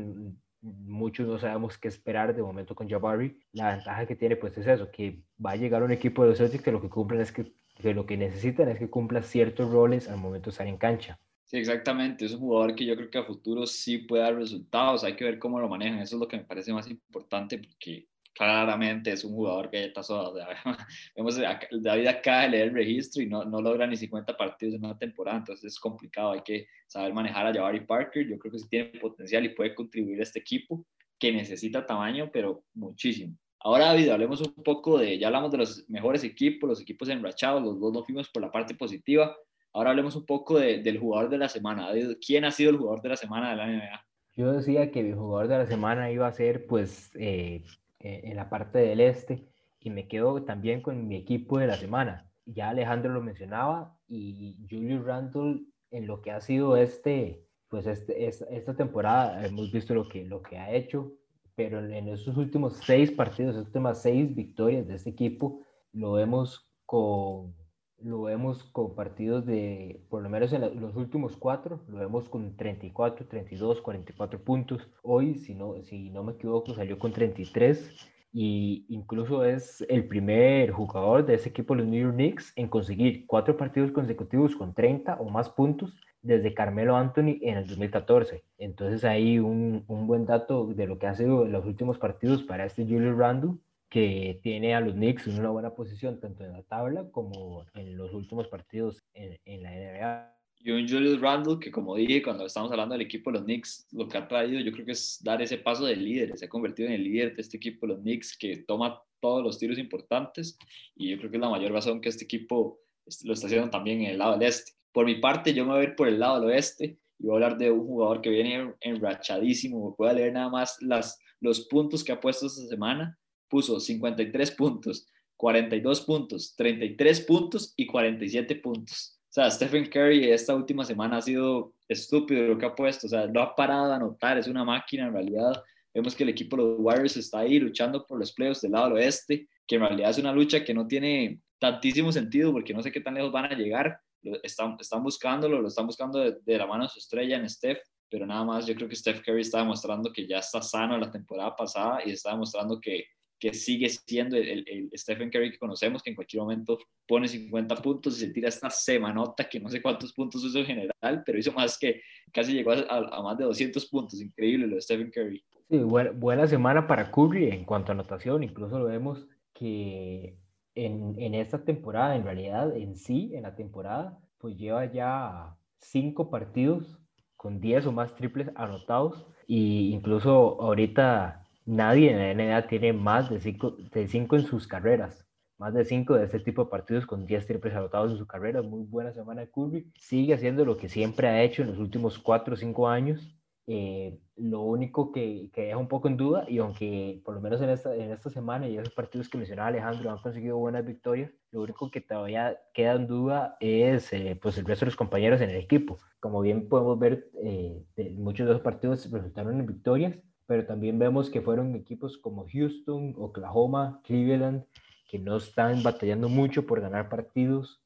muchos 0.62 1.28
no 1.28 1.40
sabemos 1.40 1.80
qué 1.80 1.88
esperar 1.88 2.36
de 2.36 2.44
momento 2.44 2.76
con 2.76 2.88
Jabari. 2.88 3.40
La 3.54 3.76
ventaja 3.76 4.06
que 4.06 4.16
tiene 4.16 4.36
pues 4.36 4.56
es 4.56 4.68
eso, 4.68 4.92
que 4.92 5.24
va 5.44 5.54
a 5.54 5.56
llegar 5.56 5.82
un 5.82 5.92
equipo 5.92 6.22
de 6.22 6.30
los 6.30 6.38
Celtics 6.38 6.64
que 6.64 6.72
lo 6.72 6.80
que 6.80 6.90
cumplen 6.90 7.22
es 7.22 7.32
que, 7.32 7.52
que 7.74 7.96
lo 7.96 8.06
que 8.06 8.18
necesitan 8.18 8.70
es 8.70 8.78
que 8.78 8.92
cumpla 8.92 9.24
ciertos 9.24 9.72
roles 9.72 10.08
al 10.08 10.18
momento 10.18 10.46
de 10.46 10.52
estar 10.52 10.68
en 10.68 10.78
cancha. 10.78 11.20
Sí, 11.50 11.58
exactamente. 11.58 12.26
Es 12.26 12.34
un 12.34 12.42
jugador 12.42 12.76
que 12.76 12.86
yo 12.86 12.96
creo 12.96 13.10
que 13.10 13.18
a 13.18 13.24
futuro 13.24 13.66
sí 13.66 13.98
puede 13.98 14.22
dar 14.22 14.36
resultados. 14.36 15.04
Hay 15.04 15.16
que 15.16 15.26
ver 15.26 15.40
cómo 15.40 15.60
lo 15.60 15.68
manejan. 15.68 15.98
Eso 15.98 16.16
es 16.16 16.20
lo 16.20 16.28
que 16.28 16.38
me 16.38 16.44
parece 16.44 16.72
más 16.72 16.88
importante 16.88 17.58
porque 17.58 18.08
claramente 18.36 19.12
es 19.12 19.24
un 19.24 19.34
jugador 19.34 19.70
está 19.74 20.02
O 20.02 20.04
sea, 20.04 20.48
vemos 21.16 21.40
David 21.82 22.08
acaba 22.08 22.44
de 22.44 22.50
leer 22.50 22.68
el 22.68 22.76
registro 22.76 23.24
y 23.24 23.26
no, 23.26 23.44
no 23.46 23.62
logra 23.62 23.88
ni 23.88 23.98
50 23.98 24.38
partidos 24.38 24.76
en 24.76 24.86
una 24.86 24.96
temporada. 25.00 25.40
Entonces 25.40 25.74
es 25.74 25.80
complicado. 25.80 26.34
Hay 26.34 26.42
que 26.42 26.68
saber 26.86 27.16
manejar 27.16 27.48
a 27.48 27.54
Jabari 27.54 27.80
Parker. 27.80 28.28
Yo 28.28 28.38
creo 28.38 28.52
que 28.52 28.60
sí 28.60 28.70
tiene 28.70 29.00
potencial 29.00 29.44
y 29.44 29.50
puede 29.50 29.74
contribuir 29.74 30.20
a 30.20 30.24
este 30.24 30.38
equipo 30.38 30.86
que 31.18 31.32
necesita 31.32 31.84
tamaño, 31.84 32.30
pero 32.32 32.64
muchísimo. 32.76 33.36
Ahora, 33.62 33.88
David, 33.88 34.10
hablemos 34.10 34.40
un 34.42 34.54
poco 34.64 35.00
de, 35.00 35.18
ya 35.18 35.28
hablamos 35.28 35.50
de 35.50 35.58
los 35.58 35.90
mejores 35.90 36.24
equipos, 36.24 36.70
los 36.70 36.80
equipos 36.80 37.10
enrachados, 37.10 37.64
los 37.64 37.80
dos 37.80 37.92
nos 37.92 38.06
fuimos 38.06 38.30
por 38.30 38.44
la 38.44 38.52
parte 38.52 38.76
positiva. 38.76 39.36
Ahora 39.74 39.92
hablemos 39.92 40.16
un 40.16 40.26
poco 40.26 40.60
de, 40.60 40.82
del 40.82 41.00
jugador 41.00 41.30
de 41.30 41.38
la 41.38 41.50
semana. 41.50 41.90
¿Quién 42.26 42.46
ha 42.46 42.52
sido 42.52 42.72
el 42.72 42.78
jugador 42.78 43.02
de 43.02 43.10
la 43.10 43.16
semana 43.16 43.52
de 43.52 43.56
la 43.56 43.68
NBA? 43.68 44.06
Yo 44.36 44.54
decía 44.54 44.92
que 44.92 45.04
mi 45.04 45.14
jugador 45.14 45.48
de 45.48 45.58
la 45.58 45.66
semana 45.68 46.12
iba 46.12 46.26
a 46.26 46.32
ser, 46.32 46.66
pues, 46.66 47.12
eh, 47.16 47.64
eh, 48.00 48.22
en 48.24 48.36
la 48.36 48.50
parte 48.50 48.80
del 48.80 49.02
este, 49.02 49.48
y 49.80 49.90
me 49.90 50.08
quedo 50.08 50.44
también 50.44 50.82
con 50.82 51.08
mi 51.08 51.18
equipo 51.18 51.60
de 51.60 51.68
la 51.68 51.76
semana. 51.76 52.32
Ya 52.46 52.70
Alejandro 52.70 53.14
lo 53.14 53.22
mencionaba, 53.22 53.98
y 54.08 54.58
Julius 54.70 55.04
Randle, 55.04 55.66
en 55.92 56.08
lo 56.08 56.22
que 56.22 56.32
ha 56.32 56.42
sido 56.42 56.78
este, 56.78 57.46
pues, 57.68 57.86
este, 57.86 58.28
esta, 58.28 58.46
esta 58.46 58.76
temporada, 58.76 59.46
hemos 59.46 59.72
visto 59.72 59.94
lo 59.94 60.08
que, 60.08 60.24
lo 60.24 60.42
que 60.42 60.58
ha 60.58 60.72
hecho, 60.72 61.12
pero 61.56 61.80
en, 61.80 61.92
en 61.92 62.08
estos 62.08 62.38
últimos 62.38 62.78
seis 62.78 63.12
partidos, 63.12 63.56
estas 63.56 63.68
últimas 63.68 64.02
seis 64.02 64.34
victorias 64.34 64.88
de 64.88 64.96
este 64.96 65.10
equipo, 65.10 65.62
lo 65.92 66.14
vemos 66.14 66.68
con 66.86 67.59
lo 68.02 68.24
vemos 68.24 68.64
con 68.66 68.96
partidos 68.96 69.46
de, 69.46 70.02
por 70.10 70.22
lo 70.22 70.30
menos 70.30 70.54
en 70.54 70.62
los 70.82 70.96
últimos 70.96 71.36
cuatro, 71.38 71.82
lo 71.88 72.00
vemos 72.00 72.30
con 72.30 72.56
34, 72.56 73.28
32, 73.28 73.82
44 73.82 74.44
puntos. 74.44 74.88
Hoy, 75.04 75.36
si 75.36 75.56
no, 75.56 75.76
si 75.84 76.10
no 76.10 76.24
me 76.24 76.34
equivoco, 76.34 76.74
salió 76.74 76.98
con 76.98 77.12
33 77.12 78.10
y 78.32 78.86
incluso 78.90 79.44
es 79.44 79.86
el 79.90 80.08
primer 80.08 80.72
jugador 80.72 81.26
de 81.26 81.36
ese 81.36 81.50
equipo, 81.50 81.76
los 81.76 81.88
New 81.88 82.02
York 82.02 82.16
Knicks, 82.16 82.54
en 82.56 82.68
conseguir 82.68 83.26
cuatro 83.26 83.58
partidos 83.58 83.92
consecutivos 83.92 84.56
con 84.56 84.74
30 84.74 85.16
o 85.16 85.30
más 85.30 85.50
puntos 85.50 85.96
desde 86.22 86.54
Carmelo 86.54 86.96
Anthony 86.96 87.38
en 87.42 87.58
el 87.58 87.68
2014. 87.68 88.44
Entonces 88.58 89.04
ahí 89.04 89.40
un, 89.40 89.84
un 89.88 90.06
buen 90.06 90.26
dato 90.26 90.68
de 90.68 90.86
lo 90.86 91.00
que 91.00 91.08
ha 91.08 91.16
sido 91.16 91.46
los 91.46 91.66
últimos 91.66 91.98
partidos 91.98 92.44
para 92.44 92.66
este 92.66 92.84
Julius 92.84 93.18
Randle 93.18 93.58
que 93.90 94.40
tiene 94.44 94.76
a 94.76 94.82
los 94.82 94.94
Knicks 94.94 95.28
en 95.28 95.40
una 95.40 95.50
buena 95.50 95.74
posición 95.74 96.20
tanto 96.20 96.44
en 96.44 96.54
la 96.54 96.64
tabla 96.64 97.10
como 97.12 97.66
en 97.74 97.98
los 97.98 98.14
últimos 98.14 98.48
partidos 98.48 99.02
en, 99.14 99.38
en 99.46 99.64
la 99.64 99.72
NBA. 99.72 100.36
Y 100.62 100.72
un 100.72 100.88
Julius 100.88 101.22
Randle 101.22 101.58
que, 101.60 101.72
como 101.72 101.96
dije, 101.96 102.22
cuando 102.22 102.46
estamos 102.46 102.70
hablando 102.72 102.94
del 102.94 103.02
equipo 103.02 103.32
de 103.32 103.38
los 103.38 103.46
Knicks, 103.46 103.88
lo 103.92 104.08
que 104.08 104.18
ha 104.18 104.28
traído 104.28 104.60
yo 104.60 104.72
creo 104.72 104.86
que 104.86 104.92
es 104.92 105.20
dar 105.24 105.42
ese 105.42 105.58
paso 105.58 105.86
de 105.86 105.96
líder, 105.96 106.38
se 106.38 106.46
ha 106.46 106.50
convertido 106.50 106.90
en 106.90 106.96
el 106.96 107.04
líder 107.04 107.36
de 107.36 107.42
este 107.42 107.58
equipo 107.58 107.88
de 107.88 107.94
los 107.94 108.02
Knicks 108.02 108.38
que 108.38 108.58
toma 108.58 109.02
todos 109.22 109.44
los 109.44 109.58
tiros 109.58 109.78
importantes 109.78 110.58
y 110.96 111.10
yo 111.10 111.18
creo 111.18 111.32
que 111.32 111.38
es 111.38 111.42
la 111.42 111.50
mayor 111.50 111.72
razón 111.72 112.02
que 112.02 112.10
este 112.10 112.26
equipo 112.26 112.80
lo 113.24 113.34
está 113.34 113.48
haciendo 113.48 113.70
también 113.70 114.02
en 114.02 114.12
el 114.12 114.18
lado 114.18 114.38
del 114.38 114.48
este. 114.48 114.74
Por 114.92 115.06
mi 115.06 115.16
parte, 115.16 115.54
yo 115.54 115.66
me 115.66 115.72
voy 115.72 115.82
a 115.82 115.84
ir 115.90 115.96
por 115.96 116.08
el 116.08 116.20
lado 116.20 116.40
del 116.40 116.50
oeste 116.50 117.00
y 117.18 117.26
voy 117.26 117.32
a 117.32 117.36
hablar 117.36 117.58
de 117.58 117.72
un 117.72 117.86
jugador 117.86 118.22
que 118.22 118.30
viene 118.30 118.74
enrachadísimo. 118.82 119.96
Voy 119.98 120.10
a 120.10 120.14
leer 120.14 120.34
nada 120.34 120.50
más 120.50 120.78
las, 120.82 121.20
los 121.40 121.68
puntos 121.68 122.04
que 122.04 122.12
ha 122.12 122.20
puesto 122.20 122.48
esta 122.48 122.66
semana. 122.68 123.18
Puso 123.50 123.80
53 123.80 124.52
puntos, 124.52 125.08
42 125.36 126.02
puntos, 126.02 126.56
33 126.56 127.22
puntos 127.22 127.74
y 127.76 127.86
47 127.86 128.56
puntos. 128.58 129.20
O 129.30 129.32
sea, 129.32 129.50
Stephen 129.52 129.86
Curry 129.90 130.32
esta 130.32 130.56
última 130.56 130.84
semana 130.84 131.18
ha 131.18 131.22
sido 131.22 131.74
estúpido 131.88 132.44
lo 132.44 132.58
que 132.58 132.66
ha 132.66 132.76
puesto. 132.76 133.08
O 133.08 133.10
sea, 133.10 133.28
no 133.28 133.42
ha 133.42 133.56
parado 133.56 133.90
de 133.90 133.96
anotar, 133.96 134.38
es 134.38 134.48
una 134.48 134.64
máquina 134.64 135.08
en 135.08 135.14
realidad. 135.14 135.64
Vemos 135.94 136.16
que 136.16 136.24
el 136.24 136.30
equipo 136.30 136.58
de 136.58 136.64
los 136.64 136.80
Warriors 136.80 137.18
está 137.18 137.40
ahí 137.40 137.60
luchando 137.60 138.06
por 138.06 138.20
los 138.20 138.34
playoffs 138.34 138.62
del 138.62 138.72
lado 138.72 138.86
del 138.86 138.98
oeste, 138.98 139.48
que 139.68 139.76
en 139.76 139.82
realidad 139.82 140.10
es 140.10 140.18
una 140.18 140.34
lucha 140.34 140.64
que 140.64 140.74
no 140.74 140.88
tiene 140.88 141.42
tantísimo 141.60 142.12
sentido 142.12 142.52
porque 142.52 142.74
no 142.74 142.82
sé 142.82 142.92
qué 142.92 143.02
tan 143.02 143.14
lejos 143.14 143.32
van 143.32 143.46
a 143.46 143.56
llegar. 143.56 144.00
Están, 144.44 144.78
buscándolo, 145.04 145.62
lo 145.62 145.68
están 145.68 145.86
buscando 145.86 146.20
de, 146.20 146.58
la 146.58 146.66
mano 146.66 146.84
de 146.84 146.90
su 146.90 147.00
estrella 147.00 147.38
en 147.38 147.48
Steph, 147.48 147.80
pero 148.10 148.26
nada 148.26 148.44
más 148.44 148.66
yo 148.66 148.76
creo 148.76 148.90
que 148.90 148.96
Steph 148.96 149.22
Curry 149.22 149.42
está 149.42 149.60
demostrando 149.60 150.12
que 150.12 150.28
ya 150.28 150.40
está 150.40 150.62
sano 150.62 150.98
la 150.98 151.12
temporada 151.12 151.56
pasada 151.56 152.02
y 152.04 152.12
está 152.12 152.32
demostrando 152.32 152.80
que, 152.82 153.06
que 153.40 153.54
sigue 153.54 153.90
siendo 153.90 154.36
el, 154.36 154.66
el, 154.68 154.92
Stephen 154.96 155.30
Curry 155.30 155.52
que 155.52 155.58
conocemos, 155.58 156.04
que 156.04 156.10
en 156.10 156.16
cualquier 156.16 156.42
momento 156.42 156.78
pone 157.08 157.28
50 157.28 157.76
puntos 157.76 158.18
y 158.18 158.26
se 158.26 158.32
tira 158.32 158.50
esta 158.50 158.70
semanota 158.70 159.48
que 159.48 159.60
no 159.60 159.70
sé 159.70 159.82
cuántos 159.82 160.14
puntos 160.14 160.44
hizo 160.44 160.60
en 160.60 160.66
general, 160.66 161.24
pero 161.26 161.40
hizo 161.40 161.52
más 161.54 161.78
que 161.78 162.02
casi 162.34 162.54
llegó 162.54 162.72
a, 162.72 162.84
a 162.88 163.24
más 163.24 163.38
de 163.38 163.46
200 163.46 163.86
puntos. 163.88 164.22
Increíble 164.22 164.68
lo 164.68 164.76
de 164.76 164.82
Stephen 164.82 165.10
Curry. 165.10 165.44
Sí, 165.70 165.78
buena, 165.78 166.12
buena 166.12 166.48
semana 166.48 166.86
para 166.88 167.12
Curry 167.12 167.50
en 167.50 167.64
cuanto 167.64 167.92
a 167.92 167.96
anotación, 167.96 168.44
incluso 168.44 168.78
lo 168.78 168.86
vemos 168.86 169.28
que 169.54 170.36
en, 170.76 171.16
en, 171.18 171.34
esta 171.34 171.64
temporada, 171.64 172.16
en 172.16 172.24
realidad, 172.24 172.76
en 172.76 172.96
sí, 172.96 173.32
en 173.34 173.44
la 173.44 173.56
temporada, 173.56 174.20
pues 174.38 174.58
lleva 174.58 174.92
ya 174.92 175.56
cinco 175.78 176.30
partidos 176.30 177.00
con 177.36 177.62
10 177.62 177.88
o 177.88 177.92
más 177.92 178.16
triples 178.16 178.50
anotados 178.56 179.26
y 179.48 179.94
incluso 179.94 180.62
ahorita 180.62 181.49
nadie 181.70 182.12
en 182.12 182.18
la 182.18 182.34
NBA 182.34 182.68
tiene 182.68 182.94
más 182.94 183.30
de 183.30 183.40
5 183.40 183.78
de 183.92 184.08
cinco 184.08 184.36
en 184.36 184.44
sus 184.44 184.68
carreras. 184.68 185.26
Más 185.58 185.74
de 185.74 185.86
5 185.86 186.16
de 186.16 186.26
este 186.26 186.40
tipo 186.40 186.64
de 186.64 186.72
partidos 186.72 187.06
con 187.06 187.26
10 187.26 187.46
triples 187.46 187.76
anotados 187.76 188.12
en 188.12 188.18
su 188.18 188.26
carrera. 188.26 188.62
Muy 188.62 188.86
buena 188.86 189.12
semana 189.14 189.42
de 189.42 189.52
Curry. 189.52 189.92
Sigue 189.96 190.34
haciendo 190.34 190.66
lo 190.66 190.78
que 190.78 190.90
siempre 190.90 191.28
ha 191.28 191.44
hecho 191.44 191.62
en 191.64 191.70
los 191.70 191.80
últimos 191.80 192.18
4 192.18 192.54
o 192.54 192.58
5 192.58 192.88
años 192.88 193.40
eh, 193.72 194.18
lo 194.36 194.62
único 194.64 195.12
que, 195.12 195.52
que, 195.54 195.66
deja 195.66 195.78
un 195.78 195.88
poco 195.88 196.08
en 196.08 196.18
duda, 196.18 196.44
y 196.50 196.58
aunque 196.58 197.22
por 197.24 197.36
lo 197.36 197.42
menos 197.42 197.62
en 197.62 197.70
esta, 197.70 197.96
en 197.96 198.12
esta 198.12 198.32
semana 198.32 198.68
y 198.68 198.76
esos 198.76 198.92
partidos 198.96 199.30
que 199.30 199.38
mencionaba 199.38 199.68
Alejandro 199.68 200.10
han 200.10 200.18
conseguido 200.24 200.58
buenas 200.58 200.84
victorias, 200.84 201.30
lo 201.52 201.62
único 201.62 201.92
que 201.92 202.02
todavía 202.02 202.60
queda 202.74 202.94
en 202.94 203.06
duda 203.06 203.58
es 203.60 204.12
eh, 204.12 204.40
pues 204.42 204.58
el 204.58 204.66
resto 204.66 204.86
de 204.86 204.88
los 204.88 204.96
compañeros 204.96 205.40
en 205.42 205.52
el 205.52 205.58
equipo. 205.58 206.00
Como 206.20 206.42
bien 206.42 206.68
podemos 206.68 206.98
ver, 206.98 207.30
eh, 207.44 207.86
muchos 208.16 208.48
de 208.48 208.54
esos 208.54 208.64
partidos 208.64 209.12
resultaron 209.12 209.60
en 209.60 209.68
victorias, 209.68 210.16
pero 210.50 210.66
también 210.66 210.98
vemos 210.98 211.30
que 211.30 211.42
fueron 211.42 211.76
equipos 211.76 212.18
como 212.18 212.48
Houston, 212.52 213.14
Oklahoma, 213.20 214.02
Cleveland, 214.04 214.66
que 215.08 215.20
no 215.20 215.38
están 215.38 215.84
batallando 215.84 216.28
mucho 216.28 216.66
por 216.66 216.82
ganar 216.82 217.08
partidos. 217.08 217.84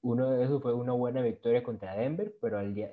uno 0.00 0.30
de 0.30 0.42
esos 0.42 0.62
fue 0.62 0.72
una 0.72 0.94
buena 0.94 1.20
victoria 1.20 1.62
contra 1.62 1.96
Denver, 1.96 2.34
pero 2.40 2.58
al 2.58 2.74
día, 2.74 2.90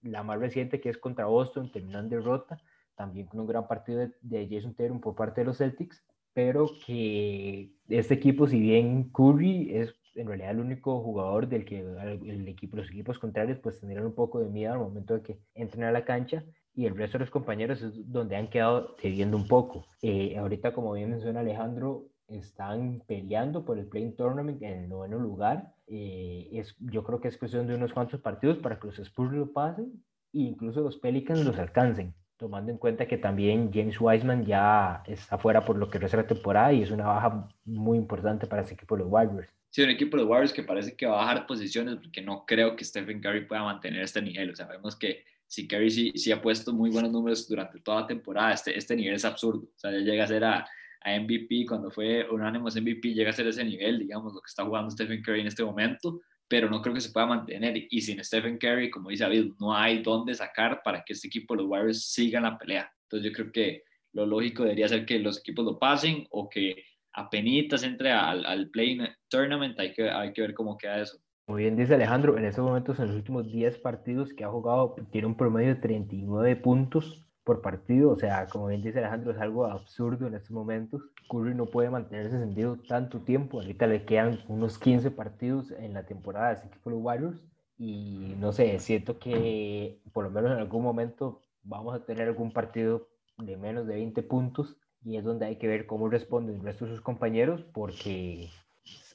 la 0.00 0.22
más 0.22 0.40
reciente 0.40 0.80
que 0.80 0.88
es 0.88 0.96
contra 0.96 1.26
Boston, 1.26 1.70
terminó 1.70 1.98
en 1.98 2.08
derrota, 2.08 2.58
también 2.94 3.26
con 3.26 3.40
un 3.40 3.46
gran 3.46 3.68
partido 3.68 4.08
de, 4.22 4.48
Jason 4.50 4.72
Tatum 4.74 5.00
por 5.02 5.14
parte 5.14 5.42
de 5.42 5.48
los 5.48 5.58
Celtics, 5.58 6.02
pero 6.32 6.70
que 6.86 7.70
este 7.86 8.14
equipo, 8.14 8.46
si 8.46 8.60
bien 8.60 9.10
Curry 9.10 9.76
es 9.76 9.94
en 10.14 10.26
realidad 10.26 10.52
el 10.52 10.60
único 10.60 11.02
jugador 11.02 11.48
del 11.48 11.66
que 11.66 11.80
el 11.80 12.48
equipo, 12.48 12.78
los 12.78 12.88
equipos 12.88 13.18
contrarios 13.18 13.58
pues 13.58 13.78
tendrían 13.78 14.06
un 14.06 14.14
poco 14.14 14.40
de 14.40 14.48
miedo 14.48 14.72
al 14.72 14.78
momento 14.78 15.14
de 15.14 15.22
que 15.22 15.38
entren 15.54 15.84
a 15.84 15.92
la 15.92 16.06
cancha 16.06 16.44
y 16.74 16.86
el 16.86 16.96
resto 16.96 17.18
de 17.18 17.24
los 17.24 17.30
compañeros 17.30 17.82
es 17.82 17.92
donde 18.10 18.36
han 18.36 18.48
quedado 18.48 18.96
cediendo 19.00 19.36
un 19.36 19.48
poco. 19.48 19.86
Eh, 20.02 20.36
ahorita, 20.38 20.72
como 20.72 20.92
bien 20.92 21.10
menciona 21.10 21.40
Alejandro, 21.40 22.06
están 22.28 23.02
peleando 23.06 23.64
por 23.64 23.78
el 23.78 23.86
Playing 23.86 24.14
Tournament 24.14 24.62
en 24.62 24.84
el 24.84 24.88
noveno 24.88 25.18
lugar. 25.18 25.74
Eh, 25.86 26.48
es, 26.52 26.76
yo 26.78 27.02
creo 27.02 27.20
que 27.20 27.28
es 27.28 27.36
cuestión 27.36 27.66
de 27.66 27.74
unos 27.74 27.92
cuantos 27.92 28.20
partidos 28.20 28.58
para 28.58 28.78
que 28.78 28.86
los 28.86 28.98
Spurs 28.98 29.32
lo 29.32 29.52
pasen 29.52 30.02
e 30.32 30.38
incluso 30.38 30.80
los 30.80 30.96
Pelicans 30.96 31.44
los 31.44 31.58
alcancen, 31.58 32.14
tomando 32.36 32.70
en 32.70 32.78
cuenta 32.78 33.06
que 33.06 33.18
también 33.18 33.72
James 33.72 34.00
Wiseman 34.00 34.46
ya 34.46 35.02
está 35.06 35.38
fuera 35.38 35.64
por 35.64 35.76
lo 35.76 35.90
que 35.90 35.98
resta 35.98 36.18
la 36.18 36.26
temporada 36.26 36.72
y 36.72 36.82
es 36.82 36.92
una 36.92 37.06
baja 37.06 37.48
muy 37.64 37.98
importante 37.98 38.46
para 38.46 38.62
ese 38.62 38.74
equipo 38.74 38.96
de 38.96 39.02
los 39.02 39.10
Warriors. 39.10 39.48
Sí, 39.70 39.82
un 39.82 39.90
equipo 39.90 40.16
de 40.16 40.22
los 40.22 40.30
Warriors 40.30 40.52
que 40.52 40.62
parece 40.62 40.96
que 40.96 41.06
va 41.06 41.14
a 41.14 41.24
bajar 41.24 41.46
posiciones 41.46 41.96
porque 41.96 42.22
no 42.22 42.44
creo 42.46 42.76
que 42.76 42.84
Stephen 42.84 43.20
Curry 43.20 43.46
pueda 43.46 43.64
mantener 43.64 44.02
este 44.02 44.22
nivel. 44.22 44.50
O 44.50 44.56
sea, 44.56 44.66
vemos 44.66 44.96
que 44.96 45.24
si 45.50 45.66
Curry 45.66 45.90
sí, 45.90 46.12
sí 46.14 46.30
ha 46.30 46.40
puesto 46.40 46.72
muy 46.72 46.90
buenos 46.90 47.10
números 47.10 47.48
durante 47.48 47.80
toda 47.80 48.02
la 48.02 48.06
temporada, 48.06 48.52
este, 48.52 48.78
este 48.78 48.94
nivel 48.94 49.14
es 49.14 49.24
absurdo. 49.24 49.62
O 49.74 49.78
sea, 49.78 49.90
ya 49.90 49.98
llega 49.98 50.24
a 50.24 50.28
ser 50.28 50.44
a 50.44 50.66
a 51.02 51.18
MVP, 51.18 51.64
cuando 51.66 51.90
fue 51.90 52.28
Unanimous 52.30 52.76
MVP, 52.76 53.14
llega 53.14 53.30
a 53.30 53.32
ser 53.32 53.46
ese 53.46 53.64
nivel, 53.64 54.00
digamos, 54.00 54.34
lo 54.34 54.40
que 54.40 54.48
está 54.48 54.64
jugando 54.64 54.90
Stephen 54.90 55.22
Curry 55.22 55.40
en 55.40 55.46
este 55.46 55.64
momento, 55.64 56.20
pero 56.46 56.68
no 56.68 56.82
creo 56.82 56.94
que 56.94 57.00
se 57.00 57.10
pueda 57.10 57.26
mantener. 57.26 57.86
Y 57.90 58.00
sin 58.02 58.22
Stephen 58.22 58.58
Curry, 58.58 58.90
como 58.90 59.08
dice 59.08 59.24
David, 59.24 59.52
no 59.58 59.74
hay 59.74 60.02
dónde 60.02 60.34
sacar 60.34 60.82
para 60.84 61.02
que 61.02 61.14
este 61.14 61.28
equipo, 61.28 61.54
los 61.54 61.66
Warriors, 61.66 62.04
sigan 62.10 62.42
la 62.42 62.58
pelea. 62.58 62.92
Entonces 63.04 63.30
yo 63.30 63.34
creo 63.34 63.52
que 63.52 63.84
lo 64.12 64.26
lógico 64.26 64.64
debería 64.64 64.88
ser 64.88 65.06
que 65.06 65.18
los 65.18 65.38
equipos 65.38 65.64
lo 65.64 65.78
pasen 65.78 66.26
o 66.30 66.48
que 66.48 66.84
apenas 67.12 67.82
entre 67.82 68.10
al, 68.10 68.44
al 68.44 68.68
play 68.70 68.98
tournament, 69.28 69.78
hay 69.78 69.92
que, 69.92 70.10
hay 70.10 70.32
que 70.32 70.42
ver 70.42 70.54
cómo 70.54 70.76
queda 70.76 71.00
eso. 71.00 71.18
Muy 71.50 71.64
bien, 71.64 71.74
dice 71.74 71.94
Alejandro, 71.94 72.38
en 72.38 72.44
estos 72.44 72.64
momentos, 72.64 73.00
en 73.00 73.08
los 73.08 73.16
últimos 73.16 73.50
10 73.50 73.78
partidos 73.78 74.32
que 74.32 74.44
ha 74.44 74.48
jugado, 74.48 74.94
tiene 75.10 75.26
un 75.26 75.34
promedio 75.34 75.74
de 75.74 75.80
39 75.80 76.54
puntos, 76.54 77.26
por 77.42 77.60
partido. 77.60 78.10
O 78.10 78.16
sea, 78.16 78.46
como 78.46 78.68
bien 78.68 78.82
dice 78.82 79.00
Alejandro, 79.00 79.32
es 79.32 79.38
algo 79.38 79.66
absurdo 79.66 80.28
en 80.28 80.34
estos 80.34 80.52
momentos. 80.52 81.02
Curry 81.28 81.56
no 81.56 81.66
puede 81.66 81.90
mantenerse 81.90 82.38
sentido 82.38 82.78
tanto 82.88 83.18
tiempo. 83.22 83.58
Ahorita 83.58 83.88
le 83.88 84.04
quedan 84.04 84.38
unos 84.46 84.78
15 84.78 85.10
partidos 85.10 85.72
en 85.72 85.92
la 85.92 86.06
temporada 86.06 86.50
de 86.50 86.54
este 86.54 86.68
equipo 86.68 86.88
de 86.88 86.94
los 86.94 87.04
Warriors. 87.04 87.40
Y 87.76 88.36
no 88.38 88.52
sé, 88.52 88.78
siento 88.78 89.18
que 89.18 90.00
por 90.12 90.22
lo 90.22 90.30
menos 90.30 90.52
en 90.52 90.58
algún 90.58 90.84
momento 90.84 91.42
vamos 91.64 91.96
a 91.96 92.04
tener 92.04 92.28
algún 92.28 92.52
partido 92.52 93.08
de 93.38 93.56
menos 93.56 93.88
de 93.88 93.94
20 93.94 94.22
puntos. 94.22 94.76
Y 95.02 95.16
es 95.16 95.24
donde 95.24 95.46
hay 95.46 95.56
que 95.56 95.66
ver 95.66 95.86
cómo 95.86 96.08
responden 96.08 96.54
el 96.54 96.62
resto 96.62 96.84
de 96.84 96.92
sus 96.92 97.00
compañeros, 97.00 97.64
porque 97.72 98.50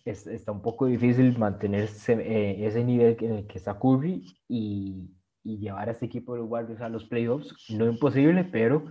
está 0.06 0.52
un 0.52 0.62
poco 0.62 0.86
difícil 0.86 1.38
mantener 1.38 1.90
eh, 2.08 2.56
ese 2.60 2.84
nivel 2.84 3.18
en 3.20 3.32
el 3.38 3.48
que 3.48 3.58
está 3.58 3.80
Curry 3.80 4.24
y, 4.48 5.10
y 5.44 5.58
llevar 5.58 5.90
a 5.90 5.92
este 5.92 6.06
equipo 6.06 6.34
de 6.34 6.42
los 6.42 6.50
Warriors 6.50 6.82
a 6.82 6.90
los 6.90 7.06
playoffs. 7.06 7.54
No 7.70 7.86
imposible, 7.88 8.44
pero 8.44 8.86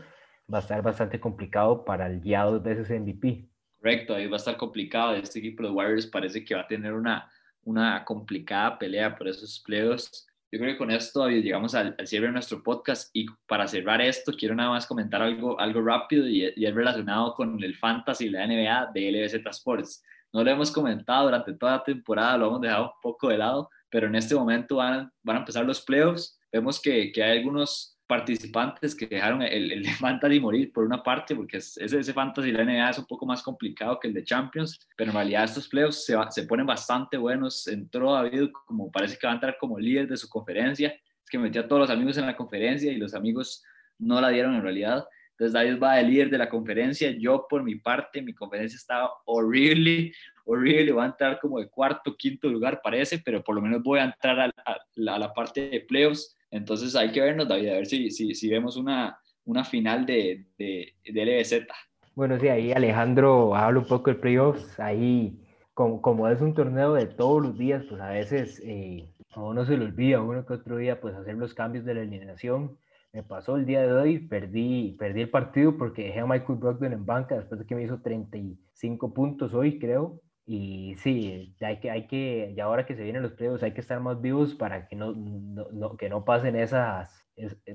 va 0.52 0.58
a 0.58 0.60
estar 0.60 0.82
bastante 0.82 1.20
complicado 1.20 1.84
para 1.84 2.06
el 2.06 2.20
ya 2.22 2.44
dos 2.44 2.62
veces 2.62 2.90
MVP. 2.90 3.48
Correcto, 3.78 4.14
ahí 4.14 4.26
va 4.26 4.36
a 4.36 4.38
estar 4.38 4.56
complicado. 4.56 5.14
Este 5.14 5.38
equipo 5.38 5.62
de 5.62 5.70
Warriors 5.70 6.06
parece 6.06 6.44
que 6.44 6.54
va 6.54 6.62
a 6.62 6.66
tener 6.66 6.92
una, 6.92 7.30
una 7.62 8.04
complicada 8.04 8.78
pelea 8.78 9.16
por 9.16 9.28
esos 9.28 9.62
playoffs. 9.64 10.26
Yo 10.50 10.58
creo 10.58 10.72
que 10.72 10.78
con 10.78 10.90
esto 10.90 11.28
llegamos 11.28 11.74
al, 11.74 11.96
cierre 12.06 12.26
de 12.26 12.32
nuestro 12.32 12.62
podcast 12.62 13.10
y 13.12 13.26
para 13.46 13.66
cerrar 13.66 14.00
esto 14.00 14.32
quiero 14.38 14.54
nada 14.54 14.70
más 14.70 14.86
comentar 14.86 15.20
algo, 15.20 15.58
algo 15.58 15.82
rápido 15.82 16.28
y, 16.28 16.52
y 16.54 16.66
es 16.66 16.74
relacionado 16.74 17.34
con 17.34 17.62
el 17.62 17.74
fantasy 17.74 18.26
y 18.26 18.30
la 18.30 18.46
NBA 18.46 18.92
de 18.94 19.10
LBZ 19.10 19.46
Sports. 19.50 20.04
No 20.34 20.44
lo 20.44 20.50
hemos 20.50 20.70
comentado 20.70 21.24
durante 21.24 21.54
toda 21.54 21.78
la 21.78 21.82
temporada, 21.82 22.36
lo 22.36 22.48
hemos 22.48 22.60
dejado 22.60 22.84
un 22.84 23.00
poco 23.00 23.28
de 23.30 23.38
lado, 23.38 23.70
pero 23.88 24.08
en 24.08 24.16
este 24.16 24.34
momento 24.34 24.76
van, 24.76 25.10
van 25.22 25.36
a 25.36 25.40
empezar 25.40 25.64
los 25.64 25.80
playoffs 25.80 26.38
vemos 26.54 26.80
que, 26.80 27.10
que 27.10 27.22
hay 27.22 27.38
algunos 27.38 27.98
participantes 28.06 28.94
que 28.94 29.06
dejaron 29.06 29.42
el, 29.42 29.72
el, 29.72 29.86
fantasy 29.98 30.38
morir 30.38 30.72
por 30.72 30.84
una 30.84 31.02
parte, 31.02 31.34
porque 31.34 31.56
ese, 31.56 31.84
ese 31.84 32.12
fantasy 32.12 32.52
de 32.52 32.58
la 32.58 32.64
NBA 32.64 32.90
es 32.90 32.98
un 32.98 33.06
poco 33.06 33.26
más 33.26 33.42
complicado 33.42 33.98
que 33.98 34.08
el 34.08 34.14
de 34.14 34.24
Champions, 34.24 34.78
pero 34.96 35.10
en 35.10 35.16
realidad 35.16 35.44
estos 35.44 35.68
playoffs 35.68 36.04
se, 36.04 36.16
se 36.30 36.44
ponen 36.44 36.66
bastante 36.66 37.16
buenos. 37.16 37.66
Entró 37.66 38.12
David 38.12 38.50
como 38.66 38.90
parece 38.92 39.18
que 39.18 39.26
va 39.26 39.32
a 39.32 39.36
entrar 39.36 39.56
como 39.58 39.78
líder 39.78 40.06
de 40.06 40.16
su 40.16 40.28
conferencia, 40.28 40.88
es 40.88 41.30
que 41.30 41.38
metió 41.38 41.62
a 41.62 41.68
todos 41.68 41.80
los 41.80 41.90
amigos 41.90 42.16
en 42.18 42.26
la 42.26 42.36
conferencia 42.36 42.92
y 42.92 42.96
los 42.96 43.14
amigos 43.14 43.64
no 43.98 44.20
la 44.20 44.28
dieron 44.28 44.54
en 44.54 44.62
realidad. 44.62 45.04
Entonces 45.34 45.52
David 45.52 45.82
va 45.82 45.96
de 45.96 46.04
líder 46.04 46.30
de 46.30 46.38
la 46.38 46.48
conferencia, 46.48 47.10
yo 47.10 47.46
por 47.48 47.62
mi 47.62 47.74
parte, 47.76 48.22
mi 48.22 48.32
conferencia 48.32 48.76
estaba 48.76 49.10
horrible, 49.24 50.12
horrible, 50.44 50.92
va 50.92 51.04
a 51.04 51.08
entrar 51.08 51.40
como 51.40 51.58
de 51.58 51.68
cuarto, 51.68 52.16
quinto 52.16 52.48
lugar 52.48 52.80
parece, 52.82 53.18
pero 53.18 53.42
por 53.42 53.54
lo 53.54 53.62
menos 53.62 53.82
voy 53.82 53.98
a 53.98 54.04
entrar 54.04 54.38
a, 54.38 54.52
a, 54.64 54.76
a 55.14 55.18
la 55.18 55.32
parte 55.32 55.68
de 55.68 55.80
playoffs 55.80 56.36
entonces 56.54 56.94
hay 56.94 57.10
que 57.10 57.20
vernos, 57.20 57.48
David, 57.48 57.68
a 57.70 57.74
ver 57.74 57.86
si, 57.86 58.12
si, 58.12 58.32
si 58.32 58.48
vemos 58.48 58.76
una, 58.76 59.18
una 59.44 59.64
final 59.64 60.06
de, 60.06 60.46
de, 60.56 60.94
de 61.04 61.24
LBZ. 61.24 61.66
Bueno, 62.14 62.38
sí, 62.38 62.46
ahí 62.46 62.70
Alejandro 62.70 63.56
habla 63.56 63.80
un 63.80 63.86
poco 63.86 64.10
de 64.10 64.16
playoffs. 64.16 64.78
Ahí, 64.78 65.36
como, 65.74 66.00
como, 66.00 66.28
es 66.28 66.40
un 66.40 66.54
torneo 66.54 66.94
de 66.94 67.06
todos 67.06 67.42
los 67.42 67.58
días, 67.58 67.82
pues 67.88 68.00
a 68.00 68.10
veces 68.10 68.62
eh, 68.64 69.04
a 69.32 69.42
uno 69.42 69.66
se 69.66 69.76
le 69.76 69.86
olvida, 69.86 70.22
uno 70.22 70.46
que 70.46 70.52
otro 70.52 70.76
día, 70.76 71.00
pues 71.00 71.16
hacer 71.16 71.34
los 71.34 71.54
cambios 71.54 71.84
de 71.84 71.94
la 71.94 72.02
alineación. 72.02 72.78
Me 73.14 73.22
pasó 73.22 73.54
el 73.56 73.64
día 73.64 73.82
de 73.82 73.92
hoy, 73.92 74.18
perdí, 74.18 74.96
perdí 74.98 75.20
el 75.20 75.30
partido 75.30 75.78
porque 75.78 76.06
dejé 76.06 76.18
a 76.18 76.26
Michael 76.26 76.58
Brogdon 76.58 76.92
en 76.92 77.06
banca 77.06 77.36
después 77.36 77.60
de 77.60 77.64
que 77.64 77.76
me 77.76 77.84
hizo 77.84 78.00
35 78.02 79.14
puntos 79.14 79.54
hoy, 79.54 79.78
creo. 79.78 80.20
Y 80.46 80.96
sí, 80.96 81.54
hay 81.60 81.78
que, 81.78 81.92
hay 81.92 82.08
que, 82.08 82.52
y 82.56 82.58
ahora 82.58 82.84
que 82.84 82.96
se 82.96 83.04
vienen 83.04 83.22
los 83.22 83.34
playoffs, 83.34 83.62
hay 83.62 83.72
que 83.72 83.80
estar 83.80 84.00
más 84.00 84.20
vivos 84.20 84.56
para 84.56 84.88
que 84.88 84.96
no, 84.96 85.12
no, 85.14 85.96
que 85.96 86.08
no 86.08 86.24
pasen 86.24 86.56
esas, 86.56 87.24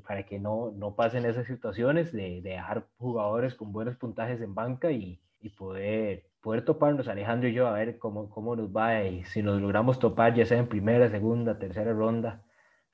para 0.05 0.25
que 0.25 0.39
no, 0.39 0.73
no 0.75 0.95
pasen 0.97 1.25
esas 1.25 1.47
situaciones 1.47 2.11
de, 2.11 2.41
de, 2.41 2.49
dejar 2.49 2.87
jugadores 2.97 3.55
con 3.55 3.71
buenos 3.71 3.95
puntajes 3.95 4.41
en 4.41 4.53
banca 4.53 4.91
y, 4.91 5.21
y, 5.39 5.49
poder, 5.51 6.25
poder 6.41 6.65
toparnos, 6.65 7.07
Alejandro 7.07 7.47
y 7.47 7.53
yo, 7.53 7.67
a 7.67 7.73
ver 7.73 7.97
cómo, 7.97 8.29
cómo 8.29 8.57
nos 8.57 8.75
va 8.75 9.05
y 9.05 9.23
si 9.23 9.41
nos 9.41 9.61
logramos 9.61 9.99
topar, 9.99 10.35
ya 10.35 10.45
sea 10.45 10.59
en 10.59 10.67
primera, 10.67 11.09
segunda, 11.09 11.57
tercera 11.59 11.93
ronda, 11.93 12.43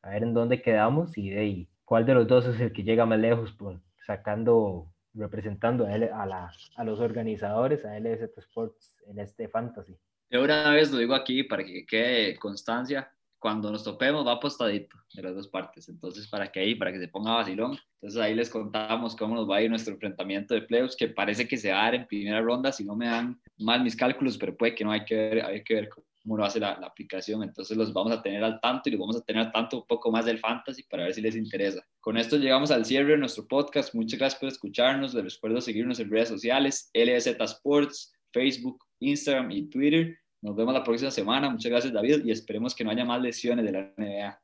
a 0.03 0.11
ver 0.11 0.21
en 0.21 0.35
dónde 0.35 0.61
quedamos 0.61 1.17
y 1.17 1.31
de 1.31 1.67
cuál 1.85 2.05
de 2.05 2.15
los 2.15 2.27
dos 2.27 2.45
es 2.45 2.59
el 2.59 2.73
que 2.73 2.83
llega 2.83 3.05
más 3.05 3.19
lejos, 3.19 3.53
pues, 3.57 3.79
sacando 4.05 4.91
representando 5.13 5.87
a, 5.87 6.49
a, 6.75 6.83
los 6.83 6.99
organizadores, 6.99 7.85
a 7.85 7.97
LZ 7.97 8.37
Sports 8.37 8.97
en 9.07 9.19
este 9.19 9.47
fantasy. 9.47 9.97
Yo 10.29 10.43
una 10.43 10.71
vez 10.71 10.91
lo 10.91 10.97
digo 10.97 11.15
aquí 11.15 11.43
para 11.43 11.63
que 11.63 11.85
quede 11.85 12.37
constancia, 12.37 13.09
cuando 13.39 13.71
nos 13.71 13.83
topemos 13.83 14.25
va 14.25 14.33
apostadito 14.33 14.97
de 15.13 15.21
las 15.21 15.35
dos 15.35 15.47
partes, 15.47 15.87
entonces 15.87 16.27
para 16.27 16.51
que 16.51 16.59
ahí, 16.59 16.75
para 16.75 16.91
que 16.91 16.99
se 16.99 17.07
ponga 17.07 17.35
vacilón, 17.35 17.77
entonces 18.01 18.19
ahí 18.19 18.33
les 18.33 18.49
contamos 18.49 19.15
cómo 19.15 19.35
nos 19.35 19.49
va 19.49 19.57
a 19.57 19.61
ir 19.61 19.69
nuestro 19.69 19.93
enfrentamiento 19.93 20.53
de 20.53 20.63
playoffs, 20.63 20.95
que 20.95 21.09
parece 21.09 21.47
que 21.47 21.55
se 21.55 21.71
va 21.71 21.81
a 21.81 21.83
dar 21.85 21.95
en 21.95 22.07
primera 22.07 22.41
ronda, 22.41 22.71
si 22.71 22.83
no 22.83 22.95
me 22.95 23.05
dan 23.05 23.39
mal 23.59 23.83
mis 23.83 23.95
cálculos, 23.95 24.37
pero 24.37 24.57
puede 24.57 24.73
que 24.73 24.83
no, 24.83 24.91
hay 24.91 25.05
que 25.05 25.15
ver, 25.15 25.45
hay 25.45 25.63
que 25.63 25.75
ver 25.75 25.89
cómo 26.25 26.37
lo 26.37 26.45
hace 26.45 26.59
la, 26.59 26.77
la, 26.79 26.87
aplicación. 26.87 27.43
Entonces 27.43 27.77
los 27.77 27.93
vamos 27.93 28.11
a 28.11 28.21
tener 28.21 28.43
al 28.43 28.59
tanto 28.59 28.89
y 28.89 28.93
los 28.93 28.99
vamos 28.99 29.17
a 29.17 29.21
tener 29.21 29.43
al 29.43 29.51
tanto 29.51 29.77
un 29.77 29.87
poco 29.87 30.11
más 30.11 30.25
del 30.25 30.39
fantasy 30.39 30.83
para 30.83 31.03
ver 31.03 31.13
si 31.13 31.21
les 31.21 31.35
interesa. 31.35 31.85
Con 31.99 32.17
esto 32.17 32.37
llegamos 32.37 32.71
al 32.71 32.83
cierre 32.83 33.11
de 33.11 33.17
nuestro 33.19 33.47
podcast. 33.47 33.93
Muchas 33.93 34.19
gracias 34.19 34.39
por 34.39 34.49
escucharnos. 34.49 35.13
Les 35.13 35.35
recuerdo 35.35 35.61
seguirnos 35.61 35.99
en 35.99 36.09
redes 36.09 36.29
sociales, 36.29 36.89
LZ 36.93 37.39
Sports, 37.39 38.11
Facebook, 38.33 38.83
Instagram 38.99 39.51
y 39.51 39.69
Twitter. 39.69 40.17
Nos 40.41 40.55
vemos 40.55 40.73
la 40.73 40.83
próxima 40.83 41.11
semana. 41.11 41.49
Muchas 41.49 41.71
gracias 41.71 41.93
David 41.93 42.25
y 42.25 42.31
esperemos 42.31 42.73
que 42.73 42.83
no 42.83 42.89
haya 42.89 43.05
más 43.05 43.21
lesiones 43.21 43.63
de 43.65 43.71
la 43.71 43.93
NBA. 43.95 44.41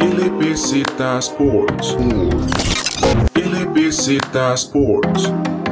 LBZ 0.00 0.82
Sports. 1.18 1.96
LBZ 3.34 4.18
Sports. 4.54 5.65